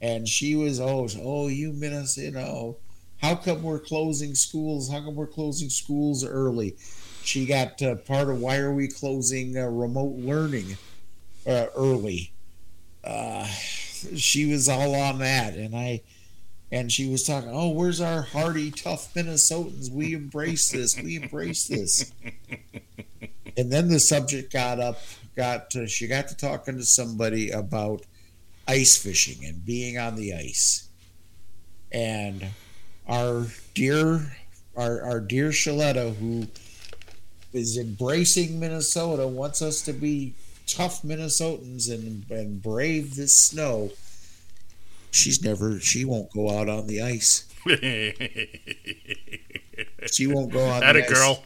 and 0.00 0.28
she 0.28 0.54
was 0.54 0.78
oh 0.78 1.08
oh 1.22 1.48
you 1.48 1.72
Minnesota, 1.72 2.26
you 2.26 2.32
know 2.32 2.76
how 3.26 3.34
come 3.34 3.60
we're 3.60 3.80
closing 3.80 4.36
schools? 4.36 4.88
How 4.88 5.00
come 5.00 5.16
we're 5.16 5.26
closing 5.26 5.68
schools 5.68 6.24
early? 6.24 6.76
She 7.24 7.44
got 7.44 7.82
uh, 7.82 7.96
part 7.96 8.30
of 8.30 8.38
why 8.38 8.58
are 8.58 8.72
we 8.72 8.86
closing 8.86 9.58
uh, 9.58 9.66
remote 9.66 10.16
learning 10.16 10.76
uh, 11.44 11.66
early? 11.74 12.32
Uh, 13.02 13.44
she 13.46 14.46
was 14.48 14.68
all 14.68 14.94
on 14.94 15.18
that, 15.18 15.54
and 15.54 15.74
I 15.74 16.02
and 16.70 16.92
she 16.92 17.08
was 17.08 17.24
talking. 17.24 17.50
Oh, 17.52 17.70
where's 17.70 18.00
our 18.00 18.22
hardy, 18.22 18.70
tough 18.70 19.12
Minnesotans? 19.14 19.90
We 19.90 20.14
embrace 20.14 20.70
this. 20.70 20.96
We 20.96 21.16
embrace 21.16 21.66
this. 21.66 22.12
and 23.56 23.72
then 23.72 23.88
the 23.88 23.98
subject 23.98 24.52
got 24.52 24.78
up. 24.78 25.00
Got 25.34 25.70
to, 25.70 25.88
she 25.88 26.06
got 26.06 26.28
to 26.28 26.36
talking 26.36 26.76
to 26.76 26.84
somebody 26.84 27.50
about 27.50 28.02
ice 28.68 28.96
fishing 28.96 29.44
and 29.44 29.66
being 29.66 29.98
on 29.98 30.14
the 30.14 30.32
ice, 30.32 30.88
and 31.90 32.46
our 33.08 33.46
dear 33.74 34.32
our, 34.76 35.02
our 35.02 35.20
dear 35.20 35.50
Shaletta, 35.50 36.14
who 36.16 36.46
is 37.52 37.78
embracing 37.78 38.60
Minnesota, 38.60 39.26
wants 39.26 39.62
us 39.62 39.80
to 39.82 39.92
be 39.92 40.34
tough 40.66 41.02
Minnesotans 41.02 41.90
and, 41.90 42.24
and 42.30 42.62
brave 42.62 43.16
this 43.16 43.34
snow. 43.34 43.90
She's 45.10 45.42
never 45.42 45.80
she 45.80 46.04
won't 46.04 46.30
go 46.32 46.50
out 46.50 46.68
on 46.68 46.86
the 46.86 47.02
ice. 47.02 47.46
She 50.12 50.26
won't 50.26 50.52
go 50.52 50.64
on 50.64 50.80
That 50.80 50.92
the 50.92 51.04
a 51.04 51.08
girl. 51.08 51.42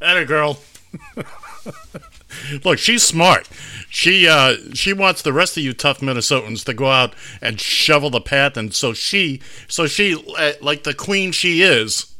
That 0.00 0.16
a 0.16 0.24
girl. 0.24 0.58
Look, 2.64 2.78
she's 2.78 3.02
smart. 3.02 3.48
She 3.88 4.26
uh, 4.28 4.56
she 4.74 4.92
wants 4.92 5.22
the 5.22 5.32
rest 5.32 5.56
of 5.56 5.62
you 5.62 5.72
tough 5.72 6.00
Minnesotans 6.00 6.64
to 6.64 6.74
go 6.74 6.90
out 6.90 7.14
and 7.40 7.60
shovel 7.60 8.10
the 8.10 8.20
path, 8.20 8.56
and 8.56 8.74
so 8.74 8.92
she, 8.92 9.40
so 9.68 9.86
she, 9.86 10.14
uh, 10.36 10.52
like 10.60 10.84
the 10.84 10.94
queen 10.94 11.32
she 11.32 11.62
is, 11.62 12.14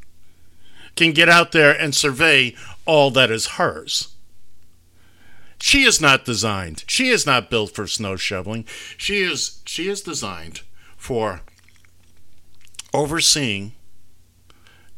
can 0.96 1.12
get 1.12 1.28
out 1.28 1.52
there 1.52 1.72
and 1.72 1.94
survey 1.94 2.54
all 2.86 3.10
that 3.10 3.30
is 3.30 3.46
hers. 3.46 4.14
She 5.60 5.84
is 5.84 6.00
not 6.00 6.24
designed. 6.24 6.84
She 6.86 7.08
is 7.08 7.24
not 7.24 7.48
built 7.48 7.70
for 7.74 7.86
snow 7.86 8.16
shoveling. 8.16 8.66
She 8.96 9.22
is 9.22 9.62
she 9.64 9.88
is 9.88 10.02
designed 10.02 10.60
for 10.96 11.40
overseeing 12.92 13.72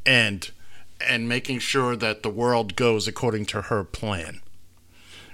and 0.04 0.50
and 1.00 1.28
making 1.28 1.58
sure 1.60 1.94
that 1.96 2.22
the 2.22 2.30
world 2.30 2.74
goes 2.74 3.06
according 3.06 3.46
to 3.46 3.62
her 3.62 3.84
plan, 3.84 4.40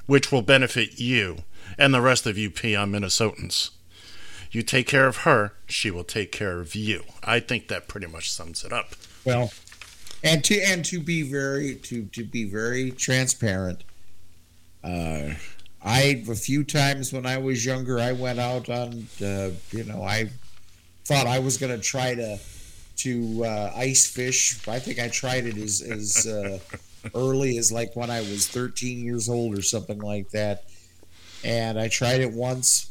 which 0.07 0.33
will 0.33 0.43
benefit 0.43 1.01
you 1.01 1.45
and 1.79 1.95
the 1.95 2.01
rest 2.01 2.27
of 2.27 2.39
you 2.39 2.51
peon 2.51 2.93
Minnesotans. 2.93 3.71
You 4.51 4.63
take 4.63 4.87
care 4.87 5.07
of 5.07 5.19
her, 5.19 5.55
she 5.67 5.91
will 5.91 6.05
take 6.05 6.31
care 6.31 6.61
of 6.61 6.75
you. 6.75 7.05
I 7.25 7.41
think 7.41 7.69
that 7.69 7.89
pretty 7.89 8.07
much 8.07 8.31
sums 8.31 8.65
it 8.65 8.73
up. 8.73 8.95
Well, 9.25 9.51
and 10.23 10.45
to 10.45 10.61
and 10.61 10.85
to 10.87 11.01
be 11.01 11.23
very 11.23 11.77
to 11.77 12.05
to 12.05 12.25
be 12.25 12.45
very 12.45 12.91
transparent, 12.91 13.83
uh, 14.85 15.31
I 15.83 16.23
a 16.29 16.35
few 16.35 16.65
times 16.65 17.13
when 17.13 17.25
I 17.25 17.39
was 17.39 17.65
younger, 17.65 17.99
I 17.99 18.13
went 18.13 18.39
out 18.39 18.69
on 18.69 19.07
uh, 19.25 19.51
you 19.71 19.85
know 19.85 20.03
I 20.03 20.29
thought 21.07 21.27
I 21.27 21.39
was 21.39 21.57
going 21.57 21.75
to 21.75 21.83
try 21.83 22.15
to 22.15 22.39
to 22.99 23.45
uh, 23.45 23.73
ice 23.75 24.07
fish. 24.07 24.69
I 24.69 24.79
think 24.79 24.99
I 24.99 25.09
tried 25.09 25.47
it 25.47 25.57
as 25.57 25.81
as 25.81 26.27
uh, 26.27 26.59
early 27.15 27.59
as 27.59 27.73
like 27.73 27.95
when 27.97 28.11
I 28.11 28.21
was 28.21 28.47
13 28.49 29.05
years 29.05 29.29
old 29.29 29.57
or 29.57 29.63
something 29.63 29.99
like 29.99 30.31
that, 30.31 30.65
and 31.45 31.79
I 31.79 31.89
tried 31.89 32.21
it 32.21 32.33
once, 32.33 32.91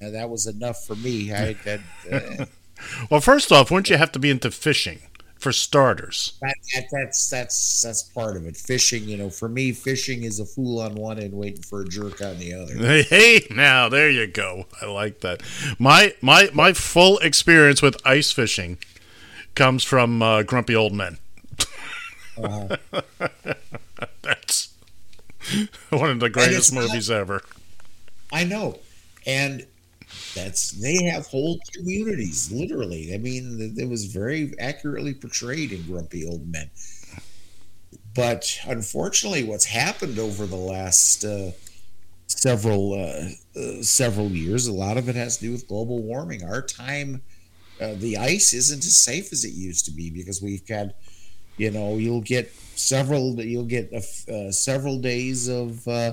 and 0.00 0.14
that 0.14 0.28
was 0.30 0.46
enough 0.46 0.84
for 0.84 0.96
me. 0.96 1.32
I 1.32 1.54
that, 1.64 1.80
uh, 2.10 2.44
well, 3.10 3.20
first 3.20 3.52
off, 3.52 3.70
wouldn't 3.70 3.90
you 3.90 3.96
have 3.96 4.12
to 4.12 4.18
be 4.18 4.30
into 4.30 4.50
fishing? 4.50 5.00
For 5.38 5.50
starters, 5.50 6.34
that, 6.40 6.54
that, 6.72 6.84
that's 6.92 7.28
that's 7.28 7.82
that's 7.82 8.04
part 8.04 8.36
of 8.36 8.46
it. 8.46 8.56
Fishing, 8.56 9.08
you 9.08 9.16
know, 9.16 9.28
for 9.28 9.48
me, 9.48 9.72
fishing 9.72 10.22
is 10.22 10.38
a 10.38 10.46
fool 10.46 10.78
on 10.78 10.94
one 10.94 11.18
end 11.18 11.32
waiting 11.32 11.62
for 11.62 11.82
a 11.82 11.84
jerk 11.84 12.22
on 12.22 12.38
the 12.38 12.54
other. 12.54 12.76
Hey, 12.76 13.02
hey, 13.10 13.46
now 13.50 13.88
there 13.88 14.08
you 14.08 14.28
go. 14.28 14.66
I 14.80 14.86
like 14.86 15.18
that. 15.22 15.42
My 15.80 16.14
my 16.20 16.48
my 16.54 16.72
full 16.72 17.18
experience 17.18 17.82
with 17.82 17.96
ice 18.06 18.30
fishing 18.30 18.78
comes 19.56 19.82
from 19.82 20.22
uh, 20.22 20.44
Grumpy 20.44 20.76
Old 20.76 20.92
Men. 20.92 21.18
Uh-huh. 22.36 22.76
That's 24.22 24.74
one 25.90 26.10
of 26.10 26.20
the 26.20 26.30
greatest 26.30 26.72
movies 26.72 27.10
not, 27.10 27.16
ever. 27.16 27.42
I 28.32 28.44
know, 28.44 28.78
and 29.26 29.66
that's 30.34 30.70
they 30.72 31.02
have 31.04 31.26
whole 31.26 31.58
communities, 31.74 32.50
literally. 32.50 33.14
I 33.14 33.18
mean, 33.18 33.74
it 33.76 33.88
was 33.88 34.06
very 34.06 34.54
accurately 34.58 35.14
portrayed 35.14 35.72
in 35.72 35.82
Grumpy 35.82 36.26
Old 36.26 36.46
Men. 36.46 36.70
But 38.14 38.58
unfortunately, 38.66 39.44
what's 39.44 39.64
happened 39.64 40.18
over 40.18 40.46
the 40.46 40.56
last 40.56 41.24
uh, 41.24 41.50
several 42.26 42.94
uh, 42.94 43.60
uh, 43.60 43.82
several 43.82 44.30
years, 44.30 44.66
a 44.66 44.72
lot 44.72 44.96
of 44.96 45.08
it 45.08 45.16
has 45.16 45.38
to 45.38 45.44
do 45.44 45.52
with 45.52 45.68
global 45.68 46.02
warming. 46.02 46.44
Our 46.44 46.62
time 46.62 47.22
uh, 47.80 47.94
the 47.96 48.16
ice 48.16 48.52
isn't 48.52 48.84
as 48.84 48.96
safe 48.96 49.32
as 49.32 49.44
it 49.44 49.52
used 49.52 49.84
to 49.86 49.90
be 49.90 50.10
because 50.10 50.40
we've 50.42 50.66
had, 50.68 50.94
you 51.56 51.70
know, 51.70 51.96
you'll 51.96 52.20
get 52.20 52.52
several, 52.54 53.40
you'll 53.40 53.64
get 53.64 53.92
uh, 53.92 54.50
several 54.50 54.98
days 54.98 55.48
of 55.48 55.86
uh, 55.86 56.12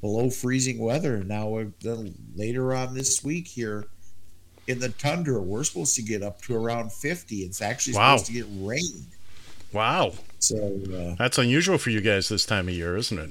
below 0.00 0.30
freezing 0.30 0.78
weather. 0.78 1.24
Now, 1.24 1.56
uh, 1.58 1.96
later 2.36 2.74
on 2.74 2.94
this 2.94 3.24
week 3.24 3.48
here 3.48 3.86
in 4.66 4.78
the 4.78 4.90
tundra, 4.90 5.40
we're 5.40 5.64
supposed 5.64 5.96
to 5.96 6.02
get 6.02 6.22
up 6.22 6.40
to 6.42 6.54
around 6.56 6.92
50. 6.92 7.36
It's 7.36 7.62
actually 7.62 7.94
wow. 7.94 8.16
supposed 8.16 8.26
to 8.26 8.32
get 8.32 8.46
rain. 8.60 9.06
Wow. 9.72 10.12
So 10.38 10.78
uh, 10.94 11.16
that's 11.18 11.38
unusual 11.38 11.78
for 11.78 11.90
you 11.90 12.00
guys 12.00 12.28
this 12.28 12.46
time 12.46 12.68
of 12.68 12.74
year, 12.74 12.96
isn't 12.96 13.18
it? 13.18 13.30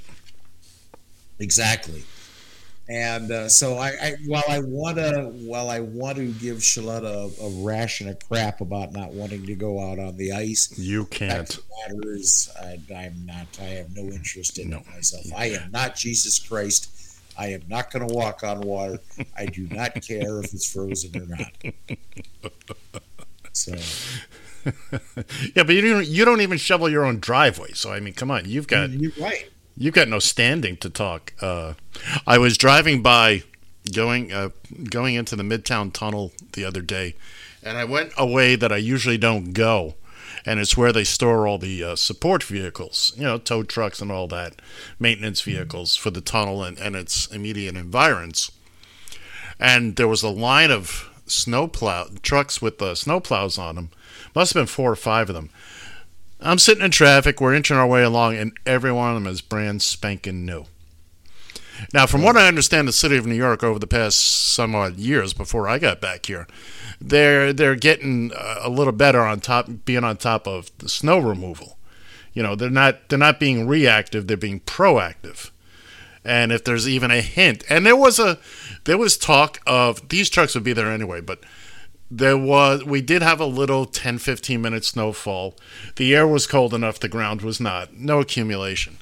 Exactly. 1.40 2.04
And 2.94 3.32
uh, 3.32 3.50
so 3.50 3.80
I, 3.80 3.88
I, 3.88 4.16
while 4.28 4.44
I 4.48 4.60
want 4.60 4.98
to, 4.98 5.32
while 5.48 5.72
I 5.72 5.80
want 5.80 6.18
to 6.18 6.28
give 6.34 6.58
Shaletta 6.58 7.42
a, 7.42 7.44
a, 7.44 7.64
ration 7.64 8.08
of 8.08 8.20
crap 8.30 8.62
about 8.62 8.94
not 8.94 9.12
wanting 9.14 9.48
to 9.48 9.56
go 9.56 9.80
out 9.80 9.98
on 9.98 10.16
the 10.16 10.32
ice, 10.32 10.78
you 10.78 11.06
can't. 11.06 11.58
Matter 11.88 12.12
is, 12.14 12.52
I, 12.62 12.78
am 12.94 13.26
not. 13.26 13.48
I 13.60 13.64
have 13.64 13.96
no 13.96 14.04
interest 14.04 14.60
in 14.60 14.70
no. 14.70 14.78
it 14.78 14.88
myself. 14.94 15.26
I 15.36 15.48
am 15.48 15.72
not 15.72 15.96
Jesus 15.96 16.38
Christ. 16.38 16.92
I 17.36 17.48
am 17.48 17.64
not 17.68 17.90
going 17.90 18.08
to 18.08 18.14
walk 18.14 18.44
on 18.44 18.62
water. 18.62 19.00
I 19.36 19.48
do 19.48 19.68
not 19.72 19.96
care 19.96 20.40
if 20.44 20.54
it's 20.54 20.72
frozen 20.72 21.20
or 21.20 21.36
not. 21.36 21.52
So. 23.56 23.76
yeah, 25.56 25.62
but 25.62 25.76
you 25.76 25.82
don't. 25.82 26.08
You 26.08 26.26
don't 26.26 26.42
even 26.42 26.58
shovel 26.58 26.90
your 26.90 27.06
own 27.06 27.20
driveway. 27.20 27.74
So 27.74 27.94
I 27.94 28.00
mean, 28.00 28.16
come 28.16 28.32
on, 28.32 28.46
you've 28.46 28.68
got. 28.68 28.90
You're 28.90 29.12
right. 29.20 29.48
You've 29.76 29.94
got 29.94 30.08
no 30.08 30.20
standing 30.20 30.78
to 30.78 30.90
talk. 30.90 31.34
Uh, 31.42 31.74
I 32.28 32.38
was 32.38 32.58
driving 32.58 33.02
by, 33.02 33.44
going 33.92 34.32
uh, 34.32 34.50
going 34.90 35.16
into 35.16 35.36
the 35.36 35.44
Midtown 35.44 35.92
Tunnel 35.92 36.32
the 36.54 36.64
other 36.64 36.82
day, 36.82 37.16
and 37.64 37.78
I 37.78 37.84
went 37.84 38.14
a 38.18 38.26
way 38.26 38.56
that 38.56 38.72
I 38.72 38.78
usually 38.78 39.18
don't 39.18 39.54
go, 39.54 39.96
and 40.46 40.60
it's 40.60 40.78
where 40.78 40.94
they 40.94 41.04
store 41.04 41.48
all 41.48 41.58
the 41.58 41.84
uh, 41.84 41.96
support 41.96 42.44
vehicles, 42.44 43.14
you 43.18 43.24
know, 43.24 43.38
tow 43.38 43.64
trucks 43.64 44.02
and 44.02 44.12
all 44.12 44.28
that, 44.28 44.62
maintenance 45.00 45.42
vehicles 45.42 45.96
for 45.96 46.12
the 46.12 46.22
tunnel 46.22 46.64
and, 46.64 46.78
and 46.78 46.96
its 46.96 47.28
immediate 47.28 47.76
environs. 47.76 48.52
And 49.60 49.96
there 49.96 50.08
was 50.08 50.24
a 50.24 50.30
line 50.30 50.72
of 50.72 51.10
snowplow 51.26 52.10
trucks 52.22 52.62
with 52.62 52.82
uh, 52.82 52.94
snowplows 52.94 53.58
on 53.58 53.76
them. 53.76 53.90
Must 54.36 54.54
have 54.54 54.62
been 54.62 54.68
four 54.68 54.92
or 54.92 54.96
five 54.96 55.30
of 55.30 55.36
them 55.36 55.50
I'm 56.44 56.60
sitting 56.60 56.84
in 56.84 56.92
traffic. 56.92 57.40
We're 57.40 57.54
inching 57.54 57.78
our 57.78 57.88
way 57.88 58.04
along, 58.04 58.36
and 58.36 58.52
every 58.66 58.92
one 58.92 59.16
of 59.16 59.24
them 59.24 59.32
is 59.32 59.42
brand 59.42 59.82
spanking 59.82 60.46
new. 60.46 60.66
Now, 61.94 62.06
from 62.06 62.22
what 62.22 62.38
I 62.38 62.48
understand, 62.48 62.88
the 62.88 62.94
city 62.94 63.18
of 63.18 63.26
New 63.26 63.34
York 63.34 63.64
over 63.64 63.80
the 63.80 63.88
past 63.88 64.20
some 64.20 64.76
odd 64.76 64.98
years 64.98 65.34
before 65.34 65.68
I 65.68 65.80
got 65.80 66.02
back 66.02 66.26
here, 66.26 66.48
they're 67.02 67.54
they're 67.54 67.76
getting 67.76 68.32
uh, 68.34 68.60
a 68.62 68.70
little 68.70 68.94
better 68.94 69.22
on 69.22 69.40
top, 69.40 69.70
being 69.86 70.04
on 70.04 70.18
top 70.18 70.48
of 70.48 70.70
the 70.78 70.90
snow 70.90 71.18
removal. 71.18 71.78
You 72.34 72.44
know, 72.44 72.56
they're 72.56 72.70
not 72.70 73.10
they're 73.10 73.18
not 73.18 73.40
being 73.40 73.68
reactive; 73.68 74.28
they're 74.28 74.38
being 74.38 74.60
proactive. 74.62 75.50
And 76.26 76.52
if 76.52 76.64
there's 76.64 76.88
even 76.88 77.12
a 77.12 77.22
hint, 77.22 77.64
and 77.70 77.86
there 77.86 77.96
was 77.96 78.20
a 78.20 78.38
there 78.86 78.98
was 78.98 79.18
talk 79.18 79.60
of 79.66 80.10
these 80.10 80.30
trucks 80.30 80.56
would 80.56 80.64
be 80.64 80.74
there 80.74 80.92
anyway, 80.92 81.22
but 81.22 81.40
there 82.18 82.38
was 82.38 82.84
we 82.84 83.02
did 83.02 83.24
have 83.24 83.40
a 83.40 83.46
little 83.46 83.86
10 83.86 84.20
15 84.20 84.62
minute 84.62 84.86
snowfall. 84.86 85.56
The 85.96 86.16
air 86.16 86.28
was 86.28 86.46
cold 86.46 86.74
enough 86.74 87.00
the 87.00 87.08
ground 87.08 87.42
was 87.42 87.60
not 87.60 87.96
no 87.96 88.20
accumulation. 88.20 88.98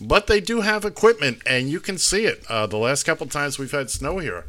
But 0.00 0.26
they 0.26 0.40
do 0.40 0.60
have 0.60 0.84
equipment 0.84 1.42
and 1.44 1.70
you 1.70 1.80
can 1.80 1.98
see 1.98 2.24
it. 2.24 2.44
Uh, 2.48 2.66
the 2.66 2.76
last 2.76 3.02
couple 3.04 3.26
times 3.26 3.58
we've 3.58 3.72
had 3.72 3.90
snow 3.90 4.18
here. 4.18 4.46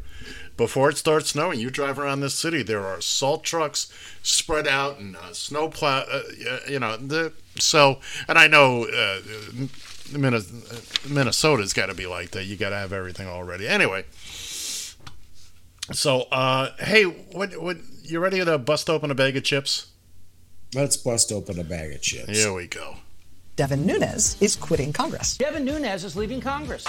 Before 0.56 0.90
it 0.90 0.96
starts 0.96 1.30
snowing 1.30 1.58
you 1.58 1.70
drive 1.70 1.98
around 1.98 2.20
this 2.20 2.34
city 2.34 2.62
there 2.62 2.86
are 2.86 3.00
salt 3.00 3.42
trucks 3.42 3.92
spread 4.22 4.68
out 4.68 5.00
and 5.00 5.16
uh, 5.16 5.32
snow 5.32 5.68
plow 5.68 6.04
uh, 6.08 6.22
you 6.68 6.78
know 6.78 6.96
the 6.96 7.32
so 7.58 7.98
and 8.28 8.38
i 8.38 8.46
know 8.46 8.84
uh, 8.84 9.20
minnesota's 10.12 11.72
got 11.72 11.86
to 11.86 11.94
be 11.94 12.06
like 12.06 12.30
that. 12.30 12.44
You 12.44 12.56
got 12.56 12.70
to 12.70 12.76
have 12.76 12.92
everything 12.92 13.26
already 13.26 13.66
anyway 13.66 14.04
so, 15.92 16.22
uh, 16.32 16.70
hey, 16.78 17.04
what, 17.04 17.60
what, 17.60 17.76
you 18.02 18.18
ready 18.18 18.44
to 18.44 18.58
bust 18.58 18.88
open 18.88 19.10
a 19.10 19.14
bag 19.14 19.36
of 19.36 19.44
chips? 19.44 19.90
Let's 20.74 20.96
bust 20.96 21.30
open 21.30 21.58
a 21.58 21.64
bag 21.64 21.92
of 21.92 22.02
chips. 22.02 22.28
Here 22.28 22.52
we 22.52 22.66
go. 22.66 22.96
Devin 23.56 23.86
Nunes 23.86 24.40
is 24.42 24.56
quitting 24.56 24.92
Congress. 24.92 25.36
Devin 25.36 25.64
Nunes 25.64 26.02
is 26.02 26.16
leaving 26.16 26.40
Congress. 26.40 26.84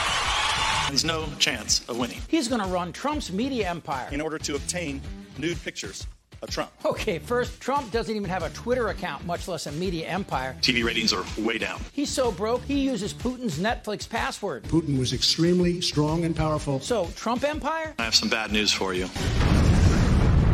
There's 0.88 1.06
no 1.06 1.28
chance 1.38 1.88
of 1.88 2.00
winning. 2.00 2.22
He's 2.28 2.48
going 2.48 2.62
to 2.62 2.68
run 2.68 2.91
Trump's 2.91 3.32
media 3.32 3.70
empire. 3.70 4.10
In 4.12 4.22
order 4.22 4.39
to 4.39 4.56
obtain 4.56 5.02
nude 5.38 5.62
pictures 5.64 6.08
of 6.46 6.50
Trump. 6.52 6.72
Okay, 6.86 7.20
first, 7.20 7.60
Trump 7.60 7.91
doesn't 7.91 8.16
even 8.16 8.30
have 8.30 8.43
a 8.43 8.50
Twitter 8.52 8.88
account, 8.88 9.26
much 9.26 9.48
less 9.48 9.68
a 9.68 9.72
media 9.74 10.08
empire. 10.08 10.56
TV 10.62 10.84
ratings 10.84 11.12
are 11.12 11.26
way 11.38 11.58
down. 11.58 11.82
He's 11.91 12.10
so 12.10 12.32
broke, 12.32 12.64
he 12.64 12.80
uses 12.80 13.14
Putin's 13.14 13.60
Netflix 13.60 14.08
password. 14.08 14.64
Putin 14.64 14.98
was 14.98 15.12
extremely 15.12 15.82
strong 15.82 16.24
and 16.24 16.36
powerful. 16.36 16.80
So, 16.80 17.10
Trump 17.16 17.43
empire? 17.43 17.93
I 18.00 18.04
have 18.04 18.16
some 18.16 18.30
bad 18.30 18.52
news 18.52 18.72
for 18.72 18.93
you. 18.93 19.10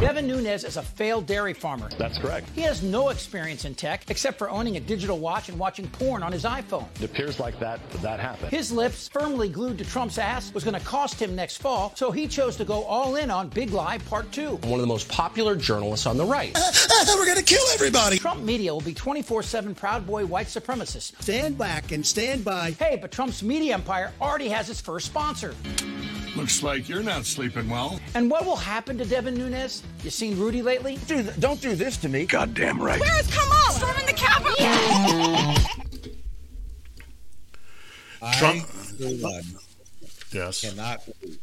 Devin 0.02 0.26
Nunes 0.26 0.64
is 0.64 0.78
a 0.78 0.82
failed 0.82 1.28
dairy 1.28 1.54
farmer. 1.54 1.88
That's 1.99 2.18
correct. 2.18 2.49
He 2.56 2.62
has 2.62 2.82
no 2.82 3.10
experience 3.10 3.66
in 3.66 3.76
tech 3.76 4.10
except 4.10 4.39
for 4.39 4.49
owning 4.49 4.76
a 4.76 4.80
digital 4.80 5.20
watch 5.20 5.47
and 5.47 5.60
watching 5.60 5.88
porn 5.89 6.24
on 6.24 6.32
his 6.32 6.43
iPhone. 6.43 6.88
It 6.95 7.04
appears 7.04 7.39
like 7.39 7.60
that 7.60 7.80
that 8.02 8.20
happened. 8.20 8.49
His 8.49 8.72
lips, 8.72 9.08
firmly 9.08 9.47
glued 9.47 9.78
to 9.78 9.86
Trump's 9.86 10.18
ass, 10.18 10.52
was 10.56 10.64
going 10.64 10.74
to 10.74 10.84
cost 10.84 11.22
him 11.22 11.36
next 11.36 11.58
fall, 11.58 11.93
so 11.95 12.10
he 12.10 12.28
chose 12.28 12.56
to 12.56 12.66
go 12.66 12.84
all 12.86 13.16
in 13.16 13.30
on 13.30 13.49
Big 13.49 13.74
Lie 13.74 13.99
Part 13.99 14.32
2. 14.32 14.56
One 14.56 14.74
of 14.74 14.82
the 14.82 14.88
most 14.88 15.08
popular 15.08 15.56
journalists 15.56 16.08
on 16.08 16.18
the 16.18 16.26
right. 16.26 16.52
Uh, 16.56 16.60
uh, 16.60 17.12
uh, 17.12 17.16
we're 17.16 17.28
going 17.28 17.38
to 17.38 17.43
kill 17.43 17.64
everybody. 17.72 18.18
Trump 18.18 18.41
media 18.41 18.74
will 18.74 18.82
be 18.82 18.95
24 18.95 19.43
7 19.43 19.76
Proud 19.76 20.08
Boy 20.08 20.26
white 20.26 20.47
supremacists. 20.47 21.22
Stand 21.22 21.60
back 21.60 21.91
and 21.91 22.04
stand 22.04 22.43
by. 22.43 22.72
Hey, 22.72 22.97
but 22.99 23.12
Trump's 23.12 23.43
media 23.43 23.76
empire 23.76 24.12
already 24.20 24.49
has 24.49 24.68
its 24.68 24.82
first 24.82 25.06
sponsor. 25.06 25.54
Looks 26.36 26.64
like 26.64 26.88
you're 26.88 27.04
not 27.04 27.26
sleeping 27.26 27.70
well. 27.70 28.00
And 28.16 28.32
what 28.32 28.46
will 28.46 28.56
happen 28.56 28.98
to 28.98 29.06
Devin 29.06 29.36
Nunes? 29.36 29.84
You 30.04 30.10
seen 30.10 30.40
Rudy 30.40 30.62
lately? 30.62 30.98
Dude, 31.08 31.34
don't 31.40 31.60
do 31.62 31.76
this 31.76 31.98
to 31.98 32.10
me. 32.10 32.26
Goddamn 32.26 32.82
right. 32.82 33.00
Where 33.00 33.20
is 33.20 33.28
Kamala? 33.28 33.72
Storming 33.74 34.06
the 34.06 34.14
Capitol. 34.14 34.56
Trump- 38.34 38.66
I, 39.02 39.06
one, 39.20 39.44
Yes. 40.32 40.62
cannot 40.62 41.02
wait 41.22 41.40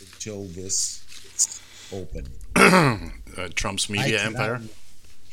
until 0.00 0.44
this 0.46 1.04
is 1.36 1.60
open. 1.92 2.26
uh, 2.56 3.48
Trump's 3.54 3.88
media 3.88 4.22
empire. 4.24 4.60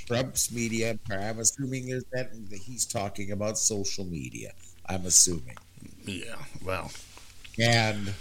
Trump's 0.05 0.51
media 0.51 0.89
empire. 0.89 1.19
I'm 1.29 1.39
assuming 1.39 1.87
there's 1.87 2.03
that 2.11 2.31
that 2.49 2.59
he's 2.59 2.85
talking 2.85 3.31
about 3.31 3.57
social 3.57 4.05
media. 4.05 4.51
I'm 4.87 5.05
assuming. 5.05 5.55
Yeah. 6.05 6.35
Well. 6.63 6.91
And 7.57 8.13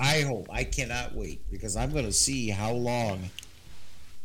I 0.00 0.22
hope 0.22 0.48
I 0.50 0.64
cannot 0.64 1.14
wait 1.14 1.42
because 1.50 1.76
I'm 1.76 1.92
going 1.92 2.06
to 2.06 2.12
see 2.12 2.48
how 2.48 2.72
long. 2.72 3.28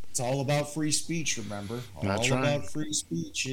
It's 0.09 0.21
all 0.21 0.39
about 0.39 0.73
free 0.73 0.91
speech. 0.91 1.37
Remember, 1.37 1.81
all 1.97 2.03
That's 2.03 2.29
right. 2.29 2.39
about 2.39 2.69
free 2.69 2.93
speech. 2.93 3.49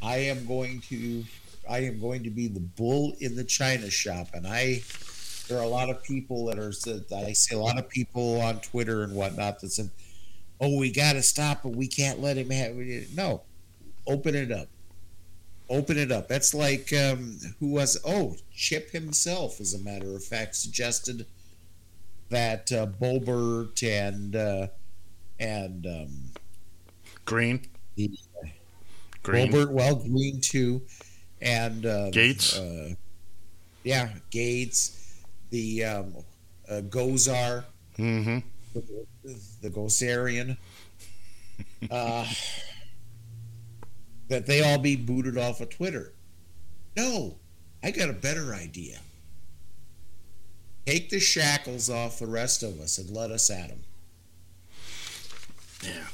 I 0.00 0.16
am 0.16 0.46
going 0.46 0.80
to, 0.82 1.24
I 1.68 1.78
am 1.78 2.00
going 2.00 2.22
to 2.22 2.30
be 2.30 2.46
the 2.46 2.60
bull 2.60 3.14
in 3.18 3.34
the 3.34 3.42
china 3.42 3.90
shop, 3.90 4.28
and 4.34 4.46
I. 4.46 4.82
There 5.48 5.58
are 5.58 5.64
a 5.64 5.68
lot 5.68 5.90
of 5.90 6.04
people 6.04 6.46
that 6.46 6.58
are. 6.60 6.70
Said 6.70 7.04
I 7.14 7.32
see 7.32 7.56
a 7.56 7.58
lot 7.58 7.76
of 7.76 7.88
people 7.88 8.40
on 8.40 8.60
Twitter 8.60 9.02
and 9.02 9.12
whatnot 9.12 9.58
that 9.60 9.72
said, 9.72 9.90
"Oh, 10.60 10.78
we 10.78 10.92
got 10.92 11.14
to 11.14 11.22
stop 11.22 11.66
it. 11.66 11.74
We 11.74 11.88
can't 11.88 12.20
let 12.20 12.38
him 12.38 12.50
have." 12.50 12.78
It. 12.78 13.08
No, 13.12 13.42
open 14.06 14.36
it 14.36 14.52
up 14.52 14.68
open 15.72 15.98
it 15.98 16.12
up. 16.12 16.28
That's 16.28 16.54
like 16.54 16.92
um, 16.92 17.38
who 17.58 17.72
was 17.72 17.98
oh 18.04 18.36
Chip 18.54 18.90
himself, 18.90 19.60
as 19.60 19.74
a 19.74 19.78
matter 19.78 20.14
of 20.14 20.22
fact, 20.24 20.54
suggested 20.54 21.26
that 22.28 22.70
uh, 22.72 22.86
Boebert 22.86 23.82
and 23.82 24.36
uh, 24.36 24.66
and 25.40 25.86
um, 25.86 26.30
Greene. 27.24 27.66
the 27.96 28.10
Greene. 29.22 29.52
Boebert, 29.52 29.70
well, 29.70 29.96
Greene 29.96 30.40
too, 30.40 30.82
and 31.40 31.86
um, 31.86 32.10
Gates. 32.10 32.58
Uh, 32.58 32.94
yeah, 33.84 34.10
Gates, 34.30 35.22
the 35.50 35.84
um, 35.84 36.14
uh, 36.68 36.80
Gosar, 36.82 37.64
Mm-hmm. 37.98 38.38
the, 38.74 39.06
the 39.60 39.70
Gosarian. 39.70 40.56
That 44.32 44.46
they 44.46 44.62
all 44.62 44.78
be 44.78 44.96
booted 44.96 45.36
off 45.36 45.60
of 45.60 45.68
Twitter. 45.68 46.14
No, 46.96 47.36
I 47.82 47.90
got 47.90 48.08
a 48.08 48.14
better 48.14 48.54
idea. 48.54 48.98
Take 50.86 51.10
the 51.10 51.20
shackles 51.20 51.90
off 51.90 52.18
the 52.18 52.26
rest 52.26 52.62
of 52.62 52.80
us 52.80 52.96
and 52.96 53.10
let 53.10 53.30
us 53.30 53.50
at 53.50 53.68
them. 53.68 53.80
Yeah. 55.84 56.06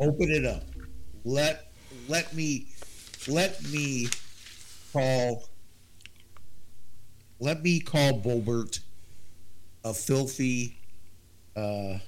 Open 0.00 0.30
it 0.30 0.46
up. 0.46 0.62
Let 1.26 1.70
let 2.08 2.32
me 2.32 2.68
let 3.28 3.62
me 3.70 4.08
call 4.94 5.44
let 7.40 7.62
me 7.62 7.80
call 7.80 8.22
Boebert 8.22 8.80
a 9.84 9.92
filthy 9.92 10.78
uh 11.54 11.98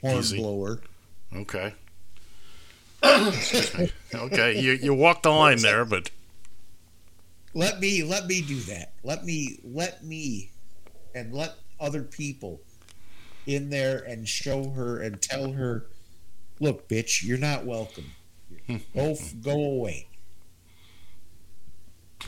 horn 0.00 0.18
Easy. 0.20 0.38
blower. 0.38 0.80
Okay. 1.36 1.74
Excuse 3.02 3.78
me. 3.78 3.92
Okay, 4.14 4.60
you 4.60 4.72
you 4.72 4.94
walked 4.94 5.22
the 5.22 5.30
line 5.30 5.62
there, 5.62 5.84
but 5.84 6.10
let 7.54 7.80
me 7.80 8.02
let 8.02 8.26
me 8.26 8.42
do 8.42 8.60
that. 8.60 8.92
Let 9.02 9.24
me 9.24 9.58
let 9.64 10.04
me 10.04 10.50
and 11.14 11.32
let 11.34 11.54
other 11.80 12.02
people 12.02 12.60
in 13.46 13.70
there 13.70 13.98
and 13.98 14.28
show 14.28 14.70
her 14.70 15.00
and 15.00 15.20
tell 15.20 15.52
her 15.52 15.86
look 16.60 16.88
bitch 16.88 17.22
you're 17.24 17.38
not 17.38 17.64
welcome. 17.64 18.12
Go 18.94 19.16
go 19.42 19.52
away. 19.58 20.06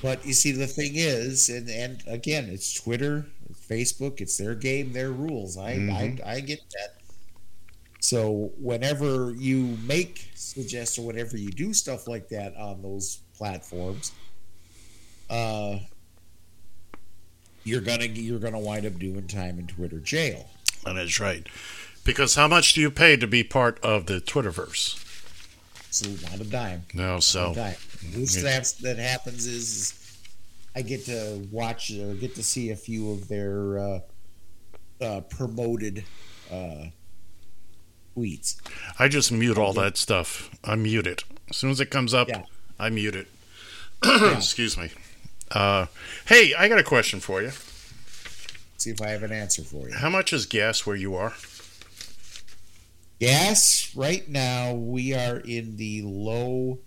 But 0.00 0.24
you 0.26 0.32
see 0.32 0.52
the 0.52 0.66
thing 0.66 0.92
is 0.94 1.48
and 1.48 1.68
and 1.68 2.02
again 2.06 2.48
it's 2.48 2.72
twitter 2.72 3.26
it's 3.50 3.60
facebook 3.60 4.20
it's 4.20 4.36
their 4.38 4.54
game 4.54 4.92
their 4.92 5.12
rules. 5.12 5.56
I 5.58 5.76
Mhm. 5.76 6.24
I, 6.24 6.36
I 6.36 6.40
get 6.40 6.60
that 6.70 7.01
so 8.02 8.52
whenever 8.58 9.32
you 9.32 9.78
make 9.86 10.30
suggest 10.34 10.98
or 10.98 11.06
whenever 11.06 11.36
you 11.36 11.50
do 11.50 11.72
stuff 11.72 12.06
like 12.06 12.28
that 12.28 12.54
on 12.56 12.82
those 12.82 13.20
platforms 13.34 14.12
uh, 15.30 15.78
you're 17.64 17.80
gonna 17.80 18.04
you're 18.04 18.38
gonna 18.38 18.58
wind 18.58 18.84
up 18.86 18.98
doing 18.98 19.26
time 19.26 19.58
in 19.58 19.66
Twitter 19.66 19.98
jail. 19.98 20.48
that 20.84 20.96
is 20.96 21.18
right. 21.18 21.46
Because 22.04 22.34
how 22.34 22.48
much 22.48 22.74
do 22.74 22.80
you 22.80 22.90
pay 22.90 23.16
to 23.16 23.26
be 23.26 23.44
part 23.44 23.78
of 23.80 24.06
the 24.06 24.20
Twitterverse? 24.20 24.98
So 25.90 26.10
not 26.28 26.40
a 26.40 26.44
dime. 26.44 26.84
No, 26.92 27.20
so 27.20 27.54
dime. 27.54 27.76
That 28.12 28.74
that 28.82 28.98
happens 28.98 29.46
is, 29.46 29.76
is 29.76 30.18
I 30.74 30.82
get 30.82 31.06
to 31.06 31.46
watch 31.50 31.90
or 31.92 32.14
get 32.14 32.34
to 32.34 32.42
see 32.42 32.70
a 32.70 32.76
few 32.76 33.12
of 33.12 33.28
their 33.28 33.78
uh, 33.78 34.00
uh, 35.00 35.20
promoted 35.22 36.04
uh, 36.50 36.86
tweets. 38.16 38.60
I 38.98 39.08
just 39.08 39.32
mute 39.32 39.58
all 39.58 39.72
that 39.74 39.96
stuff. 39.96 40.50
I 40.64 40.74
mute 40.76 41.06
it 41.06 41.24
as 41.50 41.56
soon 41.56 41.70
as 41.70 41.80
it 41.80 41.90
comes 41.90 42.14
up. 42.14 42.28
Yeah. 42.28 42.42
I 42.78 42.90
mute 42.90 43.14
it. 43.14 43.28
Excuse 44.36 44.76
me. 44.76 44.90
Uh, 45.50 45.86
hey, 46.26 46.54
I 46.58 46.68
got 46.68 46.78
a 46.78 46.84
question 46.84 47.20
for 47.20 47.42
you. 47.42 47.50
See 48.78 48.90
if 48.90 49.00
I 49.00 49.08
have 49.10 49.22
an 49.22 49.32
answer 49.32 49.62
for 49.62 49.88
you. 49.88 49.94
How 49.94 50.10
much 50.10 50.32
is 50.32 50.46
gas 50.46 50.84
where 50.86 50.96
you 50.96 51.14
are? 51.14 51.34
Gas 53.20 53.92
right 53.94 54.28
now 54.28 54.74
we 54.74 55.14
are 55.14 55.36
in 55.36 55.76
the 55.76 56.02
low 56.02 56.80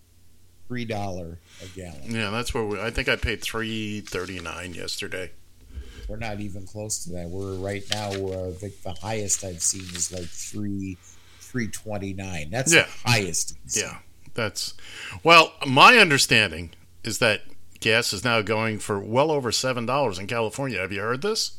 three 0.68 0.84
dollar 0.84 1.38
a 1.64 1.68
gallon. 1.68 2.02
Yeah, 2.14 2.32
that's 2.32 2.54
where 2.54 2.66
we. 2.66 2.82
I 2.82 2.90
think 2.90 3.08
I 3.08 3.16
paid 3.16 3.42
three 3.42 4.02
thirty 4.02 4.42
nine 4.42 4.74
yesterday. 4.74 5.32
We're 6.10 6.18
not 6.18 6.40
even 6.42 6.66
close 6.66 7.06
to 7.06 7.12
that. 7.12 7.30
We're 7.30 7.56
right 7.56 7.84
now. 7.92 8.10
Uh, 8.10 8.52
the, 8.52 8.74
the 8.84 8.94
highest 9.02 9.44
I've 9.44 9.62
seen 9.62 9.84
is 9.96 10.12
like 10.12 10.26
three, 10.26 10.98
three 11.02 11.15
twenty 11.68 12.14
nine. 12.14 12.50
That's 12.52 12.74
Yeah. 12.74 12.84
the 13.04 13.10
highest. 13.10 13.56
I've 13.66 13.72
seen. 13.72 13.84
Yeah, 13.84 13.98
that's. 14.34 14.74
Well, 15.24 15.54
my 15.66 15.98
understanding 15.98 16.72
is 17.04 17.20
that 17.20 17.42
gas 17.80 18.14
is 18.14 18.24
now 18.24 18.42
going 18.42 18.80
for 18.80 19.00
well 19.00 19.32
over 19.32 19.52
seven 19.52 19.86
dollars 19.86 20.20
in 20.20 20.28
California. 20.28 20.80
Have 20.80 20.92
you 20.92 21.02
heard 21.02 21.22
this? 21.22 21.58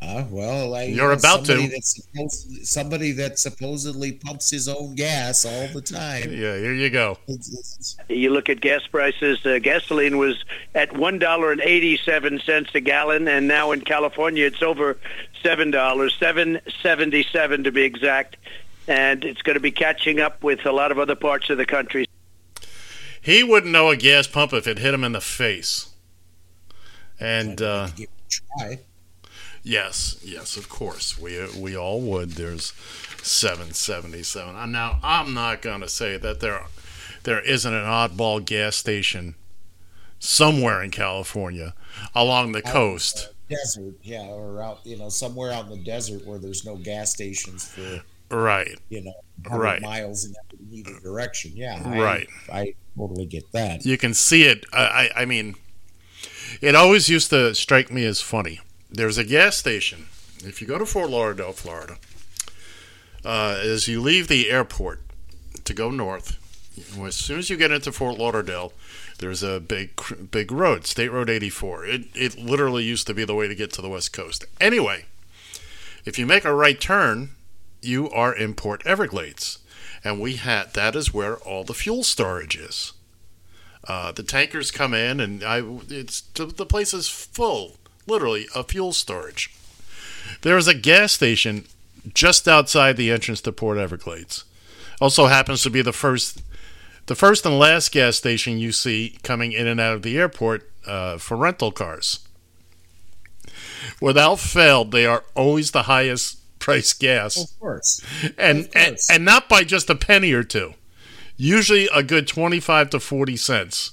Uh, 0.00 0.24
well, 0.30 0.74
I, 0.74 0.82
You're 0.86 1.12
about 1.12 1.46
somebody 1.46 1.68
to. 1.68 1.74
That's 1.74 1.94
supposed, 1.94 2.66
somebody 2.66 3.12
that 3.12 3.38
supposedly 3.38 4.10
pumps 4.10 4.50
his 4.50 4.66
own 4.66 4.96
gas 4.96 5.44
all 5.44 5.68
the 5.68 5.80
time. 5.80 6.32
Yeah, 6.32 6.56
here 6.56 6.72
you 6.74 6.90
go. 6.90 7.18
You 8.08 8.30
look 8.30 8.48
at 8.48 8.60
gas 8.60 8.84
prices. 8.88 9.46
Uh, 9.46 9.60
gasoline 9.60 10.18
was 10.18 10.44
at 10.74 10.96
one 10.96 11.20
dollar 11.20 11.52
and 11.52 11.60
eighty-seven 11.60 12.40
cents 12.40 12.70
a 12.74 12.80
gallon, 12.80 13.28
and 13.28 13.46
now 13.46 13.70
in 13.70 13.80
California 13.82 14.44
it's 14.44 14.60
over 14.60 14.98
seven 15.42 15.70
dollars, 15.70 16.16
seven 16.18 16.60
seventy-seven 16.82 17.64
to 17.64 17.72
be 17.72 17.82
exact. 17.82 18.36
And 18.88 19.24
it's 19.24 19.42
going 19.42 19.54
to 19.54 19.60
be 19.60 19.70
catching 19.70 20.18
up 20.18 20.42
with 20.42 20.66
a 20.66 20.72
lot 20.72 20.90
of 20.90 20.98
other 20.98 21.14
parts 21.14 21.50
of 21.50 21.58
the 21.58 21.66
country. 21.66 22.06
He 23.20 23.44
wouldn't 23.44 23.70
know 23.72 23.90
a 23.90 23.96
gas 23.96 24.26
pump 24.26 24.52
if 24.52 24.66
it 24.66 24.78
hit 24.78 24.92
him 24.92 25.04
in 25.04 25.12
the 25.12 25.20
face. 25.20 25.90
And 27.20 27.62
uh, 27.62 27.88
Try. 28.28 28.80
yes, 29.62 30.18
yes, 30.24 30.56
of 30.56 30.68
course, 30.68 31.16
we 31.16 31.46
we 31.56 31.76
all 31.76 32.00
would. 32.00 32.30
There's 32.30 32.72
seven 33.22 33.72
seventy 33.72 34.24
seven. 34.24 34.56
And 34.56 34.72
now 34.72 34.98
I'm 35.04 35.32
not 35.32 35.62
going 35.62 35.82
to 35.82 35.88
say 35.88 36.16
that 36.16 36.40
there 36.40 36.64
there 37.22 37.40
isn't 37.40 37.72
an 37.72 37.84
oddball 37.84 38.44
gas 38.44 38.74
station 38.74 39.36
somewhere 40.18 40.82
in 40.82 40.90
California 40.90 41.74
along 42.16 42.50
the 42.50 42.58
Out 42.58 42.66
in 42.66 42.72
coast. 42.72 43.28
Desert, 43.56 43.94
yeah, 44.02 44.26
or 44.26 44.62
out, 44.62 44.80
you 44.84 44.96
know, 44.96 45.08
somewhere 45.08 45.52
out 45.52 45.64
in 45.66 45.70
the 45.70 45.84
desert 45.84 46.24
where 46.26 46.38
there's 46.38 46.64
no 46.64 46.76
gas 46.76 47.12
stations 47.12 47.64
for, 47.68 48.02
Right. 48.34 48.78
you 48.88 49.02
know, 49.02 49.14
Right. 49.50 49.80
miles 49.82 50.24
in 50.24 50.34
either 50.70 50.98
direction. 51.00 51.52
Yeah, 51.54 51.82
Right. 51.98 52.28
I, 52.52 52.74
totally 52.96 53.24
get 53.26 53.50
that. 53.52 53.86
You 53.86 53.96
can 53.96 54.12
see 54.14 54.42
it. 54.44 54.66
I, 54.72 55.10
I, 55.16 55.22
I 55.22 55.24
mean, 55.24 55.54
it 56.60 56.74
always 56.74 57.08
used 57.08 57.30
to 57.30 57.54
strike 57.54 57.90
me 57.90 58.04
as 58.04 58.20
funny. 58.20 58.60
There's 58.90 59.16
a 59.16 59.24
gas 59.24 59.56
station. 59.56 60.06
If 60.44 60.60
you 60.60 60.66
go 60.66 60.76
to 60.78 60.84
Fort 60.84 61.08
Lauderdale, 61.08 61.52
Florida, 61.52 61.96
uh, 63.24 63.58
as 63.62 63.88
you 63.88 64.00
leave 64.00 64.28
the 64.28 64.50
airport 64.50 65.00
to 65.64 65.72
go 65.72 65.90
north, 65.90 66.36
as 67.02 67.14
soon 67.14 67.38
as 67.38 67.48
you 67.48 67.56
get 67.56 67.70
into 67.70 67.92
Fort 67.92 68.18
Lauderdale, 68.18 68.72
there's 69.22 69.42
a 69.42 69.60
big 69.60 69.98
big 70.30 70.52
road, 70.52 70.86
State 70.86 71.10
Road 71.10 71.30
84. 71.30 71.86
It 71.86 72.02
it 72.14 72.38
literally 72.38 72.84
used 72.84 73.06
to 73.06 73.14
be 73.14 73.24
the 73.24 73.34
way 73.34 73.48
to 73.48 73.54
get 73.54 73.72
to 73.72 73.82
the 73.82 73.88
West 73.88 74.12
Coast. 74.12 74.44
Anyway, 74.60 75.06
if 76.04 76.18
you 76.18 76.26
make 76.26 76.44
a 76.44 76.54
right 76.54 76.78
turn, 76.78 77.30
you 77.80 78.10
are 78.10 78.34
in 78.34 78.54
Port 78.54 78.82
Everglades, 78.84 79.58
and 80.04 80.20
we 80.20 80.34
had 80.34 80.74
that 80.74 80.94
is 80.94 81.14
where 81.14 81.36
all 81.36 81.64
the 81.64 81.72
fuel 81.72 82.02
storage 82.02 82.56
is. 82.56 82.92
Uh, 83.88 84.12
the 84.12 84.22
tankers 84.22 84.70
come 84.70 84.92
in, 84.92 85.20
and 85.20 85.42
I 85.42 85.62
it's 85.88 86.20
the 86.34 86.66
place 86.66 86.92
is 86.92 87.08
full, 87.08 87.76
literally, 88.06 88.46
of 88.54 88.68
fuel 88.68 88.92
storage. 88.92 89.54
There 90.42 90.58
is 90.58 90.68
a 90.68 90.74
gas 90.74 91.12
station 91.12 91.64
just 92.12 92.48
outside 92.48 92.96
the 92.96 93.10
entrance 93.10 93.40
to 93.42 93.52
Port 93.52 93.78
Everglades. 93.78 94.44
Also 95.00 95.26
happens 95.26 95.62
to 95.62 95.70
be 95.70 95.82
the 95.82 95.92
first, 95.92 96.42
the 97.06 97.14
first 97.14 97.44
and 97.44 97.58
last 97.58 97.92
gas 97.92 98.16
station 98.16 98.58
you 98.58 98.72
see 98.72 99.18
coming 99.22 99.52
in 99.52 99.66
and 99.66 99.80
out 99.80 99.94
of 99.94 100.02
the 100.02 100.16
airport 100.18 100.70
uh, 100.86 101.18
for 101.18 101.36
rental 101.36 101.72
cars. 101.72 102.20
Without 104.00 104.38
fail, 104.38 104.84
they 104.84 105.06
are 105.06 105.24
always 105.34 105.70
the 105.70 105.84
highest 105.84 106.38
price 106.58 106.92
gas. 106.92 107.36
Of 107.36 107.58
course. 107.60 108.04
And, 108.38 108.60
Of 108.60 108.72
course. 108.72 109.10
and 109.10 109.16
and 109.16 109.24
not 109.24 109.48
by 109.48 109.64
just 109.64 109.90
a 109.90 109.94
penny 109.94 110.32
or 110.32 110.44
two. 110.44 110.74
Usually 111.36 111.88
a 111.92 112.02
good 112.02 112.28
25 112.28 112.90
to 112.90 113.00
40 113.00 113.36
cents. 113.36 113.92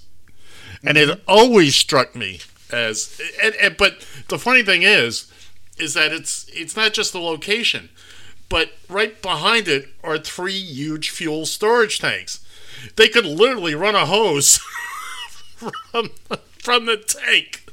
And 0.84 0.97
it 0.97 1.22
always 1.28 1.76
struck 1.76 2.16
me 2.16 2.39
as 2.72 3.20
and, 3.43 3.55
and, 3.55 3.76
but 3.76 4.05
the 4.28 4.38
funny 4.39 4.64
thing 4.64 4.84
is 4.84 5.32
is 5.78 5.93
that 5.95 6.12
it's 6.12 6.45
it's 6.53 6.76
not 6.76 6.93
just 6.93 7.12
the 7.12 7.20
location, 7.20 7.89
but 8.47 8.72
right 8.88 9.22
behind 9.22 9.68
it 9.68 9.89
are 10.03 10.18
three 10.18 10.53
huge 10.53 11.10
fuel 11.10 11.45
storage 11.45 11.99
tanks. 11.99 12.45
They 12.96 13.08
could 13.08 13.26
literally 13.26 13.76
run 13.76 13.96
a 13.96 14.06
hose 14.06 14.58
from, 15.92 16.10
from 16.60 16.86
the 16.86 16.98
tank. 16.98 17.66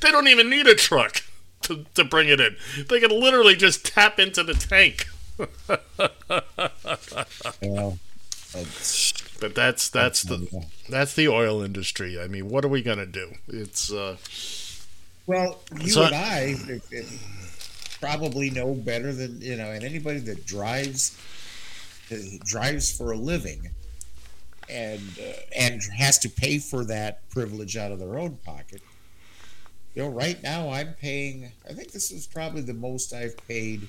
They 0.00 0.10
don't 0.10 0.28
even 0.28 0.50
need 0.50 0.66
a 0.66 0.74
truck 0.74 1.22
to, 1.62 1.84
to 1.94 2.04
bring 2.04 2.28
it 2.28 2.40
in. 2.40 2.56
They 2.88 3.00
could 3.00 3.12
literally 3.12 3.54
just 3.56 3.84
tap 3.84 4.18
into 4.18 4.42
the 4.42 4.54
tank. 4.54 5.06
Well, 7.62 7.98
but 9.40 9.54
that's 9.54 9.88
that's 9.88 10.22
the 10.22 10.66
that's 10.88 11.14
the 11.14 11.28
oil 11.28 11.62
industry. 11.62 12.20
I 12.20 12.28
mean, 12.28 12.48
what 12.48 12.64
are 12.64 12.68
we 12.68 12.82
gonna 12.82 13.06
do? 13.06 13.32
It's 13.48 13.90
uh, 13.92 14.16
Well, 15.26 15.62
you 15.80 15.88
So- 15.90 16.04
and 16.04 16.14
I 16.14 16.54
probably 18.00 18.50
know 18.50 18.74
better 18.74 19.12
than 19.12 19.40
you 19.40 19.56
know, 19.56 19.70
and 19.70 19.84
anybody 19.84 20.18
that 20.20 20.44
drives 20.46 21.16
drives 22.44 22.94
for 22.96 23.12
a 23.12 23.16
living 23.16 23.70
and 24.68 25.00
uh, 25.20 25.32
and 25.56 25.80
has 25.96 26.18
to 26.20 26.28
pay 26.28 26.58
for 26.58 26.84
that 26.84 27.28
privilege 27.30 27.76
out 27.76 27.92
of 27.92 27.98
their 27.98 28.18
own 28.18 28.36
pocket. 28.44 28.82
You 29.94 30.02
know, 30.02 30.08
right 30.08 30.42
now 30.42 30.70
I'm 30.70 30.94
paying. 30.94 31.52
I 31.68 31.72
think 31.74 31.92
this 31.92 32.10
is 32.10 32.26
probably 32.26 32.62
the 32.62 32.74
most 32.74 33.12
I've 33.12 33.36
paid 33.46 33.86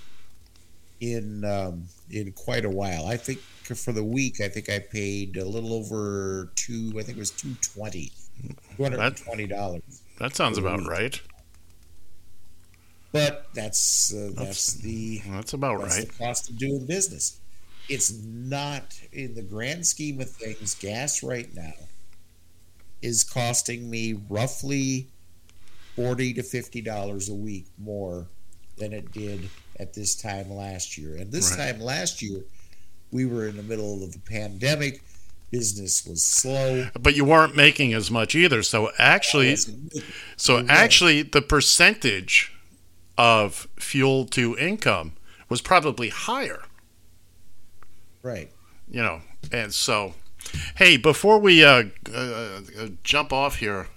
in 1.00 1.46
um, 1.46 1.86
in 2.12 2.32
quite 2.34 2.66
a 2.66 2.70
while. 2.70 3.06
I 3.08 3.18
think 3.18 3.40
for 3.40 3.92
the 3.94 4.04
week, 4.04 4.42
I 4.42 4.50
think 4.50 4.70
I 4.70 4.80
paid 4.80 5.38
a 5.38 5.46
little 5.46 5.74
over 5.74 6.52
two. 6.56 6.92
I 6.98 7.04
think 7.04 7.18
it 7.18 7.22
was 7.22 7.32
two 7.32 7.56
twenty. 7.62 8.12
Two 8.76 8.84
hundred 8.84 9.00
and 9.00 9.16
twenty 9.18 9.48
dollars. 9.48 9.82
that 10.20 10.36
sounds 10.36 10.58
about 10.58 10.86
right. 10.86 11.22
But 13.12 13.46
that's 13.54 14.12
uh, 14.14 14.32
that's 14.34 14.74
the 14.74 15.20
That's 15.30 15.54
about 15.54 15.82
that's 15.82 16.00
right. 16.00 16.08
the 16.08 16.14
cost 16.18 16.50
of 16.50 16.58
doing 16.58 16.86
business. 16.88 17.40
It's 17.90 18.14
not 18.24 19.00
in 19.12 19.36
the 19.36 19.42
grand 19.42 19.86
scheme 19.86 20.22
of 20.22 20.30
things. 20.30 20.76
Gas 20.76 21.22
right 21.24 21.54
now 21.54 21.74
is 23.02 23.24
costing 23.24 23.90
me 23.90 24.20
roughly 24.30 25.08
forty 25.96 26.34
to 26.34 26.44
fifty 26.44 26.82
dollars 26.82 27.30
a 27.30 27.34
week 27.34 27.66
more 27.78 28.28
than 28.78 28.94
it 28.94 29.12
did 29.12 29.50
at 29.80 29.94
this 29.94 30.16
time 30.16 30.50
last 30.50 30.98
year. 30.98 31.16
And 31.18 31.32
this 31.32 31.52
Right. 31.52 31.72
time 31.72 31.82
last 31.82 32.22
year, 32.22 32.44
we 33.12 33.26
were 33.26 33.48
in 33.48 33.58
the 33.58 33.64
middle 33.64 34.04
of 34.04 34.14
the 34.14 34.20
pandemic. 34.20 35.02
Business 35.52 36.04
was 36.08 36.24
slow. 36.24 36.90
But 37.00 37.16
you 37.16 37.26
weren't 37.26 37.56
making 37.56 37.94
as 37.94 38.10
much 38.10 38.34
either. 38.34 38.64
So 38.64 38.92
actually, 38.98 39.56
so 40.36 40.66
actually, 40.68 41.22
the 41.22 41.44
percentage 41.44 42.52
of 43.20 43.68
fuel 43.78 44.26
to 44.30 44.58
income 44.58 45.12
was 45.50 45.62
probably 45.62 46.10
higher. 46.10 46.64
Right. 48.24 48.50
You 48.90 49.02
know, 49.02 49.22
and 49.52 49.74
so, 49.74 50.14
hey, 50.78 50.96
before 50.96 51.40
we 51.40 51.64
uh, 51.64 51.84
uh, 52.12 52.62
uh, 52.80 52.88
jump 53.04 53.34
off 53.34 53.58
here, 53.58 53.88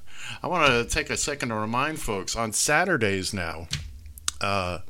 I 0.42 0.48
want 0.48 0.66
to 0.66 0.84
take 0.84 1.10
a 1.10 1.16
second 1.16 1.50
to 1.50 1.54
remind 1.54 2.00
folks 2.00 2.34
on 2.34 2.52
Saturdays 2.52 3.32
now. 3.32 3.68
Uh, 4.40 4.80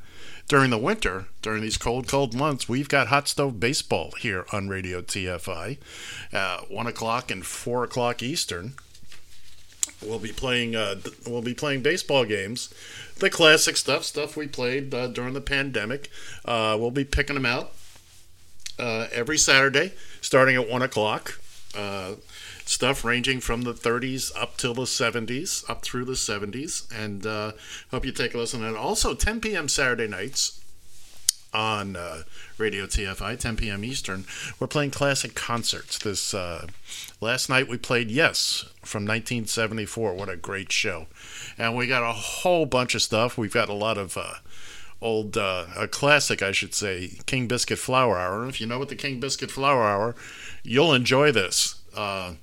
during 0.48 0.70
the 0.70 0.78
winter, 0.78 1.26
during 1.42 1.60
these 1.60 1.76
cold, 1.76 2.08
cold 2.08 2.34
months, 2.34 2.68
we've 2.68 2.88
got 2.88 3.08
hot 3.08 3.28
stove 3.28 3.60
baseball 3.60 4.12
here 4.18 4.46
on 4.52 4.68
Radio 4.68 5.02
TFI, 5.02 5.78
uh, 6.32 6.60
one 6.68 6.86
o'clock 6.86 7.30
and 7.30 7.44
four 7.44 7.84
o'clock 7.84 8.22
Eastern. 8.22 8.74
We'll 10.00 10.18
be 10.18 10.32
playing. 10.32 10.76
Uh, 10.76 10.96
we'll 11.26 11.42
be 11.42 11.54
playing 11.54 11.82
baseball 11.82 12.24
games, 12.24 12.72
the 13.18 13.28
classic 13.28 13.76
stuff, 13.76 14.04
stuff 14.04 14.36
we 14.36 14.46
played 14.46 14.94
uh, 14.94 15.08
during 15.08 15.34
the 15.34 15.40
pandemic. 15.40 16.10
Uh, 16.44 16.76
we'll 16.78 16.90
be 16.90 17.04
picking 17.04 17.34
them 17.34 17.46
out 17.46 17.72
uh, 18.78 19.06
every 19.12 19.38
Saturday, 19.38 19.92
starting 20.20 20.56
at 20.56 20.68
one 20.68 20.82
o'clock. 20.82 21.40
Uh, 21.76 22.14
stuff 22.64 23.04
ranging 23.04 23.40
from 23.40 23.62
the 23.62 23.72
30s 23.72 24.32
up 24.36 24.56
till 24.56 24.74
the 24.74 24.82
70s, 24.82 25.68
up 25.70 25.82
through 25.82 26.04
the 26.04 26.12
70s, 26.12 26.84
and 26.92 27.26
uh, 27.26 27.52
hope 27.90 28.04
you 28.04 28.12
take 28.12 28.34
a 28.34 28.38
listen. 28.38 28.64
And 28.64 28.76
also 28.76 29.14
10 29.14 29.40
p.m. 29.40 29.68
Saturday 29.68 30.08
nights 30.08 30.60
on 31.54 31.96
uh, 31.96 32.22
Radio 32.58 32.86
TFI, 32.86 33.38
10 33.38 33.56
p.m. 33.56 33.84
Eastern, 33.84 34.26
we're 34.58 34.66
playing 34.66 34.90
classic 34.90 35.34
concerts. 35.34 35.98
This 35.98 36.34
uh, 36.34 36.66
last 37.20 37.48
night 37.48 37.68
we 37.68 37.78
played 37.78 38.10
Yes 38.10 38.64
from 38.82 39.04
1974. 39.04 40.14
What 40.14 40.28
a 40.28 40.36
great 40.36 40.70
show! 40.70 41.06
And 41.56 41.76
we 41.76 41.86
got 41.86 42.08
a 42.08 42.12
whole 42.12 42.66
bunch 42.66 42.94
of 42.94 43.02
stuff. 43.02 43.38
We've 43.38 43.54
got 43.54 43.68
a 43.68 43.74
lot 43.74 43.96
of 43.96 44.16
uh, 44.16 44.34
old, 45.00 45.36
uh, 45.36 45.66
a 45.76 45.88
classic, 45.88 46.42
I 46.42 46.52
should 46.52 46.74
say, 46.74 47.18
King 47.26 47.46
Biscuit 47.46 47.78
Flower 47.78 48.18
Hour. 48.18 48.48
If 48.48 48.60
you 48.60 48.66
know 48.66 48.78
what 48.78 48.88
the 48.88 48.96
King 48.96 49.20
Biscuit 49.20 49.50
Flower 49.50 49.84
Hour, 49.84 50.14
you'll 50.62 50.94
enjoy 50.94 51.32
this. 51.32 51.76
Uh, 51.94 52.34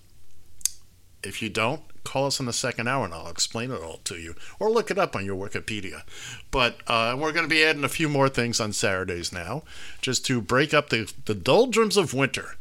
if 1.24 1.41
you 1.41 1.49
don't, 1.49 1.82
call 2.04 2.26
us 2.26 2.39
in 2.39 2.45
the 2.45 2.54
second 2.54 2.88
hour 2.88 3.06
and 3.06 3.14
I'll 3.14 3.30
explain 3.30 3.72
it 3.72 3.82
all 3.82 3.99
to 4.04 4.16
you. 4.16 4.36
Or 4.60 4.70
look 4.70 4.91
it 4.91 4.97
up 4.97 5.16
on 5.16 5.26
your 5.26 5.36
Wikipedia. 5.36 6.04
But 6.51 6.78
uh, 6.88 7.16
we're 7.18 7.32
going 7.32 7.45
to 7.45 7.49
be 7.49 7.64
adding 7.64 7.84
a 7.84 7.89
few 7.89 8.10
more 8.10 8.30
things 8.30 8.60
on 8.60 8.74
Saturdays 8.74 9.32
now, 9.32 9.64
just 10.01 10.26
to 10.28 10.41
break 10.41 10.74
up 10.74 10.89
the, 10.89 11.12
the 11.26 11.36
doldrums 11.36 11.97
of 11.97 12.14
winter. 12.14 12.56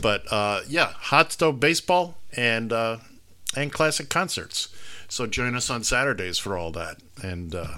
But 0.00 0.30
uh, 0.32 0.60
yeah, 0.68 0.92
hot 0.94 1.32
stove 1.32 1.60
baseball 1.60 2.16
and 2.36 2.72
uh, 2.72 2.98
and 3.56 3.72
classic 3.72 4.08
concerts. 4.08 4.68
So 5.08 5.26
join 5.26 5.54
us 5.54 5.68
on 5.68 5.84
Saturdays 5.84 6.38
for 6.38 6.56
all 6.56 6.72
that. 6.72 6.98
And 7.22 7.54
uh, 7.54 7.76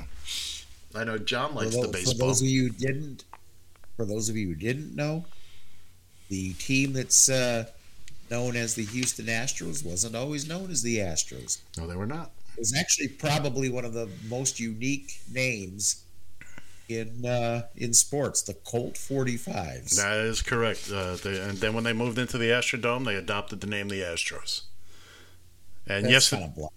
I 0.94 1.04
know 1.04 1.18
John 1.18 1.54
likes 1.54 1.74
tho- 1.74 1.86
the 1.86 1.98
For 1.98 2.14
those 2.14 2.40
of 2.40 2.48
you 2.48 2.70
didn't, 2.70 3.24
for 3.96 4.04
those 4.04 4.28
of 4.28 4.36
you 4.36 4.48
who 4.48 4.54
didn't 4.54 4.94
know, 4.94 5.24
the 6.28 6.52
team 6.54 6.92
that's 6.92 7.28
uh, 7.28 7.66
known 8.30 8.56
as 8.56 8.74
the 8.74 8.84
Houston 8.84 9.26
Astros 9.26 9.84
wasn't 9.84 10.16
always 10.16 10.48
known 10.48 10.70
as 10.70 10.82
the 10.82 10.98
Astros. 10.98 11.58
No, 11.76 11.86
they 11.86 11.96
were 11.96 12.06
not. 12.06 12.30
It 12.56 12.60
was 12.60 12.74
actually 12.76 13.08
probably 13.08 13.68
one 13.68 13.84
of 13.84 13.92
the 13.92 14.08
most 14.28 14.60
unique 14.60 15.20
names 15.32 16.04
in 16.88 17.24
uh, 17.26 17.62
in 17.76 17.92
sports, 17.92 18.42
the 18.42 18.54
Colt 18.54 18.94
45s. 18.94 19.96
That 19.96 20.18
is 20.18 20.42
correct. 20.42 20.90
Uh, 20.92 21.16
they, 21.16 21.40
and 21.40 21.58
then 21.58 21.74
when 21.74 21.84
they 21.84 21.92
moved 21.92 22.18
into 22.18 22.38
the 22.38 22.50
Astrodome, 22.50 23.04
they 23.04 23.16
adopted 23.16 23.60
the 23.60 23.66
name 23.66 23.88
the 23.88 24.00
Astros. 24.00 24.62
And 25.86 26.08
yes, 26.08 26.30
kind 26.30 26.44
of 26.44 26.68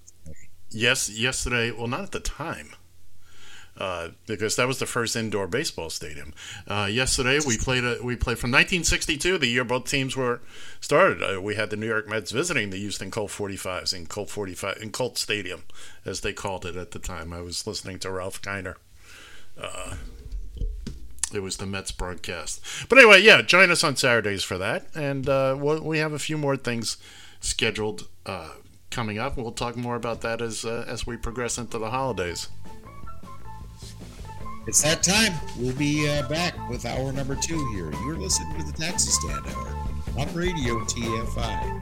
yes, 0.69 1.09
yesterday. 1.09 1.71
Well, 1.71 1.87
not 1.87 2.01
at 2.01 2.11
the 2.11 2.19
time, 2.19 2.69
uh, 3.79 4.09
because 4.25 4.55
that 4.55 4.67
was 4.67 4.79
the 4.79 4.85
first 4.85 5.15
indoor 5.15 5.47
baseball 5.47 5.89
stadium. 5.89 6.33
Uh, 6.67 6.87
yesterday 6.91 7.39
we 7.45 7.57
played. 7.57 7.83
A, 7.83 7.99
we 8.01 8.15
played 8.15 8.39
from 8.39 8.51
1962, 8.51 9.37
the 9.37 9.47
year 9.47 9.63
both 9.63 9.85
teams 9.85 10.15
were 10.15 10.41
started. 10.79 11.21
Uh, 11.21 11.41
we 11.41 11.55
had 11.55 11.69
the 11.69 11.75
New 11.75 11.87
York 11.87 12.07
Mets 12.07 12.31
visiting 12.31 12.69
the 12.69 12.77
Houston 12.77 13.11
Colt 13.11 13.31
45s 13.31 13.93
in 13.93 14.07
Colt 14.07 14.29
45 14.29 14.77
in 14.81 14.91
Colt 14.91 15.17
Stadium, 15.17 15.63
as 16.05 16.21
they 16.21 16.33
called 16.33 16.65
it 16.65 16.75
at 16.75 16.91
the 16.91 16.99
time. 16.99 17.33
I 17.33 17.41
was 17.41 17.67
listening 17.67 17.99
to 17.99 18.11
Ralph 18.11 18.41
Kiner. 18.41 18.75
Uh, 19.61 19.95
it 21.33 21.41
was 21.41 21.57
the 21.57 21.65
Mets 21.65 21.91
broadcast. 21.91 22.61
But 22.89 22.99
anyway, 22.99 23.21
yeah, 23.21 23.41
join 23.41 23.69
us 23.69 23.83
on 23.83 23.95
Saturdays 23.95 24.43
for 24.43 24.57
that. 24.57 24.87
And 24.95 25.27
uh, 25.27 25.57
we'll, 25.59 25.81
we 25.83 25.97
have 25.99 26.13
a 26.13 26.19
few 26.19 26.37
more 26.37 26.55
things 26.55 26.97
scheduled 27.41 28.07
coming 28.89 29.19
up. 29.19 29.37
We'll 29.37 29.51
talk 29.51 29.75
more 29.75 29.95
about 29.95 30.21
that 30.21 30.41
as 30.41 30.65
as 30.65 31.05
we 31.05 31.17
progress 31.17 31.57
into 31.57 31.77
the 31.77 31.91
holidays. 31.91 32.49
It's 34.67 34.81
that 34.81 35.01
time. 35.01 35.33
We'll 35.57 35.73
be 35.75 36.09
uh, 36.09 36.27
back 36.27 36.53
with 36.69 36.85
hour 36.85 37.13
number 37.13 37.35
two 37.35 37.65
here. 37.71 37.89
You're 38.05 38.17
listening 38.17 38.59
to 38.59 38.65
the 38.65 38.73
Taxi 38.73 39.11
Stand 39.11 39.47
Hour 39.47 39.73
on 40.19 40.33
Radio 40.33 40.79
TFI. 40.79 41.81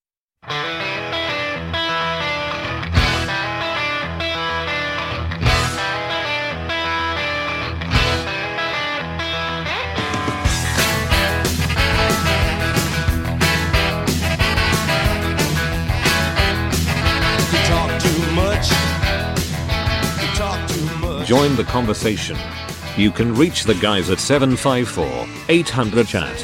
join 21.31 21.55
the 21.55 21.63
conversation. 21.63 22.37
You 22.97 23.09
can 23.09 23.33
reach 23.33 23.63
the 23.63 23.75
guys 23.75 24.09
at 24.09 24.19
754 24.19 25.25
800 25.47 26.05
chat. 26.05 26.37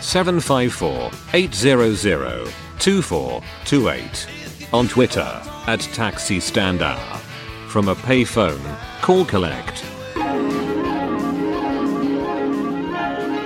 754 0.00 1.10
800 1.34 2.50
2428. 2.78 4.26
On 4.72 4.88
Twitter, 4.88 5.42
at 5.66 5.80
Taxi 5.92 6.40
Standar. 6.40 6.96
From 7.68 7.88
a 7.88 7.94
payphone, 7.94 8.62
call 9.02 9.26
collect. 9.26 9.82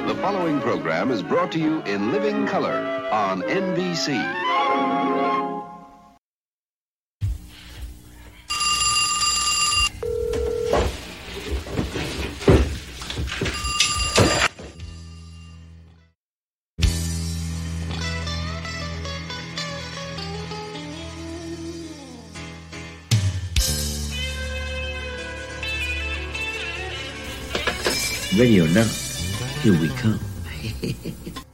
The 0.06 0.14
following 0.20 0.60
program 0.60 1.10
is 1.10 1.24
brought 1.24 1.50
to 1.50 1.58
you 1.58 1.82
in 1.82 2.12
living 2.12 2.46
color 2.46 3.08
on 3.10 3.42
NBC. 3.42 4.53
Ready 28.36 28.60
or 28.60 28.66
not, 28.66 28.88
Here 29.62 29.80
we 29.80 29.88
come. 29.90 30.18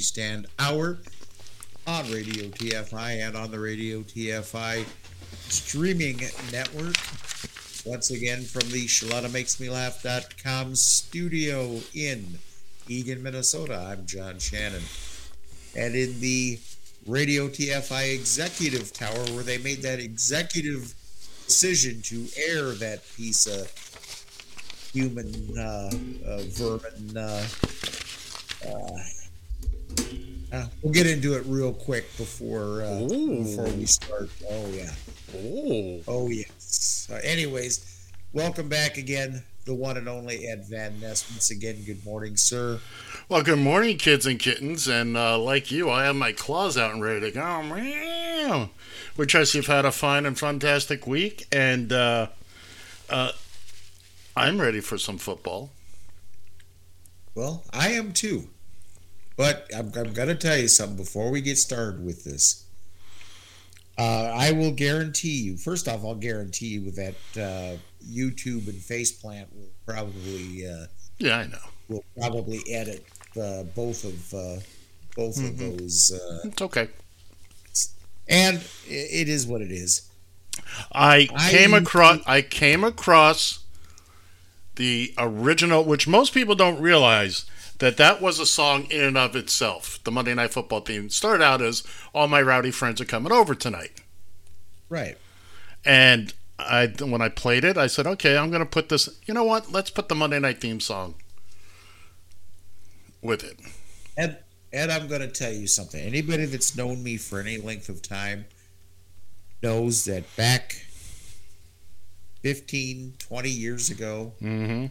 Stand 0.00 0.46
Hour 0.58 0.98
on 1.86 2.10
Radio 2.10 2.48
TFI 2.48 3.26
and 3.26 3.36
on 3.36 3.50
the 3.50 3.58
Radio 3.58 4.00
TFI 4.00 4.84
streaming 5.48 6.18
network. 6.50 6.96
Once 7.84 8.10
again, 8.10 8.42
from 8.42 8.68
the 8.70 8.86
ShalettaMakesMeLaugh.com 8.86 10.74
studio 10.74 11.80
in 11.94 12.38
Eagan, 12.88 13.22
Minnesota, 13.22 13.76
I'm 13.90 14.06
John 14.06 14.38
Shannon. 14.38 14.82
And 15.76 15.94
in 15.94 16.20
the 16.20 16.58
Radio 17.06 17.48
TFI 17.48 18.12
executive 18.14 18.92
tower, 18.92 19.24
where 19.34 19.44
they 19.44 19.58
made 19.58 19.82
that 19.82 20.00
executive 20.00 20.94
decision 21.46 22.02
to 22.02 22.26
air 22.36 22.72
that 22.72 23.02
piece 23.16 23.46
of 23.46 23.70
human 24.92 25.56
uh, 25.56 25.90
uh, 26.26 26.42
vermin. 26.48 27.16
Uh, 27.16 27.46
uh, 30.56 30.66
we'll 30.82 30.92
get 30.92 31.06
into 31.06 31.34
it 31.34 31.44
real 31.46 31.72
quick 31.72 32.04
before 32.16 32.82
uh, 32.82 33.00
before 33.00 33.68
we 33.76 33.86
start. 33.86 34.30
Oh 34.50 34.66
yeah. 34.70 34.92
Oh. 35.34 36.02
Oh 36.08 36.28
yes. 36.28 37.08
Uh, 37.10 37.20
anyways, 37.22 38.10
welcome 38.32 38.68
back 38.68 38.96
again, 38.96 39.42
the 39.64 39.74
one 39.74 39.96
and 39.96 40.08
only 40.08 40.46
Ed 40.46 40.64
Van 40.68 40.98
Ness. 41.00 41.30
Once 41.30 41.50
again, 41.50 41.82
good 41.84 42.04
morning, 42.04 42.36
sir. 42.36 42.80
Well, 43.28 43.42
good 43.42 43.58
morning, 43.58 43.98
kids 43.98 44.26
and 44.26 44.38
kittens. 44.38 44.88
And 44.88 45.16
uh, 45.16 45.38
like 45.38 45.70
you, 45.70 45.90
I 45.90 46.04
have 46.04 46.16
my 46.16 46.32
claws 46.32 46.78
out 46.78 46.92
and 46.92 47.02
ready 47.02 47.20
to 47.20 47.30
go. 47.32 47.62
Meow. 47.62 48.70
We 49.16 49.26
trust 49.26 49.54
you've 49.54 49.66
had 49.66 49.84
a 49.84 49.92
fine 49.92 50.26
and 50.26 50.38
fantastic 50.38 51.06
week. 51.06 51.46
And 51.52 51.92
uh, 51.92 52.28
uh, 53.10 53.32
I'm 54.36 54.60
ready 54.60 54.80
for 54.80 54.98
some 54.98 55.18
football. 55.18 55.70
Well, 57.34 57.64
I 57.72 57.88
am 57.88 58.12
too. 58.12 58.48
But 59.36 59.68
I'm, 59.74 59.92
I'm 59.94 60.12
going 60.12 60.28
to 60.28 60.34
tell 60.34 60.56
you 60.56 60.68
something 60.68 60.96
before 60.96 61.30
we 61.30 61.40
get 61.40 61.58
started 61.58 62.04
with 62.04 62.24
this. 62.24 62.64
Uh, 63.98 64.32
I 64.34 64.52
will 64.52 64.72
guarantee 64.72 65.42
you, 65.42 65.56
first 65.56 65.88
off, 65.88 66.04
I'll 66.04 66.14
guarantee 66.14 66.66
you 66.68 66.90
that 66.92 67.14
uh, 67.36 67.76
YouTube 68.06 68.68
and 68.68 68.78
Faceplant 68.78 69.46
will 69.54 69.68
probably. 69.86 70.66
Uh, 70.68 70.86
yeah, 71.18 71.38
I 71.38 71.46
know. 71.46 71.58
Will 71.88 72.04
probably 72.18 72.60
edit 72.70 73.06
uh, 73.40 73.62
both 73.62 74.04
of 74.04 74.34
uh, 74.34 74.60
both 75.16 75.36
Mhm. 75.36 75.48
of 75.48 75.58
those. 75.58 76.12
Uh, 76.12 76.40
It's 76.48 76.60
okay. 76.62 76.88
and 78.28 78.56
it 78.86 79.28
is 79.30 79.46
what 79.46 79.62
it 79.62 79.70
is. 79.72 80.02
I 80.92 81.28
I- 81.34 81.50
came 81.50 81.72
across 81.72 82.20
I 82.26 82.42
came 82.42 82.84
across 82.84 83.60
the 84.74 85.14
original, 85.16 85.84
which 85.84 86.06
most 86.06 86.34
people 86.34 86.54
don't 86.54 86.80
realize 86.82 87.46
that 87.78 87.96
that 87.98 88.20
was 88.22 88.38
a 88.38 88.46
song 88.46 88.86
in 88.90 89.02
and 89.02 89.18
of 89.18 89.36
itself. 89.36 89.98
The 90.04 90.10
Monday 90.10 90.34
Night 90.34 90.52
Football 90.52 90.80
theme 90.80 91.10
started 91.10 91.44
out 91.44 91.60
as 91.62 91.82
"All 92.14 92.28
my 92.28 92.40
rowdy 92.42 92.70
friends 92.70 93.00
are 93.00 93.04
coming 93.06 93.32
over 93.32 93.54
tonight," 93.54 94.00
Right. 94.88 95.16
and 95.84 96.32
I 96.58 96.86
when 97.00 97.20
I 97.20 97.28
played 97.28 97.64
it, 97.64 97.76
I 97.76 97.86
said, 97.86 98.06
"Okay, 98.06 98.36
I'm 98.36 98.50
going 98.50 98.60
to 98.60 98.66
put 98.66 98.88
this. 98.88 99.08
You 99.26 99.34
know 99.34 99.44
what? 99.44 99.70
Let's 99.72 99.90
put 99.90 100.08
the 100.08 100.14
Monday 100.14 100.38
Night 100.38 100.60
theme 100.60 100.80
song 100.80 101.14
with 103.20 103.44
it." 103.44 103.58
Ed, 104.16 104.42
Ed, 104.72 104.88
I'm 104.90 105.06
going 105.08 105.20
to 105.20 105.28
tell 105.28 105.52
you 105.52 105.66
something. 105.66 106.00
Anybody 106.00 106.46
that's 106.46 106.74
known 106.76 107.02
me 107.02 107.16
for 107.18 107.40
any 107.40 107.58
length 107.58 107.88
of 107.90 108.00
time 108.00 108.46
knows 109.62 110.04
that 110.06 110.24
back 110.36 110.86
15, 112.42 113.14
20 113.18 113.50
years 113.50 113.90
ago, 113.90 114.32
Mm-hmm. 114.42 114.86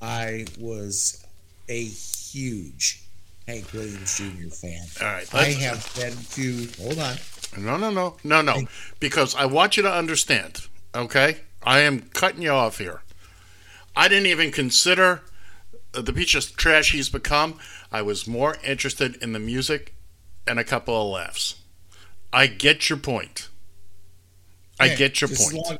I 0.00 0.44
was 0.58 1.25
a 1.68 1.84
huge 1.84 3.02
Hank 3.46 3.72
Williams 3.72 4.16
Jr. 4.16 4.48
fan. 4.48 4.82
All 5.00 5.06
right, 5.06 5.34
I 5.34 5.44
have 5.46 5.92
been 5.94 6.12
to, 6.32 6.68
hold 6.82 6.98
on. 6.98 7.16
No, 7.56 7.76
no, 7.76 7.90
no, 7.90 8.16
no, 8.24 8.42
no. 8.42 8.62
Because 9.00 9.34
I 9.34 9.46
want 9.46 9.76
you 9.76 9.82
to 9.84 9.92
understand, 9.92 10.66
okay? 10.94 11.38
I 11.62 11.80
am 11.80 12.00
cutting 12.12 12.42
you 12.42 12.50
off 12.50 12.78
here. 12.78 13.02
I 13.94 14.08
didn't 14.08 14.26
even 14.26 14.50
consider 14.52 15.22
the 15.92 16.12
piece 16.12 16.34
of 16.34 16.56
trash 16.56 16.92
he's 16.92 17.08
become. 17.08 17.58
I 17.90 18.02
was 18.02 18.26
more 18.26 18.56
interested 18.64 19.16
in 19.22 19.32
the 19.32 19.38
music 19.38 19.94
and 20.46 20.58
a 20.58 20.64
couple 20.64 21.00
of 21.00 21.08
laughs. 21.08 21.54
I 22.32 22.46
get 22.48 22.90
your 22.90 22.98
point. 22.98 23.48
I 24.78 24.86
Yeah, 24.86 24.96
get 24.96 25.20
your 25.20 25.28
point. 25.28 25.54
long- 25.54 25.78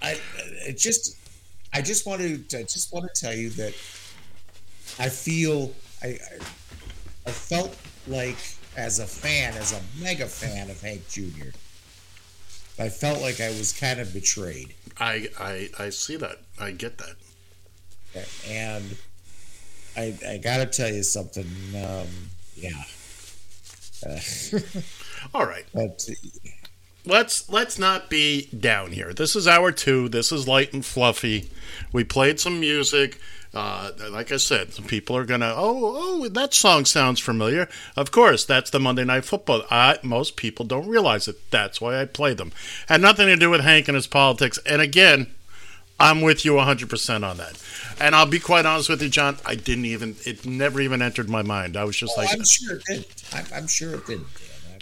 I, 0.00 0.18
I 0.66 0.72
just, 0.72 1.16
I 1.72 1.82
just 1.82 2.06
want 2.06 2.20
to, 2.20 2.58
I 2.58 2.62
just 2.62 2.92
want 2.92 3.12
to 3.12 3.20
tell 3.20 3.34
you 3.34 3.50
that 3.50 3.74
I 4.98 5.08
feel, 5.08 5.72
I, 6.02 6.06
I, 6.06 6.18
I 7.26 7.30
felt 7.30 7.76
like 8.06 8.36
as 8.76 8.98
a 8.98 9.06
fan, 9.06 9.54
as 9.54 9.72
a 9.72 9.80
mega 10.02 10.26
fan 10.26 10.70
of 10.70 10.80
Hank 10.80 11.08
Jr., 11.08 11.50
I 12.78 12.88
felt 12.90 13.22
like 13.22 13.40
I 13.40 13.48
was 13.48 13.72
kind 13.72 14.00
of 14.00 14.12
betrayed. 14.12 14.74
I, 15.00 15.28
I, 15.38 15.68
I 15.78 15.90
see 15.90 16.16
that. 16.16 16.38
I 16.60 16.72
get 16.72 16.98
that. 16.98 17.16
And 18.48 18.96
I, 19.96 20.14
I 20.26 20.36
got 20.38 20.58
to 20.58 20.66
tell 20.66 20.92
you 20.92 21.02
something. 21.02 21.46
Um, 21.74 22.06
yeah. 22.54 22.82
Uh, 24.06 24.18
All 25.34 25.46
right. 25.46 25.64
But, 25.72 26.08
let's 27.06 27.48
let's 27.48 27.78
not 27.78 28.10
be 28.10 28.48
down 28.58 28.92
here. 28.92 29.14
This 29.14 29.36
is 29.36 29.46
hour 29.46 29.72
two. 29.72 30.08
This 30.08 30.32
is 30.32 30.46
light 30.46 30.72
and 30.72 30.84
fluffy. 30.84 31.50
We 31.92 32.04
played 32.04 32.40
some 32.40 32.60
music. 32.60 33.18
Uh, 33.56 33.90
like 34.10 34.30
I 34.30 34.36
said, 34.36 34.74
some 34.74 34.84
people 34.84 35.16
are 35.16 35.24
gonna. 35.24 35.54
Oh, 35.56 36.20
oh, 36.22 36.28
that 36.28 36.52
song 36.52 36.84
sounds 36.84 37.20
familiar. 37.20 37.70
Of 37.96 38.10
course, 38.10 38.44
that's 38.44 38.68
the 38.68 38.78
Monday 38.78 39.04
Night 39.04 39.24
Football. 39.24 39.62
I, 39.70 39.98
most 40.02 40.36
people 40.36 40.66
don't 40.66 40.86
realize 40.86 41.26
it. 41.26 41.50
That's 41.50 41.80
why 41.80 41.98
I 41.98 42.04
play 42.04 42.34
them. 42.34 42.52
Had 42.86 43.00
nothing 43.00 43.28
to 43.28 43.36
do 43.36 43.48
with 43.48 43.62
Hank 43.62 43.88
and 43.88 43.94
his 43.94 44.06
politics. 44.06 44.58
And 44.66 44.82
again, 44.82 45.28
I'm 45.98 46.20
with 46.20 46.44
you 46.44 46.52
100% 46.52 47.26
on 47.26 47.38
that. 47.38 47.62
And 47.98 48.14
I'll 48.14 48.26
be 48.26 48.40
quite 48.40 48.66
honest 48.66 48.90
with 48.90 49.00
you, 49.00 49.08
John. 49.08 49.38
I 49.46 49.54
didn't 49.54 49.86
even. 49.86 50.16
It 50.26 50.44
never 50.44 50.78
even 50.82 51.00
entered 51.00 51.30
my 51.30 51.40
mind. 51.40 51.78
I 51.78 51.84
was 51.84 51.96
just 51.96 52.12
oh, 52.18 52.20
like. 52.20 52.34
I'm 52.34 52.44
sure 52.44 52.76
it 52.76 52.84
did. 52.84 53.06
I'm, 53.32 53.46
I'm 53.54 53.66
sure 53.68 53.94
it 53.94 54.04
did. 54.04 54.20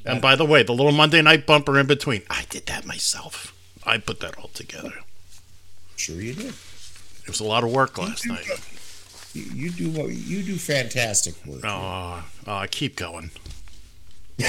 And 0.04 0.20
by 0.20 0.34
the 0.34 0.44
way, 0.44 0.64
the 0.64 0.74
little 0.74 0.90
Monday 0.90 1.22
night 1.22 1.46
bumper 1.46 1.78
in 1.78 1.86
between, 1.86 2.22
I 2.28 2.44
did 2.50 2.66
that 2.66 2.86
myself. 2.86 3.54
I 3.86 3.98
put 3.98 4.18
that 4.18 4.36
all 4.36 4.48
together. 4.48 4.94
Sure, 5.94 6.20
you 6.20 6.34
did. 6.34 6.54
It 7.24 7.28
was 7.28 7.40
a 7.40 7.44
lot 7.44 7.64
of 7.64 7.72
work 7.72 7.98
last 7.98 8.26
night. 8.26 8.46
You, 9.32 9.42
you 9.42 9.70
do 9.70 9.84
you 10.10 10.42
do 10.42 10.56
fantastic 10.56 11.34
work. 11.46 11.64
Oh, 11.64 12.22
oh 12.46 12.66
keep 12.70 12.96
going. 12.96 13.30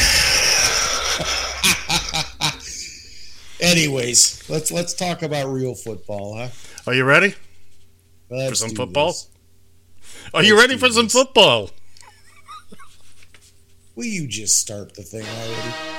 Anyways, 3.62 4.50
let's 4.50 4.72
let's 4.72 4.94
talk 4.94 5.22
about 5.22 5.48
real 5.48 5.74
football, 5.74 6.38
huh? 6.38 6.50
Are 6.86 6.94
you 6.94 7.06
ready 7.06 7.34
let's 8.30 8.50
for 8.50 8.56
some 8.56 8.76
football? 8.76 9.08
This. 9.08 9.30
Are 10.34 10.40
let's 10.40 10.48
you 10.48 10.58
ready 10.58 10.78
for 10.78 10.90
some 10.90 11.08
football? 11.08 11.72
Will 13.96 14.06
you 14.06 14.28
just 14.28 14.60
start 14.60 14.94
the 14.96 15.04
thing 15.04 15.26
already? 15.26 15.95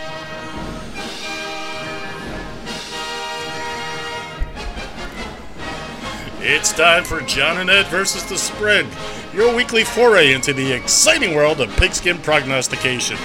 It's 6.48 6.73
time 6.73 7.02
for 7.02 7.20
John 7.23 7.59
and 7.59 7.68
Ed 7.68 7.89
versus 7.89 8.23
the 8.24 8.39
spread, 8.39 8.86
your 9.35 9.52
weekly 9.52 9.82
foray 9.82 10.32
into 10.32 10.52
the 10.52 10.73
exciting 10.73 11.35
world 11.35 11.60
of 11.60 11.77
pigskin 11.77 12.18
prognostication. 12.18 13.18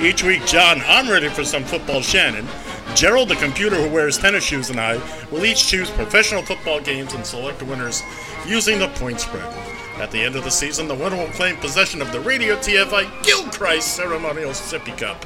Each 0.00 0.24
week, 0.24 0.46
John, 0.46 0.80
I'm 0.86 1.10
ready 1.10 1.28
for 1.28 1.44
some 1.44 1.62
football 1.62 2.00
Shannon. 2.00 2.48
Gerald, 2.94 3.28
the 3.28 3.36
computer 3.36 3.76
who 3.76 3.92
wears 3.92 4.16
tennis 4.16 4.44
shoes, 4.44 4.70
and 4.70 4.80
I 4.80 4.96
will 5.30 5.44
each 5.44 5.66
choose 5.66 5.90
professional 5.90 6.40
football 6.40 6.80
games 6.80 7.12
and 7.12 7.26
select 7.26 7.62
winners 7.62 8.02
using 8.46 8.78
the 8.78 8.88
point 8.88 9.20
spread. 9.20 9.54
At 9.98 10.10
the 10.10 10.22
end 10.22 10.34
of 10.34 10.44
the 10.44 10.50
season, 10.50 10.88
the 10.88 10.94
winner 10.94 11.16
will 11.16 11.26
claim 11.32 11.56
possession 11.58 12.00
of 12.00 12.10
the 12.12 12.20
Radio 12.20 12.56
TFI 12.56 13.24
Gilchrist 13.24 13.94
Ceremonial 13.94 14.52
Sippy 14.52 14.96
Cup. 14.96 15.22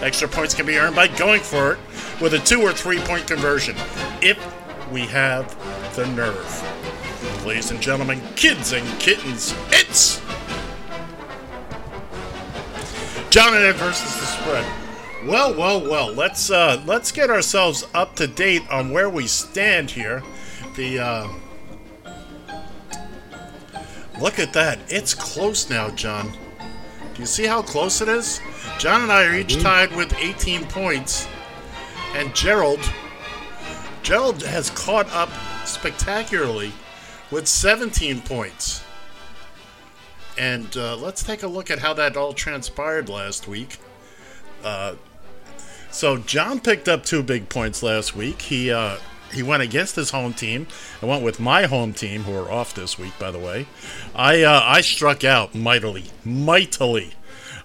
Extra 0.00 0.28
points 0.28 0.54
can 0.54 0.64
be 0.64 0.78
earned 0.78 0.96
by 0.96 1.08
going 1.08 1.42
for 1.42 1.74
it 1.74 1.78
with 2.22 2.32
a 2.32 2.38
two 2.38 2.62
or 2.62 2.72
three 2.72 3.00
point 3.00 3.26
conversion 3.26 3.76
if 4.22 4.38
we 4.92 5.06
have 5.06 5.48
the 5.96 6.06
nerve. 6.08 7.46
Ladies 7.46 7.70
and 7.70 7.80
gentlemen, 7.80 8.20
kids 8.36 8.72
and 8.72 8.86
kittens, 9.00 9.54
it's 9.70 10.20
John 13.30 13.54
and 13.54 13.64
Ed 13.64 13.76
versus 13.76 14.14
the 14.20 14.26
spread. 14.26 14.66
Well, 15.26 15.54
well, 15.54 15.80
well. 15.80 16.12
Let's 16.12 16.50
uh, 16.50 16.82
let's 16.84 17.10
get 17.10 17.30
ourselves 17.30 17.86
up 17.94 18.14
to 18.16 18.26
date 18.26 18.62
on 18.70 18.90
where 18.90 19.08
we 19.08 19.26
stand 19.26 19.90
here. 19.90 20.22
The 20.76 20.98
uh, 20.98 21.28
look 24.20 24.38
at 24.38 24.52
that. 24.52 24.78
It's 24.88 25.14
close 25.14 25.70
now, 25.70 25.88
John. 25.90 26.32
Do 27.14 27.20
you 27.20 27.26
see 27.26 27.46
how 27.46 27.62
close 27.62 28.02
it 28.02 28.08
is? 28.08 28.40
John 28.78 29.02
and 29.02 29.12
I 29.12 29.24
are 29.24 29.34
each 29.34 29.60
tied 29.62 29.94
with 29.96 30.14
18 30.18 30.64
points, 30.66 31.26
and 32.14 32.34
Gerald 32.34 32.80
Gerald 34.02 34.42
has 34.42 34.70
caught 34.70 35.10
up 35.12 35.30
spectacularly 35.64 36.72
with 37.30 37.46
17 37.46 38.20
points. 38.22 38.82
And 40.38 40.76
uh, 40.76 40.96
let's 40.96 41.22
take 41.22 41.42
a 41.42 41.46
look 41.46 41.70
at 41.70 41.78
how 41.78 41.94
that 41.94 42.16
all 42.16 42.32
transpired 42.32 43.08
last 43.08 43.46
week. 43.46 43.78
Uh, 44.64 44.94
so 45.90 46.16
John 46.16 46.58
picked 46.60 46.88
up 46.88 47.04
two 47.04 47.22
big 47.22 47.48
points 47.48 47.82
last 47.82 48.16
week. 48.16 48.42
He 48.42 48.70
uh, 48.70 48.96
he 49.32 49.42
went 49.42 49.62
against 49.62 49.96
his 49.96 50.10
home 50.10 50.32
team. 50.32 50.66
I 51.00 51.06
went 51.06 51.22
with 51.22 51.38
my 51.40 51.64
home 51.64 51.92
team, 51.92 52.22
who 52.24 52.34
are 52.34 52.50
off 52.50 52.74
this 52.74 52.98
week, 52.98 53.12
by 53.18 53.30
the 53.30 53.38
way. 53.38 53.66
I 54.14 54.42
uh, 54.42 54.62
I 54.64 54.80
struck 54.80 55.22
out 55.24 55.54
mightily, 55.54 56.04
mightily. 56.24 57.12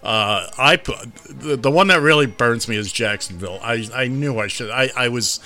Uh, 0.03 0.49
I 0.57 0.75
the, 0.75 1.57
the 1.57 1.71
one 1.71 1.87
that 1.87 2.01
really 2.01 2.25
burns 2.25 2.67
me 2.67 2.75
is 2.75 2.91
Jacksonville. 2.91 3.59
I 3.61 3.87
I 3.93 4.07
knew 4.07 4.39
I 4.39 4.47
should. 4.47 4.69
I 4.71 4.91
I 4.95 5.07
was 5.09 5.39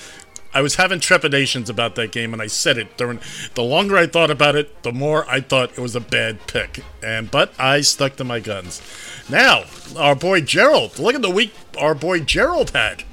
I 0.54 0.60
was 0.60 0.76
having 0.76 1.00
trepidations 1.00 1.70
about 1.70 1.94
that 1.94 2.12
game, 2.12 2.32
and 2.32 2.42
I 2.42 2.46
said 2.46 2.78
it 2.78 2.96
during. 2.96 3.20
The 3.54 3.62
longer 3.62 3.96
I 3.96 4.06
thought 4.06 4.30
about 4.30 4.54
it, 4.54 4.82
the 4.82 4.92
more 4.92 5.28
I 5.28 5.40
thought 5.40 5.72
it 5.72 5.78
was 5.78 5.96
a 5.96 6.00
bad 6.00 6.46
pick. 6.46 6.84
And 7.02 7.30
but 7.30 7.52
I 7.58 7.80
stuck 7.80 8.16
to 8.16 8.24
my 8.24 8.40
guns. 8.40 8.82
Now, 9.28 9.64
our 9.96 10.14
boy 10.14 10.42
Gerald. 10.42 10.98
Look 10.98 11.14
at 11.14 11.22
the 11.22 11.30
week 11.30 11.54
our 11.78 11.94
boy 11.94 12.20
Gerald 12.20 12.70
had. 12.70 13.04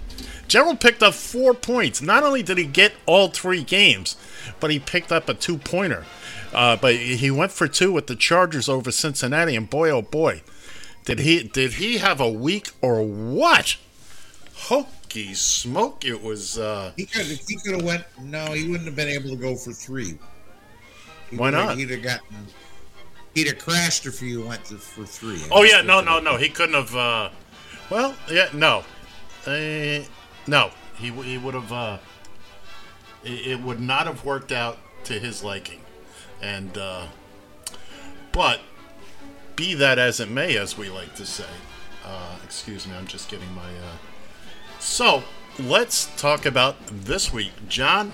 Gerald 0.47 0.79
picked 0.79 1.03
up 1.03 1.13
four 1.13 1.53
points. 1.53 2.01
Not 2.01 2.23
only 2.23 2.41
did 2.41 2.57
he 2.57 2.65
get 2.65 2.93
all 3.05 3.27
three 3.27 3.63
games, 3.63 4.17
but 4.59 4.71
he 4.71 4.79
picked 4.79 5.11
up 5.11 5.29
a 5.29 5.35
two-pointer. 5.35 6.05
Uh, 6.51 6.75
but 6.75 6.95
he 6.95 7.29
went 7.29 7.51
for 7.51 7.67
two 7.67 7.91
with 7.91 8.07
the 8.07 8.15
Chargers 8.15 8.67
over 8.67 8.91
Cincinnati, 8.91 9.55
and 9.55 9.69
boy, 9.69 9.91
oh 9.91 10.01
boy, 10.01 10.41
did 11.05 11.19
he 11.19 11.43
did 11.43 11.73
he 11.73 11.99
have 11.99 12.19
a 12.19 12.29
week 12.29 12.71
or 12.81 13.03
what? 13.03 13.77
Smoke! 15.11 16.05
It 16.05 16.21
was. 16.21 16.57
Uh, 16.57 16.91
he 16.95 17.05
could 17.05 17.25
he 17.25 17.55
could 17.55 17.73
have 17.75 17.83
went. 17.83 18.03
No, 18.21 18.53
he 18.53 18.67
wouldn't 18.67 18.85
have 18.85 18.95
been 18.95 19.07
able 19.07 19.29
to 19.29 19.35
go 19.35 19.55
for 19.55 19.71
three. 19.71 20.17
He 21.29 21.37
Why 21.37 21.49
not? 21.49 21.77
He'd 21.77 21.89
have 21.89 22.03
gotten. 22.03 22.47
He'd 23.35 23.47
have 23.47 23.59
crashed 23.59 24.05
if 24.05 24.19
he 24.19 24.37
went 24.37 24.65
to, 24.65 24.75
for 24.75 25.05
three. 25.05 25.41
Oh 25.51 25.63
yeah, 25.63 25.81
no, 25.81 26.01
no, 26.01 26.19
no. 26.19 26.37
He 26.37 26.49
couldn't 26.49 26.75
have. 26.75 26.95
Uh, 26.95 27.29
well, 27.89 28.15
yeah, 28.29 28.49
no, 28.53 28.83
uh, 29.45 30.03
no. 30.47 30.71
He 30.97 31.11
he 31.11 31.37
would 31.37 31.53
have. 31.53 31.71
Uh, 31.71 31.97
it, 33.23 33.47
it 33.47 33.61
would 33.61 33.79
not 33.79 34.07
have 34.07 34.25
worked 34.25 34.51
out 34.51 34.77
to 35.05 35.13
his 35.13 35.43
liking, 35.43 35.81
and 36.41 36.77
uh, 36.77 37.05
but 38.31 38.61
be 39.55 39.73
that 39.73 39.99
as 39.99 40.19
it 40.19 40.29
may, 40.29 40.57
as 40.57 40.77
we 40.77 40.89
like 40.89 41.15
to 41.15 41.25
say. 41.25 41.45
Uh, 42.05 42.37
excuse 42.43 42.87
me, 42.87 42.95
I'm 42.95 43.07
just 43.07 43.29
getting 43.29 43.53
my. 43.53 43.69
Uh, 43.69 43.95
so 44.79 45.23
let's 45.59 46.09
talk 46.17 46.45
about 46.45 46.75
this 46.87 47.33
week, 47.33 47.51
John. 47.67 48.13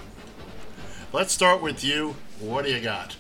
Let's 1.14 1.34
start 1.34 1.62
with 1.62 1.84
you. 1.84 2.16
What 2.40 2.66
do 2.66 2.72
you 2.72 2.82
got? 2.82 3.16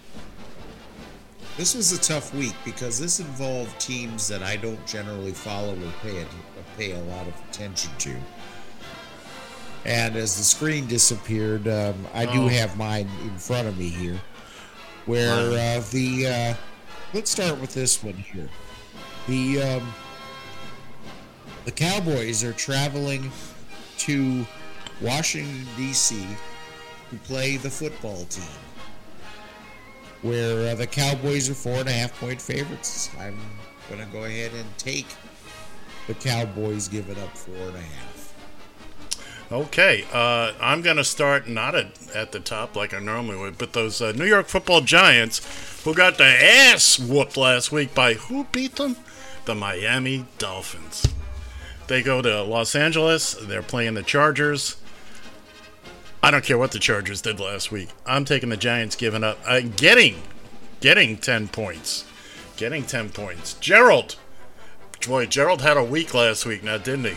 This 1.57 1.73
was 1.73 1.93
a 1.93 1.99
tough 1.99 2.33
week 2.33 2.53
because 2.65 2.99
this 2.99 3.19
involved 3.21 3.79
teams 3.79 4.27
that 4.27 4.43
I 4.43 4.57
don't 4.57 4.85
generally 4.85 5.31
follow 5.31 5.73
or 5.73 5.93
pay 6.01 6.21
a, 6.21 6.25
pay 6.77 6.91
a 6.91 6.99
lot 6.99 7.27
of 7.27 7.33
attention 7.49 7.91
to. 7.99 8.15
And 9.85 10.15
as 10.17 10.35
the 10.35 10.43
screen 10.43 10.87
disappeared, 10.87 11.67
um, 11.67 11.95
I 12.13 12.25
do 12.25 12.43
Oh. 12.43 12.47
have 12.47 12.75
mine 12.75 13.07
in 13.21 13.37
front 13.37 13.67
of 13.67 13.77
me 13.77 13.87
here. 13.87 14.19
Where 15.05 15.29
uh, 15.77 15.83
the 15.91 16.27
uh, 16.27 16.53
let's 17.13 17.29
start 17.29 17.61
with 17.61 17.73
this 17.75 18.03
one 18.03 18.15
here. 18.15 18.49
The 19.27 19.61
um, 19.61 19.93
the 21.65 21.71
Cowboys 21.71 22.43
are 22.43 22.53
traveling 22.53 23.31
to 23.97 24.45
Washington 25.01 25.65
D.C. 25.75 26.25
to 27.09 27.15
play 27.17 27.57
the 27.57 27.69
football 27.69 28.23
team 28.25 28.45
where 30.21 30.71
uh, 30.71 30.75
the 30.75 30.87
Cowboys 30.87 31.49
are 31.49 31.53
four 31.53 31.75
and 31.79 31.89
a 31.89 31.91
half 31.91 32.19
point 32.19 32.41
favorites. 32.41 33.09
I'm 33.19 33.37
going 33.89 34.03
to 34.03 34.11
go 34.11 34.23
ahead 34.23 34.53
and 34.53 34.65
take 34.77 35.05
the 36.07 36.15
Cowboys 36.15 36.87
giving 36.87 37.19
up 37.19 37.37
four 37.37 37.55
and 37.55 37.75
a 37.75 37.81
half. 37.81 38.33
Okay, 39.51 40.03
uh, 40.11 40.53
I'm 40.59 40.81
going 40.81 40.97
to 40.97 41.03
start 41.03 41.47
not 41.47 41.75
at, 41.75 42.15
at 42.15 42.31
the 42.31 42.39
top 42.39 42.75
like 42.75 42.95
I 42.95 42.99
normally 42.99 43.37
would, 43.37 43.59
but 43.59 43.73
those 43.73 44.01
uh, 44.01 44.11
New 44.13 44.25
York 44.25 44.47
football 44.47 44.81
giants 44.81 45.83
who 45.83 45.93
got 45.93 46.17
their 46.17 46.73
ass 46.73 46.97
whooped 46.97 47.37
last 47.37 47.71
week 47.71 47.93
by 47.93 48.15
who 48.15 48.45
beat 48.45 48.77
them? 48.77 48.97
The 49.45 49.53
Miami 49.53 50.25
Dolphins. 50.39 51.05
They 51.87 52.01
go 52.01 52.21
to 52.21 52.41
Los 52.43 52.75
Angeles, 52.75 53.33
they're 53.33 53.61
playing 53.61 53.93
the 53.93 54.03
Chargers. 54.03 54.77
I 56.23 56.31
don't 56.31 56.43
care 56.43 56.57
what 56.57 56.71
the 56.71 56.79
Chargers 56.79 57.21
did 57.21 57.39
last 57.39 57.71
week. 57.71 57.89
I'm 58.07 58.25
taking 58.25 58.49
the 58.49 58.57
Giants 58.57 58.95
giving 58.95 59.23
up, 59.23 59.37
uh, 59.45 59.61
getting, 59.61 60.23
getting 60.79 61.17
10 61.17 61.49
points. 61.49 62.05
Getting 62.57 62.83
10 62.83 63.09
points. 63.09 63.53
Gerald. 63.55 64.15
Boy, 65.07 65.27
Gerald 65.27 65.61
had 65.61 65.77
a 65.77 65.83
week 65.83 66.15
last 66.15 66.47
week 66.47 66.63
now, 66.63 66.77
didn't 66.79 67.05
he? 67.05 67.15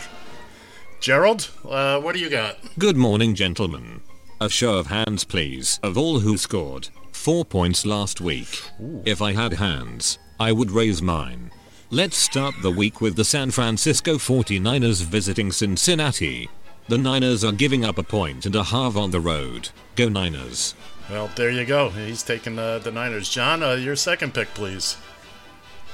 Gerald, 0.99 1.49
uh, 1.67 1.99
what 1.99 2.13
do 2.13 2.19
you 2.19 2.29
got? 2.29 2.57
Good 2.77 2.97
morning, 2.97 3.33
gentlemen. 3.33 4.01
A 4.39 4.49
show 4.49 4.77
of 4.77 4.87
hands 4.87 5.23
please 5.23 5.79
of 5.81 5.97
all 5.97 6.19
who 6.19 6.37
scored 6.37 6.89
4 7.11 7.43
points 7.45 7.87
last 7.87 8.21
week. 8.21 8.61
If 9.05 9.19
I 9.19 9.33
had 9.33 9.53
hands, 9.53 10.19
I 10.39 10.51
would 10.51 10.69
raise 10.69 11.01
mine. 11.01 11.49
Let's 11.91 12.17
start 12.17 12.53
the 12.61 12.69
week 12.69 13.01
with 13.01 13.15
the 13.15 13.25
San 13.25 13.49
Francisco 13.49 14.17
49ers 14.17 15.03
visiting 15.03 15.51
Cincinnati. 15.51 16.47
The 16.87 16.99
Niners 16.99 17.43
are 17.43 17.51
giving 17.51 17.83
up 17.83 17.97
a 17.97 18.03
point 18.03 18.45
and 18.45 18.55
a 18.55 18.63
half 18.63 18.95
on 18.95 19.09
the 19.09 19.19
road. 19.19 19.69
Go 19.95 20.07
Niners. 20.07 20.75
Well, 21.09 21.31
there 21.35 21.49
you 21.49 21.65
go. 21.65 21.89
He's 21.89 22.21
taking 22.21 22.59
uh, 22.59 22.77
the 22.77 22.91
Niners. 22.91 23.27
John, 23.27 23.63
uh, 23.63 23.71
your 23.73 23.95
second 23.95 24.35
pick, 24.35 24.49
please. 24.53 24.97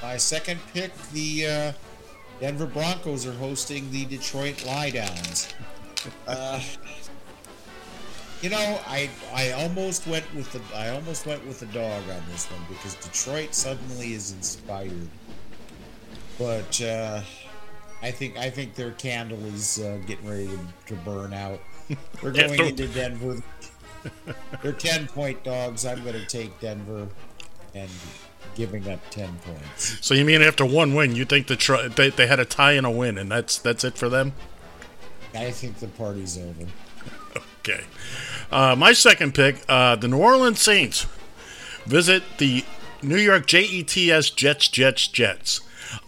My 0.02 0.18
second 0.18 0.60
pick, 0.74 0.94
the 1.12 1.46
uh, 1.46 1.72
Denver 2.40 2.66
Broncos 2.66 3.26
are 3.26 3.32
hosting 3.32 3.90
the 3.90 4.04
Detroit 4.04 4.66
Lie 4.66 4.90
Downs. 4.90 5.54
Uh, 6.28 6.60
you 8.42 8.50
know, 8.50 8.80
I 8.86 9.08
I 9.32 9.52
almost 9.52 10.06
went 10.06 10.26
with 10.34 10.52
the 10.52 10.60
I 10.76 10.90
almost 10.90 11.24
went 11.24 11.46
with 11.46 11.60
the 11.60 11.66
dog 11.66 12.02
on 12.10 12.22
this 12.30 12.50
one 12.50 12.60
because 12.68 12.94
Detroit 12.96 13.54
suddenly 13.54 14.12
is 14.12 14.32
inspired, 14.32 15.08
but 16.38 16.80
uh, 16.82 17.20
I 18.02 18.10
think 18.10 18.36
I 18.36 18.50
think 18.50 18.74
their 18.74 18.92
candle 18.92 19.42
is 19.46 19.78
uh, 19.80 19.98
getting 20.06 20.28
ready 20.28 20.48
to, 20.48 20.58
to 20.86 20.94
burn 21.02 21.32
out. 21.32 21.60
We're 22.22 22.32
going 22.32 22.60
into 22.60 22.88
Denver. 22.88 23.42
They're 24.62 24.72
ten 24.72 25.06
point 25.06 25.42
dogs. 25.44 25.84
I'm 25.84 26.02
going 26.02 26.14
to 26.14 26.26
take 26.26 26.58
Denver 26.60 27.08
and 27.74 27.90
giving 28.54 28.88
up 28.88 29.00
ten 29.10 29.36
points. 29.44 29.98
So 30.04 30.14
you 30.14 30.24
mean 30.24 30.42
after 30.42 30.64
one 30.64 30.94
win, 30.94 31.14
you 31.14 31.24
think 31.24 31.46
the 31.46 31.56
tr- 31.56 31.88
they, 31.88 32.10
they 32.10 32.26
had 32.26 32.40
a 32.40 32.44
tie 32.44 32.72
and 32.72 32.86
a 32.86 32.90
win, 32.90 33.18
and 33.18 33.30
that's 33.30 33.58
that's 33.58 33.84
it 33.84 33.96
for 33.96 34.08
them? 34.08 34.32
I 35.34 35.50
think 35.50 35.78
the 35.78 35.88
party's 35.88 36.38
over. 36.38 36.66
Okay. 37.60 37.84
Uh, 38.50 38.76
my 38.76 38.92
second 38.92 39.34
pick, 39.34 39.56
uh, 39.68 39.96
the 39.96 40.08
New 40.08 40.18
Orleans 40.18 40.60
Saints 40.60 41.06
visit 41.84 42.22
the 42.38 42.64
New 43.02 43.18
York 43.18 43.46
Jets 43.46 44.30
Jets 44.30 44.68
Jets 44.68 45.08
Jets. 45.08 45.60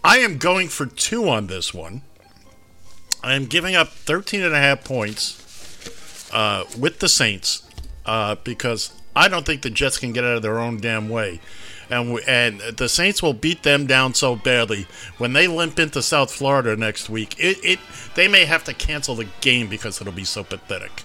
I 0.03 0.19
am 0.19 0.37
going 0.37 0.67
for 0.69 0.85
two 0.85 1.29
on 1.29 1.47
this 1.47 1.73
one. 1.73 2.01
I 3.23 3.33
am 3.35 3.45
giving 3.45 3.75
up 3.75 3.89
13 3.89 4.41
and 4.41 4.53
a 4.53 4.59
half 4.59 4.83
points 4.83 6.29
uh, 6.33 6.63
with 6.77 6.99
the 6.99 7.09
Saints 7.09 7.67
uh, 8.05 8.35
because 8.43 8.93
I 9.15 9.27
don't 9.27 9.45
think 9.45 9.61
the 9.61 9.69
Jets 9.69 9.97
can 9.97 10.13
get 10.13 10.23
out 10.23 10.37
of 10.37 10.41
their 10.41 10.59
own 10.59 10.79
damn 10.79 11.09
way. 11.09 11.41
And, 11.89 12.13
we, 12.13 12.21
and 12.27 12.59
the 12.59 12.87
Saints 12.87 13.23
will 13.23 13.33
beat 13.33 13.63
them 13.63 13.87
down 13.87 14.13
so 14.13 14.35
badly 14.35 14.87
when 15.17 15.33
they 15.33 15.47
limp 15.47 15.79
into 15.79 16.01
South 16.01 16.31
Florida 16.31 16.75
next 16.75 17.09
week. 17.09 17.35
It, 17.39 17.57
it 17.63 17.79
they 18.15 18.27
may 18.27 18.45
have 18.45 18.63
to 18.65 18.73
cancel 18.73 19.15
the 19.15 19.27
game 19.41 19.67
because 19.67 19.99
it'll 19.99 20.13
be 20.13 20.23
so 20.23 20.43
pathetic. 20.43 21.03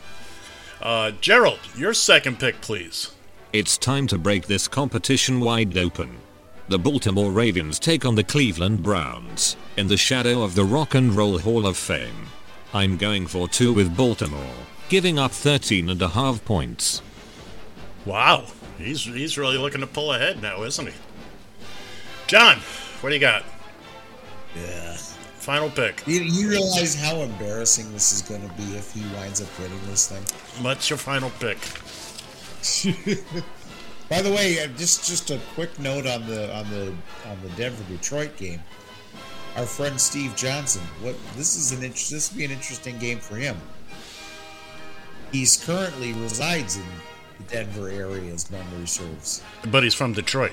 Uh, 0.82 1.12
Gerald, 1.20 1.60
your 1.76 1.94
second 1.94 2.38
pick, 2.38 2.60
please. 2.60 3.12
It's 3.52 3.78
time 3.78 4.06
to 4.08 4.18
break 4.18 4.46
this 4.46 4.68
competition 4.68 5.40
wide 5.40 5.76
open. 5.78 6.18
The 6.66 6.78
Baltimore 6.78 7.30
Ravens 7.30 7.78
take 7.78 8.06
on 8.06 8.14
the 8.14 8.24
Cleveland 8.24 8.82
Browns 8.82 9.54
in 9.76 9.88
the 9.88 9.98
shadow 9.98 10.42
of 10.42 10.54
the 10.54 10.64
Rock 10.64 10.94
and 10.94 11.14
Roll 11.14 11.38
Hall 11.38 11.66
of 11.66 11.76
Fame. 11.76 12.28
I'm 12.72 12.96
going 12.96 13.26
for 13.26 13.46
two 13.46 13.74
with 13.74 13.94
Baltimore, 13.94 14.54
giving 14.88 15.18
up 15.18 15.30
13 15.30 15.90
and 15.90 16.00
a 16.00 16.08
half 16.08 16.42
points. 16.46 17.02
Wow, 18.06 18.46
he's 18.78 19.04
he's 19.04 19.36
really 19.36 19.58
looking 19.58 19.82
to 19.82 19.86
pull 19.86 20.14
ahead 20.14 20.40
now, 20.40 20.62
isn't 20.62 20.86
he? 20.86 20.94
John, 22.28 22.56
what 23.02 23.10
do 23.10 23.14
you 23.14 23.20
got? 23.20 23.44
Yeah. 24.56 24.96
Final 25.36 25.68
pick. 25.68 26.02
You, 26.06 26.22
you 26.22 26.48
realize 26.48 26.94
how 26.94 27.16
embarrassing 27.16 27.92
this 27.92 28.10
is 28.10 28.22
going 28.22 28.40
to 28.40 28.54
be 28.54 28.74
if 28.74 28.94
he 28.94 29.02
winds 29.14 29.42
up 29.42 29.48
winning 29.60 29.78
this 29.88 30.08
thing? 30.08 30.24
What's 30.64 30.88
your 30.88 30.96
final 30.96 31.28
pick? 31.38 31.58
By 34.10 34.20
the 34.22 34.30
way, 34.30 34.62
uh, 34.62 34.66
just 34.76 35.06
just 35.08 35.30
a 35.30 35.38
quick 35.54 35.78
note 35.78 36.06
on 36.06 36.26
the 36.26 36.54
on 36.54 36.68
the 36.70 36.88
on 37.28 37.40
the 37.42 37.48
Denver 37.56 37.82
Detroit 37.88 38.36
game. 38.36 38.60
Our 39.56 39.66
friend 39.66 40.00
Steve 40.00 40.34
Johnson. 40.36 40.82
What 41.00 41.16
this 41.36 41.56
is 41.56 41.72
an 41.72 41.82
inter- 41.82 42.10
this 42.10 42.30
would 42.30 42.38
be 42.38 42.44
an 42.44 42.50
interesting 42.50 42.98
game 42.98 43.18
for 43.18 43.36
him. 43.36 43.56
He's 45.32 45.56
currently 45.64 46.12
resides 46.12 46.76
in 46.76 46.82
the 47.38 47.44
Denver 47.52 47.88
area, 47.88 48.32
as 48.32 48.50
memory 48.50 48.86
serves, 48.86 49.42
But 49.70 49.82
he's 49.82 49.94
from 49.94 50.12
Detroit. 50.12 50.52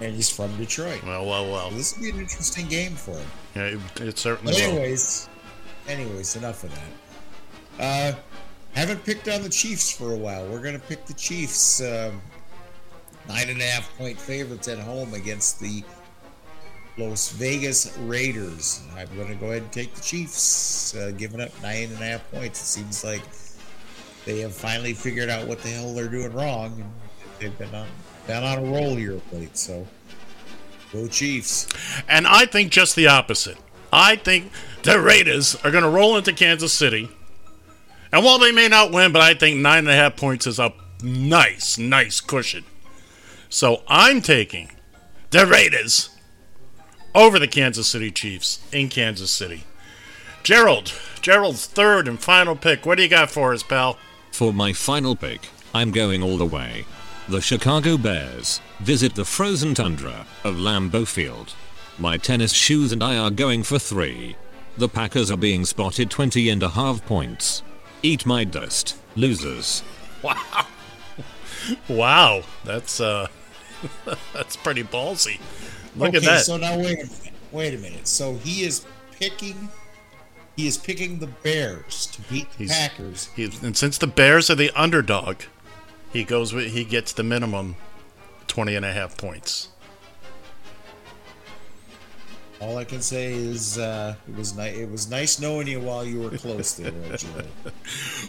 and 0.00 0.14
he's 0.14 0.28
from 0.30 0.54
Detroit. 0.58 1.02
Well, 1.04 1.26
well, 1.26 1.50
well. 1.50 1.70
This 1.70 1.94
would 1.94 2.02
be 2.02 2.10
an 2.10 2.18
interesting 2.20 2.66
game 2.68 2.94
for 2.94 3.12
him. 3.12 3.26
Yeah, 3.56 3.62
it, 3.62 4.00
it 4.00 4.18
certainly 4.18 4.52
But 4.52 4.60
will. 4.62 4.68
anyways, 4.78 5.28
anyways, 5.88 6.36
enough 6.36 6.64
of 6.64 6.70
that. 7.78 7.82
Uh, 7.82 8.18
haven't 8.74 9.04
picked 9.04 9.28
on 9.28 9.42
the 9.42 9.48
Chiefs 9.48 9.90
for 9.90 10.12
a 10.12 10.16
while. 10.16 10.46
We're 10.48 10.60
gonna 10.62 10.78
pick 10.78 11.06
the 11.06 11.14
Chiefs. 11.14 11.80
Um, 11.80 12.20
nine 13.28 13.48
and 13.48 13.60
a 13.60 13.64
half 13.64 13.96
point 13.96 14.18
favorites 14.18 14.68
at 14.68 14.78
home 14.78 15.14
against 15.14 15.60
the 15.60 15.82
Las 16.96 17.30
Vegas 17.32 17.96
Raiders. 17.98 18.82
I'm 18.96 19.08
gonna 19.16 19.34
go 19.34 19.46
ahead 19.46 19.62
and 19.62 19.72
take 19.72 19.94
the 19.94 20.00
Chiefs, 20.00 20.96
uh, 20.96 21.12
giving 21.16 21.40
up 21.40 21.50
nine 21.62 21.84
and 21.84 22.02
a 22.02 22.06
half 22.06 22.30
points. 22.32 22.60
It 22.60 22.66
seems 22.66 23.04
like 23.04 23.22
they 24.24 24.40
have 24.40 24.54
finally 24.54 24.94
figured 24.94 25.30
out 25.30 25.46
what 25.46 25.60
the 25.60 25.68
hell 25.68 25.94
they're 25.94 26.08
doing 26.08 26.32
wrong, 26.32 26.92
they've 27.38 27.56
been 27.56 27.74
on 27.74 27.86
been 28.26 28.42
on 28.44 28.58
a 28.58 28.62
roll 28.62 28.94
here 28.94 29.14
of 29.14 29.32
late. 29.32 29.56
So, 29.56 29.86
go 30.92 31.08
Chiefs. 31.08 31.66
And 32.08 32.26
I 32.26 32.46
think 32.46 32.70
just 32.70 32.94
the 32.94 33.06
opposite. 33.06 33.56
I 33.92 34.16
think 34.16 34.52
the 34.82 35.00
Raiders 35.00 35.56
are 35.64 35.70
going 35.70 35.82
to 35.82 35.88
roll 35.88 36.16
into 36.16 36.32
Kansas 36.34 36.72
City. 36.72 37.08
And 38.12 38.24
while 38.24 38.38
they 38.38 38.52
may 38.52 38.68
not 38.68 38.92
win, 38.92 39.12
but 39.12 39.22
I 39.22 39.32
think 39.34 39.58
nine 39.58 39.80
and 39.80 39.88
a 39.88 39.94
half 39.94 40.16
points 40.16 40.46
is 40.46 40.58
a 40.58 40.74
nice, 41.02 41.78
nice 41.78 42.20
cushion. 42.20 42.64
So 43.48 43.82
I'm 43.88 44.20
taking 44.20 44.72
the 45.30 45.46
Raiders 45.46 46.10
over 47.14 47.38
the 47.38 47.48
Kansas 47.48 47.88
City 47.88 48.10
Chiefs 48.10 48.60
in 48.72 48.88
Kansas 48.88 49.30
City. 49.30 49.64
Gerald, 50.42 50.92
Gerald's 51.20 51.66
third 51.66 52.08
and 52.08 52.20
final 52.20 52.54
pick. 52.56 52.86
What 52.86 52.96
do 52.96 53.02
you 53.02 53.08
got 53.08 53.30
for 53.30 53.52
us, 53.52 53.62
pal? 53.62 53.98
For 54.32 54.52
my 54.52 54.72
final 54.72 55.16
pick, 55.16 55.48
I'm 55.74 55.90
going 55.90 56.22
all 56.22 56.36
the 56.36 56.46
way. 56.46 56.84
The 57.28 57.40
Chicago 57.40 57.98
Bears 57.98 58.60
visit 58.80 59.14
the 59.14 59.24
frozen 59.24 59.74
tundra 59.74 60.26
of 60.44 60.56
Lambeau 60.56 61.06
Field. 61.06 61.54
My 61.98 62.16
tennis 62.16 62.52
shoes 62.52 62.92
and 62.92 63.02
I 63.02 63.16
are 63.16 63.30
going 63.30 63.62
for 63.62 63.78
three. 63.78 64.36
The 64.76 64.88
Packers 64.88 65.30
are 65.30 65.36
being 65.36 65.64
spotted 65.64 66.10
20 66.10 66.48
and 66.50 66.62
a 66.62 66.70
half 66.70 67.04
points. 67.04 67.62
Eat 68.02 68.24
my 68.24 68.44
dust, 68.44 68.96
losers. 69.16 69.82
Wow. 70.22 70.66
Wow. 71.88 72.42
That's 72.64 73.00
uh 73.00 73.28
that's 74.32 74.56
pretty 74.56 74.82
ballsy. 74.82 75.40
Look 75.96 76.08
okay, 76.08 76.18
at 76.18 76.22
that. 76.24 76.40
So 76.44 76.56
now 76.56 76.76
wait 76.76 76.98
a 77.00 77.06
minute. 77.06 77.32
Wait 77.52 77.74
a 77.74 77.78
minute. 77.78 78.06
So 78.06 78.34
he 78.36 78.62
is 78.64 78.84
picking. 79.18 79.68
He 80.56 80.66
is 80.66 80.76
picking 80.76 81.20
the 81.20 81.28
Bears 81.28 82.06
to 82.06 82.20
beat 82.22 82.50
the 82.52 82.64
He's- 82.64 82.76
Packers. 82.76 83.28
He, 83.36 83.44
and 83.62 83.76
since 83.76 83.96
the 83.98 84.08
Bears 84.08 84.50
are 84.50 84.56
the 84.56 84.70
underdog, 84.74 85.42
he 86.12 86.24
goes 86.24 86.52
with 86.52 86.72
he 86.72 86.84
gets 86.84 87.12
the 87.12 87.22
minimum 87.22 87.76
20 88.48 88.74
and 88.74 88.84
a 88.84 88.92
half 88.92 89.16
points. 89.16 89.68
All 92.60 92.76
I 92.76 92.82
can 92.82 93.00
say 93.00 93.32
is 93.32 93.78
uh, 93.78 94.16
it 94.28 94.36
was 94.36 94.56
nice. 94.56 94.76
It 94.76 94.90
was 94.90 95.08
nice 95.08 95.38
knowing 95.38 95.68
you 95.68 95.78
while 95.78 96.04
you 96.04 96.20
were 96.22 96.30
close 96.30 96.74
there. 96.74 96.92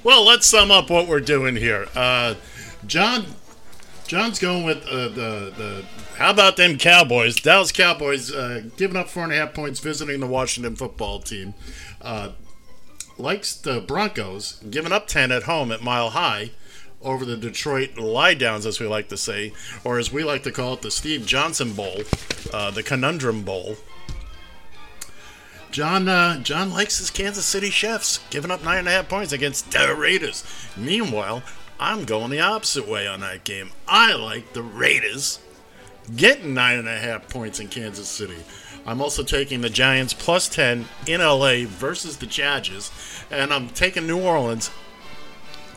Well, 0.03 0.24
let's 0.24 0.45
sum 0.45 0.70
up 0.72 0.90
what 0.90 1.07
we're 1.07 1.20
doing 1.20 1.56
here. 1.56 1.88
Uh, 1.95 2.36
John, 2.85 3.26
John's 4.07 4.39
going 4.39 4.64
with 4.64 4.85
uh, 4.88 5.10
the 5.10 5.53
the. 5.57 5.85
How 6.18 6.31
about 6.31 6.57
them 6.57 6.77
Cowboys? 6.77 7.35
Dallas 7.35 7.72
Cowboys 7.72 8.34
uh, 8.34 8.64
giving 8.77 8.97
up 8.97 9.07
four 9.10 9.23
and 9.23 9.31
a 9.31 9.35
half 9.35 9.53
points, 9.53 9.80
visiting 9.80 10.19
the 10.19 10.27
Washington 10.27 10.76
football 10.76 11.19
team. 11.19 11.53
Uh, 12.01 12.31
likes 13.18 13.53
the 13.53 13.81
Broncos 13.81 14.61
giving 14.69 14.91
up 14.91 15.07
ten 15.07 15.31
at 15.31 15.43
home 15.43 15.72
at 15.72 15.81
Mile 15.81 16.11
High 16.11 16.51
over 17.01 17.23
the 17.26 17.38
Detroit 17.38 17.97
Lie 17.97 18.34
Downs, 18.34 18.65
as 18.65 18.80
we 18.80 18.88
like 18.88 19.10
to 19.10 19.18
say, 19.18 19.53
or 19.84 19.99
as 19.99 20.11
we 20.11 20.23
like 20.23 20.43
to 20.43 20.51
call 20.51 20.73
it, 20.73 20.81
the 20.81 20.91
Steve 20.91 21.26
Johnson 21.26 21.73
Bowl, 21.73 22.01
uh, 22.53 22.72
the 22.72 22.84
Conundrum 22.84 23.43
Bowl. 23.43 23.77
John 25.72 26.10
uh, 26.10 26.39
John 26.39 26.73
likes 26.73 26.97
his 26.97 27.11
Kansas 27.11 27.45
City 27.45 27.69
Chefs, 27.69 28.19
giving 28.31 28.49
up 28.51 28.64
nine 28.64 28.80
and 28.80 28.88
a 28.88 28.91
half 28.91 29.07
points 29.07 29.31
against 29.31 29.72
the 29.72 29.95
Raiders. 29.95 30.43
Meanwhile, 30.76 31.43
I'm 31.80 32.03
going 32.03 32.30
the 32.30 32.41
opposite 32.41 32.88
way 32.88 33.07
on 33.07 33.22
that 33.22 33.43
game. 33.45 33.69
I 33.88 34.14
like 34.14 34.53
the 34.53 34.61
Raiders 34.61 35.39
getting 36.15 36.53
nine 36.53 36.77
and 36.80 36.88
a 36.89 36.97
half 36.97 37.30
points 37.30 37.60
in 37.60 37.68
Kansas 37.68 38.07
City. 38.07 38.38
I'm 38.85 39.01
also 39.01 39.23
taking 39.23 39.61
the 39.61 39.69
Giants 39.69 40.14
plus 40.14 40.47
10 40.49 40.85
in 41.07 41.22
LA 41.22 41.65
versus 41.65 42.18
the 42.18 42.26
Chargers, 42.26 42.91
and 43.30 43.53
I'm 43.53 43.69
taking 43.69 44.07
New 44.07 44.22
Orleans 44.22 44.72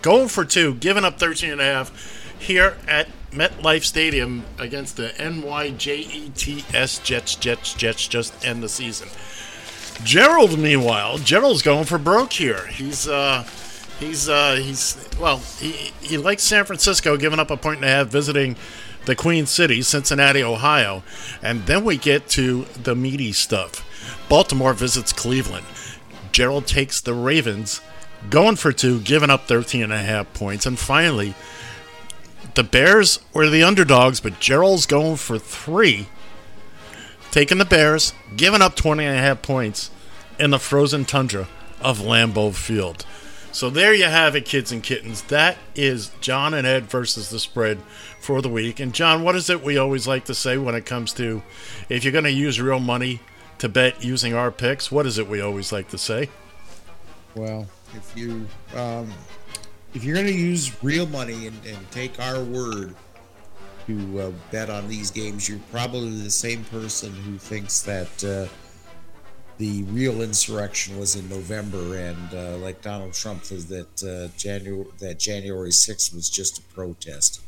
going 0.00 0.28
for 0.28 0.44
two, 0.44 0.74
giving 0.74 1.04
up 1.04 1.18
13 1.18 1.52
and 1.52 1.60
a 1.60 1.64
half 1.64 2.36
here 2.38 2.76
at 2.88 3.08
MetLife 3.30 3.84
Stadium 3.84 4.44
against 4.58 4.96
the 4.96 5.08
NYJETS 5.18 7.02
Jets, 7.04 7.36
Jets, 7.36 7.74
Jets, 7.74 8.08
just 8.08 8.44
end 8.44 8.62
the 8.62 8.68
season. 8.68 9.08
Gerald, 10.04 10.58
meanwhile, 10.58 11.18
Gerald's 11.18 11.62
going 11.62 11.84
for 11.84 11.98
broke 11.98 12.32
here. 12.32 12.66
He's 12.66 13.06
uh, 13.06 13.46
He's 14.02 14.28
uh, 14.28 14.56
he's 14.56 15.08
well, 15.20 15.38
he 15.60 15.92
he 16.00 16.18
likes 16.18 16.42
San 16.42 16.64
Francisco, 16.64 17.16
giving 17.16 17.38
up 17.38 17.52
a 17.52 17.56
point 17.56 17.76
and 17.76 17.84
a 17.84 17.88
half, 17.88 18.08
visiting 18.08 18.56
the 19.04 19.14
Queen 19.14 19.46
City, 19.46 19.80
Cincinnati, 19.80 20.42
Ohio, 20.42 21.04
and 21.40 21.66
then 21.66 21.84
we 21.84 21.96
get 21.96 22.26
to 22.30 22.64
the 22.82 22.96
meaty 22.96 23.30
stuff. 23.30 23.86
Baltimore 24.28 24.74
visits 24.74 25.12
Cleveland. 25.12 25.66
Gerald 26.32 26.66
takes 26.66 27.00
the 27.00 27.14
Ravens, 27.14 27.80
going 28.28 28.56
for 28.56 28.72
two, 28.72 29.00
giving 29.00 29.30
up 29.30 29.46
13 29.46 29.84
and 29.84 29.92
a 29.92 29.98
half 29.98 30.34
points, 30.34 30.66
and 30.66 30.80
finally, 30.80 31.36
the 32.56 32.64
Bears 32.64 33.20
were 33.32 33.48
the 33.48 33.62
underdogs, 33.62 34.18
but 34.18 34.40
Gerald's 34.40 34.86
going 34.86 35.14
for 35.14 35.38
three, 35.38 36.08
taking 37.30 37.58
the 37.58 37.64
Bears, 37.64 38.14
giving 38.34 38.62
up 38.62 38.74
20 38.74 39.04
and 39.04 39.16
a 39.16 39.20
half 39.20 39.42
points 39.42 39.92
in 40.40 40.50
the 40.50 40.58
frozen 40.58 41.04
tundra 41.04 41.46
of 41.80 42.00
Lambeau 42.00 42.52
Field. 42.52 43.06
So 43.52 43.68
there 43.68 43.92
you 43.92 44.04
have 44.04 44.34
it, 44.34 44.46
kids 44.46 44.72
and 44.72 44.82
kittens. 44.82 45.22
That 45.22 45.58
is 45.74 46.10
John 46.22 46.54
and 46.54 46.66
Ed 46.66 46.84
versus 46.84 47.28
the 47.28 47.38
spread 47.38 47.80
for 48.18 48.40
the 48.40 48.48
week. 48.48 48.80
And 48.80 48.94
John, 48.94 49.22
what 49.22 49.36
is 49.36 49.50
it 49.50 49.62
we 49.62 49.76
always 49.76 50.08
like 50.08 50.24
to 50.24 50.34
say 50.34 50.56
when 50.56 50.74
it 50.74 50.86
comes 50.86 51.12
to 51.14 51.42
if 51.90 52.02
you're 52.02 52.12
going 52.12 52.24
to 52.24 52.32
use 52.32 52.60
real 52.60 52.80
money 52.80 53.20
to 53.58 53.68
bet 53.68 54.02
using 54.02 54.32
our 54.32 54.50
picks? 54.50 54.90
What 54.90 55.06
is 55.06 55.18
it 55.18 55.28
we 55.28 55.42
always 55.42 55.70
like 55.70 55.88
to 55.88 55.98
say? 55.98 56.30
Well, 57.34 57.68
if 57.94 58.16
you 58.16 58.46
um, 58.74 59.12
if 59.94 60.02
you're 60.02 60.14
going 60.14 60.26
to 60.26 60.32
use 60.32 60.82
real 60.82 61.06
money 61.06 61.46
and, 61.46 61.66
and 61.66 61.90
take 61.90 62.18
our 62.20 62.42
word 62.42 62.94
to 63.86 64.20
uh, 64.20 64.32
bet 64.50 64.70
on 64.70 64.88
these 64.88 65.10
games, 65.10 65.46
you're 65.46 65.60
probably 65.70 66.22
the 66.22 66.30
same 66.30 66.64
person 66.64 67.12
who 67.12 67.36
thinks 67.36 67.82
that 67.82 68.24
uh, 68.24 68.46
the 69.58 69.82
real 69.84 70.22
insurrection 70.22 70.98
was 70.98 71.16
in 71.16 71.28
November, 71.28 71.96
and 71.96 72.34
uh, 72.34 72.56
like 72.58 72.82
Donald 72.82 73.12
Trump 73.12 73.44
says 73.44 73.66
that 73.66 74.02
uh, 74.02 74.36
January 74.36 74.86
that 74.98 75.18
January 75.18 75.70
6th 75.70 76.14
was 76.14 76.28
just 76.30 76.58
a 76.58 76.62
protest. 76.74 77.40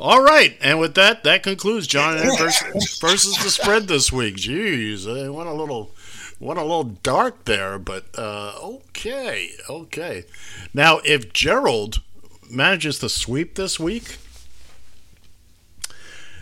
All 0.00 0.22
right, 0.22 0.56
and 0.60 0.80
with 0.80 0.94
that, 0.96 1.22
that 1.22 1.44
concludes 1.44 1.86
John 1.86 2.18
versus, 2.18 2.98
versus 2.98 3.36
the 3.36 3.50
spread 3.50 3.86
this 3.86 4.12
week. 4.12 4.36
Jeez, 4.36 5.06
I 5.06 5.28
went 5.28 5.48
a 5.48 5.52
little 5.52 5.92
went 6.40 6.58
a 6.58 6.62
little 6.62 6.84
dark 6.84 7.44
there, 7.44 7.78
but 7.78 8.06
uh, 8.18 8.54
okay, 8.60 9.50
okay. 9.70 10.24
Now, 10.72 11.00
if 11.04 11.32
Gerald 11.32 12.02
manages 12.50 12.98
to 12.98 13.08
sweep 13.08 13.54
this 13.54 13.78
week, 13.78 14.18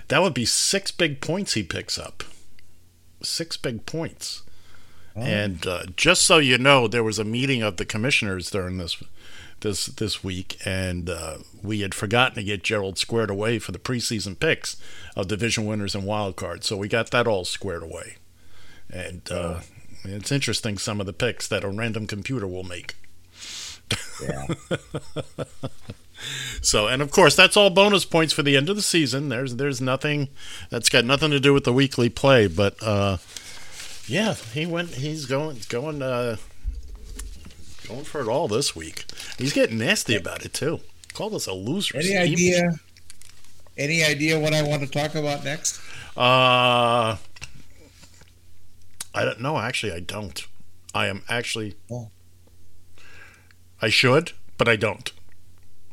that 0.08 0.22
would 0.22 0.34
be 0.34 0.44
six 0.44 0.90
big 0.90 1.20
points 1.20 1.54
he 1.54 1.62
picks 1.62 1.98
up. 1.98 2.24
Six 3.22 3.56
big 3.56 3.86
points. 3.86 4.42
Oh. 5.14 5.20
And 5.20 5.66
uh, 5.66 5.84
just 5.96 6.22
so 6.22 6.38
you 6.38 6.58
know, 6.58 6.88
there 6.88 7.04
was 7.04 7.18
a 7.18 7.24
meeting 7.24 7.62
of 7.62 7.76
the 7.76 7.84
commissioners 7.84 8.50
during 8.50 8.78
this 8.78 9.02
this 9.60 9.86
this 9.86 10.24
week, 10.24 10.58
and 10.64 11.08
uh, 11.08 11.38
we 11.62 11.80
had 11.80 11.94
forgotten 11.94 12.36
to 12.36 12.42
get 12.42 12.62
Gerald 12.64 12.98
squared 12.98 13.30
away 13.30 13.58
for 13.58 13.72
the 13.72 13.78
preseason 13.78 14.38
picks 14.38 14.76
of 15.16 15.28
division 15.28 15.66
winners 15.66 15.94
and 15.94 16.04
wild 16.04 16.36
cards. 16.36 16.66
So 16.66 16.76
we 16.76 16.88
got 16.88 17.10
that 17.10 17.26
all 17.26 17.44
squared 17.44 17.82
away, 17.82 18.16
and 18.90 19.22
uh, 19.30 19.60
it's 20.04 20.32
interesting 20.32 20.78
some 20.78 21.00
of 21.00 21.06
the 21.06 21.12
picks 21.12 21.46
that 21.48 21.64
a 21.64 21.68
random 21.68 22.06
computer 22.06 22.46
will 22.46 22.64
make. 22.64 22.94
Yeah. 24.22 24.46
so, 26.60 26.86
and 26.86 27.02
of 27.02 27.10
course, 27.10 27.34
that's 27.34 27.56
all 27.56 27.70
bonus 27.70 28.04
points 28.04 28.32
for 28.32 28.42
the 28.42 28.56
end 28.56 28.68
of 28.68 28.76
the 28.76 28.82
season. 28.82 29.28
There's 29.28 29.56
there's 29.56 29.80
nothing 29.80 30.28
that's 30.70 30.88
got 30.88 31.04
nothing 31.04 31.30
to 31.30 31.40
do 31.40 31.52
with 31.52 31.64
the 31.64 31.72
weekly 31.72 32.08
play, 32.08 32.46
but 32.46 32.82
uh, 32.82 33.18
yeah, 34.06 34.34
he 34.34 34.66
went. 34.66 34.90
He's 34.90 35.26
going 35.26 35.58
going 35.68 36.02
uh, 36.02 36.36
going 37.88 38.04
for 38.04 38.20
it 38.20 38.28
all 38.28 38.48
this 38.48 38.74
week. 38.76 39.04
He's 39.38 39.52
getting 39.52 39.78
nasty 39.78 40.16
about 40.16 40.44
it 40.44 40.52
too. 40.52 40.80
Called 41.14 41.34
us 41.34 41.46
a 41.46 41.52
loser. 41.52 41.98
Any 41.98 42.16
idea? 42.16 42.70
Any 43.76 44.04
idea 44.04 44.38
what 44.38 44.52
I 44.54 44.62
want 44.62 44.82
to 44.82 44.88
talk 44.88 45.14
about 45.14 45.44
next? 45.44 45.80
Uh, 46.16 47.16
I 49.14 49.24
don't 49.24 49.40
know. 49.40 49.58
Actually, 49.58 49.92
I 49.92 50.00
don't. 50.00 50.46
I 50.94 51.06
am 51.06 51.22
actually. 51.28 51.74
Oh. 51.90 52.10
I 53.80 53.88
should, 53.88 54.32
but 54.58 54.68
I 54.68 54.76
don't. 54.76 55.10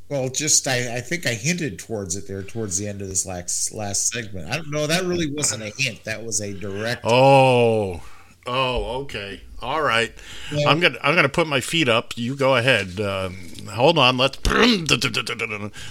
Well, 0.10 0.28
just 0.30 0.68
I, 0.68 0.98
I 0.98 1.02
think 1.02 1.28
I 1.28 1.36
hinted 1.36 1.78
towards 1.78 2.16
it 2.16 2.28
there 2.28 2.42
towards 2.42 2.80
the 2.80 2.88
end 2.88 3.04
of 3.04 3.10
this 3.10 3.28
last 3.28 3.72
last 3.72 4.12
segment. 4.12 4.50
I 4.50 4.56
don't 4.56 4.72
know. 4.72 4.88
That 4.88 5.04
really 5.04 5.32
wasn't 5.32 5.62
a 5.62 5.72
hint. 5.78 6.04
That 6.06 6.26
was 6.26 6.42
a 6.42 6.52
direct. 6.52 7.02
Oh, 7.06 8.02
oh, 8.48 9.02
okay, 9.02 9.42
all 9.62 9.84
right. 9.84 10.12
Yeah. 10.52 10.68
I'm 10.68 10.80
gonna 10.80 10.98
I'm 11.04 11.14
gonna 11.14 11.30
put 11.30 11.46
my 11.46 11.62
feet 11.62 11.88
up. 11.88 12.18
You 12.18 12.36
go 12.36 12.56
ahead. 12.56 13.00
Um, 13.00 13.38
hold 13.72 14.00
on. 14.00 14.18
Let's 14.18 14.40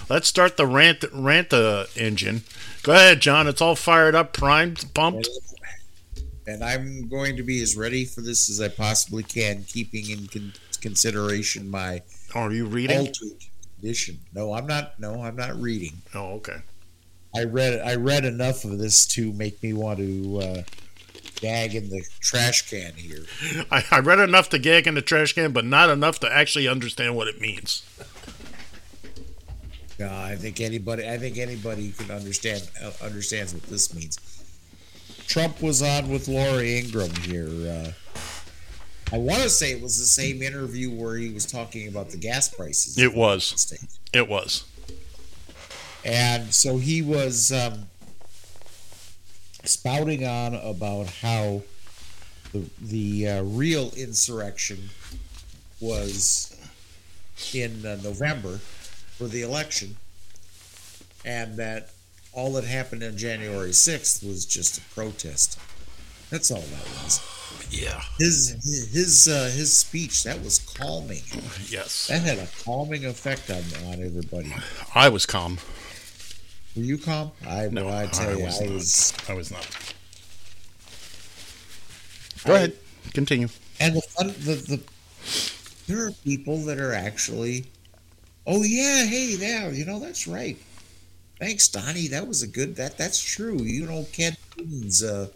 let's 0.09 0.27
start 0.27 0.57
the 0.57 0.67
rant 0.67 1.05
rant 1.13 1.53
uh, 1.53 1.85
engine. 1.95 2.41
Go 2.83 2.91
ahead, 2.91 3.21
John. 3.21 3.47
It's 3.47 3.61
all 3.61 3.75
fired 3.75 4.15
up, 4.15 4.33
primed, 4.33 4.93
pumped. 4.93 5.29
And 6.45 6.61
I'm 6.61 7.07
going 7.07 7.37
to 7.37 7.43
be 7.43 7.61
as 7.61 7.77
ready 7.77 8.03
for 8.03 8.19
this 8.19 8.49
as 8.49 8.59
I 8.59 8.67
possibly 8.67 9.23
can, 9.23 9.63
keeping 9.65 10.09
in 10.09 10.27
con- 10.27 10.53
consideration 10.81 11.69
my. 11.69 12.01
Are 12.35 12.51
you 12.51 12.65
reading? 12.65 12.99
Altered 12.99 13.48
No, 14.33 14.53
I'm 14.53 14.67
not. 14.67 14.99
No, 14.99 15.21
I'm 15.21 15.35
not 15.35 15.55
reading. 15.59 16.01
Oh, 16.13 16.33
okay. 16.35 16.57
I 17.35 17.43
read. 17.43 17.79
I 17.81 17.95
read 17.95 18.25
enough 18.25 18.65
of 18.65 18.77
this 18.77 19.05
to 19.07 19.31
make 19.33 19.61
me 19.61 19.73
want 19.73 19.99
to 19.99 20.39
uh, 20.41 20.61
gag 21.39 21.75
in 21.75 21.89
the 21.89 22.03
trash 22.19 22.69
can 22.69 22.93
here. 22.93 23.25
I, 23.71 23.83
I 23.91 23.99
read 23.99 24.19
enough 24.19 24.49
to 24.49 24.59
gag 24.59 24.87
in 24.87 24.95
the 24.95 25.01
trash 25.01 25.33
can, 25.33 25.51
but 25.51 25.65
not 25.65 25.89
enough 25.89 26.19
to 26.21 26.31
actually 26.31 26.67
understand 26.67 27.15
what 27.15 27.27
it 27.27 27.39
means. 27.39 27.83
No, 29.99 30.09
I 30.09 30.35
think 30.35 30.61
anybody. 30.61 31.07
I 31.07 31.17
think 31.17 31.37
anybody 31.37 31.91
can 31.91 32.09
understand 32.09 32.69
uh, 32.81 32.91
understands 33.03 33.53
what 33.53 33.63
this 33.63 33.93
means. 33.93 34.17
Trump 35.27 35.61
was 35.61 35.83
on 35.83 36.09
with 36.09 36.27
Laura 36.27 36.63
Ingraham 36.63 37.13
here. 37.15 37.47
Uh, 37.47 37.91
I 39.11 39.17
want 39.17 39.41
to 39.41 39.49
say 39.49 39.71
it 39.71 39.81
was 39.81 39.97
the 39.97 40.05
same 40.05 40.43
interview 40.43 40.91
where 40.91 41.15
he 41.15 41.29
was 41.29 41.45
talking 41.45 41.87
about 41.87 42.09
the 42.09 42.17
gas 42.17 42.47
prices. 42.47 42.97
It 42.97 43.15
was. 43.15 43.73
It 44.13 44.27
was. 44.29 44.65
And 46.05 46.53
so 46.53 46.77
he 46.77 47.01
was 47.01 47.51
um, 47.51 47.87
spouting 49.63 50.25
on 50.25 50.53
about 50.55 51.07
how 51.07 51.63
the 52.53 52.69
the 52.79 53.27
uh, 53.27 53.43
real 53.43 53.91
insurrection 53.97 54.89
was 55.79 56.55
in 57.53 57.85
uh, 57.85 57.97
November 58.03 58.57
for 59.17 59.27
the 59.27 59.41
election, 59.41 59.97
and 61.25 61.57
that 61.57 61.89
all 62.31 62.53
that 62.53 62.63
happened 62.63 63.03
on 63.03 63.17
January 63.17 63.71
6th 63.71 64.25
was 64.25 64.45
just 64.45 64.77
a 64.77 64.81
protest. 64.93 65.59
That's 66.29 66.51
all 66.51 66.61
that 66.61 67.03
was. 67.03 67.38
Yeah. 67.71 68.01
His 68.17 68.57
his 68.91 69.27
uh, 69.27 69.51
his 69.55 69.75
speech 69.77 70.23
that 70.23 70.41
was 70.43 70.59
calming. 70.59 71.21
Yes. 71.67 72.07
That 72.07 72.21
had 72.21 72.37
a 72.39 72.47
calming 72.63 73.05
effect 73.05 73.49
on 73.49 73.63
on 73.87 74.03
everybody. 74.03 74.53
I 74.95 75.09
was 75.09 75.25
calm. 75.25 75.59
Were 76.75 76.83
you 76.83 76.97
calm? 76.97 77.31
I 77.47 77.67
No, 77.69 77.85
well, 77.85 77.97
I 77.97 78.05
tell 78.07 78.29
I 78.29 78.33
you, 78.33 78.43
was 78.45 78.61
I 78.61 78.65
not. 78.65 78.73
was. 78.73 79.13
I 79.29 79.33
was 79.33 79.51
not. 79.51 79.67
Go 82.45 82.53
I- 82.53 82.57
ahead. 82.57 82.73
Continue. 83.13 83.47
And 83.79 83.95
the 83.95 84.01
fun, 84.01 84.27
the 84.27 84.55
the 84.55 84.81
there 85.87 86.05
are 86.07 86.11
people 86.23 86.57
that 86.65 86.77
are 86.79 86.93
actually, 86.93 87.65
oh 88.45 88.61
yeah, 88.63 89.05
hey, 89.05 89.35
yeah, 89.39 89.69
you 89.69 89.85
know 89.85 89.99
that's 89.99 90.27
right. 90.27 90.57
Thanks, 91.39 91.67
Donnie. 91.69 92.07
That 92.09 92.27
was 92.27 92.41
a 92.43 92.47
good. 92.47 92.75
That 92.75 92.97
that's 92.97 93.21
true. 93.23 93.61
You 93.63 93.85
know, 93.87 94.05
Ken 94.11 94.35
Newton's 94.57 95.01
uh, 95.01 95.29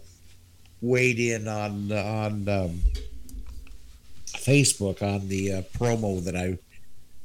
weighed 0.84 1.18
in 1.18 1.48
on 1.48 1.90
on 1.90 2.48
um, 2.48 2.80
Facebook 4.26 5.02
on 5.02 5.28
the 5.28 5.52
uh, 5.52 5.62
promo 5.78 6.22
that 6.24 6.36
I 6.36 6.58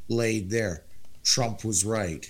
laid 0.07 0.49
there. 0.49 0.83
Trump 1.23 1.63
was 1.63 1.85
right. 1.85 2.29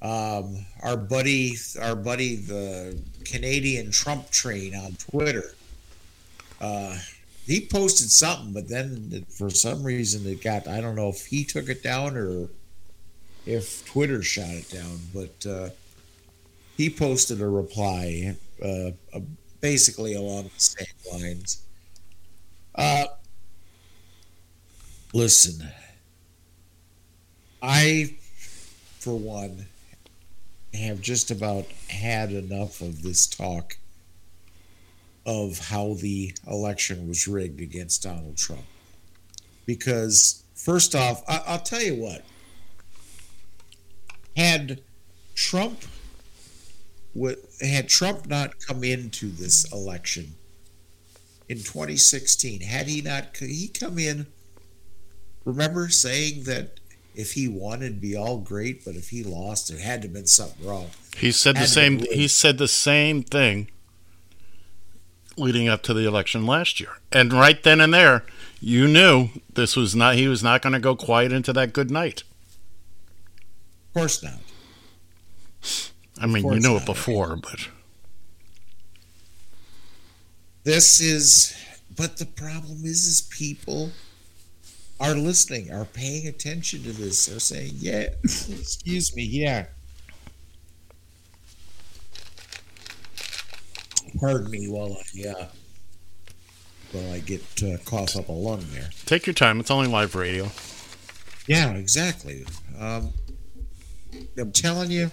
Um, 0.00 0.64
our 0.82 0.96
buddy, 0.96 1.56
our 1.80 1.96
buddy, 1.96 2.36
the 2.36 2.98
Canadian 3.24 3.90
Trump 3.90 4.30
train 4.30 4.74
on 4.74 4.92
Twitter. 4.92 5.54
Uh, 6.60 6.96
he 7.44 7.66
posted 7.66 8.10
something, 8.10 8.52
but 8.52 8.68
then 8.68 9.26
for 9.28 9.50
some 9.50 9.82
reason 9.82 10.26
it 10.30 10.42
got. 10.42 10.68
I 10.68 10.80
don't 10.80 10.94
know 10.94 11.08
if 11.08 11.26
he 11.26 11.44
took 11.44 11.68
it 11.68 11.82
down 11.82 12.16
or 12.16 12.48
if 13.46 13.84
Twitter 13.86 14.22
shot 14.22 14.50
it 14.50 14.70
down, 14.70 14.98
but 15.14 15.46
uh, 15.48 15.70
he 16.76 16.90
posted 16.90 17.40
a 17.40 17.48
reply, 17.48 18.36
uh, 18.62 18.90
basically 19.60 20.14
along 20.14 20.44
the 20.44 20.50
same 20.60 20.86
lines. 21.12 21.62
Uh, 22.74 23.06
listen, 25.12 25.68
I, 27.62 28.16
for 28.98 29.18
one, 29.18 29.66
have 30.74 31.00
just 31.00 31.30
about 31.30 31.64
had 31.88 32.32
enough 32.32 32.80
of 32.82 33.02
this 33.02 33.26
talk 33.26 33.78
of 35.24 35.58
how 35.58 35.94
the 35.94 36.32
election 36.46 37.08
was 37.08 37.26
rigged 37.26 37.60
against 37.60 38.02
Donald 38.02 38.36
Trump. 38.36 38.62
because 39.64 40.44
first 40.54 40.94
off, 40.94 41.22
I, 41.28 41.42
I'll 41.46 41.58
tell 41.58 41.82
you 41.82 41.96
what. 41.96 42.22
Had 44.36 44.80
Trump 45.34 45.80
had 47.60 47.88
Trump 47.88 48.26
not 48.26 48.58
come 48.66 48.84
into 48.84 49.30
this 49.30 49.70
election 49.72 50.34
in 51.48 51.58
2016, 51.58 52.60
had 52.62 52.88
he 52.88 53.00
not 53.00 53.36
he 53.36 53.68
come 53.68 53.98
in, 53.98 54.26
remember 55.44 55.88
saying 55.88 56.44
that 56.44 56.80
if 57.14 57.32
he 57.32 57.48
won 57.48 57.82
it'd 57.82 58.00
be 58.00 58.16
all 58.16 58.38
great, 58.38 58.84
but 58.84 58.94
if 58.94 59.10
he 59.10 59.22
lost, 59.22 59.68
there 59.68 59.78
had 59.78 60.02
to 60.02 60.08
have 60.08 60.14
been 60.14 60.26
something 60.26 60.66
wrong. 60.66 60.90
He 61.16 61.32
said 61.32 61.56
Had 61.56 61.64
the 61.64 61.68
same. 61.68 61.98
He 62.00 62.28
said 62.28 62.58
the 62.58 62.68
same 62.68 63.22
thing 63.22 63.70
leading 65.38 65.68
up 65.68 65.82
to 65.82 65.94
the 65.94 66.06
election 66.06 66.46
last 66.46 66.80
year, 66.80 66.98
and 67.12 67.32
right 67.32 67.62
then 67.62 67.80
and 67.80 67.94
there, 67.94 68.24
you 68.60 68.88
knew 68.88 69.28
this 69.52 69.76
was 69.76 69.94
not. 69.94 70.16
He 70.16 70.28
was 70.28 70.42
not 70.42 70.62
going 70.62 70.72
to 70.72 70.80
go 70.80 70.96
quiet 70.96 71.32
into 71.32 71.52
that 71.52 71.72
good 71.72 71.90
night. 71.90 72.24
Of 73.88 73.94
course 73.94 74.22
not. 74.22 74.40
I 76.20 76.26
mean, 76.26 76.44
you 76.46 76.60
knew 76.60 76.76
it 76.76 76.86
before, 76.86 77.36
but 77.36 77.68
This 80.64 81.00
is, 81.00 81.56
but 81.94 82.16
the 82.16 82.26
problem 82.26 82.84
is, 82.84 83.06
is 83.06 83.20
people 83.30 83.92
are 84.98 85.14
listening, 85.14 85.70
are 85.72 85.84
paying 85.84 86.26
attention 86.26 86.82
to 86.82 86.92
this. 86.92 87.26
They're 87.26 87.38
saying, 87.38 87.74
"Yeah, 87.76 88.08
excuse 88.24 89.14
me, 89.14 89.22
yeah." 89.22 89.66
Pardon 94.18 94.50
me 94.50 94.66
while 94.68 94.96
I 94.96 95.28
uh, 95.28 95.46
while 96.92 97.12
I 97.12 97.18
get 97.20 97.42
uh, 97.62 97.76
cough 97.84 98.16
up 98.16 98.28
a 98.28 98.32
lung 98.32 98.64
there. 98.72 98.88
take 99.04 99.26
your 99.26 99.34
time. 99.34 99.60
It's 99.60 99.70
only 99.70 99.88
live 99.88 100.14
radio. 100.14 100.50
Yeah, 101.46 101.74
exactly. 101.74 102.44
Um, 102.78 103.12
I'm 104.36 104.50
telling 104.52 104.90
you, 104.90 105.10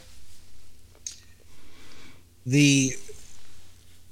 the 2.46 2.94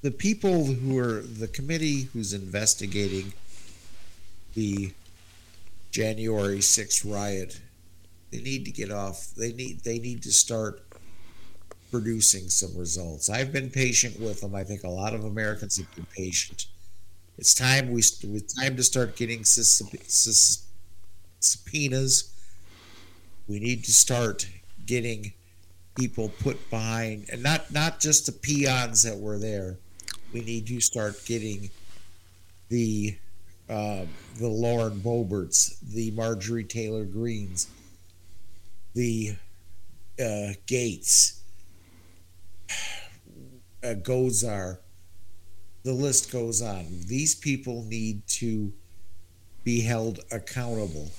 the 0.02 0.12
people 0.12 0.66
who 0.66 0.98
are 0.98 1.22
the 1.22 1.48
committee 1.48 2.10
who's 2.14 2.34
investigating 2.34 3.34
the 4.56 4.92
January 5.92 6.58
6th 6.58 7.10
riot, 7.12 7.62
they 8.32 8.42
need 8.42 8.66
to 8.66 8.72
get 8.72 8.92
off. 8.92 9.32
They 9.36 9.54
need 9.54 9.82
they 9.84 10.00
need 10.00 10.24
to 10.24 10.32
start 10.32 10.82
producing 11.92 12.50
some 12.50 12.76
results. 12.78 13.30
I've 13.30 13.52
been 13.52 13.70
patient 13.70 14.20
with 14.20 14.42
them. 14.42 14.56
I 14.56 14.64
think 14.64 14.84
a 14.84 14.90
lot 14.90 15.14
of 15.14 15.26
Americans 15.26 15.78
have 15.78 15.94
been 15.96 16.08
patient. 16.16 16.68
It's 17.38 17.54
time 17.54 17.92
we 17.92 18.00
it's 18.00 18.54
time 18.54 18.76
to 18.78 18.84
start 18.84 19.16
getting 19.16 19.44
subpoenas. 19.44 20.64
We 23.48 23.60
need 23.60 23.84
to 23.84 23.92
start 23.94 24.48
getting 24.86 25.34
people 25.96 26.30
put 26.40 26.70
behind, 26.70 27.26
and 27.32 27.44
not 27.44 27.72
not 27.72 28.00
just 28.00 28.26
the 28.26 28.32
peons 28.32 29.04
that 29.04 29.18
were 29.18 29.38
there. 29.38 29.78
We 30.34 30.42
need 30.42 30.68
to 30.68 30.80
start 30.80 31.16
getting 31.26 31.70
the 32.70 33.18
uh, 33.70 34.06
the 34.38 34.48
Lauren 34.48 35.00
Boeberts, 35.00 35.80
the 35.82 36.12
Marjorie 36.12 36.64
Taylor 36.64 37.06
Greenes, 37.06 37.68
the 38.94 39.36
uh, 40.20 40.54
Gaetz, 40.68 41.40
uh, 42.70 43.96
Gosar. 43.96 44.78
The 45.84 45.94
list 45.94 46.32
goes 46.32 46.62
on. 46.62 46.86
These 47.08 47.36
people 47.36 47.84
need 47.86 48.28
to 48.28 48.72
be 49.64 49.82
held 49.82 50.20
accountable 50.32 51.12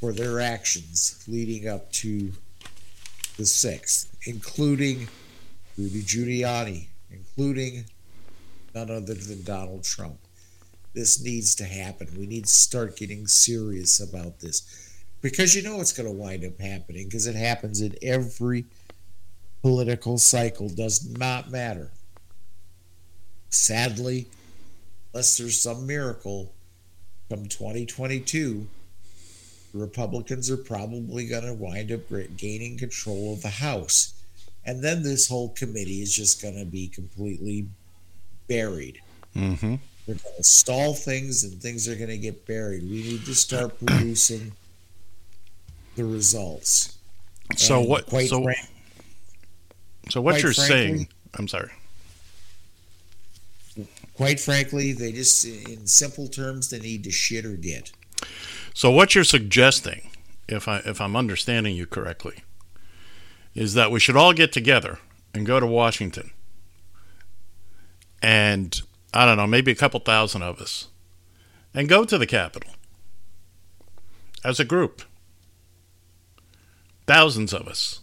for 0.00 0.12
their 0.12 0.40
actions 0.40 1.22
leading 1.28 1.68
up 1.68 1.90
to 1.92 2.32
the 3.38 3.44
6th, 3.44 4.08
including 4.26 5.08
Rudy 5.78 6.02
Giuliani, 6.02 6.88
including 7.10 7.84
none 8.74 8.90
other 8.90 9.14
than 9.14 9.44
Donald 9.44 9.84
Trump. 9.84 10.18
This 10.92 11.22
needs 11.22 11.54
to 11.54 11.64
happen. 11.64 12.08
We 12.18 12.26
need 12.26 12.44
to 12.44 12.50
start 12.50 12.96
getting 12.96 13.28
serious 13.28 14.00
about 14.00 14.40
this 14.40 14.92
because 15.22 15.54
you 15.54 15.62
know 15.62 15.80
it's 15.80 15.92
going 15.92 16.08
to 16.08 16.12
wind 16.12 16.44
up 16.44 16.60
happening 16.60 17.04
because 17.06 17.28
it 17.28 17.36
happens 17.36 17.80
in 17.80 17.94
every 18.02 18.64
political 19.62 20.18
cycle, 20.18 20.68
does 20.68 21.08
not 21.08 21.50
matter. 21.50 21.92
Sadly, 23.50 24.26
unless 25.12 25.36
there's 25.36 25.60
some 25.60 25.86
miracle 25.86 26.52
come 27.28 27.46
2022, 27.46 28.66
the 28.66 28.77
Republicans 29.78 30.50
are 30.50 30.56
probably 30.56 31.26
going 31.26 31.44
to 31.44 31.54
wind 31.54 31.92
up 31.92 32.00
gaining 32.36 32.76
control 32.78 33.32
of 33.34 33.42
the 33.42 33.48
House. 33.48 34.14
And 34.64 34.82
then 34.84 35.02
this 35.02 35.28
whole 35.28 35.50
committee 35.50 36.02
is 36.02 36.14
just 36.14 36.42
going 36.42 36.58
to 36.58 36.64
be 36.64 36.88
completely 36.88 37.66
buried. 38.48 39.00
Mm-hmm. 39.34 39.76
They're 40.06 40.14
going 40.16 40.36
to 40.36 40.42
stall 40.44 40.94
things 40.94 41.44
and 41.44 41.60
things 41.60 41.88
are 41.88 41.94
going 41.94 42.08
to 42.10 42.18
get 42.18 42.46
buried. 42.46 42.82
We 42.82 43.02
need 43.02 43.24
to 43.26 43.34
start 43.34 43.78
producing 43.86 44.52
the 45.96 46.04
results. 46.04 46.98
So 47.56 47.80
And 47.80 47.88
what? 47.88 48.10
So, 48.10 48.42
frank- 48.42 48.58
so 50.10 50.20
what 50.20 50.42
you're 50.42 50.52
frankly- 50.52 50.76
saying? 50.76 51.08
I'm 51.34 51.48
sorry. 51.48 51.70
quite 54.14 54.40
frankly, 54.40 54.92
they 54.92 55.12
just, 55.12 55.44
in 55.44 55.86
simple 55.86 56.26
terms, 56.28 56.70
they 56.70 56.78
need 56.78 57.04
to 57.04 57.10
shit 57.10 57.44
or 57.44 57.54
get. 57.54 57.92
So 58.74 58.90
what 58.90 59.14
you're 59.14 59.24
suggesting, 59.24 60.10
if 60.48 60.68
I 60.68 60.78
if 60.78 61.00
I'm 61.00 61.16
understanding 61.16 61.74
you 61.74 61.86
correctly, 61.86 62.44
is 63.54 63.74
that 63.74 63.90
we 63.90 64.00
should 64.00 64.16
all 64.16 64.32
get 64.32 64.52
together 64.52 64.98
and 65.34 65.46
go 65.46 65.60
to 65.60 65.66
Washington, 65.66 66.30
and 68.22 68.80
I 69.12 69.26
don't 69.26 69.36
know, 69.36 69.46
maybe 69.46 69.72
a 69.72 69.76
couple 69.76 70.00
thousand 70.00 70.42
of 70.42 70.60
us, 70.60 70.88
and 71.74 71.88
go 71.88 72.04
to 72.04 72.18
the 72.18 72.26
Capitol. 72.26 72.72
As 74.44 74.60
a 74.60 74.64
group, 74.64 75.02
thousands 77.06 77.52
of 77.52 77.66
us, 77.66 78.00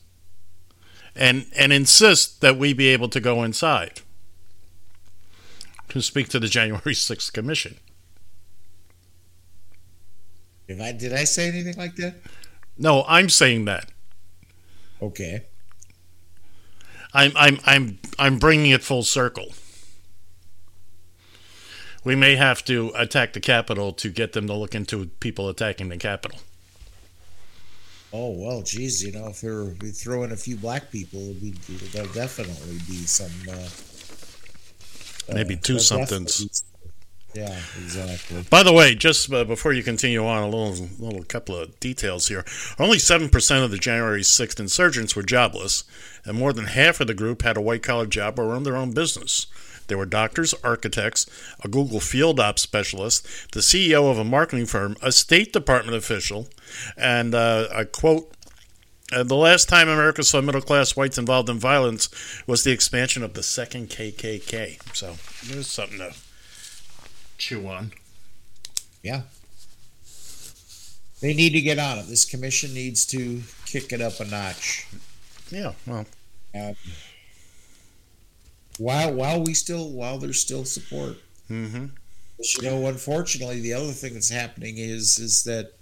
and 1.16 1.46
and 1.56 1.72
insist 1.72 2.42
that 2.42 2.58
we 2.58 2.74
be 2.74 2.88
able 2.88 3.10
to 3.10 3.20
go 3.20 3.44
inside. 3.44 4.02
To 5.90 6.02
speak 6.02 6.28
to 6.30 6.40
the 6.40 6.48
January 6.58 6.94
6th 6.94 7.32
Commission. 7.32 7.78
If 10.68 10.82
I 10.82 10.92
did 10.92 11.14
I 11.14 11.24
say 11.24 11.48
anything 11.48 11.76
like 11.78 11.96
that? 11.96 12.16
No, 12.78 13.06
I'm 13.08 13.30
saying 13.30 13.66
that. 13.66 13.92
Okay. 15.02 15.46
I'm 17.14 17.32
I'm 17.36 17.60
I'm 17.66 18.00
I'm 18.20 18.40
bringing 18.40 18.72
it 18.72 18.84
full 18.84 19.04
circle. 19.04 19.54
We 22.04 22.16
may 22.16 22.36
have 22.36 22.64
to 22.66 22.92
attack 22.96 23.34
the 23.34 23.40
Capitol 23.40 23.92
to 23.94 24.10
get 24.10 24.34
them 24.34 24.48
to 24.48 24.54
look 24.54 24.76
into 24.76 25.08
people 25.20 25.50
attacking 25.50 25.90
the 25.90 25.98
Capitol. 25.98 26.40
Oh 28.14 28.32
well, 28.32 28.62
geez, 28.62 29.04
you 29.04 29.12
know, 29.12 29.28
if 29.28 29.42
they're 29.42 29.64
we 29.64 29.92
throw 29.92 30.24
in 30.24 30.32
a 30.32 30.38
few 30.38 30.56
black 30.56 30.92
people, 30.92 31.34
be, 31.42 31.52
there'll 31.92 32.12
definitely 32.14 32.78
be 32.88 33.06
some. 33.06 33.32
Uh, 33.50 33.68
Maybe 35.34 35.56
uh, 35.56 35.60
two 35.62 35.74
there'll 35.74 35.84
somethings. 35.84 36.64
Yeah, 37.36 37.60
exactly. 37.78 38.46
By 38.50 38.64
the 38.64 38.72
way, 38.72 38.96
just 38.96 39.32
uh, 39.32 39.44
before 39.44 39.74
you 39.74 39.84
continue 39.84 40.26
on, 40.26 40.44
a 40.44 40.48
little 40.48 40.88
little 40.98 41.24
couple 41.26 41.58
of 41.58 41.78
details 41.82 42.30
here. 42.30 42.46
Only 42.80 42.98
seven 42.98 43.28
percent 43.28 43.62
of 43.66 43.72
the 43.72 43.78
January 43.78 44.24
sixth 44.24 44.58
insurgents 44.58 45.18
were 45.18 45.24
jobless, 45.24 45.84
and 46.24 46.38
more 46.38 46.54
than 46.54 46.68
half 46.68 47.02
of 47.02 47.08
the 47.08 47.14
group 47.14 47.42
had 47.42 47.58
a 47.58 47.62
white 47.62 47.84
collar 47.84 48.06
job 48.06 48.40
or 48.40 48.54
owned 48.54 48.66
their 48.66 48.78
own 48.78 48.94
business. 48.94 49.48
There 49.88 49.98
were 49.98 50.06
doctors, 50.06 50.54
architects, 50.64 51.28
a 51.62 51.68
Google 51.68 52.00
field 52.00 52.40
ops 52.40 52.62
specialist, 52.62 53.52
the 53.52 53.60
CEO 53.60 54.10
of 54.10 54.18
a 54.18 54.24
marketing 54.24 54.66
firm, 54.66 54.96
a 55.02 55.12
State 55.12 55.52
Department 55.52 55.98
official, 55.98 56.48
and 56.96 57.36
uh, 57.36 57.68
a 57.70 57.84
quote. 57.84 58.32
Uh, 59.12 59.24
the 59.24 59.36
last 59.36 59.70
time 59.70 59.88
America 59.88 60.24
saw 60.24 60.42
middle 60.42 60.62
class 60.62 60.96
whites 60.96 61.18
involved 61.18 61.50
in 61.50 61.60
violence 61.60 62.10
was 62.48 62.64
the 62.64 62.72
expansion 62.72 63.22
of 63.24 63.34
the 63.34 63.44
second 63.44 63.90
KKK. 63.90 64.80
So 64.96 65.16
there's 65.46 65.68
something 65.68 66.00
to 66.00 66.16
chew 67.38 67.68
on. 67.68 67.92
Yeah. 69.04 69.24
They 71.22 71.34
need 71.34 71.52
to 71.52 71.62
get 71.62 71.80
on 71.80 71.98
it. 72.00 72.08
This 72.08 72.26
commission 72.26 72.74
needs 72.74 73.06
to 73.08 73.42
kick 73.66 73.92
it 73.94 74.02
up 74.02 74.20
a 74.20 74.26
notch. 74.26 74.88
Yeah, 75.50 75.74
well, 75.86 76.06
Um, 76.54 76.76
while 78.78 79.14
while 79.14 79.44
we 79.44 79.54
still 79.54 79.90
while 79.92 80.18
there's 80.18 80.40
still 80.40 80.66
support, 80.66 81.18
mm-hmm. 81.50 81.86
But, 82.38 82.54
you 82.56 82.70
know, 82.70 82.88
unfortunately, 82.88 83.62
the 83.62 83.74
other 83.74 83.92
thing 83.92 84.14
that's 84.14 84.30
happening 84.30 84.78
is 84.78 85.20
is 85.20 85.44
that 85.46 85.74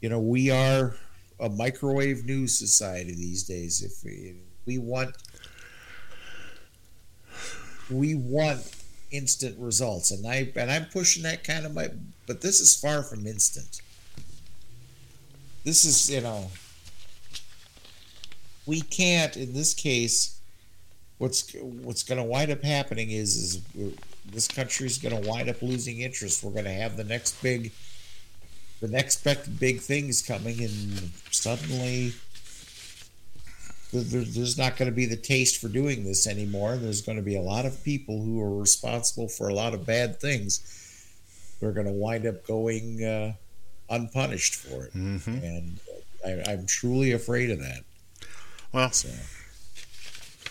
you 0.00 0.08
know 0.08 0.18
we 0.18 0.50
are 0.50 0.96
a 1.38 1.48
microwave 1.48 2.24
news 2.24 2.58
society 2.58 3.14
these 3.14 3.44
days. 3.44 3.82
If 3.82 4.04
we, 4.04 4.34
we 4.66 4.78
want 4.78 5.16
we 7.90 8.14
want 8.14 8.81
instant 9.12 9.58
results, 9.58 10.10
and 10.10 10.26
I 10.26 10.50
and 10.56 10.70
I'm 10.70 10.86
pushing 10.86 11.22
that 11.24 11.44
kind 11.44 11.66
of 11.66 11.74
my. 11.74 11.88
But 12.26 12.40
this 12.40 12.60
is 12.60 12.78
far 12.78 13.02
from 13.02 13.26
instant. 13.26 13.80
This 15.64 15.84
is 15.84 16.10
you 16.10 16.20
know. 16.20 16.50
We 18.66 18.80
can't 18.80 19.36
in 19.36 19.52
this 19.52 19.74
case. 19.74 20.38
What's 21.18 21.52
what's 21.54 22.02
going 22.02 22.18
to 22.18 22.24
wind 22.24 22.50
up 22.50 22.62
happening 22.62 23.10
is 23.10 23.36
is 23.36 23.94
this 24.24 24.48
country 24.48 24.86
is 24.86 24.98
going 24.98 25.20
to 25.20 25.28
wind 25.28 25.48
up 25.48 25.62
losing 25.62 26.00
interest. 26.00 26.42
We're 26.42 26.52
going 26.52 26.64
to 26.64 26.72
have 26.72 26.96
the 26.96 27.04
next 27.04 27.40
big, 27.42 27.72
the 28.80 28.88
next 28.88 29.24
big 29.58 29.80
things 29.80 30.22
coming, 30.22 30.62
and 30.62 31.10
suddenly 31.30 32.14
there's 33.92 34.56
not 34.56 34.76
going 34.76 34.90
to 34.90 34.94
be 34.94 35.04
the 35.04 35.16
taste 35.16 35.60
for 35.60 35.68
doing 35.68 36.02
this 36.02 36.26
anymore. 36.26 36.76
There's 36.76 37.02
going 37.02 37.16
to 37.16 37.22
be 37.22 37.36
a 37.36 37.42
lot 37.42 37.66
of 37.66 37.84
people 37.84 38.22
who 38.22 38.40
are 38.40 38.56
responsible 38.58 39.28
for 39.28 39.48
a 39.48 39.54
lot 39.54 39.74
of 39.74 39.84
bad 39.84 40.18
things. 40.18 41.06
They're 41.60 41.72
going 41.72 41.86
to 41.86 41.92
wind 41.92 42.26
up 42.26 42.46
going 42.46 43.04
uh, 43.04 43.34
unpunished 43.90 44.54
for 44.54 44.84
it, 44.84 44.94
mm-hmm. 44.94 45.44
and 45.44 45.80
I, 46.24 46.52
am 46.52 46.66
truly 46.66 47.12
afraid 47.12 47.50
of 47.50 47.60
that. 47.60 47.84
Well, 48.72 48.90
so, 48.90 49.10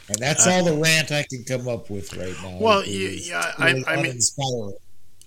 and 0.08 0.18
that's 0.20 0.46
all 0.46 0.64
the 0.64 0.78
rant 0.78 1.12
I 1.12 1.26
can 1.28 1.44
come 1.44 1.68
up 1.68 1.90
with 1.90 2.16
right 2.16 2.36
now. 2.44 2.60
Well, 2.60 2.86
yeah, 2.86 3.54
I, 3.58 3.70
I 3.88 4.02
mean, 4.02 4.20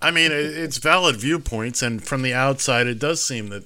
I 0.01 0.11
mean, 0.13 0.31
it's 0.33 0.79
valid 0.79 1.17
viewpoints, 1.17 1.83
and 1.83 2.03
from 2.03 2.23
the 2.23 2.33
outside, 2.33 2.87
it 2.87 3.01
does 3.01 3.25
seem 3.25 3.49
that 3.49 3.65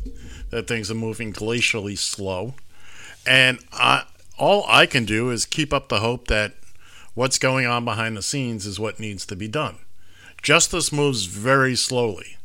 that 0.51 0.67
things 0.67 0.91
are 0.91 0.95
moving 0.95 1.35
glacially 1.35 1.99
slow, 1.99 2.55
and 3.27 3.59
I 3.73 4.05
all 4.39 4.65
I 4.69 4.87
can 4.87 5.05
do 5.05 5.31
is 5.31 5.45
keep 5.45 5.73
up 5.73 5.89
the 5.89 6.01
hope 6.01 6.29
that 6.29 6.55
what's 7.15 7.39
going 7.39 7.67
on 7.67 7.85
behind 7.85 8.17
the 8.17 8.23
scenes 8.23 8.65
is 8.65 8.79
what 8.79 9.01
needs 9.01 9.27
to 9.27 9.37
be 9.37 9.49
done. 9.49 9.79
Justice 10.43 10.93
moves 10.93 11.25
very 11.25 11.75
slowly. 11.75 12.37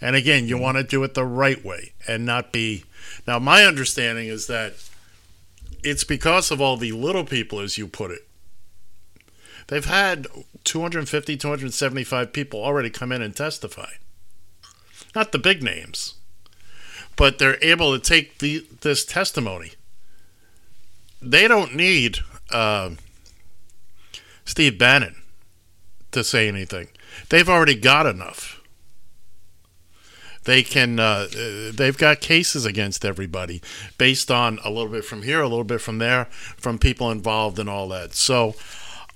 And 0.00 0.16
again, 0.16 0.48
you 0.48 0.58
want 0.58 0.78
to 0.78 0.82
do 0.82 1.02
it 1.04 1.14
the 1.14 1.24
right 1.24 1.64
way 1.64 1.92
and 2.08 2.26
not 2.26 2.52
be. 2.52 2.84
Now, 3.26 3.38
my 3.38 3.64
understanding 3.64 4.28
is 4.28 4.46
that 4.48 4.74
it's 5.84 6.04
because 6.04 6.50
of 6.50 6.60
all 6.60 6.76
the 6.76 6.92
little 6.92 7.24
people, 7.24 7.60
as 7.60 7.78
you 7.78 7.86
put 7.86 8.10
it. 8.10 8.26
They've 9.68 9.84
had 9.84 10.26
250, 10.64 11.36
275 11.36 12.32
people 12.32 12.62
already 12.62 12.90
come 12.90 13.12
in 13.12 13.22
and 13.22 13.36
testify. 13.36 13.90
Not 15.14 15.32
the 15.32 15.38
big 15.38 15.62
names, 15.62 16.14
but 17.14 17.38
they're 17.38 17.62
able 17.62 17.92
to 17.92 18.00
take 18.00 18.38
the, 18.38 18.66
this 18.80 19.04
testimony 19.04 19.72
they 21.22 21.46
don't 21.48 21.74
need 21.74 22.18
uh, 22.50 22.90
Steve 24.44 24.78
Bannon 24.78 25.16
to 26.12 26.24
say 26.24 26.48
anything. 26.48 26.88
They've 27.28 27.48
already 27.48 27.74
got 27.74 28.06
enough. 28.06 28.60
They 30.44 30.62
can. 30.62 30.98
Uh, 30.98 31.28
they've 31.72 31.96
got 31.96 32.20
cases 32.20 32.64
against 32.64 33.04
everybody 33.04 33.60
based 33.98 34.30
on 34.30 34.58
a 34.64 34.70
little 34.70 34.90
bit 34.90 35.04
from 35.04 35.22
here, 35.22 35.42
a 35.42 35.48
little 35.48 35.64
bit 35.64 35.82
from 35.82 35.98
there, 35.98 36.24
from 36.30 36.78
people 36.78 37.10
involved 37.10 37.58
and 37.58 37.68
all 37.68 37.88
that. 37.88 38.14
So, 38.14 38.54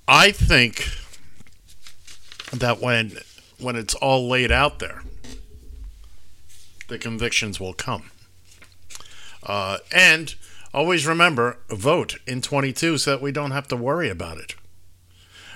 I 0.07 0.31
think 0.31 0.87
that 2.51 2.79
when 2.79 3.17
when 3.59 3.75
it's 3.75 3.95
all 3.95 4.29
laid 4.29 4.51
out 4.51 4.77
there, 4.77 5.01
the 6.89 6.99
convictions 6.99 7.59
will 7.59 7.73
come. 7.73 8.11
Uh, 9.41 9.79
and 9.91 10.35
always 10.75 11.07
remember 11.07 11.57
vote 11.69 12.17
in 12.27 12.41
22 12.41 12.97
so 12.97 13.11
that 13.11 13.21
we 13.21 13.31
don't 13.31 13.51
have 13.51 13.67
to 13.69 13.75
worry 13.75 14.09
about 14.09 14.37
it. 14.37 14.55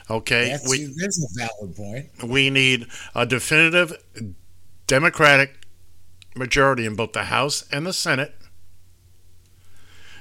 Okay, 0.09 0.49
that's, 0.49 0.67
we, 0.67 0.85
that's 0.97 1.23
a 1.23 1.39
valid 1.39 1.75
point. 1.75 2.09
We 2.23 2.49
need 2.49 2.87
a 3.13 3.27
definitive 3.27 3.93
Democratic 4.87 5.67
majority 6.35 6.85
in 6.85 6.95
both 6.95 7.13
the 7.13 7.25
House 7.25 7.67
and 7.71 7.85
the 7.85 7.93
Senate 7.93 8.33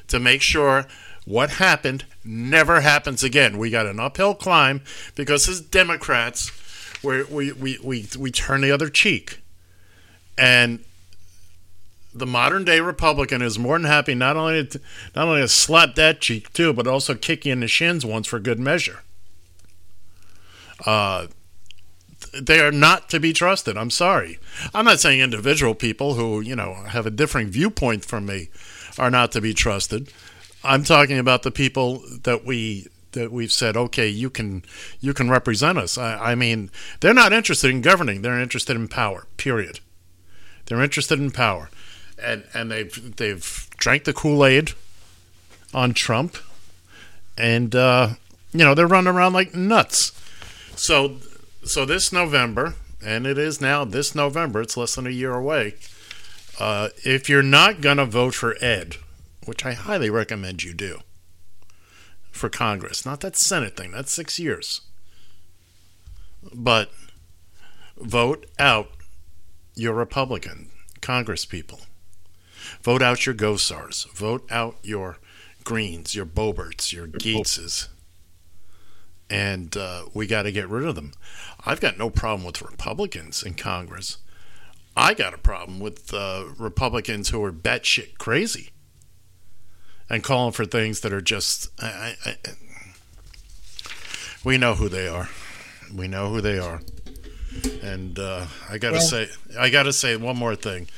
to 0.08 0.18
make 0.18 0.42
sure 0.42 0.86
what 1.24 1.50
happened 1.50 2.04
never 2.24 2.80
happens 2.80 3.22
again. 3.22 3.56
We 3.56 3.70
got 3.70 3.86
an 3.86 4.00
uphill 4.00 4.34
climb 4.34 4.82
because 5.14 5.48
as 5.48 5.60
Democrats, 5.60 6.50
we 7.02 7.22
we, 7.24 7.52
we, 7.52 7.78
we, 7.82 8.08
we 8.18 8.30
turn 8.30 8.60
the 8.60 8.72
other 8.72 8.90
cheek. 8.90 9.40
And 10.36 10.84
the 12.18 12.26
modern 12.26 12.64
day 12.64 12.80
Republican 12.80 13.42
is 13.42 13.58
more 13.58 13.78
than 13.78 13.86
happy 13.86 14.14
not 14.14 14.36
only 14.36 14.66
to, 14.66 14.80
not 15.14 15.28
only 15.28 15.40
to 15.40 15.48
slap 15.48 15.94
that 15.94 16.20
cheek 16.20 16.52
too, 16.52 16.72
but 16.72 16.86
also 16.86 17.14
kick 17.14 17.46
you 17.46 17.52
in 17.52 17.60
the 17.60 17.68
shins 17.68 18.04
once 18.04 18.26
for 18.26 18.38
good 18.38 18.58
measure. 18.58 19.02
Uh, 20.84 21.26
they 22.32 22.60
are 22.60 22.72
not 22.72 23.08
to 23.10 23.20
be 23.20 23.32
trusted. 23.32 23.76
I'm 23.76 23.90
sorry. 23.90 24.38
I'm 24.74 24.84
not 24.84 25.00
saying 25.00 25.20
individual 25.20 25.74
people 25.74 26.14
who 26.14 26.40
you 26.40 26.56
know 26.56 26.74
have 26.74 27.06
a 27.06 27.10
differing 27.10 27.48
viewpoint 27.48 28.04
from 28.04 28.26
me 28.26 28.48
are 28.98 29.10
not 29.10 29.32
to 29.32 29.40
be 29.40 29.54
trusted. 29.54 30.12
I'm 30.64 30.84
talking 30.84 31.18
about 31.18 31.42
the 31.42 31.50
people 31.50 32.02
that 32.24 32.44
we 32.44 32.88
that 33.12 33.32
we've 33.32 33.52
said, 33.52 33.76
okay, 33.76 34.08
you 34.08 34.30
can 34.30 34.62
you 35.00 35.14
can 35.14 35.30
represent 35.30 35.78
us. 35.78 35.96
I, 35.96 36.32
I 36.32 36.34
mean, 36.34 36.70
they're 37.00 37.14
not 37.14 37.32
interested 37.32 37.70
in 37.70 37.80
governing; 37.80 38.22
they're 38.22 38.40
interested 38.40 38.76
in 38.76 38.88
power. 38.88 39.26
Period. 39.36 39.80
They're 40.66 40.82
interested 40.82 41.18
in 41.18 41.30
power 41.30 41.70
and 42.22 42.44
and 42.54 42.70
they've 42.70 43.16
they've 43.16 43.68
drank 43.76 44.04
the 44.04 44.12
Kool 44.12 44.44
Aid 44.44 44.72
on 45.72 45.94
Trump, 45.94 46.36
and 47.36 47.74
uh, 47.74 48.10
you 48.52 48.64
know 48.64 48.74
they're 48.74 48.86
running 48.86 49.12
around 49.12 49.32
like 49.32 49.54
nuts. 49.54 50.12
So 50.76 51.16
so 51.64 51.84
this 51.84 52.12
November, 52.12 52.74
and 53.04 53.26
it 53.26 53.38
is 53.38 53.60
now 53.60 53.84
this 53.84 54.14
November. 54.14 54.62
It's 54.62 54.76
less 54.76 54.94
than 54.94 55.06
a 55.06 55.10
year 55.10 55.34
away. 55.34 55.74
Uh, 56.58 56.88
if 57.04 57.28
you're 57.28 57.42
not 57.42 57.80
gonna 57.80 58.06
vote 58.06 58.34
for 58.34 58.56
Ed, 58.60 58.96
which 59.44 59.64
I 59.64 59.72
highly 59.72 60.10
recommend 60.10 60.64
you 60.64 60.74
do, 60.74 61.00
for 62.30 62.48
Congress, 62.48 63.06
not 63.06 63.20
that 63.20 63.36
Senate 63.36 63.76
thing. 63.76 63.92
That's 63.92 64.12
six 64.12 64.38
years. 64.38 64.82
But 66.54 66.90
vote 67.98 68.46
out 68.58 68.90
your 69.74 69.94
Republican 69.94 70.70
Congress 71.00 71.44
people. 71.44 71.80
Vote 72.82 73.02
out 73.02 73.26
your 73.26 73.34
Gosars. 73.34 74.10
Vote 74.12 74.46
out 74.50 74.76
your 74.82 75.18
Greenes, 75.64 76.14
your 76.14 76.26
Boeberts, 76.26 76.92
your 76.92 77.06
Gaetzes. 77.06 77.88
And 79.30 79.76
uh, 79.76 80.04
we 80.14 80.26
got 80.26 80.44
to 80.44 80.52
get 80.52 80.68
rid 80.68 80.86
of 80.86 80.94
them. 80.94 81.12
I've 81.66 81.80
got 81.80 81.98
no 81.98 82.08
problem 82.08 82.44
with 82.44 82.62
Republicans 82.62 83.42
in 83.42 83.54
Congress. 83.54 84.18
I 84.96 85.14
got 85.14 85.34
a 85.34 85.38
problem 85.38 85.78
with 85.80 86.12
uh, 86.14 86.46
Republicans 86.58 87.28
who 87.28 87.42
are 87.44 87.52
batshit 87.52 88.18
crazy 88.18 88.70
and 90.08 90.24
calling 90.24 90.52
for 90.52 90.64
things 90.64 91.00
that 91.00 91.12
are 91.12 91.20
just. 91.20 91.68
I, 91.80 92.16
I, 92.24 92.30
I, 92.30 92.36
we 94.44 94.56
know 94.56 94.74
who 94.74 94.88
they 94.88 95.06
are. 95.06 95.28
We 95.94 96.08
know 96.08 96.30
who 96.30 96.40
they 96.40 96.58
are. 96.58 96.80
And 97.82 98.18
uh, 98.18 98.46
I 98.68 98.78
gotta 98.78 98.94
well, 98.94 99.02
say, 99.02 99.28
I 99.58 99.70
gotta 99.70 99.92
say 99.92 100.16
one 100.16 100.36
more 100.36 100.54
thing. 100.56 100.88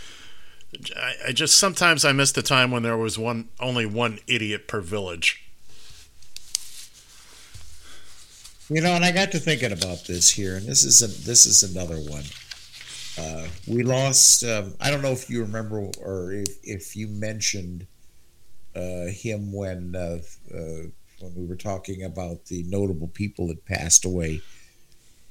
I, 0.96 1.14
I 1.28 1.32
just 1.32 1.56
sometimes 1.56 2.04
I 2.04 2.12
miss 2.12 2.32
the 2.32 2.42
time 2.42 2.70
when 2.70 2.82
there 2.82 2.96
was 2.96 3.18
one 3.18 3.48
only 3.58 3.86
one 3.86 4.18
idiot 4.26 4.68
per 4.68 4.80
village. 4.80 5.44
You 8.68 8.80
know, 8.80 8.92
and 8.92 9.04
I 9.04 9.10
got 9.10 9.32
to 9.32 9.40
thinking 9.40 9.72
about 9.72 10.04
this 10.04 10.30
here, 10.30 10.56
and 10.56 10.64
this 10.64 10.84
is 10.84 11.02
a, 11.02 11.08
this 11.08 11.44
is 11.44 11.64
another 11.64 11.96
one. 11.96 12.22
Uh, 13.18 13.48
we 13.66 13.82
lost. 13.82 14.44
Um, 14.44 14.74
I 14.80 14.90
don't 14.90 15.02
know 15.02 15.10
if 15.10 15.28
you 15.28 15.40
remember 15.40 15.90
or 16.00 16.32
if, 16.32 16.48
if 16.62 16.96
you 16.96 17.08
mentioned 17.08 17.86
uh, 18.76 19.06
him 19.06 19.52
when 19.52 19.96
uh, 19.96 20.18
uh 20.54 20.86
when 21.18 21.34
we 21.34 21.44
were 21.46 21.56
talking 21.56 22.04
about 22.04 22.46
the 22.46 22.62
notable 22.68 23.08
people 23.08 23.48
that 23.48 23.64
passed 23.66 24.04
away. 24.04 24.40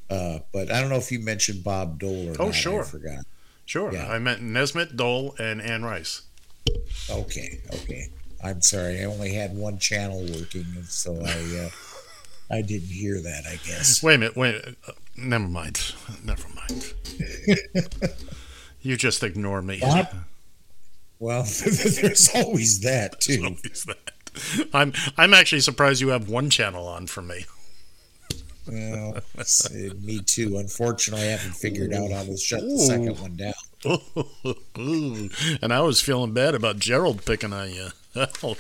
Uh, 0.09 0.39
but 0.51 0.71
I 0.71 0.81
don't 0.81 0.89
know 0.89 0.97
if 0.97 1.11
you 1.11 1.19
mentioned 1.19 1.63
Bob 1.63 1.99
Dole 1.99 2.29
or 2.29 2.35
oh, 2.39 2.45
not. 2.47 2.55
sure. 2.55 2.81
I 2.81 2.85
forgot. 2.85 3.25
Sure. 3.69 3.93
Yeah. 3.93 4.07
I 4.07 4.17
meant 4.17 4.41
Nesmith, 4.41 4.95
Dole, 4.95 5.35
and 5.37 5.61
Anne 5.61 5.85
Rice. 5.85 6.23
Okay. 7.07 7.59
Okay. 7.71 8.09
I'm 8.43 8.63
sorry. 8.63 8.99
I 8.99 9.03
only 9.03 9.31
had 9.31 9.55
one 9.55 9.77
channel 9.77 10.21
working, 10.21 10.65
and 10.75 10.85
so 10.85 11.13
I 11.23 11.65
uh, 11.67 11.69
I 12.51 12.63
didn't 12.63 12.89
hear 12.89 13.21
that. 13.21 13.43
I 13.45 13.59
guess. 13.67 14.01
Wait 14.01 14.15
a 14.15 14.17
minute. 14.17 14.35
Wait. 14.35 14.55
Uh, 14.87 14.93
never 15.15 15.47
mind. 15.47 15.93
Never 16.23 16.47
mind. 16.55 16.95
you 18.81 18.97
just 18.97 19.21
ignore 19.21 19.61
me. 19.61 19.81
Bob? 19.81 20.07
Well, 21.19 21.43
there's 21.43 22.29
always 22.33 22.79
that 22.79 23.21
too. 23.21 23.43
Always 23.43 23.85
that. 23.85 24.67
I'm 24.73 24.93
I'm 25.15 25.35
actually 25.35 25.61
surprised 25.61 26.01
you 26.01 26.07
have 26.07 26.27
one 26.27 26.49
channel 26.49 26.87
on 26.87 27.05
for 27.05 27.21
me. 27.21 27.45
Well, 28.67 29.17
me 30.01 30.19
too. 30.19 30.57
Unfortunately, 30.57 31.25
I 31.27 31.31
haven't 31.31 31.55
figured 31.55 31.93
out 31.93 32.11
how 32.11 32.23
to 32.23 32.37
shut 32.37 32.61
the 32.61 32.77
second 32.77 33.19
one 33.19 33.35
down. 33.35 33.53
and 35.61 35.73
I 35.73 35.81
was 35.81 36.01
feeling 36.01 36.33
bad 36.33 36.53
about 36.53 36.79
Gerald 36.79 37.25
picking 37.25 37.53
on 37.53 37.71
you. 37.71 37.89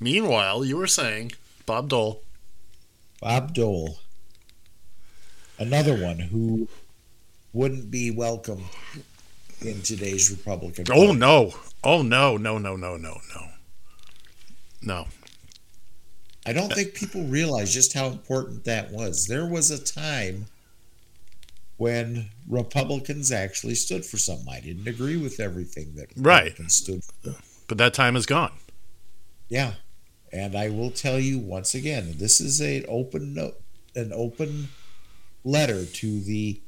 Meanwhile, 0.00 0.64
you 0.64 0.76
were 0.76 0.86
saying 0.86 1.32
Bob 1.64 1.88
Dole. 1.88 2.22
Bob 3.20 3.54
Dole, 3.54 3.98
another 5.58 5.96
one 5.96 6.18
who 6.18 6.68
wouldn't 7.52 7.90
be 7.90 8.10
welcome 8.10 8.64
in 9.62 9.80
today's 9.82 10.30
Republican. 10.30 10.86
Oh 10.92 11.12
no! 11.12 11.54
Oh 11.82 12.02
no! 12.02 12.36
No! 12.36 12.58
No! 12.58 12.76
No! 12.76 12.96
No! 12.96 13.20
No! 13.34 13.48
No. 14.82 15.06
I 16.46 16.52
don't 16.52 16.72
think 16.72 16.94
people 16.94 17.24
realize 17.24 17.74
just 17.74 17.92
how 17.92 18.06
important 18.06 18.64
that 18.64 18.92
was. 18.92 19.26
There 19.26 19.46
was 19.46 19.70
a 19.70 19.82
time 19.82 20.46
when 21.76 22.30
Republicans 22.48 23.32
actually 23.32 23.74
stood 23.74 24.06
for 24.06 24.16
something. 24.16 24.48
I 24.48 24.60
didn't 24.60 24.86
agree 24.86 25.16
with 25.16 25.40
everything 25.40 25.94
that 25.96 26.08
right. 26.16 26.56
Stood 26.70 27.02
for. 27.04 27.34
But 27.66 27.78
that 27.78 27.94
time 27.94 28.14
is 28.14 28.26
gone. 28.26 28.52
Yeah. 29.48 29.74
And 30.32 30.56
I 30.56 30.68
will 30.68 30.90
tell 30.90 31.18
you 31.18 31.38
once 31.38 31.74
again, 31.74 32.14
this 32.16 32.40
is 32.40 32.60
an 32.60 32.84
open 32.88 33.34
note, 33.34 33.60
an 33.94 34.12
open 34.14 34.68
letter 35.44 35.84
to 35.84 36.20
the 36.20 36.60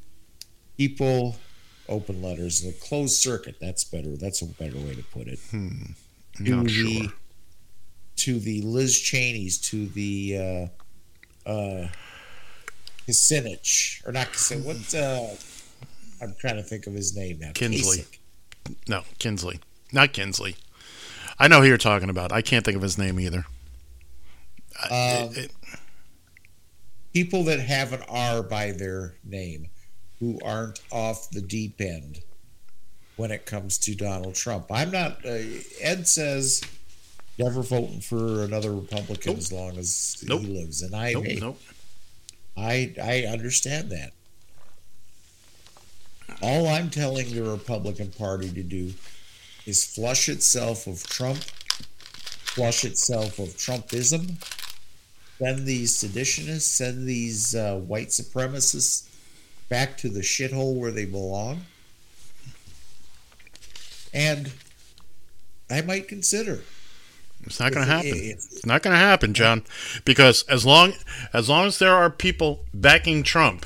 people, 0.77 1.37
open 1.89 2.23
letters, 2.23 2.63
the 2.63 2.73
closed 2.73 3.17
circuit. 3.17 3.57
That's 3.61 3.85
better. 3.85 4.17
That's 4.17 4.43
a 4.43 4.47
better 4.47 4.79
way 4.79 4.95
to 4.95 5.03
put 5.05 5.29
it. 5.29 5.39
Hmm. 5.51 5.93
Not 6.41 6.71
sure. 6.71 7.13
To 8.19 8.39
the 8.39 8.63
Liz 8.63 8.95
Cheney's, 8.99 9.59
to 9.71 9.87
the 9.89 10.71
uh, 11.47 11.49
uh, 11.49 11.89
Kucinich, 13.07 14.07
or 14.07 14.13
not 14.13 14.29
Kucinich. 14.29 14.65
What? 14.65 14.95
Uh, 14.95 15.35
I'm 16.25 16.35
trying 16.39 16.57
to 16.57 16.63
think 16.63 16.87
of 16.87 16.93
his 16.95 17.17
name 17.17 17.39
now. 17.39 17.53
Kinsley. 17.55 17.99
Kasich. 17.99 18.79
No, 18.89 19.03
Kinsley. 19.19 19.61
Not 19.93 20.13
Kinsley. 20.13 20.57
I 21.39 21.49
know 21.49 21.61
who 21.63 21.69
you're 21.69 21.79
talking 21.79 22.11
about. 22.11 22.33
I 22.33 22.43
can't 22.43 22.65
think 22.65 22.77
of 22.77 22.83
his 22.83 22.99
name 22.99 23.19
either. 23.21 23.45
Uh, 24.91 25.27
Um, 25.29 25.33
it- 25.35 25.39
it- 25.45 25.53
people 27.15 27.45
that 27.45 27.61
have 27.61 27.93
an 27.93 28.03
R 28.09 28.43
by 28.43 28.73
their 28.73 29.15
name 29.25 29.69
who 30.19 30.39
aren't 30.45 30.81
off 30.91 31.31
the 31.31 31.41
deep 31.41 31.81
end 31.81 32.21
when 33.17 33.31
it 33.31 33.47
comes 33.47 33.79
to 33.79 33.95
Donald 33.95 34.35
Trump. 34.35 34.67
I'm 34.71 34.91
not, 34.91 35.25
uh, 35.25 35.39
Ed 35.81 36.07
says 36.07 36.61
never 37.39 37.63
voting 37.63 38.01
for 38.01 38.43
another 38.45 38.73
Republican 38.75 39.37
as 39.37 39.53
long 39.53 39.79
as 39.79 40.23
Nope. 40.27 40.41
he 40.43 40.47
lives. 40.49 40.83
And 40.83 40.95
I, 40.95 41.13
Nope, 41.13 41.25
hey, 41.25 41.39
nope. 41.41 41.61
I, 42.57 42.95
I 43.03 43.23
understand 43.31 43.91
that. 43.91 44.13
All 46.43 46.67
I'm 46.69 46.91
telling 46.91 47.33
the 47.33 47.43
Republican 47.43 48.11
Party 48.11 48.51
to 48.51 48.63
do 48.63 48.93
is 49.67 49.85
flush 49.85 50.29
itself 50.29 50.87
of 50.87 51.03
Trump, 51.05 51.39
flush 51.39 52.85
itself 52.85 53.39
of 53.39 53.49
Trumpism, 53.57 54.43
send 55.39 55.67
these 55.67 55.93
seditionists, 55.97 56.63
send 56.63 57.07
these 57.07 57.55
uh, 57.55 57.77
white 57.77 58.09
supremacists 58.09 59.09
back 59.69 59.97
to 59.99 60.09
the 60.09 60.21
shithole 60.21 60.75
where 60.77 60.91
they 60.91 61.05
belong. 61.05 61.63
And 64.13 64.53
I 65.71 65.83
might 65.83 66.09
consider. 66.09 66.63
It's 67.45 67.61
not 67.61 67.73
going 67.73 67.87
to 67.87 67.93
happen. 67.93 68.13
It's 68.15 68.67
not 68.67 68.83
going 68.83 68.95
to 68.95 68.99
happen, 68.99 69.33
John, 69.33 69.65
because 70.05 70.43
as 70.45 70.67
long 70.67 70.93
as 71.33 71.49
long 71.49 71.67
as 71.67 71.79
there 71.79 71.95
are 71.95 72.11
people 72.11 72.65
backing 72.75 73.23
Trump, 73.23 73.65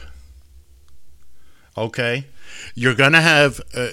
okay, 1.77 2.27
you're 2.74 2.94
going 2.94 3.12
to 3.12 3.20
have, 3.20 3.61
uh, 3.74 3.89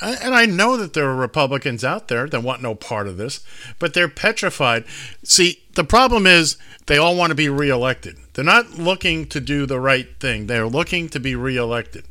and 0.00 0.34
I 0.34 0.46
know 0.46 0.76
that 0.76 0.92
there 0.92 1.08
are 1.08 1.16
Republicans 1.16 1.84
out 1.84 2.08
there 2.08 2.28
that 2.28 2.42
want 2.42 2.62
no 2.62 2.74
part 2.74 3.08
of 3.08 3.16
this, 3.16 3.44
but 3.78 3.94
they're 3.94 4.08
petrified. 4.08 4.84
See, 5.22 5.62
the 5.74 5.84
problem 5.84 6.26
is 6.26 6.56
they 6.86 6.98
all 6.98 7.16
want 7.16 7.30
to 7.30 7.34
be 7.34 7.48
reelected. 7.48 8.18
They're 8.34 8.44
not 8.44 8.78
looking 8.78 9.26
to 9.28 9.40
do 9.40 9.66
the 9.66 9.80
right 9.80 10.08
thing. 10.20 10.46
They're 10.46 10.66
looking 10.66 11.08
to 11.10 11.20
be 11.20 11.34
reelected. 11.34 12.04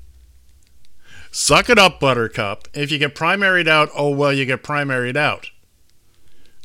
Suck 1.31 1.69
it 1.69 1.80
up, 1.80 1.99
Buttercup. 1.99 2.68
If 2.73 2.91
you 2.91 2.98
get 2.98 3.15
primaried 3.15 3.68
out, 3.68 3.89
oh 3.95 4.10
well, 4.10 4.34
you 4.34 4.45
get 4.45 4.64
primaried 4.64 5.15
out. 5.15 5.49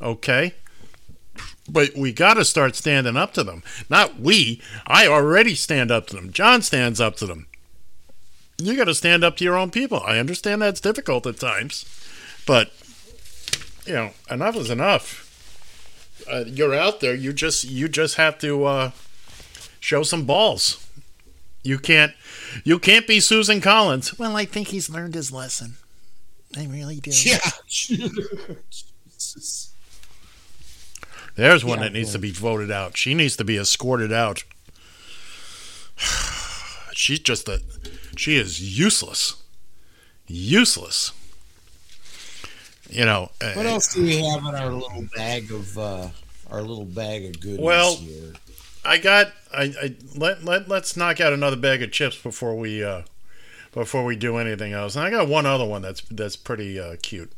Okay? 0.01 0.55
But 1.69 1.97
we 1.97 2.13
got 2.13 2.35
to 2.35 2.45
start 2.45 2.77
standing 2.77 3.17
up 3.17 3.33
to 3.35 3.45
them. 3.45 3.63
Not 3.91 4.21
we. 4.21 4.63
I 4.87 5.07
already 5.07 5.55
stand 5.55 5.91
up 5.91 6.07
to 6.09 6.17
them. 6.17 6.33
John 6.33 6.63
stands 6.63 7.01
up 7.01 7.17
to 7.17 7.27
them. 7.27 7.47
You 8.59 8.77
got 8.77 8.85
to 8.85 8.95
stand 8.95 9.25
up 9.25 9.37
to 9.37 9.45
your 9.45 9.57
own 9.57 9.71
people. 9.71 10.01
I 10.01 10.19
understand 10.19 10.63
that's 10.63 10.81
difficult 10.81 11.27
at 11.27 11.39
times, 11.39 11.85
but 12.47 12.73
you 13.85 13.93
know, 13.93 14.11
enough 14.31 14.57
is 14.57 14.71
enough. 14.71 15.23
Uh, 16.31 16.45
you're 16.47 16.75
out 16.75 17.01
there. 17.01 17.15
You 17.15 17.33
just 17.33 17.65
you 17.65 17.89
just 17.89 18.15
have 18.17 18.39
to 18.39 18.65
uh, 18.65 18.91
show 19.79 20.03
some 20.03 20.25
balls. 20.25 20.89
You 21.63 21.79
can't 21.79 22.13
you 22.65 22.79
can't 22.79 23.07
be 23.07 23.21
Susan 23.21 23.61
Collins. 23.61 24.19
Well, 24.19 24.37
I 24.37 24.45
think 24.47 24.69
he's 24.69 24.89
learned 24.89 25.15
his 25.15 25.31
lesson. 25.31 25.77
I 26.57 26.67
really 26.67 27.01
do. 27.01 27.11
Yeah. 27.11 27.41
There's 31.37 31.65
one 31.65 31.79
Yeah, 31.79 31.85
that 31.85 31.93
needs 31.93 32.09
well- 32.09 32.13
to 32.15 32.19
be 32.21 32.31
voted 32.33 32.71
out. 32.71 32.97
She 32.97 33.15
needs 33.15 33.37
to 33.37 33.45
be 33.45 33.57
escorted 33.59 34.13
out. 34.13 34.43
She's 36.93 37.19
just 37.21 37.49
a. 37.49 37.61
She 38.17 38.37
is 38.37 38.79
useless. 38.79 39.43
Useless. 40.27 41.13
You 42.91 43.05
know. 43.05 43.31
uh, 43.43 43.53
What 43.53 43.67
else 43.67 43.93
do 43.95 44.03
we 44.03 44.17
have 44.25 44.41
in 44.47 44.55
our 44.55 44.71
little 44.71 45.07
bag 45.15 45.51
of 45.53 45.77
uh, 45.79 46.09
our 46.51 46.63
little 46.63 46.85
bag 46.85 47.27
of 47.27 47.41
goodies 47.41 47.59
Well, 47.61 47.97
here? 47.97 48.33
I 48.85 48.99
got. 48.99 49.33
I, 49.53 49.65
I 49.83 49.95
let 50.17 50.45
let 50.45 50.69
let's 50.69 50.97
knock 50.97 51.21
out 51.21 51.33
another 51.33 51.57
bag 51.57 51.83
of 51.83 51.93
chips 51.93 52.17
before 52.17 52.55
we 52.57 52.83
uh, 52.83 53.03
before 53.73 54.05
we 54.05 54.17
do 54.17 54.37
anything 54.39 54.73
else. 54.73 54.97
And 54.97 55.05
I 55.05 55.11
got 55.11 55.29
one 55.29 55.45
other 55.45 55.65
one 55.67 55.83
that's 55.83 56.01
that's 56.11 56.37
pretty 56.37 56.79
uh, 56.81 56.97
cute. 57.03 57.33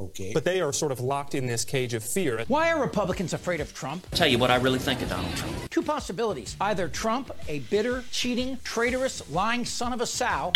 Okay. 0.00 0.32
But 0.32 0.44
they 0.44 0.60
are 0.60 0.72
sort 0.72 0.92
of 0.92 1.00
locked 1.00 1.34
in 1.34 1.46
this 1.46 1.64
cage 1.64 1.92
of 1.94 2.04
fear. 2.04 2.44
Why 2.46 2.70
are 2.70 2.80
Republicans 2.80 3.32
afraid 3.32 3.60
of 3.60 3.74
Trump? 3.74 4.08
Tell 4.12 4.28
you 4.28 4.38
what 4.38 4.50
I 4.50 4.56
really 4.56 4.78
think 4.78 5.02
of 5.02 5.08
Donald 5.08 5.34
Trump. 5.34 5.56
Two 5.70 5.82
possibilities. 5.82 6.56
Either 6.60 6.88
Trump, 6.88 7.32
a 7.48 7.58
bitter, 7.60 8.04
cheating, 8.12 8.58
traitorous, 8.62 9.28
lying 9.30 9.64
son 9.64 9.92
of 9.92 10.00
a 10.00 10.06
sow, 10.06 10.52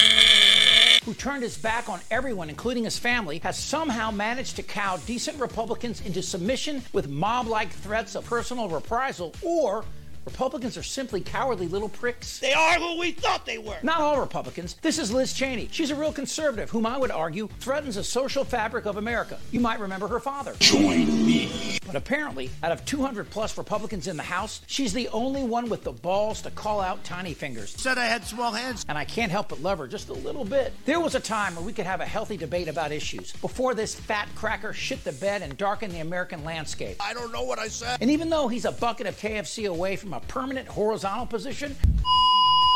who 1.05 1.15
turned 1.15 1.43
his 1.43 1.59
back 1.59 1.89
on 1.89 1.99
everyone, 2.11 2.49
including 2.49 2.85
his 2.85 2.97
family, 2.99 3.39
has 3.39 3.59
somehow 3.59 4.13
managed 4.13 4.55
to 4.57 4.63
cow 4.63 4.97
decent 4.99 5.41
Republicans 5.41 6.01
into 6.07 6.23
submission 6.23 6.83
with 6.93 7.09
mob 7.09 7.49
like 7.49 7.71
threats 7.71 8.15
of 8.15 8.25
personal 8.25 8.69
reprisal, 8.69 9.35
or 9.43 9.85
Republicans 10.25 10.77
are 10.77 10.85
simply 10.85 11.21
cowardly 11.21 11.67
little 11.67 11.89
pricks. 11.89 12.39
They 12.39 12.53
are 12.53 12.75
who 12.75 12.99
we 12.99 13.11
thought 13.11 13.45
they 13.45 13.59
were. 13.59 13.79
Not 13.83 14.01
all 14.01 14.21
Republicans. 14.21 14.77
This 14.81 14.99
is 15.01 15.13
Liz 15.13 15.33
Cheney. 15.33 15.69
She's 15.73 15.91
a 15.91 15.97
real 15.97 16.13
conservative 16.13 16.71
whom 16.71 16.87
I 16.87 16.97
would 16.97 17.11
argue 17.11 17.49
threatens 17.59 17.97
the 17.97 18.05
social 18.05 18.45
fabric 18.45 18.87
of 18.87 18.99
America. 18.99 19.39
You 19.51 19.59
might 19.59 19.81
remember 19.81 20.07
her 20.07 20.21
father. 20.21 20.55
Join 20.61 21.27
me. 21.27 21.79
But 21.85 21.97
apparently, 21.97 22.51
out 22.63 22.71
of 22.71 22.85
200 22.85 23.31
plus 23.31 23.59
Republicans 23.59 24.07
in 24.07 24.17
the 24.17 24.23
House, 24.23 24.61
she's 24.69 24.93
the 24.93 25.09
only 25.09 25.43
one 25.43 25.69
with 25.69 25.83
the 25.83 25.93
balls 25.93 26.41
to 26.43 26.51
call 26.53 26.81
out 26.81 27.03
tiny 27.03 27.35
fingers. 27.35 27.71
Said 27.71 27.99
I 27.99 28.05
had 28.05 28.25
small 28.25 28.53
hands. 28.53 28.85
And 28.89 28.97
I 28.97 29.05
can't 29.05 29.33
help 29.33 29.49
but 29.49 29.61
love 29.61 29.79
her 29.79 29.89
just 29.89 30.09
a 30.09 30.15
little 30.15 30.45
bit. 30.45 30.73
There 30.85 31.01
was 31.01 31.17
a 31.17 31.21
time 31.21 31.57
where 31.57 31.65
we 31.65 31.73
could 31.73 31.87
have 31.87 32.01
a 32.01 32.07
healthy 32.07 32.37
debate 32.37 32.69
about 32.69 32.93
issues 32.93 33.33
before 33.33 33.75
this 33.75 33.95
fat 33.95 34.29
cracker 34.37 34.73
shit 34.73 35.03
the 35.03 35.13
bed 35.13 35.43
and 35.43 35.57
darkened 35.57 35.93
the 35.93 36.01
American 36.01 36.45
landscape. 36.45 36.97
I 37.01 37.13
don't 37.13 37.33
know 37.33 37.43
what 37.43 37.59
I 37.59 37.67
said. 37.67 37.99
And 38.01 38.11
even 38.11 38.31
though 38.31 38.47
he's 38.47 38.65
a 38.65 38.73
bucket 38.73 39.09
of 39.09 39.19
KFC 39.19 39.69
away 39.69 39.97
from 39.97 40.12
a 40.15 40.21
permanent 40.21 40.69
horizontal 40.69 41.27
position, 41.27 41.77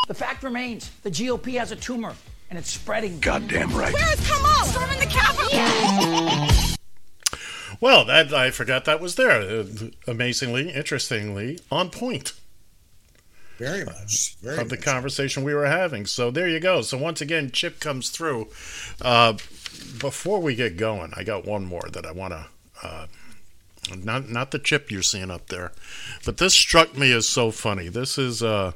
the 0.08 0.14
fact 0.14 0.42
remains 0.42 0.90
the 1.02 1.10
GOP 1.10 1.58
has 1.58 1.72
a 1.72 1.76
tumor 1.76 2.14
and 2.50 2.58
it's 2.58 2.70
spreading. 2.70 3.18
Goddamn 3.20 3.72
right. 3.74 3.92
Where's 3.92 4.28
Kamala? 4.28 4.64
Storming 4.64 4.98
the 5.00 5.06
Capitol. 5.06 6.62
Well, 7.80 8.06
that 8.06 8.32
I 8.32 8.50
forgot 8.52 8.86
that 8.86 9.00
was 9.00 9.16
there. 9.16 9.32
Uh, 9.32 9.64
amazingly, 10.06 10.70
interestingly, 10.70 11.58
on 11.70 11.90
point. 11.90 12.32
Very 13.58 13.84
much. 13.84 14.36
Very 14.36 14.58
of 14.58 14.68
the 14.68 14.76
much. 14.76 14.84
conversation 14.84 15.44
we 15.44 15.54
were 15.54 15.66
having. 15.66 16.06
So 16.06 16.30
there 16.30 16.48
you 16.48 16.60
go. 16.60 16.82
So 16.82 16.96
once 16.98 17.20
again, 17.20 17.50
Chip 17.50 17.80
comes 17.80 18.10
through. 18.10 18.48
Uh, 19.00 19.34
before 20.00 20.40
we 20.40 20.54
get 20.54 20.76
going, 20.76 21.12
I 21.16 21.22
got 21.22 21.44
one 21.44 21.64
more 21.64 21.88
that 21.92 22.06
I 22.06 22.12
want 22.12 22.32
to. 22.32 22.46
Uh, 22.82 23.06
not 23.94 24.28
not 24.28 24.50
the 24.50 24.58
chip 24.58 24.90
you're 24.90 25.02
seeing 25.02 25.30
up 25.30 25.48
there, 25.48 25.72
but 26.24 26.38
this 26.38 26.54
struck 26.54 26.96
me 26.96 27.12
as 27.12 27.28
so 27.28 27.50
funny. 27.50 27.88
This 27.88 28.18
is 28.18 28.42
uh, 28.42 28.72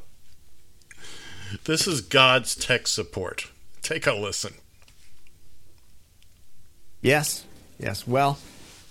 this 1.65 1.87
is 1.87 2.01
God's 2.01 2.55
tech 2.55 2.87
support. 2.87 3.51
Take 3.83 4.07
a 4.07 4.15
listen. 4.15 4.55
Yes, 7.03 7.45
yes. 7.79 8.07
Well, 8.07 8.39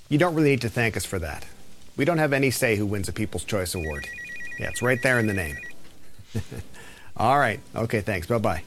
you 0.10 0.18
don't 0.18 0.36
really 0.36 0.52
need 0.52 0.62
to 0.62 0.70
thank 0.70 0.98
us 0.98 1.06
for 1.06 1.20
that. 1.20 1.46
We 1.96 2.06
don't 2.06 2.18
have 2.18 2.34
any 2.34 2.52
say 2.52 2.76
who 2.76 2.86
wins 2.86 3.08
a 3.08 3.14
People's 3.14 3.44
Choice 3.44 3.76
Award. 3.76 4.08
Yeah, 4.60 4.70
it's 4.70 4.82
right 4.82 5.02
there 5.02 5.20
in 5.20 5.28
the 5.28 5.34
name. 5.34 5.58
All 7.18 7.38
right. 7.38 7.60
Okay, 7.76 8.02
thanks. 8.02 8.28
Bye 8.28 8.38
bye. 8.40 8.64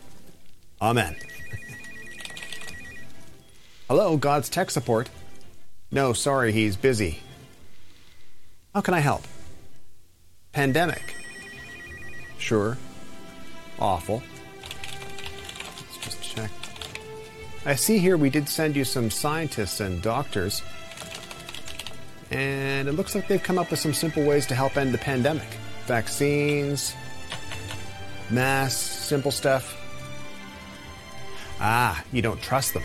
Amen. 0.80 1.16
Hello, 3.88 4.16
God's 4.16 4.48
tech 4.48 4.70
support. 4.70 5.10
No, 5.90 6.12
sorry, 6.12 6.52
he's 6.52 6.76
busy. 6.76 7.20
How 8.74 8.80
can 8.80 8.94
I 8.94 9.00
help? 9.00 9.22
Pandemic. 10.52 11.14
Sure. 12.38 12.78
Awful. 13.78 14.22
Let's 15.78 15.98
just 15.98 16.22
check. 16.22 16.50
I 17.66 17.74
see 17.74 17.98
here 17.98 18.16
we 18.16 18.30
did 18.30 18.48
send 18.48 18.74
you 18.74 18.84
some 18.84 19.10
scientists 19.10 19.80
and 19.80 20.00
doctors. 20.00 20.62
And 22.30 22.88
it 22.88 22.92
looks 22.92 23.14
like 23.14 23.28
they've 23.28 23.42
come 23.42 23.58
up 23.58 23.70
with 23.70 23.78
some 23.78 23.92
simple 23.92 24.24
ways 24.24 24.46
to 24.46 24.54
help 24.54 24.76
end 24.78 24.94
the 24.94 24.98
pandemic 24.98 25.48
vaccines, 25.86 26.94
masks, 28.30 28.80
simple 28.80 29.30
stuff. 29.30 29.76
Ah, 31.60 32.02
you 32.12 32.22
don't 32.22 32.40
trust 32.40 32.72
them. 32.72 32.82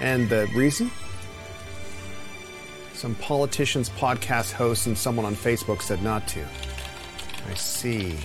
And 0.00 0.28
the 0.28 0.48
reason? 0.54 0.90
Some 3.02 3.16
politicians, 3.16 3.90
podcast 3.90 4.52
hosts, 4.52 4.86
and 4.86 4.96
someone 4.96 5.26
on 5.26 5.34
Facebook 5.34 5.82
said 5.82 6.04
not 6.04 6.28
to. 6.28 6.46
I 7.50 7.54
see. 7.54 8.16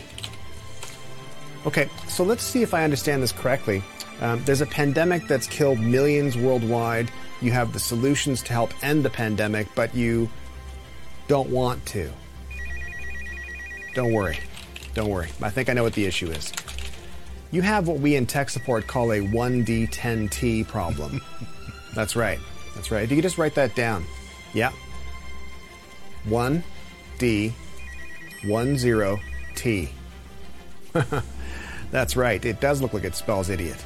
Okay, 1.65 1.89
so 2.07 2.23
let's 2.23 2.43
see 2.43 2.61
if 2.61 2.75
I 2.75 2.83
understand 2.83 3.23
this 3.23 3.31
correctly. 3.31 3.81
Um, 4.21 4.43
there's 4.45 4.61
a 4.61 4.67
pandemic 4.67 5.27
that's 5.27 5.47
killed 5.47 5.79
millions 5.79 6.37
worldwide. 6.37 7.09
You 7.41 7.51
have 7.53 7.73
the 7.73 7.79
solutions 7.79 8.43
to 8.43 8.53
help 8.53 8.71
end 8.83 9.03
the 9.03 9.09
pandemic, 9.09 9.67
but 9.73 9.95
you 9.95 10.29
don't 11.27 11.49
want 11.49 11.83
to. 11.87 12.11
Don't 13.95 14.13
worry. 14.13 14.37
Don't 14.93 15.09
worry. 15.09 15.29
I 15.41 15.49
think 15.49 15.71
I 15.71 15.73
know 15.73 15.81
what 15.81 15.93
the 15.93 16.05
issue 16.05 16.29
is. 16.29 16.53
You 17.49 17.63
have 17.63 17.87
what 17.87 17.97
we 17.99 18.15
in 18.15 18.27
tech 18.27 18.51
support 18.51 18.85
call 18.85 19.11
a 19.11 19.21
1D10T 19.21 20.67
problem. 20.67 21.19
That's 21.95 22.15
right. 22.15 22.37
That's 22.75 22.91
right. 22.91 23.01
If 23.01 23.09
you 23.09 23.17
could 23.17 23.23
just 23.23 23.39
write 23.39 23.55
that 23.55 23.73
down. 23.73 24.05
Yeah. 24.57 24.71
1D 26.27 27.53
10T. 28.41 29.89
That's 31.91 32.15
right. 32.15 32.43
It 32.43 32.59
does 32.59 32.81
look 32.81 32.91
like 32.91 33.03
it 33.03 33.13
spells 33.13 33.51
idiot. 33.51 33.77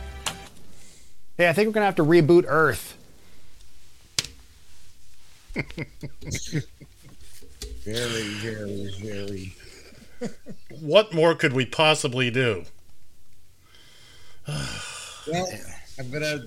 Hey, 1.35 1.49
I 1.49 1.53
think 1.53 1.67
we're 1.67 1.73
going 1.73 1.81
to 1.81 1.87
have 1.87 1.95
to 1.95 2.05
reboot 2.05 2.45
Earth. 2.47 2.97
very, 7.83 8.23
very, 8.39 8.93
very. 9.01 9.53
what 10.79 11.13
more 11.13 11.35
could 11.35 11.51
we 11.51 11.65
possibly 11.65 12.31
do? 12.31 12.63
well, 14.47 15.47
I'm 15.99 16.09
gonna 16.09 16.25
uh, 16.25 16.39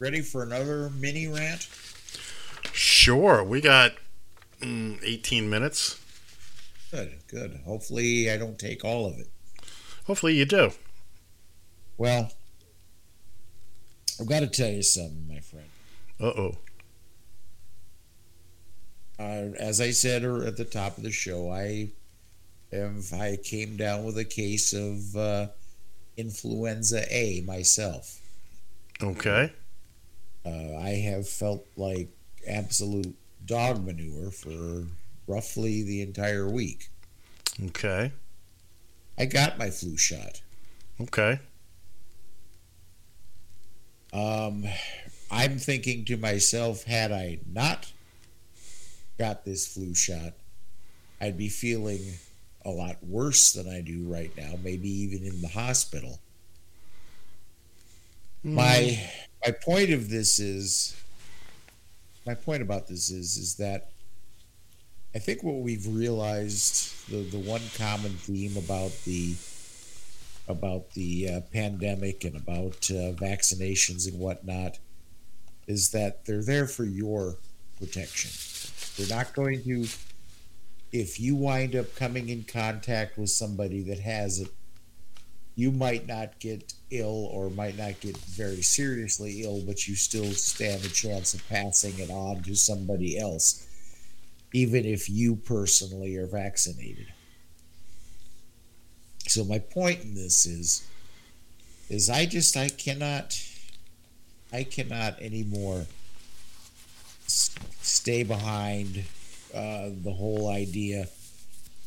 ready 0.00 0.22
for 0.22 0.42
another 0.42 0.88
mini 0.98 1.26
rant. 1.28 1.68
Sure, 3.06 3.44
we 3.44 3.60
got 3.60 3.92
mm, 4.60 4.98
18 5.00 5.48
minutes. 5.48 6.00
Good, 6.90 7.12
good. 7.28 7.60
Hopefully, 7.64 8.28
I 8.28 8.36
don't 8.36 8.58
take 8.58 8.84
all 8.84 9.06
of 9.06 9.16
it. 9.20 9.28
Hopefully, 10.08 10.34
you 10.34 10.44
do. 10.44 10.72
Well, 11.96 12.32
I've 14.20 14.26
got 14.26 14.40
to 14.40 14.48
tell 14.48 14.70
you 14.70 14.82
something, 14.82 15.24
my 15.28 15.38
friend. 15.38 15.68
Uh-oh. 16.18 16.58
Uh, 19.20 19.54
as 19.56 19.80
I 19.80 19.92
said 19.92 20.24
at 20.24 20.56
the 20.56 20.64
top 20.64 20.98
of 20.98 21.04
the 21.04 21.12
show, 21.12 21.48
I 21.48 21.90
have 22.72 23.12
I 23.12 23.36
came 23.36 23.76
down 23.76 24.02
with 24.02 24.18
a 24.18 24.24
case 24.24 24.72
of 24.72 25.14
uh, 25.14 25.46
influenza 26.16 27.04
A 27.14 27.42
myself. 27.42 28.20
Okay. 29.00 29.52
Uh, 30.44 30.76
I 30.78 30.90
have 31.04 31.28
felt 31.28 31.64
like 31.76 32.08
absolute 32.46 33.14
dog 33.44 33.84
manure 33.84 34.30
for 34.30 34.86
roughly 35.26 35.82
the 35.82 36.02
entire 36.02 36.48
week. 36.48 36.88
Okay. 37.66 38.12
I 39.18 39.24
got 39.24 39.58
my 39.58 39.70
flu 39.70 39.96
shot. 39.96 40.42
Okay. 41.00 41.38
Um, 44.12 44.64
I'm 45.30 45.58
thinking 45.58 46.04
to 46.06 46.16
myself, 46.16 46.84
had 46.84 47.12
I 47.12 47.38
not 47.50 47.92
got 49.18 49.44
this 49.44 49.66
flu 49.66 49.94
shot, 49.94 50.34
I'd 51.20 51.38
be 51.38 51.48
feeling 51.48 52.00
a 52.64 52.70
lot 52.70 52.96
worse 53.02 53.52
than 53.52 53.68
I 53.68 53.80
do 53.80 54.04
right 54.04 54.30
now, 54.36 54.54
maybe 54.62 54.88
even 54.88 55.24
in 55.24 55.40
the 55.40 55.48
hospital. 55.48 56.18
Mm. 58.44 58.52
My 58.52 59.10
my 59.44 59.52
point 59.52 59.90
of 59.90 60.08
this 60.10 60.38
is 60.38 60.96
my 62.26 62.34
point 62.34 62.62
about 62.62 62.88
this 62.88 63.10
is 63.10 63.36
is 63.36 63.54
that 63.56 63.90
I 65.14 65.18
think 65.18 65.42
what 65.42 65.56
we've 65.56 65.86
realized 65.86 67.08
the 67.08 67.22
the 67.22 67.38
one 67.38 67.62
common 67.76 68.12
theme 68.12 68.56
about 68.56 68.92
the 69.04 69.34
about 70.48 70.90
the 70.92 71.28
uh, 71.28 71.40
pandemic 71.52 72.24
and 72.24 72.36
about 72.36 72.90
uh, 72.90 73.14
vaccinations 73.14 74.08
and 74.08 74.18
whatnot 74.18 74.78
is 75.66 75.90
that 75.90 76.24
they're 76.24 76.44
there 76.44 76.66
for 76.66 76.84
your 76.84 77.36
protection. 77.78 78.30
They're 78.96 79.16
not 79.16 79.34
going 79.34 79.62
to 79.64 79.86
if 80.92 81.20
you 81.20 81.34
wind 81.34 81.74
up 81.74 81.94
coming 81.96 82.28
in 82.28 82.44
contact 82.44 83.18
with 83.18 83.30
somebody 83.30 83.82
that 83.82 83.98
has 84.00 84.40
it, 84.40 84.48
you 85.56 85.72
might 85.72 86.06
not 86.06 86.38
get 86.38 86.74
ill 86.90 87.28
or 87.32 87.48
might 87.50 87.76
not 87.78 87.98
get 88.00 88.16
very 88.18 88.62
seriously 88.62 89.42
ill, 89.42 89.62
but 89.66 89.88
you 89.88 89.96
still 89.96 90.30
stand 90.32 90.84
a 90.84 90.88
chance 90.88 91.32
of 91.32 91.48
passing 91.48 91.98
it 91.98 92.10
on 92.10 92.42
to 92.42 92.54
somebody 92.54 93.18
else, 93.18 93.66
even 94.52 94.84
if 94.84 95.08
you 95.08 95.34
personally 95.34 96.14
are 96.16 96.26
vaccinated. 96.26 97.06
So 99.26 99.44
my 99.44 99.58
point 99.58 100.04
in 100.04 100.14
this 100.14 100.46
is 100.46 100.86
is 101.88 102.10
I 102.10 102.26
just 102.26 102.56
I 102.56 102.68
cannot 102.68 103.40
I 104.52 104.62
cannot 104.62 105.20
anymore 105.20 105.86
stay 107.26 108.22
behind 108.22 109.04
uh, 109.54 109.88
the 110.02 110.12
whole 110.12 110.48
idea 110.50 111.08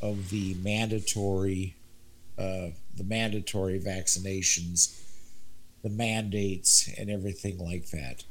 of 0.02 0.30
the 0.30 0.56
mandatory 0.56 1.76
uh, 2.38 2.70
the 3.00 3.06
mandatory 3.06 3.80
vaccinations, 3.80 5.02
the 5.82 5.90
mandates, 5.90 6.90
and 6.98 7.10
everything 7.10 7.58
like 7.58 7.88
that. 7.88 8.24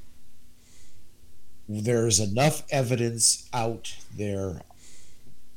There's 1.68 2.20
enough 2.20 2.62
evidence 2.70 3.48
out 3.52 3.94
there 4.16 4.62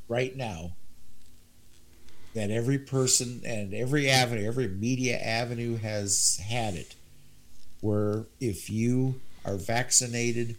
right 0.08 0.36
now 0.36 0.72
that 2.34 2.50
every 2.50 2.78
person 2.78 3.42
and 3.44 3.74
every 3.74 4.08
avenue, 4.08 4.46
every 4.46 4.68
media 4.68 5.18
avenue 5.18 5.76
has 5.76 6.40
had 6.48 6.74
it, 6.74 6.94
where 7.80 8.24
if 8.40 8.70
you 8.70 9.20
are 9.44 9.56
vaccinated, 9.56 10.56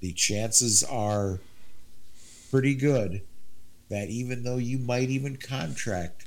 the 0.00 0.12
chances 0.12 0.82
are 0.82 1.40
pretty 2.50 2.74
good 2.74 3.22
that 3.88 4.08
even 4.08 4.42
though 4.42 4.56
you 4.56 4.78
might 4.78 5.10
even 5.10 5.36
contract 5.36 6.26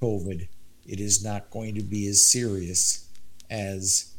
COVID, 0.00 0.48
it 0.86 1.00
is 1.00 1.24
not 1.24 1.50
going 1.50 1.74
to 1.74 1.82
be 1.82 2.06
as 2.08 2.24
serious 2.24 3.08
as 3.50 4.12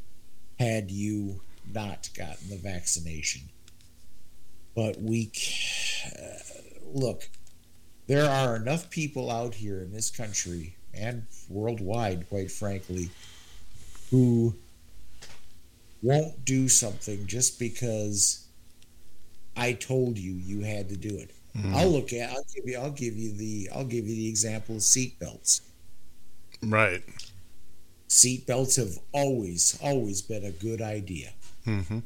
had 0.60 0.92
you 0.92 1.42
not 1.74 2.10
gotten 2.16 2.50
the 2.50 2.58
vaccination. 2.58 3.42
But 4.76 5.00
we 5.00 5.32
uh, 6.06 6.38
look, 6.94 7.30
there 8.08 8.30
are 8.30 8.56
enough 8.56 8.90
people 8.90 9.32
out 9.32 9.56
here 9.56 9.80
in 9.82 9.92
this 9.92 10.12
country 10.12 10.76
and 10.94 11.26
worldwide, 11.50 12.30
quite 12.30 12.52
frankly, 12.52 13.10
who 14.12 14.56
won't 16.02 16.46
do 16.46 16.70
something 16.70 17.26
just 17.26 17.60
because 17.60 18.46
I 19.58 19.74
told 19.74 20.18
you 20.18 20.34
you 20.34 20.62
had 20.62 20.90
to 20.90 20.98
do 20.98 21.18
it. 21.18 21.32
Mm. 21.58 21.74
I'll 21.74 21.90
look 21.90 22.14
at. 22.14 22.30
I'll 22.30 22.46
give 22.54 22.68
you. 22.68 22.78
I'll 22.78 22.92
give 22.92 23.16
you 23.16 23.32
the. 23.34 23.70
I'll 23.74 23.86
give 23.86 24.08
you 24.08 24.16
the 24.16 24.30
example 24.30 24.76
of 24.76 24.82
seatbelts. 24.82 25.62
Right. 26.66 27.04
Seatbelts 28.10 28.78
have 28.78 28.98
always, 29.12 29.78
always 29.82 30.22
been 30.22 30.46
a 30.46 30.52
good 30.52 30.82
idea. 30.82 31.34
Mm-hmm. 31.66 32.00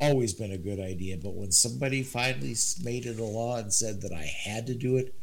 Always 0.00 0.34
been 0.34 0.52
a 0.52 0.58
good 0.58 0.80
idea. 0.80 1.16
But 1.16 1.34
when 1.34 1.52
somebody 1.52 2.02
finally 2.02 2.56
made 2.82 3.06
it 3.06 3.18
a 3.18 3.24
law 3.24 3.58
and 3.58 3.72
said 3.72 4.02
that 4.02 4.12
I 4.12 4.24
had 4.24 4.66
to 4.66 4.74
do 4.74 4.96
it, 4.96 5.14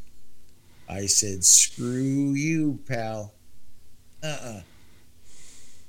I 0.90 1.06
said, 1.06 1.44
"Screw 1.44 2.34
you, 2.34 2.80
pal." 2.88 3.34
Uh-uh. 4.24 4.62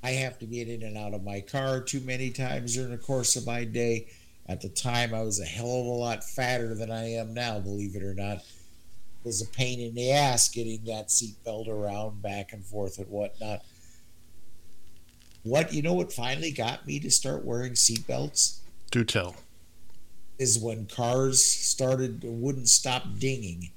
I 0.05 0.11
have 0.11 0.39
to 0.41 0.47
get 0.47 0.69
in 0.69 0.83
and 0.83 0.97
out 0.97 1.15
of 1.15 1.23
my 1.23 1.41
car 1.41 1.81
too 1.81 2.01
many 2.01 2.31
times 2.31 2.75
during 2.75 2.91
the 2.91 2.99
course 2.99 3.37
of 3.37 3.47
my 3.47 3.65
day 3.65 4.09
at 4.47 4.61
the 4.61 4.69
time, 4.69 5.15
I 5.15 5.23
was 5.23 5.41
a 5.41 5.45
hell 5.45 5.81
of 5.81 5.87
a 5.87 5.91
lot 5.91 6.25
fatter 6.25 6.75
than 6.75 6.91
I 6.91 7.13
am 7.13 7.33
now, 7.33 7.61
believe 7.61 7.95
it 7.95 8.03
or 8.03 8.15
not. 8.15 8.43
Was 9.25 9.41
a 9.41 9.47
pain 9.47 9.79
in 9.81 9.95
the 9.95 10.11
ass 10.11 10.49
getting 10.49 10.85
that 10.87 11.09
seatbelt 11.09 11.69
around 11.69 12.23
back 12.23 12.53
and 12.53 12.65
forth 12.65 12.99
and 12.99 13.09
whatnot. 13.09 13.63
What 15.45 15.73
you 15.73 15.83
know 15.83 15.93
what 15.95 16.13
finally 16.13 16.51
got 16.51 16.87
me 16.87 16.99
to 17.01 17.11
start 17.11 17.45
wearing 17.45 17.73
seatbelts? 17.73 18.59
Do 18.91 19.05
tell. 19.05 19.37
Is 20.39 20.59
when 20.59 20.87
cars 20.87 21.43
started 21.43 22.23
wouldn't 22.25 22.69
stop 22.69 23.05
dinging. 23.19 23.71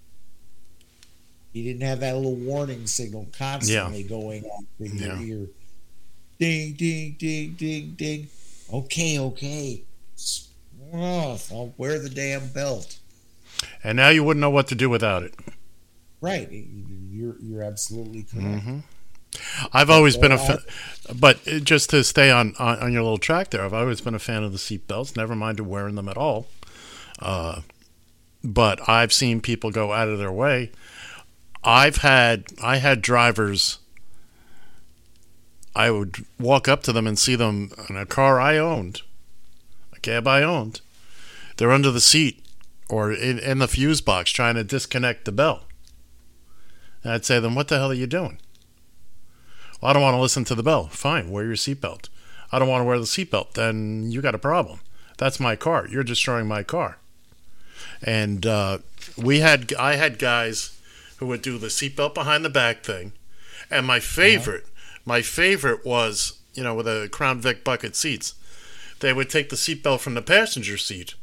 you 1.54 1.64
didn't 1.64 1.84
have 1.88 2.02
that 2.02 2.16
little 2.16 2.36
warning 2.36 2.86
signal 2.88 3.28
constantly 3.38 4.04
going 4.04 4.44
on 4.46 4.68
in 4.80 4.98
Yeah. 4.98 5.20
your 5.20 5.40
ear. 5.42 5.48
Ding, 6.38 6.74
ding, 6.74 7.16
ding, 7.18 7.54
ding, 7.54 7.92
ding. 7.96 8.28
Okay, 8.74 9.20
okay. 9.20 9.82
Oh, 10.94 11.40
I'll 11.52 11.74
wear 11.78 11.98
the 12.00 12.10
damn 12.10 12.48
belt. 12.50 12.98
And 13.86 13.98
now 13.98 14.10
you 14.10 14.24
wouldn't 14.24 14.42
know 14.42 14.50
what 14.50 14.68
to 14.70 14.76
do 14.76 14.90
without 14.90 15.22
it. 15.24 15.36
Right. 16.20 16.50
You're 16.52 17.36
you're 17.40 17.62
absolutely 17.64 18.24
correct. 18.24 18.64
hmm 18.64 18.80
I've 19.74 19.90
always 19.90 20.16
been 20.18 20.32
a, 20.32 20.38
Well, 20.38 20.58
fa- 20.60 21.14
but 21.14 21.46
uh, 21.48 21.60
just 21.60 21.90
to 21.90 22.04
stay 22.04 22.32
on, 22.32 22.56
on 22.58 22.80
on 22.80 22.94
your 22.94 23.04
little 23.04 23.18
track 23.18 23.50
there, 23.52 23.64
I've 23.64 23.74
always 23.74 24.02
been 24.02 24.16
a 24.16 24.20
fan 24.20 24.44
of 24.44 24.52
the 24.54 24.58
seat 24.58 24.88
belts. 24.88 25.16
Never 25.16 25.36
minded 25.36 25.64
wearing 25.68 25.96
them 25.96 26.08
at 26.10 26.18
all. 26.18 26.48
Uh, 27.20 27.62
but 28.44 28.88
I've 28.90 29.12
seen 29.14 29.42
people 29.42 29.72
go 29.72 29.92
out 29.94 30.08
of 30.08 30.18
their 30.20 30.32
way. 30.32 30.72
I've 31.64 31.98
had 31.98 32.46
I 32.64 32.78
had 32.78 33.02
drivers. 33.02 33.80
I 35.76 35.92
would 35.92 36.26
walk 36.40 36.68
up 36.70 36.84
to 36.84 36.94
them 36.94 37.06
and 37.06 37.20
see 37.20 37.36
them 37.36 37.72
in 37.90 37.98
a 37.98 38.06
car 38.06 38.40
I 38.40 38.58
owned, 38.58 39.02
a 39.94 40.00
cab 40.00 40.26
I 40.28 40.42
owned. 40.42 40.80
They're 41.58 41.72
under 41.74 41.92
the 41.92 42.00
seat 42.02 42.45
or 42.90 43.12
in, 43.12 43.40
in 43.40 43.60
the 43.60 43.68
fuse 43.68 44.02
box 44.02 44.32
trying 44.32 44.56
to 44.56 44.64
disconnect 44.64 45.26
the 45.26 45.32
bell. 45.32 45.64
And 47.04 47.14
I'd 47.14 47.26
say 47.26 47.36
to 47.36 47.42
them, 47.42 47.56
"What 47.56 47.68
the 47.68 47.78
hell 47.78 47.92
are 47.92 47.96
you 47.96 48.08
doing?" 48.08 48.40
Well, 49.82 49.90
I 49.90 49.94
don't 49.94 50.02
want 50.02 50.16
to 50.16 50.22
listen 50.22 50.46
to 50.46 50.56
the 50.56 50.64
bell. 50.64 50.88
Fine, 50.88 51.32
wear 51.32 51.46
your 51.46 51.56
seatbelt. 51.56 52.10
I 52.52 52.60
don't 52.60 52.70
want 52.70 52.82
to 52.82 52.86
wear 52.86 53.00
the 53.00 53.06
seatbelt. 53.06 53.54
Then 53.54 54.12
you 54.12 54.22
got 54.22 54.36
a 54.36 54.40
problem. 54.40 54.80
That's 55.18 55.40
my 55.40 55.56
car. 55.56 55.88
You're 55.88 56.04
destroying 56.04 56.48
my 56.48 56.64
car. 56.64 56.98
And 58.02 58.46
uh, 58.46 58.80
we 59.18 59.40
had, 59.40 59.74
I 59.76 59.96
had 59.96 60.20
guys 60.20 60.80
who 61.18 61.28
would 61.28 61.42
do 61.42 61.58
the 61.58 61.68
seatbelt 61.68 62.14
behind 62.14 62.44
the 62.44 62.50
back 62.50 62.84
thing, 62.84 63.14
and 63.70 63.86
my 63.86 64.00
favorite, 64.00 64.66
my 65.06 65.22
favorite 65.22 65.86
was, 65.86 66.40
you 66.54 66.64
know, 66.64 66.76
with 66.76 66.86
the 66.86 67.10
Crown 67.12 67.40
Vic 67.40 67.64
bucket 67.64 67.96
seats, 67.96 68.36
they 69.00 69.14
would 69.14 69.30
take 69.30 69.50
the 69.50 69.56
seatbelt 69.56 70.00
from 70.00 70.14
the 70.14 70.22
passenger 70.22 70.78
seat 70.78 71.16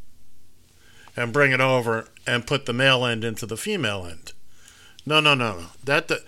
and 1.17 1.33
bring 1.33 1.53
it 1.53 1.61
over 1.61 2.09
and 2.27 2.47
put 2.47 2.67
the 2.67 2.73
male 2.73 3.05
end 3.05 3.25
into 3.25 3.47
the 3.47 3.57
female 3.57 4.07
end. 4.07 4.33
No, 5.05 5.21
no, 5.21 5.35
no, 5.35 5.57
no. 5.57 5.67
That, 5.85 6.09
that 6.09 6.21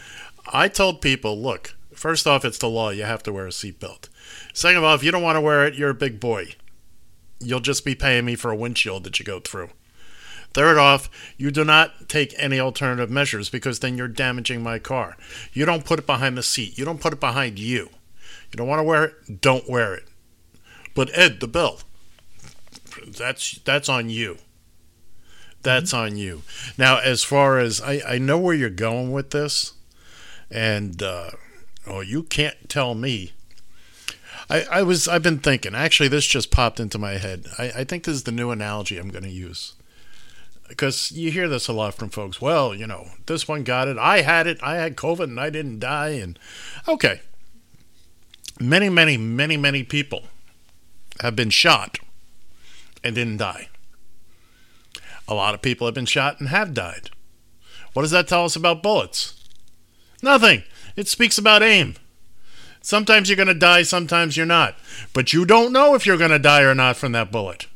I 0.52 0.68
told 0.68 1.00
people, 1.00 1.40
look, 1.40 1.74
first 1.92 2.26
off, 2.26 2.44
it's 2.44 2.58
the 2.58 2.68
law. 2.68 2.90
You 2.90 3.04
have 3.04 3.22
to 3.24 3.32
wear 3.32 3.46
a 3.46 3.50
seatbelt. 3.50 4.08
Second 4.52 4.78
of 4.78 4.84
all, 4.84 4.94
if 4.94 5.04
you 5.04 5.10
don't 5.10 5.22
want 5.22 5.36
to 5.36 5.40
wear 5.40 5.66
it, 5.66 5.74
you're 5.74 5.90
a 5.90 5.94
big 5.94 6.20
boy. 6.20 6.54
You'll 7.40 7.60
just 7.60 7.84
be 7.84 7.94
paying 7.94 8.24
me 8.24 8.34
for 8.34 8.50
a 8.50 8.56
windshield 8.56 9.04
that 9.04 9.18
you 9.18 9.24
go 9.24 9.40
through. 9.40 9.70
Third 10.54 10.78
off, 10.78 11.10
you 11.36 11.50
do 11.50 11.64
not 11.64 12.08
take 12.08 12.32
any 12.38 12.60
alternative 12.60 13.10
measures 13.10 13.50
because 13.50 13.80
then 13.80 13.98
you're 13.98 14.06
damaging 14.06 14.62
my 14.62 14.78
car. 14.78 15.16
You 15.52 15.66
don't 15.66 15.84
put 15.84 15.98
it 15.98 16.06
behind 16.06 16.38
the 16.38 16.44
seat. 16.44 16.78
You 16.78 16.84
don't 16.84 17.00
put 17.00 17.12
it 17.12 17.20
behind 17.20 17.58
you. 17.58 17.90
You 18.52 18.56
don't 18.56 18.68
want 18.68 18.78
to 18.78 18.84
wear 18.84 19.04
it? 19.04 19.40
Don't 19.40 19.68
wear 19.68 19.94
it. 19.94 20.04
But 20.94 21.10
Ed, 21.12 21.40
the 21.40 21.48
bell. 21.48 21.80
That's 23.04 23.58
that's 23.58 23.88
on 23.88 24.10
you. 24.10 24.38
That's 25.64 25.92
on 25.92 26.16
you. 26.16 26.42
Now, 26.78 26.98
as 26.98 27.24
far 27.24 27.58
as 27.58 27.80
I, 27.80 28.00
I 28.06 28.18
know 28.18 28.38
where 28.38 28.54
you're 28.54 28.70
going 28.70 29.12
with 29.12 29.30
this, 29.30 29.72
and 30.50 31.02
uh, 31.02 31.30
oh, 31.86 32.00
you 32.00 32.22
can't 32.22 32.68
tell 32.68 32.94
me. 32.94 33.32
I, 34.50 34.64
I 34.70 34.82
was 34.82 35.08
I've 35.08 35.22
been 35.22 35.38
thinking. 35.38 35.74
Actually, 35.74 36.08
this 36.08 36.26
just 36.26 36.50
popped 36.50 36.78
into 36.78 36.98
my 36.98 37.12
head. 37.12 37.46
I, 37.58 37.72
I 37.76 37.84
think 37.84 38.04
this 38.04 38.14
is 38.14 38.22
the 38.24 38.32
new 38.32 38.50
analogy 38.50 38.98
I'm 38.98 39.08
going 39.08 39.24
to 39.24 39.30
use 39.30 39.74
because 40.68 41.12
you 41.12 41.30
hear 41.30 41.48
this 41.48 41.68
a 41.68 41.72
lot 41.72 41.94
from 41.94 42.10
folks. 42.10 42.40
Well, 42.40 42.74
you 42.74 42.86
know, 42.86 43.08
this 43.26 43.46
one 43.46 43.64
got 43.64 43.88
it. 43.88 43.98
I 43.98 44.22
had 44.22 44.46
it. 44.46 44.58
I 44.62 44.76
had 44.76 44.96
COVID 44.96 45.24
and 45.24 45.40
I 45.40 45.50
didn't 45.50 45.80
die. 45.80 46.10
And 46.10 46.38
okay, 46.88 47.20
many, 48.60 48.88
many, 48.88 49.16
many, 49.16 49.56
many 49.56 49.82
people 49.82 50.24
have 51.20 51.36
been 51.36 51.50
shot 51.50 51.98
and 53.02 53.14
didn't 53.14 53.38
die. 53.38 53.68
A 55.26 55.34
lot 55.34 55.54
of 55.54 55.62
people 55.62 55.86
have 55.86 55.94
been 55.94 56.06
shot 56.06 56.38
and 56.38 56.48
have 56.48 56.74
died. 56.74 57.10
What 57.92 58.02
does 58.02 58.10
that 58.10 58.28
tell 58.28 58.44
us 58.44 58.56
about 58.56 58.82
bullets? 58.82 59.40
Nothing. 60.22 60.64
It 60.96 61.08
speaks 61.08 61.38
about 61.38 61.62
aim. 61.62 61.94
Sometimes 62.82 63.28
you're 63.28 63.36
going 63.36 63.48
to 63.48 63.54
die, 63.54 63.82
sometimes 63.82 64.36
you're 64.36 64.44
not. 64.44 64.76
But 65.14 65.32
you 65.32 65.46
don't 65.46 65.72
know 65.72 65.94
if 65.94 66.04
you're 66.04 66.18
going 66.18 66.30
to 66.30 66.38
die 66.38 66.62
or 66.62 66.74
not 66.74 66.96
from 66.96 67.12
that 67.12 67.32
bullet. 67.32 67.66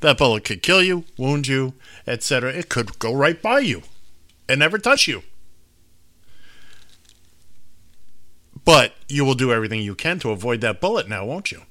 That 0.00 0.18
bullet 0.18 0.44
could 0.44 0.62
kill 0.62 0.82
you, 0.82 1.04
wound 1.16 1.46
you, 1.46 1.74
etc. 2.06 2.52
It 2.52 2.68
could 2.68 2.98
go 2.98 3.12
right 3.12 3.40
by 3.40 3.60
you 3.60 3.82
and 4.48 4.58
never 4.58 4.78
touch 4.78 5.06
you. 5.06 5.22
But 8.64 8.94
you 9.08 9.24
will 9.24 9.34
do 9.34 9.52
everything 9.52 9.80
you 9.80 9.94
can 9.94 10.18
to 10.20 10.30
avoid 10.30 10.60
that 10.60 10.80
bullet 10.80 11.08
now, 11.08 11.24
won't 11.24 11.52
you? 11.52 11.62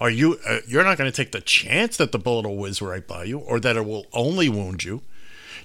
Are 0.00 0.10
you 0.10 0.38
uh, 0.46 0.60
you're 0.66 0.84
not 0.84 0.98
going 0.98 1.10
to 1.10 1.16
take 1.16 1.32
the 1.32 1.40
chance 1.40 1.96
that 1.96 2.12
the 2.12 2.18
bullet 2.18 2.46
will 2.46 2.56
whiz 2.56 2.80
right 2.80 3.06
by 3.06 3.24
you 3.24 3.38
or 3.38 3.58
that 3.60 3.76
it 3.76 3.84
will 3.84 4.06
only 4.12 4.48
wound 4.48 4.84
you. 4.84 5.02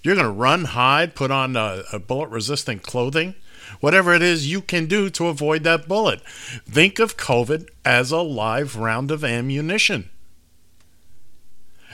You're 0.02 0.16
going 0.16 0.28
to 0.28 0.32
run, 0.32 0.66
hide, 0.66 1.16
put 1.16 1.32
on 1.32 1.56
a, 1.56 1.84
a 1.94 2.00
bullet 2.00 2.30
resistant 2.30 2.84
clothing, 2.84 3.36
whatever 3.80 4.14
it 4.14 4.22
is 4.22 4.52
you 4.52 4.62
can 4.62 4.86
do 4.88 5.10
to 5.12 5.28
avoid 5.28 5.64
that 5.64 5.88
bullet. 5.88 6.22
Think 6.68 7.00
of 7.00 7.16
COVID 7.16 7.70
as 7.86 8.12
a 8.12 8.22
live 8.22 8.76
round 8.76 9.12
of 9.12 9.24
ammunition 9.24 10.10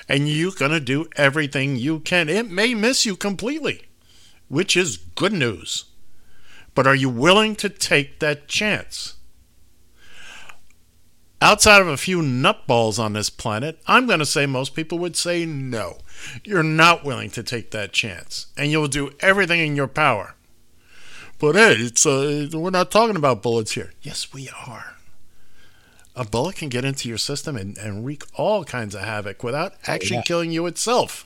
and 0.09 0.27
you're 0.27 0.51
going 0.51 0.71
to 0.71 0.79
do 0.79 1.07
everything 1.15 1.75
you 1.75 1.99
can. 1.99 2.27
It 2.27 2.49
may 2.49 2.73
miss 2.73 3.05
you 3.05 3.15
completely, 3.15 3.83
which 4.49 4.75
is 4.75 4.97
good 4.97 5.31
news. 5.31 5.85
But 6.73 6.87
are 6.87 6.95
you 6.95 7.09
willing 7.09 7.55
to 7.57 7.69
take 7.69 8.19
that 8.19 8.47
chance? 8.47 9.15
Outside 11.41 11.81
of 11.81 11.87
a 11.87 11.97
few 11.97 12.21
nutballs 12.21 12.99
on 12.99 13.13
this 13.13 13.29
planet, 13.29 13.79
I'm 13.87 14.07
going 14.07 14.19
to 14.19 14.25
say 14.25 14.45
most 14.45 14.75
people 14.75 14.99
would 14.99 15.15
say 15.15 15.45
no. 15.45 15.99
You're 16.43 16.63
not 16.63 17.05
willing 17.05 17.29
to 17.31 17.43
take 17.43 17.71
that 17.71 17.93
chance, 17.93 18.47
and 18.57 18.71
you'll 18.71 18.87
do 18.87 19.11
everything 19.21 19.59
in 19.61 19.75
your 19.75 19.87
power. 19.87 20.35
But 21.39 21.55
Ed, 21.55 21.79
it's 21.79 22.05
uh, 22.05 22.49
we're 22.53 22.71
not 22.71 22.91
talking 22.91 23.15
about 23.15 23.41
bullets 23.41 23.71
here. 23.71 23.93
Yes, 24.01 24.33
we 24.33 24.49
are 24.49 24.97
a 26.19 26.25
bullet 26.25 26.57
can 26.57 26.67
get 26.67 26.83
into 26.83 27.07
your 27.07 27.17
system 27.17 27.55
and, 27.55 27.77
and 27.77 28.05
wreak 28.05 28.23
all 28.33 28.65
kinds 28.65 28.93
of 28.93 29.01
havoc 29.01 29.41
without 29.41 29.73
actually 29.87 30.17
yeah. 30.17 30.23
killing 30.23 30.51
you 30.51 30.65
itself. 30.65 31.25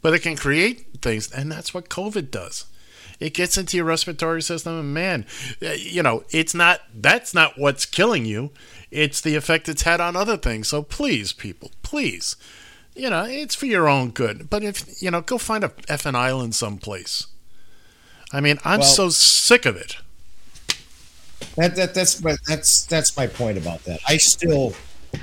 But 0.00 0.14
it 0.14 0.20
can 0.20 0.34
create 0.34 1.02
things, 1.02 1.30
and 1.30 1.52
that's 1.52 1.74
what 1.74 1.90
COVID 1.90 2.30
does. 2.30 2.64
It 3.18 3.34
gets 3.34 3.56
into 3.56 3.76
your 3.76 3.86
respiratory 3.86 4.42
system, 4.42 4.78
and 4.78 4.94
man, 4.94 5.26
uh, 5.62 5.70
you 5.72 6.02
know, 6.02 6.24
it's 6.30 6.54
not 6.54 6.80
that's 6.94 7.32
not 7.32 7.58
what's 7.58 7.86
killing 7.86 8.24
you. 8.26 8.50
It's 8.90 9.20
the 9.20 9.36
effect 9.36 9.68
it's 9.68 9.82
had 9.82 10.00
on 10.00 10.16
other 10.16 10.36
things. 10.36 10.68
So 10.68 10.82
please, 10.82 11.32
people, 11.32 11.70
please, 11.82 12.36
you 12.94 13.10
know, 13.10 13.24
it's 13.24 13.54
for 13.54 13.66
your 13.66 13.88
own 13.88 14.10
good. 14.10 14.48
But 14.50 14.62
if 14.62 15.02
you 15.02 15.10
know, 15.10 15.20
go 15.22 15.38
find 15.38 15.64
a 15.64 15.68
effing 15.88 16.14
island 16.14 16.54
someplace. 16.54 17.26
I 18.32 18.40
mean, 18.40 18.58
I'm 18.64 18.80
Well- 18.80 18.88
so 18.88 19.08
sick 19.08 19.66
of 19.66 19.76
it. 19.76 19.96
That, 21.56 21.76
that 21.76 21.94
that's 21.94 22.22
my 22.22 22.36
that's 22.46 22.84
that's 22.86 23.16
my 23.16 23.26
point 23.26 23.56
about 23.58 23.84
that. 23.84 24.00
I 24.06 24.16
still 24.16 24.74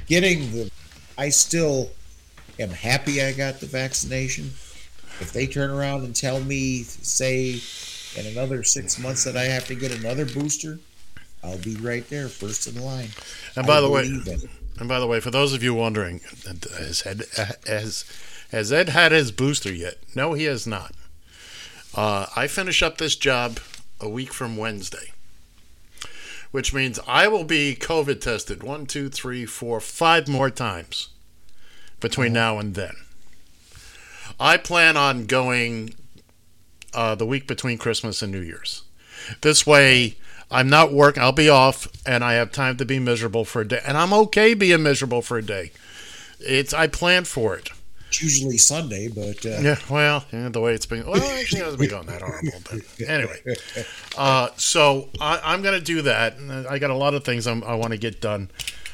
getting 0.08 0.52
the 0.52 0.72
I 1.18 1.30
still 1.30 1.92
am 2.60 2.70
happy 2.70 3.22
I 3.22 3.34
got 3.34 3.60
the 3.60 3.66
vaccination. 3.66 4.52
If 5.20 5.32
they 5.32 5.48
turn 5.48 5.70
around 5.70 6.04
and 6.04 6.16
tell 6.16 6.40
me, 6.40 6.84
say, 6.84 7.60
in 8.18 8.26
another 8.26 8.64
six 8.64 9.00
months 9.00 9.24
that 9.24 9.38
I 9.38 9.44
have 9.44 9.66
to 9.68 9.76
get 9.76 9.92
another 9.92 10.26
booster, 10.26 10.80
I'll 11.44 11.58
be 11.58 11.76
right 11.76 12.08
there, 12.10 12.30
first 12.30 12.68
in 12.68 12.82
line. 12.82 13.10
And 13.56 13.68
by 13.68 13.78
I 13.78 13.82
the 13.82 13.90
way, 13.90 14.04
it. 14.04 14.50
and 14.80 14.88
by 14.88 15.00
the 15.00 15.08
way, 15.08 15.20
for 15.20 15.32
those 15.32 15.54
of 15.54 15.62
you 15.62 15.74
wondering, 15.74 16.22
has 16.46 17.06
Ed 17.06 17.24
has 17.68 18.06
has 18.52 18.72
Ed 18.72 18.90
had 18.90 19.12
his 19.12 19.32
booster 19.32 19.74
yet? 19.74 19.96
No, 20.16 20.34
he 20.34 20.46
has 20.46 20.66
not. 20.66 20.94
Uh, 21.96 22.28
I 22.36 22.48
finish 22.48 22.82
up 22.82 22.98
this 22.98 23.16
job 23.16 23.60
a 24.00 24.10
week 24.10 24.34
from 24.34 24.58
Wednesday, 24.58 25.12
which 26.52 26.74
means 26.74 27.00
I 27.08 27.28
will 27.28 27.44
be 27.44 27.76
COVID 27.80 28.22
tested 28.22 28.64
one, 28.64 28.86
two, 28.86 29.10
three, 29.10 29.46
four, 29.46 29.80
five 29.80 30.28
more 30.28 30.50
times 30.50 31.10
between 32.00 32.34
now 32.34 32.58
and 32.58 32.74
then. 32.74 32.94
I 34.40 34.58
plan 34.58 34.98
on 34.98 35.26
going 35.26 35.96
uh, 36.94 37.16
the 37.16 37.26
week 37.26 37.48
between 37.48 37.78
Christmas 37.78 38.22
and 38.22 38.32
New 38.32 38.42
Year's. 38.42 38.84
This 39.42 39.66
way, 39.66 40.16
I'm 40.52 40.70
not 40.70 40.94
working. 40.94 41.24
I'll 41.24 41.32
be 41.32 41.50
off, 41.50 41.88
and 42.06 42.24
I 42.24 42.34
have 42.34 42.52
time 42.52 42.78
to 42.78 42.86
be 42.86 43.00
miserable 43.00 43.46
for 43.46 43.62
a 43.62 43.68
day. 43.68 43.80
And 43.86 43.98
I'm 43.98 44.14
okay 44.14 44.54
being 44.54 44.84
miserable 44.84 45.22
for 45.22 45.38
a 45.38 45.44
day. 45.44 45.72
It's 46.40 46.74
I 46.74 46.88
plan 46.88 47.24
for 47.24 47.56
it. 47.56 47.70
It's 48.10 48.22
usually 48.22 48.60
Sunday, 48.60 49.08
but 49.08 49.44
uh, 49.44 49.60
Yeah, 49.62 49.80
well, 49.90 50.26
yeah, 50.32 50.50
the 50.50 50.62
way 50.62 50.76
it's 50.76 50.86
been. 50.86 51.06
Well, 51.08 51.16
actually, 51.16 51.62
it 51.62 51.64
hasn't 51.64 51.80
been 51.80 51.90
going 51.90 52.06
that 52.06 52.22
horrible. 52.22 52.60
But 52.70 53.10
anyway, 53.10 53.42
uh, 54.16 54.50
so 54.56 55.10
I, 55.20 55.42
I'm 55.44 55.64
going 55.64 55.80
to 55.80 55.84
do 55.84 56.04
that. 56.04 56.36
I 56.70 56.78
got 56.78 56.92
a 56.92 56.96
lot 56.96 57.16
of 57.16 57.24
things 57.24 57.48
I'm, 57.48 57.64
I 57.64 57.74
want 57.74 57.92
to 57.92 57.98
get 57.98 58.22
done 58.22 58.52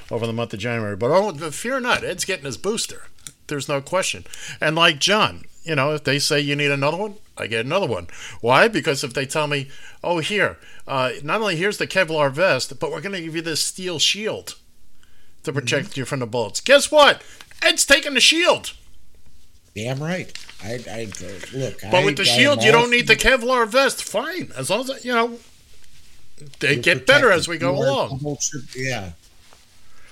over 0.10 0.26
the 0.26 0.32
month 0.32 0.54
of 0.54 0.60
January. 0.60 0.96
But 0.96 1.12
oh, 1.12 1.34
fear 1.52 1.82
not, 1.82 2.06
Ed's 2.06 2.24
getting 2.24 2.46
his 2.46 2.56
booster. 2.56 3.08
There's 3.50 3.68
no 3.68 3.82
question. 3.82 4.26
And 4.62 4.76
like 4.76 5.00
John, 5.00 5.44
you 5.64 5.76
know, 5.76 5.94
if 5.94 6.04
they 6.04 6.20
say 6.20 6.40
you 6.40 6.56
need 6.56 6.72
another 6.72 6.98
one, 6.98 7.16
I 7.38 7.48
get 7.48 7.66
another 7.66 7.88
one. 7.88 8.08
Why? 8.42 8.68
Because 8.68 9.04
if 9.04 9.14
they 9.14 9.26
tell 9.26 9.48
me, 9.48 9.70
oh, 10.04 10.20
here, 10.20 10.58
uh, 10.88 11.12
not 11.24 11.42
only 11.42 11.56
here's 11.56 11.78
the 11.78 11.88
Kevlar 11.88 12.32
vest, 12.32 12.80
but 12.80 12.92
we're 12.92 13.02
going 13.02 13.16
to 13.16 13.22
give 13.22 13.36
you 13.36 13.42
this 13.42 13.64
steel 13.64 14.00
shield 14.00 14.56
to 15.44 15.54
protect 15.54 15.98
you 15.98 16.06
from 16.06 16.20
the 16.20 16.28
bullets. 16.28 16.62
Guess 16.62 16.92
what? 16.92 17.22
Ed's 17.62 17.86
taking 17.86 18.14
the 18.14 18.20
shield. 18.22 18.74
Damn 19.76 20.02
right. 20.02 20.32
I, 20.64 20.80
I 20.90 21.08
look. 21.54 21.82
But 21.90 22.04
with 22.04 22.18
the 22.18 22.26
shield, 22.26 22.64
you 22.64 22.72
don't 22.72 22.92
need 22.92 23.08
the 23.08 23.16
Kevlar 23.16 23.68
vest. 23.68 24.04
Fine, 24.04 24.52
as 24.58 24.70
long 24.70 24.90
as 24.90 25.06
you 25.06 25.14
know 25.14 25.40
they 26.60 26.78
get 26.78 27.06
better 27.06 27.32
as 27.32 27.48
we 27.48 27.58
go 27.58 27.76
along. 27.76 28.38
yeah. 28.76 29.12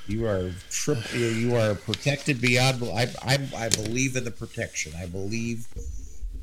You 0.07 0.25
are 0.25 0.51
trip. 0.69 0.99
You 1.13 1.55
are 1.55 1.75
protected 1.75 2.39
beyond. 2.39 2.81
I, 2.83 3.07
I 3.21 3.39
I 3.55 3.69
believe 3.69 4.15
in 4.15 4.23
the 4.23 4.31
protection. 4.31 4.93
I 4.97 5.05
believe 5.05 5.67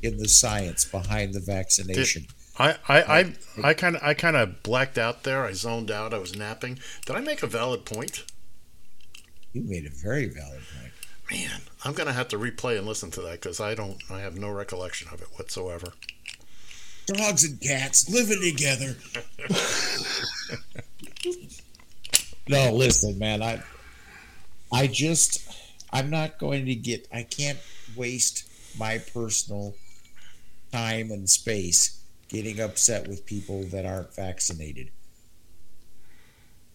in 0.03 0.17
the 0.17 0.27
science 0.27 0.85
behind 0.85 1.33
the 1.33 1.39
vaccination. 1.39 2.27
I 2.59 2.75
I 2.87 3.01
I 3.01 3.33
I 3.63 3.73
kind 3.73 3.95
of 3.95 4.03
I 4.03 4.13
kind 4.13 4.35
of 4.35 4.61
blacked 4.61 4.99
out 4.99 5.23
there. 5.23 5.43
I 5.43 5.53
zoned 5.53 5.89
out. 5.89 6.13
I 6.13 6.19
was 6.19 6.35
napping. 6.35 6.79
Did 7.05 7.15
I 7.15 7.21
make 7.21 7.41
a 7.41 7.47
valid 7.47 7.85
point? 7.85 8.23
You 9.53 9.63
made 9.63 9.85
a 9.85 9.89
very 9.89 10.27
valid 10.27 10.61
point. 10.77 10.93
Man, 11.31 11.61
I'm 11.83 11.93
gonna 11.93 12.13
have 12.13 12.27
to 12.29 12.37
replay 12.37 12.77
and 12.77 12.85
listen 12.85 13.09
to 13.11 13.21
that 13.21 13.41
because 13.41 13.59
I 13.59 13.73
don't. 13.73 13.97
I 14.11 14.19
have 14.19 14.37
no 14.37 14.51
recollection 14.51 15.07
of 15.11 15.21
it 15.21 15.29
whatsoever. 15.37 15.93
Dogs 17.07 17.43
and 17.43 17.59
cats 17.59 18.09
living 18.09 18.41
together. 18.41 18.95
no, 22.47 22.71
listen, 22.73 23.17
man. 23.19 23.41
I 23.41 23.61
I 24.71 24.87
just 24.87 25.41
I'm 25.91 26.09
not 26.09 26.37
going 26.37 26.65
to 26.65 26.75
get. 26.75 27.07
I 27.13 27.23
can't 27.23 27.59
waste 27.95 28.47
my 28.77 28.97
personal 28.97 29.75
time 30.71 31.11
and 31.11 31.29
space 31.29 32.01
getting 32.27 32.59
upset 32.59 33.07
with 33.07 33.25
people 33.25 33.63
that 33.65 33.85
aren't 33.85 34.13
vaccinated. 34.15 34.89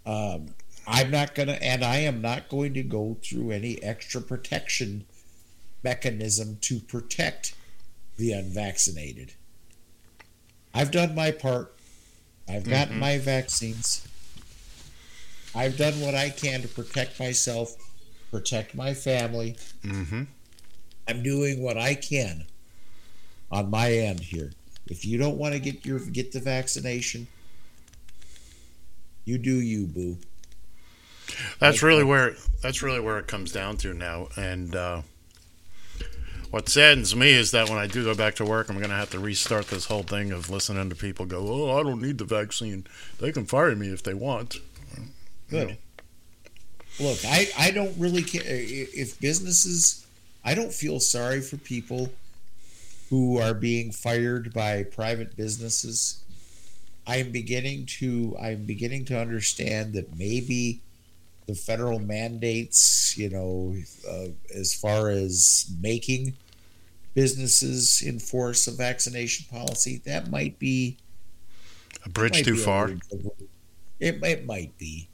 Um, 0.06 0.54
I'm 0.86 1.10
not 1.10 1.34
gonna, 1.34 1.58
and 1.60 1.84
I 1.84 1.98
am 1.98 2.20
not 2.22 2.48
going 2.48 2.74
to 2.74 2.82
go 2.82 3.16
through 3.22 3.50
any 3.50 3.82
extra 3.82 4.20
protection 4.20 5.04
mechanism 5.82 6.58
to 6.62 6.80
protect 6.80 7.54
the 8.16 8.32
unvaccinated. 8.32 9.32
I've 10.72 10.90
done 10.90 11.14
my 11.14 11.30
part. 11.30 11.74
I've 12.48 12.68
gotten 12.68 12.96
Mhm. 12.96 13.00
my 13.00 13.18
vaccines. 13.18 14.02
I've 15.54 15.76
done 15.76 16.00
what 16.00 16.14
I 16.14 16.30
can 16.30 16.62
to 16.62 16.68
protect 16.68 17.18
myself, 17.18 17.74
protect 18.30 18.74
my 18.74 18.94
family. 18.94 19.56
Mm-hmm. 19.84 20.24
I'm 21.08 21.22
doing 21.22 21.62
what 21.62 21.76
I 21.76 21.94
can 21.94 22.44
on 23.50 23.70
my 23.70 23.92
end 23.92 24.20
here. 24.20 24.52
If 24.86 25.04
you 25.04 25.18
don't 25.18 25.38
want 25.38 25.54
to 25.54 25.60
get 25.60 25.84
your 25.84 25.98
get 25.98 26.32
the 26.32 26.40
vaccination, 26.40 27.26
you 29.24 29.38
do 29.38 29.60
you, 29.60 29.86
boo. 29.86 30.18
That's 31.58 31.82
really 31.82 32.04
where 32.04 32.34
that's 32.62 32.82
really 32.82 33.00
where 33.00 33.18
it 33.18 33.26
comes 33.26 33.52
down 33.52 33.76
to 33.78 33.94
now. 33.94 34.28
And 34.36 34.74
uh, 34.74 35.02
what 36.50 36.68
saddens 36.68 37.14
me 37.14 37.30
is 37.30 37.52
that 37.52 37.68
when 37.68 37.78
I 37.78 37.86
do 37.86 38.04
go 38.04 38.14
back 38.14 38.34
to 38.36 38.44
work, 38.44 38.68
I'm 38.68 38.78
going 38.78 38.90
to 38.90 38.96
have 38.96 39.10
to 39.10 39.20
restart 39.20 39.68
this 39.68 39.86
whole 39.86 40.02
thing 40.02 40.32
of 40.32 40.50
listening 40.50 40.90
to 40.90 40.96
people 40.96 41.26
go, 41.26 41.46
"Oh, 41.48 41.78
I 41.78 41.82
don't 41.82 42.02
need 42.02 42.18
the 42.18 42.24
vaccine. 42.24 42.86
They 43.18 43.32
can 43.32 43.46
fire 43.46 43.74
me 43.76 43.88
if 43.88 44.02
they 44.02 44.14
want." 44.14 44.58
Good. 45.50 45.76
Look, 46.98 47.18
I, 47.24 47.48
I 47.58 47.70
don't 47.70 47.96
really 47.98 48.22
care 48.22 48.42
if 48.46 49.18
businesses. 49.20 50.06
I 50.44 50.54
don't 50.54 50.72
feel 50.72 51.00
sorry 51.00 51.40
for 51.40 51.56
people 51.58 52.10
who 53.10 53.38
are 53.38 53.54
being 53.54 53.90
fired 53.90 54.52
by 54.54 54.84
private 54.84 55.36
businesses. 55.36 56.22
I'm 57.06 57.32
beginning 57.32 57.86
to 57.98 58.36
I'm 58.40 58.64
beginning 58.64 59.04
to 59.06 59.18
understand 59.20 59.94
that 59.94 60.16
maybe 60.16 60.80
the 61.46 61.54
federal 61.54 61.98
mandates, 61.98 63.18
you 63.18 63.28
know, 63.30 63.74
uh, 64.08 64.28
as 64.54 64.72
far 64.74 65.08
as 65.10 65.68
making 65.80 66.34
businesses 67.14 68.02
enforce 68.06 68.68
a 68.68 68.72
vaccination 68.72 69.46
policy, 69.50 70.00
that 70.04 70.30
might 70.30 70.58
be 70.58 70.96
A 72.04 72.08
bridge 72.08 72.44
too 72.44 72.56
far. 72.56 72.90
It, 73.98 74.22
it 74.22 74.46
might 74.46 74.78
be, 74.78 75.08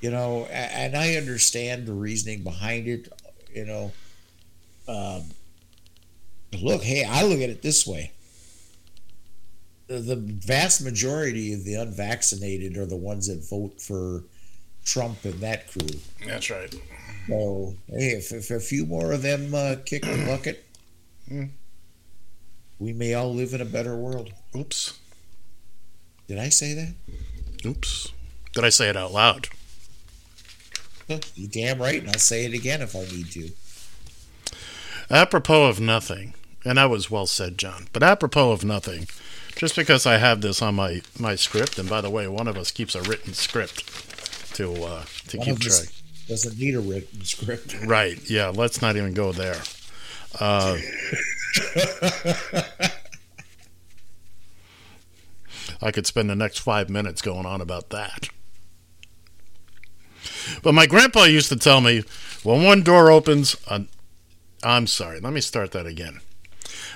you 0.00 0.10
know, 0.10 0.46
and 0.46 0.96
I 0.96 1.14
understand 1.14 1.86
the 1.86 1.92
reasoning 1.92 2.42
behind 2.42 2.88
it. 2.88 3.12
You 3.54 3.64
know, 3.66 3.92
um, 4.88 5.24
look, 6.60 6.82
hey, 6.82 7.04
I 7.04 7.24
look 7.24 7.40
at 7.40 7.50
it 7.50 7.62
this 7.62 7.86
way: 7.86 8.12
the, 9.86 9.98
the 9.98 10.16
vast 10.16 10.82
majority 10.82 11.52
of 11.52 11.64
the 11.64 11.74
unvaccinated 11.74 12.76
are 12.76 12.86
the 12.86 12.96
ones 12.96 13.26
that 13.26 13.44
vote 13.48 13.80
for 13.80 14.24
Trump 14.84 15.24
and 15.24 15.34
that 15.40 15.70
crew. 15.70 15.88
That's 16.24 16.48
right. 16.48 16.74
So, 17.26 17.74
hey, 17.88 18.12
if, 18.12 18.32
if 18.32 18.50
a 18.50 18.60
few 18.60 18.86
more 18.86 19.12
of 19.12 19.22
them 19.22 19.54
uh, 19.54 19.76
kick 19.84 20.02
the 20.02 20.24
bucket, 20.26 20.64
we 22.78 22.92
may 22.92 23.14
all 23.14 23.34
live 23.34 23.52
in 23.52 23.60
a 23.60 23.66
better 23.66 23.96
world. 23.96 24.32
Oops. 24.56 24.98
Did 26.26 26.38
I 26.38 26.48
say 26.48 26.74
that? 26.74 26.94
Oops. 27.66 28.12
Did 28.52 28.64
I 28.64 28.70
say 28.70 28.88
it 28.88 28.96
out 28.96 29.12
loud? 29.12 29.48
You 31.34 31.48
damn 31.48 31.80
right, 31.80 32.00
and 32.00 32.08
I'll 32.08 32.18
say 32.18 32.44
it 32.44 32.54
again 32.54 32.82
if 32.82 32.94
I 32.94 33.00
need 33.00 33.30
to. 33.32 33.50
Apropos 35.10 35.66
of 35.66 35.80
nothing, 35.80 36.34
and 36.64 36.78
that 36.78 36.90
was 36.90 37.10
well 37.10 37.26
said, 37.26 37.58
John. 37.58 37.88
But 37.92 38.02
apropos 38.02 38.52
of 38.52 38.64
nothing, 38.64 39.08
just 39.56 39.74
because 39.74 40.06
I 40.06 40.18
have 40.18 40.40
this 40.40 40.62
on 40.62 40.76
my 40.76 41.02
my 41.18 41.34
script, 41.34 41.78
and 41.78 41.88
by 41.88 42.00
the 42.00 42.10
way, 42.10 42.28
one 42.28 42.46
of 42.46 42.56
us 42.56 42.70
keeps 42.70 42.94
a 42.94 43.02
written 43.02 43.34
script 43.34 44.54
to 44.54 44.72
uh, 44.84 45.04
to 45.28 45.38
One 45.38 45.46
keep 45.46 45.58
track. 45.58 45.88
Doesn't 46.28 46.58
need 46.60 46.76
a 46.76 46.80
written 46.80 47.24
script. 47.24 47.76
Right? 47.84 48.18
Yeah. 48.30 48.52
Let's 48.54 48.80
not 48.80 48.96
even 48.96 49.14
go 49.14 49.32
there. 49.32 49.60
Uh, 50.38 50.78
I 55.82 55.90
could 55.90 56.06
spend 56.06 56.30
the 56.30 56.36
next 56.36 56.58
five 56.58 56.88
minutes 56.88 57.20
going 57.20 57.46
on 57.46 57.60
about 57.60 57.90
that. 57.90 58.28
But 60.62 60.74
my 60.74 60.86
grandpa 60.86 61.24
used 61.24 61.48
to 61.50 61.56
tell 61.56 61.80
me 61.80 62.02
when 62.42 62.62
one 62.62 62.82
door 62.82 63.10
opens, 63.10 63.56
an- 63.68 63.88
I'm 64.62 64.86
sorry, 64.86 65.20
let 65.20 65.32
me 65.32 65.40
start 65.40 65.72
that 65.72 65.86
again. 65.86 66.20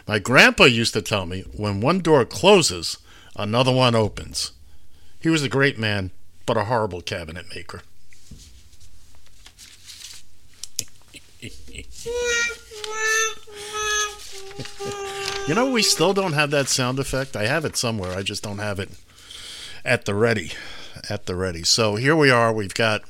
My 0.07 0.19
grandpa 0.19 0.65
used 0.65 0.93
to 0.95 1.03
tell 1.03 1.27
me 1.27 1.43
when 1.57 1.81
one 1.81 2.01
door 2.01 2.25
closes, 2.25 2.99
another 3.37 3.73
one 3.73 3.95
opens. 3.95 4.53
He 5.21 5.31
was 5.31 5.43
a 5.43 5.49
great 5.49 5.79
man, 5.79 6.11
but 6.47 6.57
a 6.57 6.65
horrible 6.65 7.01
cabinet 7.01 7.47
maker. 7.55 7.83
You 15.47 15.55
know, 15.55 15.71
we 15.71 15.83
still 15.83 16.15
don't 16.15 16.33
have 16.33 16.51
that 16.53 16.69
sound 16.69 16.99
effect. 16.99 17.37
I 17.37 17.47
have 17.47 17.67
it 17.67 17.77
somewhere. 17.77 18.17
I 18.17 18.23
just 18.23 18.43
don't 18.43 18.59
have 18.59 18.81
it 18.81 18.89
at 19.85 20.07
the 20.07 20.15
ready. 20.15 20.53
At 21.11 21.27
the 21.27 21.35
ready. 21.37 21.65
So 21.65 21.97
here 21.97 22.17
we 22.17 22.31
are. 22.31 22.51
We've 22.51 22.73
got 22.73 23.03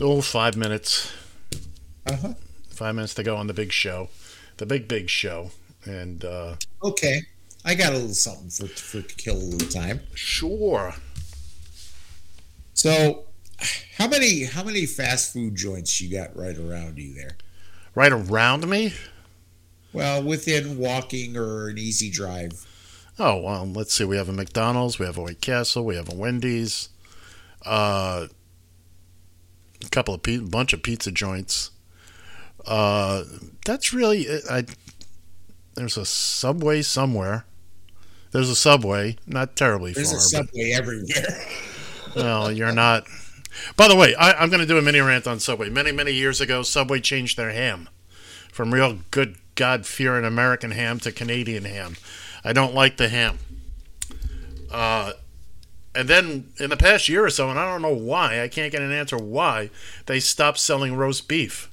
oh 0.00 0.20
five 0.20 0.56
minutes. 0.56 1.12
Uh-huh. 2.06 2.34
Five 2.70 2.94
minutes 2.94 3.14
to 3.14 3.22
go 3.22 3.36
on 3.36 3.46
the 3.46 3.54
big 3.54 3.72
show, 3.72 4.08
the 4.58 4.66
big 4.66 4.86
big 4.86 5.08
show, 5.08 5.50
and 5.84 6.24
uh, 6.24 6.56
Okay, 6.82 7.22
I 7.64 7.74
got 7.74 7.92
a 7.92 7.96
little 7.96 8.14
something 8.14 8.50
for 8.50 8.66
for 8.66 9.02
to 9.02 9.14
kill 9.16 9.36
a 9.36 9.38
little 9.38 9.68
time. 9.68 10.00
Sure. 10.14 10.94
So, 12.74 13.24
how 13.96 14.06
many 14.08 14.44
how 14.44 14.62
many 14.62 14.86
fast 14.86 15.32
food 15.32 15.56
joints 15.56 16.00
you 16.00 16.10
got 16.10 16.36
right 16.36 16.56
around 16.56 16.98
you 16.98 17.14
there? 17.14 17.36
right 17.94 18.12
around 18.12 18.68
me. 18.68 18.92
Well, 19.92 20.22
within 20.22 20.76
walking 20.78 21.36
or 21.36 21.68
an 21.68 21.78
easy 21.78 22.10
drive. 22.10 22.66
Oh 23.18 23.40
well, 23.40 23.66
let's 23.66 23.94
see. 23.94 24.04
We 24.04 24.18
have 24.18 24.28
a 24.28 24.32
McDonald's, 24.32 24.98
we 24.98 25.06
have 25.06 25.16
a 25.16 25.22
White 25.22 25.40
Castle, 25.40 25.84
we 25.84 25.96
have 25.96 26.12
a 26.12 26.14
Wendy's, 26.14 26.90
uh, 27.64 28.26
a 29.84 29.88
couple 29.88 30.14
of 30.14 30.22
pe- 30.22 30.38
bunch 30.38 30.72
of 30.72 30.82
pizza 30.82 31.10
joints. 31.10 31.70
Uh, 32.66 33.24
that's 33.64 33.92
really 33.92 34.22
it. 34.22 34.44
I. 34.50 34.64
There's 35.74 35.96
a 35.96 36.06
Subway 36.06 36.82
somewhere. 36.82 37.44
There's 38.30 38.48
a 38.50 38.56
Subway, 38.56 39.16
not 39.26 39.56
terribly 39.56 39.92
There's 39.92 40.10
far. 40.10 40.18
There's 40.18 40.32
a 40.32 40.36
subway 40.36 40.72
everywhere. 40.72 41.46
well, 42.16 42.50
you're 42.50 42.72
not. 42.72 43.04
By 43.76 43.88
the 43.88 43.96
way, 43.96 44.14
I, 44.14 44.32
I'm 44.32 44.48
going 44.48 44.60
to 44.60 44.66
do 44.66 44.78
a 44.78 44.82
mini 44.82 45.00
rant 45.00 45.26
on 45.26 45.40
Subway. 45.40 45.70
Many, 45.70 45.92
many 45.92 46.12
years 46.12 46.40
ago, 46.40 46.62
Subway 46.62 47.00
changed 47.00 47.36
their 47.36 47.52
ham 47.52 47.88
from 48.52 48.72
real 48.72 48.98
good 49.10 49.36
God 49.54 49.86
fearing 49.86 50.24
American 50.24 50.70
ham 50.70 50.98
to 51.00 51.12
Canadian 51.12 51.64
ham. 51.64 51.96
I 52.44 52.52
don't 52.52 52.74
like 52.74 52.96
the 52.96 53.08
ham. 53.08 53.38
Uh, 54.70 55.12
and 55.96 56.08
then 56.08 56.52
in 56.58 56.70
the 56.70 56.76
past 56.76 57.08
year 57.08 57.24
or 57.24 57.30
so, 57.30 57.50
and 57.50 57.58
I 57.58 57.70
don't 57.70 57.82
know 57.82 57.94
why, 57.94 58.42
I 58.42 58.48
can't 58.48 58.70
get 58.70 58.82
an 58.82 58.92
answer 58.92 59.16
why, 59.16 59.70
they 60.06 60.20
stopped 60.20 60.58
selling 60.58 60.94
roast 60.96 61.28
beef. 61.28 61.70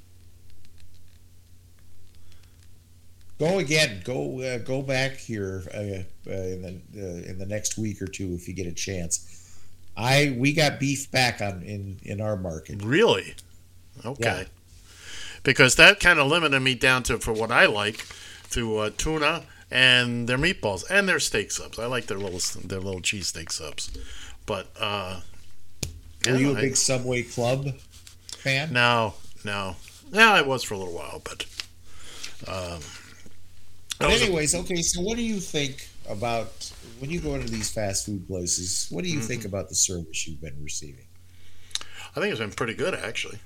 go 3.43 3.59
again. 3.59 4.01
Go 4.03 4.41
uh, 4.41 4.57
go 4.59 4.81
back 4.81 5.17
here 5.17 5.63
uh, 5.73 6.31
uh, 6.31 6.33
in 6.33 6.61
the 6.61 7.01
uh, 7.01 7.29
in 7.29 7.37
the 7.37 7.45
next 7.45 7.77
week 7.77 8.01
or 8.01 8.07
two 8.07 8.33
if 8.33 8.47
you 8.47 8.53
get 8.53 8.67
a 8.67 8.71
chance. 8.71 9.29
I 9.95 10.35
we 10.37 10.53
got 10.53 10.79
beef 10.79 11.11
back 11.11 11.41
on 11.41 11.61
in 11.63 11.99
in 12.03 12.21
our 12.21 12.37
market. 12.37 12.83
Really? 12.83 13.35
Okay. 14.05 14.45
Because 15.43 15.75
that 15.75 15.99
kind 15.99 16.19
of 16.19 16.27
limited 16.27 16.59
me 16.61 16.73
down 16.73 17.03
to 17.03 17.19
for 17.19 17.33
what 17.33 17.51
I 17.51 17.65
like 17.65 18.05
to 18.51 18.77
uh, 18.77 18.89
tuna 18.97 19.43
and 19.73 20.29
their 20.29 20.37
meatballs 20.39 20.85
and 20.89 21.09
their 21.09 21.19
steak 21.19 21.51
subs. 21.51 21.79
I 21.79 21.87
like 21.87 22.07
their 22.07 22.19
little 22.19 22.39
their 22.61 22.79
little 22.81 23.01
cheesesteak 23.01 23.51
subs. 23.51 23.91
But 24.45 24.67
uh 24.79 25.21
Are 26.27 26.35
you 26.37 26.51
a 26.51 26.55
big 26.55 26.75
Subway 26.77 27.23
Club 27.23 27.75
fan? 28.37 28.69
No, 28.69 29.15
no. 29.43 29.77
Yeah, 30.11 30.31
I 30.33 30.41
was 30.41 30.63
for 30.63 30.75
a 30.75 30.77
little 30.77 30.93
while, 30.93 31.21
but 31.23 31.45
um 32.47 32.81
But 33.99 34.09
was 34.11 34.21
a- 34.21 34.25
anyways, 34.25 34.55
okay. 34.55 34.81
So, 34.81 35.01
what 35.01 35.17
do 35.17 35.23
you 35.23 35.39
think 35.39 35.87
about 36.09 36.71
when 36.99 37.09
you 37.09 37.19
go 37.21 37.35
into 37.35 37.49
these 37.49 37.71
fast 37.71 38.05
food 38.05 38.27
places? 38.27 38.87
What 38.89 39.03
do 39.03 39.09
you 39.09 39.19
Mm-hmm. 39.19 39.27
think 39.27 39.45
about 39.45 39.69
the 39.69 39.75
service 39.75 40.27
you've 40.27 40.41
been 40.41 40.61
receiving? 40.63 41.07
I 42.15 42.19
think 42.19 42.31
it's 42.31 42.39
been 42.39 42.51
pretty 42.51 42.73
good 42.75 42.93
actually. 42.95 43.39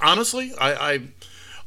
Honestly, 0.00 0.52
I 0.56 0.92
I, 0.94 1.00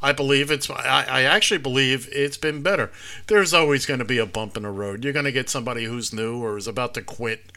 I 0.02 0.11
believe 0.11 0.52
it's 0.52 0.69
I, 0.69 1.06
I 1.10 1.22
actually 1.24 1.57
believe 1.60 2.07
it's 2.11 2.38
been 2.38 2.61
better. 2.61 2.91
There's 3.28 3.53
always 3.53 3.86
going 3.86 3.99
to 3.99 4.06
be 4.06 4.19
a 4.19 4.26
bump 4.26 4.56
in 4.57 4.64
the 4.64 4.69
road. 4.69 5.03
You're 5.03 5.14
going 5.14 5.26
to 5.26 5.32
get 5.32 5.49
somebody 5.49 5.86
who's 5.86 6.14
new 6.14 6.38
or 6.44 6.57
is 6.57 6.68
about 6.68 6.94
to 6.95 7.02
quit 7.02 7.52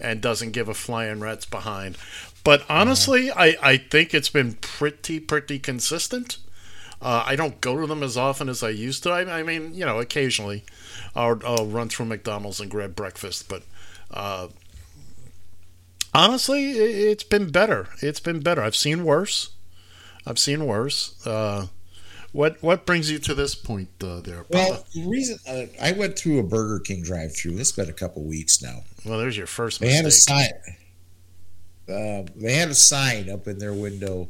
and 0.00 0.20
doesn't 0.20 0.50
give 0.52 0.68
a 0.68 0.74
flying 0.74 1.20
rat's 1.20 1.44
behind. 1.46 1.96
But 2.42 2.64
honestly, 2.68 3.30
I, 3.30 3.56
I 3.62 3.76
think 3.76 4.12
it's 4.12 4.28
been 4.28 4.54
pretty 4.54 5.20
pretty 5.20 5.58
consistent. 5.58 6.38
Uh, 7.00 7.22
I 7.26 7.36
don't 7.36 7.60
go 7.60 7.80
to 7.80 7.86
them 7.86 8.02
as 8.02 8.16
often 8.16 8.48
as 8.48 8.62
I 8.62 8.70
used 8.70 9.02
to. 9.04 9.10
I, 9.10 9.40
I 9.40 9.42
mean, 9.42 9.74
you 9.74 9.84
know, 9.84 9.98
occasionally 10.00 10.64
I'll, 11.14 11.38
I'll 11.46 11.66
run 11.66 11.88
through 11.90 12.06
McDonald's 12.06 12.60
and 12.60 12.70
grab 12.70 12.96
breakfast, 12.96 13.48
but 13.48 13.62
uh, 14.10 14.48
honestly, 16.12 16.72
i- 16.72 17.10
it's 17.10 17.24
been 17.24 17.50
better. 17.50 17.88
It's 18.00 18.20
been 18.20 18.40
better. 18.40 18.62
I've 18.62 18.76
seen 18.76 19.04
worse. 19.04 19.50
I've 20.26 20.38
seen 20.38 20.66
worse. 20.66 21.14
Uh, 21.26 21.66
what 22.34 22.60
what 22.64 22.84
brings 22.84 23.08
you 23.12 23.20
to 23.20 23.34
this 23.34 23.54
point 23.54 23.88
uh, 24.02 24.20
there? 24.20 24.44
Well, 24.50 24.84
the 24.92 25.06
reason 25.06 25.38
uh, 25.48 25.66
I 25.80 25.92
went 25.92 26.18
through 26.18 26.40
a 26.40 26.42
Burger 26.42 26.80
King 26.80 27.00
drive-through. 27.00 27.58
It's 27.58 27.70
been 27.70 27.88
a 27.88 27.92
couple 27.92 28.24
weeks 28.24 28.60
now. 28.60 28.82
well, 29.04 29.20
there's 29.20 29.36
your 29.36 29.46
first 29.46 29.80
They 29.80 29.92
had 29.92 30.04
a 30.04 30.10
sign. 30.10 30.50
Uh, 31.88 32.24
they 32.34 32.54
had 32.54 32.70
a 32.70 32.74
sign 32.74 33.30
up 33.30 33.46
in 33.46 33.58
their 33.58 33.72
window, 33.72 34.28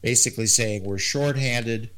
basically 0.00 0.46
saying, 0.46 0.84
"We're 0.84 0.98
shorthanded. 0.98 1.90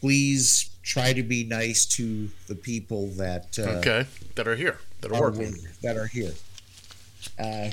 Please 0.00 0.70
try 0.82 1.12
to 1.12 1.22
be 1.22 1.44
nice 1.44 1.84
to 1.96 2.30
the 2.46 2.54
people 2.54 3.08
that 3.18 3.58
uh, 3.58 3.78
okay, 3.78 4.06
that 4.36 4.48
are 4.48 4.56
here, 4.56 4.78
that 5.02 5.12
are 5.12 5.16
are 5.16 5.30
working. 5.32 5.54
that 5.82 5.98
are 5.98 6.06
here." 6.06 6.32
Uh, 7.38 7.72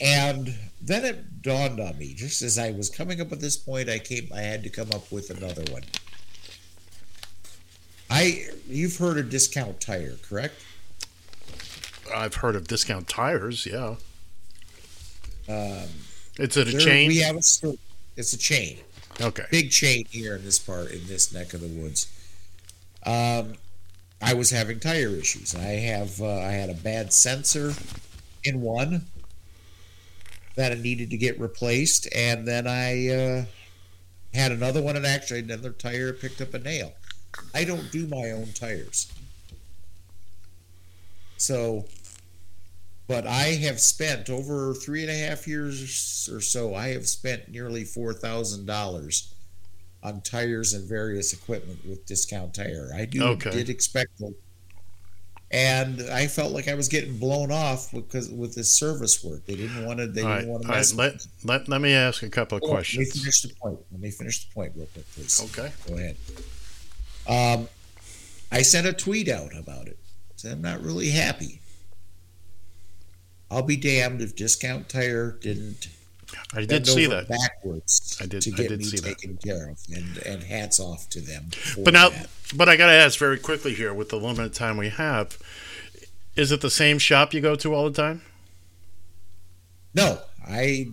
and 0.00 0.54
then 0.80 1.04
it 1.04 1.42
dawned 1.42 1.80
on 1.80 1.98
me, 1.98 2.14
just 2.14 2.42
as 2.42 2.58
I 2.58 2.70
was 2.70 2.88
coming 2.90 3.20
up 3.20 3.30
with 3.30 3.40
this 3.40 3.56
point, 3.56 3.88
I 3.88 3.98
came, 3.98 4.28
I 4.34 4.40
had 4.42 4.62
to 4.62 4.68
come 4.70 4.90
up 4.92 5.10
with 5.10 5.30
another 5.30 5.64
one. 5.72 5.82
I, 8.10 8.46
you've 8.68 8.96
heard 8.96 9.18
of 9.18 9.28
Discount 9.30 9.80
Tire, 9.80 10.16
correct? 10.28 10.54
I've 12.14 12.36
heard 12.36 12.56
of 12.56 12.66
discount 12.66 13.06
tires. 13.06 13.66
Yeah, 13.66 13.96
Um, 15.46 15.88
it's 16.38 16.56
a 16.56 16.64
there- 16.64 16.80
chain? 16.80 17.08
We 17.08 17.18
have 17.18 17.36
a 17.36 17.42
store. 17.42 17.74
It's 18.16 18.32
a 18.32 18.38
chain. 18.38 18.78
Okay. 19.20 19.44
Big 19.50 19.70
chain 19.70 20.06
here 20.08 20.36
in 20.36 20.44
this 20.44 20.58
part, 20.58 20.90
in 20.90 21.06
this 21.06 21.32
neck 21.34 21.52
of 21.52 21.60
the 21.60 21.66
woods. 21.68 22.06
Um, 23.04 23.54
I 24.22 24.32
was 24.32 24.48
having 24.50 24.80
tire 24.80 25.08
issues. 25.10 25.54
I 25.54 25.60
have, 25.64 26.20
uh, 26.22 26.38
I 26.38 26.52
had 26.52 26.70
a 26.70 26.74
bad 26.74 27.12
sensor 27.12 27.74
in 28.42 28.62
one 28.62 29.04
that 30.58 30.72
it 30.72 30.80
needed 30.80 31.08
to 31.10 31.16
get 31.16 31.38
replaced, 31.40 32.08
and 32.14 32.46
then 32.46 32.66
I 32.66 33.08
uh, 33.08 33.44
had 34.34 34.50
another 34.50 34.82
one, 34.82 34.96
and 34.96 35.06
actually 35.06 35.38
another 35.40 35.70
tire 35.70 36.12
picked 36.12 36.40
up 36.40 36.52
a 36.52 36.58
nail. 36.58 36.92
I 37.54 37.62
don't 37.62 37.92
do 37.92 38.08
my 38.08 38.32
own 38.32 38.48
tires, 38.54 39.12
so. 41.36 41.86
But 43.06 43.26
I 43.26 43.54
have 43.64 43.80
spent 43.80 44.28
over 44.28 44.74
three 44.74 45.00
and 45.00 45.10
a 45.10 45.14
half 45.16 45.48
years 45.48 46.28
or 46.30 46.42
so. 46.42 46.74
I 46.74 46.88
have 46.88 47.08
spent 47.08 47.48
nearly 47.48 47.84
four 47.84 48.12
thousand 48.12 48.66
dollars 48.66 49.32
on 50.02 50.20
tires 50.20 50.74
and 50.74 50.86
various 50.86 51.32
equipment 51.32 51.84
with 51.86 52.04
Discount 52.04 52.52
Tire. 52.54 52.90
I 52.94 53.06
do 53.06 53.24
Okay. 53.24 53.50
did 53.50 53.70
expect 53.70 54.20
and 55.50 56.02
I 56.10 56.26
felt 56.26 56.52
like 56.52 56.68
I 56.68 56.74
was 56.74 56.88
getting 56.88 57.16
blown 57.16 57.50
off 57.50 57.90
because 57.92 58.30
with 58.30 58.54
this 58.54 58.72
service 58.72 59.24
work. 59.24 59.46
They 59.46 59.56
didn't 59.56 59.86
want 59.86 59.98
to. 59.98 60.06
They 60.06 60.22
all 60.22 60.28
right, 60.28 60.40
didn't 60.40 60.50
want 60.50 60.62
to 60.64 60.68
all 60.68 60.74
right. 60.74 60.94
Let, 60.94 61.26
let 61.44 61.68
let 61.68 61.80
me 61.80 61.94
ask 61.94 62.22
a 62.22 62.28
couple 62.28 62.56
of 62.58 62.62
Hold 62.62 62.70
on, 62.70 62.76
Let 62.76 62.92
me 62.92 62.96
questions. 62.96 63.22
finish 63.22 63.42
the 63.42 63.54
point. 63.54 63.78
Let 63.90 64.00
me 64.00 64.10
finish 64.10 64.44
the 64.46 64.54
point 64.54 64.72
real 64.76 64.86
quick, 64.92 65.06
please. 65.14 65.58
Okay. 65.58 65.72
Go 65.86 65.94
ahead. 65.94 66.16
Um, 67.26 67.68
I 68.52 68.62
sent 68.62 68.86
a 68.86 68.92
tweet 68.92 69.28
out 69.28 69.56
about 69.56 69.86
it. 69.88 69.98
Said 70.36 70.52
I'm 70.52 70.62
not 70.62 70.82
really 70.82 71.10
happy. 71.10 71.60
I'll 73.50 73.62
be 73.62 73.76
damned 73.76 74.20
if 74.20 74.36
Discount 74.36 74.88
Tire 74.88 75.32
didn't. 75.32 75.88
I 76.54 76.64
did 76.64 76.86
see 76.86 77.06
that. 77.06 77.28
Backwards 77.28 78.18
I 78.20 78.26
did- 78.26 78.42
to 78.42 78.52
I 78.54 78.56
did 78.68 78.78
me 78.78 78.84
see 78.84 78.96
that. 78.98 79.18
taken 79.18 79.36
care 79.38 79.68
of, 79.70 79.78
and 79.94 80.16
and 80.26 80.42
hats 80.42 80.78
off 80.80 81.08
to 81.10 81.20
them. 81.20 81.50
But 81.84 81.94
now, 81.94 82.08
that. 82.10 82.28
but 82.54 82.68
I 82.68 82.76
got 82.76 82.86
to 82.86 82.92
ask 82.92 83.18
very 83.18 83.38
quickly 83.38 83.74
here 83.74 83.92
with 83.94 84.08
the 84.10 84.16
limited 84.16 84.54
time 84.54 84.76
we 84.76 84.88
have. 84.88 85.38
Is 86.36 86.52
it 86.52 86.60
the 86.60 86.70
same 86.70 86.98
shop 86.98 87.34
you 87.34 87.40
go 87.40 87.56
to 87.56 87.74
all 87.74 87.84
the 87.90 87.96
time? 88.02 88.22
no, 89.94 90.18
I. 90.46 90.88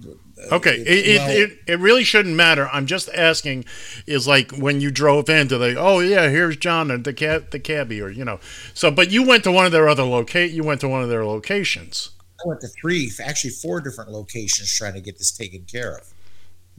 Uh, 0.51 0.55
okay, 0.55 0.75
it- 0.75 0.87
it, 0.87 1.07
it, 1.07 1.17
well- 1.17 1.29
it, 1.31 1.59
it 1.67 1.79
really 1.79 2.03
shouldn't 2.03 2.35
matter. 2.35 2.67
I'm 2.71 2.85
just 2.85 3.09
asking, 3.13 3.65
is 4.05 4.27
like 4.27 4.51
when 4.51 4.81
you 4.81 4.91
drove 4.91 5.29
in, 5.29 5.47
do 5.47 5.57
they? 5.57 5.75
Oh 5.75 5.99
yeah, 5.99 6.29
here's 6.29 6.57
John 6.57 6.91
and 6.91 7.03
the 7.05 7.13
cab, 7.13 7.51
the 7.51 7.59
cabbie, 7.59 8.01
or 8.01 8.09
you 8.09 8.25
know. 8.25 8.39
So, 8.73 8.91
but 8.91 9.11
you 9.11 9.23
went 9.23 9.43
to 9.45 9.51
one 9.51 9.65
of 9.65 9.71
their 9.71 9.87
other 9.87 10.03
locate. 10.03 10.51
You 10.51 10.63
went 10.63 10.81
to 10.81 10.89
one 10.89 11.03
of 11.03 11.09
their 11.09 11.25
locations. 11.25 12.09
Went 12.45 12.61
to 12.61 12.67
three, 12.67 13.11
actually 13.23 13.49
four 13.51 13.81
different 13.81 14.11
locations 14.11 14.71
trying 14.73 14.93
to 14.93 15.01
get 15.01 15.17
this 15.17 15.31
taken 15.31 15.63
care 15.63 15.97
of. 15.97 16.13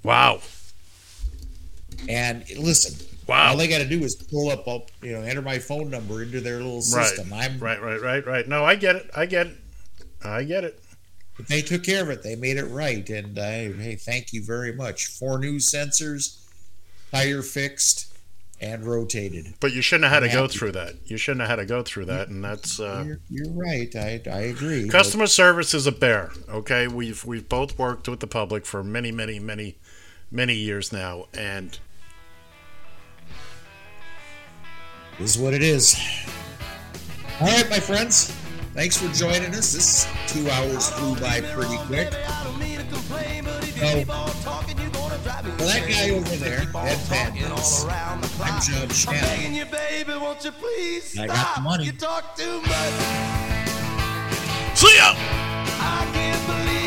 Wow. 0.02 0.40
And 2.09 2.48
listen, 2.59 2.94
Wow. 3.26 3.51
all 3.51 3.56
they 3.56 3.66
got 3.66 3.78
to 3.78 3.88
do 3.88 4.02
is 4.05 4.14
pull 4.14 4.51
up, 4.51 4.68
up, 4.68 4.90
you 5.02 5.12
know, 5.12 5.22
enter 5.22 5.43
my 5.43 5.59
phone 5.59 5.90
number 5.90 6.22
into 6.22 6.40
their 6.40 6.56
little 6.59 6.82
system. 6.82 7.30
Right. 7.30 7.51
I'm 7.51 7.59
right. 7.59 7.80
Right. 7.82 8.01
Right. 8.01 8.24
Right. 8.26 8.48
No, 8.48 8.64
I 8.64 8.76
get 8.76 8.97
it. 8.97 9.10
I 9.16 9.26
get 9.26 9.48
it. 9.48 9.56
I 10.24 10.44
get 10.44 10.64
it. 10.64 10.80
But 11.36 11.48
They 11.48 11.60
took 11.62 11.82
care 11.82 12.02
of 12.02 12.09
it. 12.10 12.22
They 12.22 12.36
made 12.36 12.56
it 12.56 12.64
right, 12.64 13.06
and 13.10 13.38
uh, 13.38 13.43
I 13.43 13.72
hey, 13.72 13.97
thank 13.97 14.32
you 14.32 14.43
very 14.43 14.72
much. 14.72 15.06
Four 15.06 15.38
new 15.38 15.56
sensors, 15.56 16.38
tire 17.12 17.43
fixed, 17.43 18.15
and 18.60 18.84
rotated. 18.84 19.54
But 19.60 19.72
you 19.72 19.82
shouldn't 19.82 20.10
have 20.10 20.22
had 20.22 20.28
to 20.30 20.34
go 20.34 20.46
through 20.48 20.72
that. 20.72 20.94
You 21.04 21.16
shouldn't 21.16 21.40
have 21.42 21.50
had 21.50 21.56
to 21.56 21.66
go 21.66 21.82
through 21.82 22.06
that, 22.06 22.28
and 22.28 22.42
that's 22.42 22.80
uh, 22.80 23.04
You're, 23.06 23.20
you're 23.28 23.52
right. 23.52 23.94
I 23.94 24.20
I 24.30 24.40
agree. 24.40 24.84
but- 24.84 24.92
Customer 24.92 25.26
service 25.26 25.74
is 25.74 25.86
a 25.86 25.92
bear. 25.92 26.30
Okay, 26.48 26.88
we've 26.88 27.24
we've 27.24 27.48
both 27.48 27.78
worked 27.78 28.08
with 28.08 28.20
the 28.20 28.26
public 28.26 28.64
for 28.66 28.82
many, 28.82 29.12
many, 29.12 29.38
many, 29.38 29.76
many 30.30 30.54
years 30.54 30.92
now, 30.92 31.26
and 31.34 31.78
is 35.18 35.38
what 35.38 35.54
it 35.54 35.62
is. 35.62 35.98
All 37.40 37.46
right, 37.48 37.68
my 37.68 37.80
friends. 37.80 38.30
Thanks 38.74 38.96
for 38.98 39.08
joining 39.14 39.54
us. 39.54 39.72
This 39.72 40.06
two 40.26 40.48
hours 40.50 40.90
flew 40.90 41.14
by 41.16 41.40
pretty 41.40 41.76
quick. 41.86 42.12
So, 43.76 44.04
well, 45.58 45.68
that 45.68 45.88
guy 45.88 46.10
over 46.10 46.36
there, 46.36 46.60
Ed 46.74 46.98
Van 47.08 47.34
Ness, 47.34 47.84
I'm 47.84 48.60
John 48.62 48.88
Shannon. 48.90 49.22
I 51.18 51.26
got 51.26 51.56
the 51.56 51.62
money. 51.62 51.86
See 54.74 54.94
ya! 54.96 55.14
I 55.78 56.06
can't 56.12 56.46
believe 56.46 56.82
the 56.82 56.85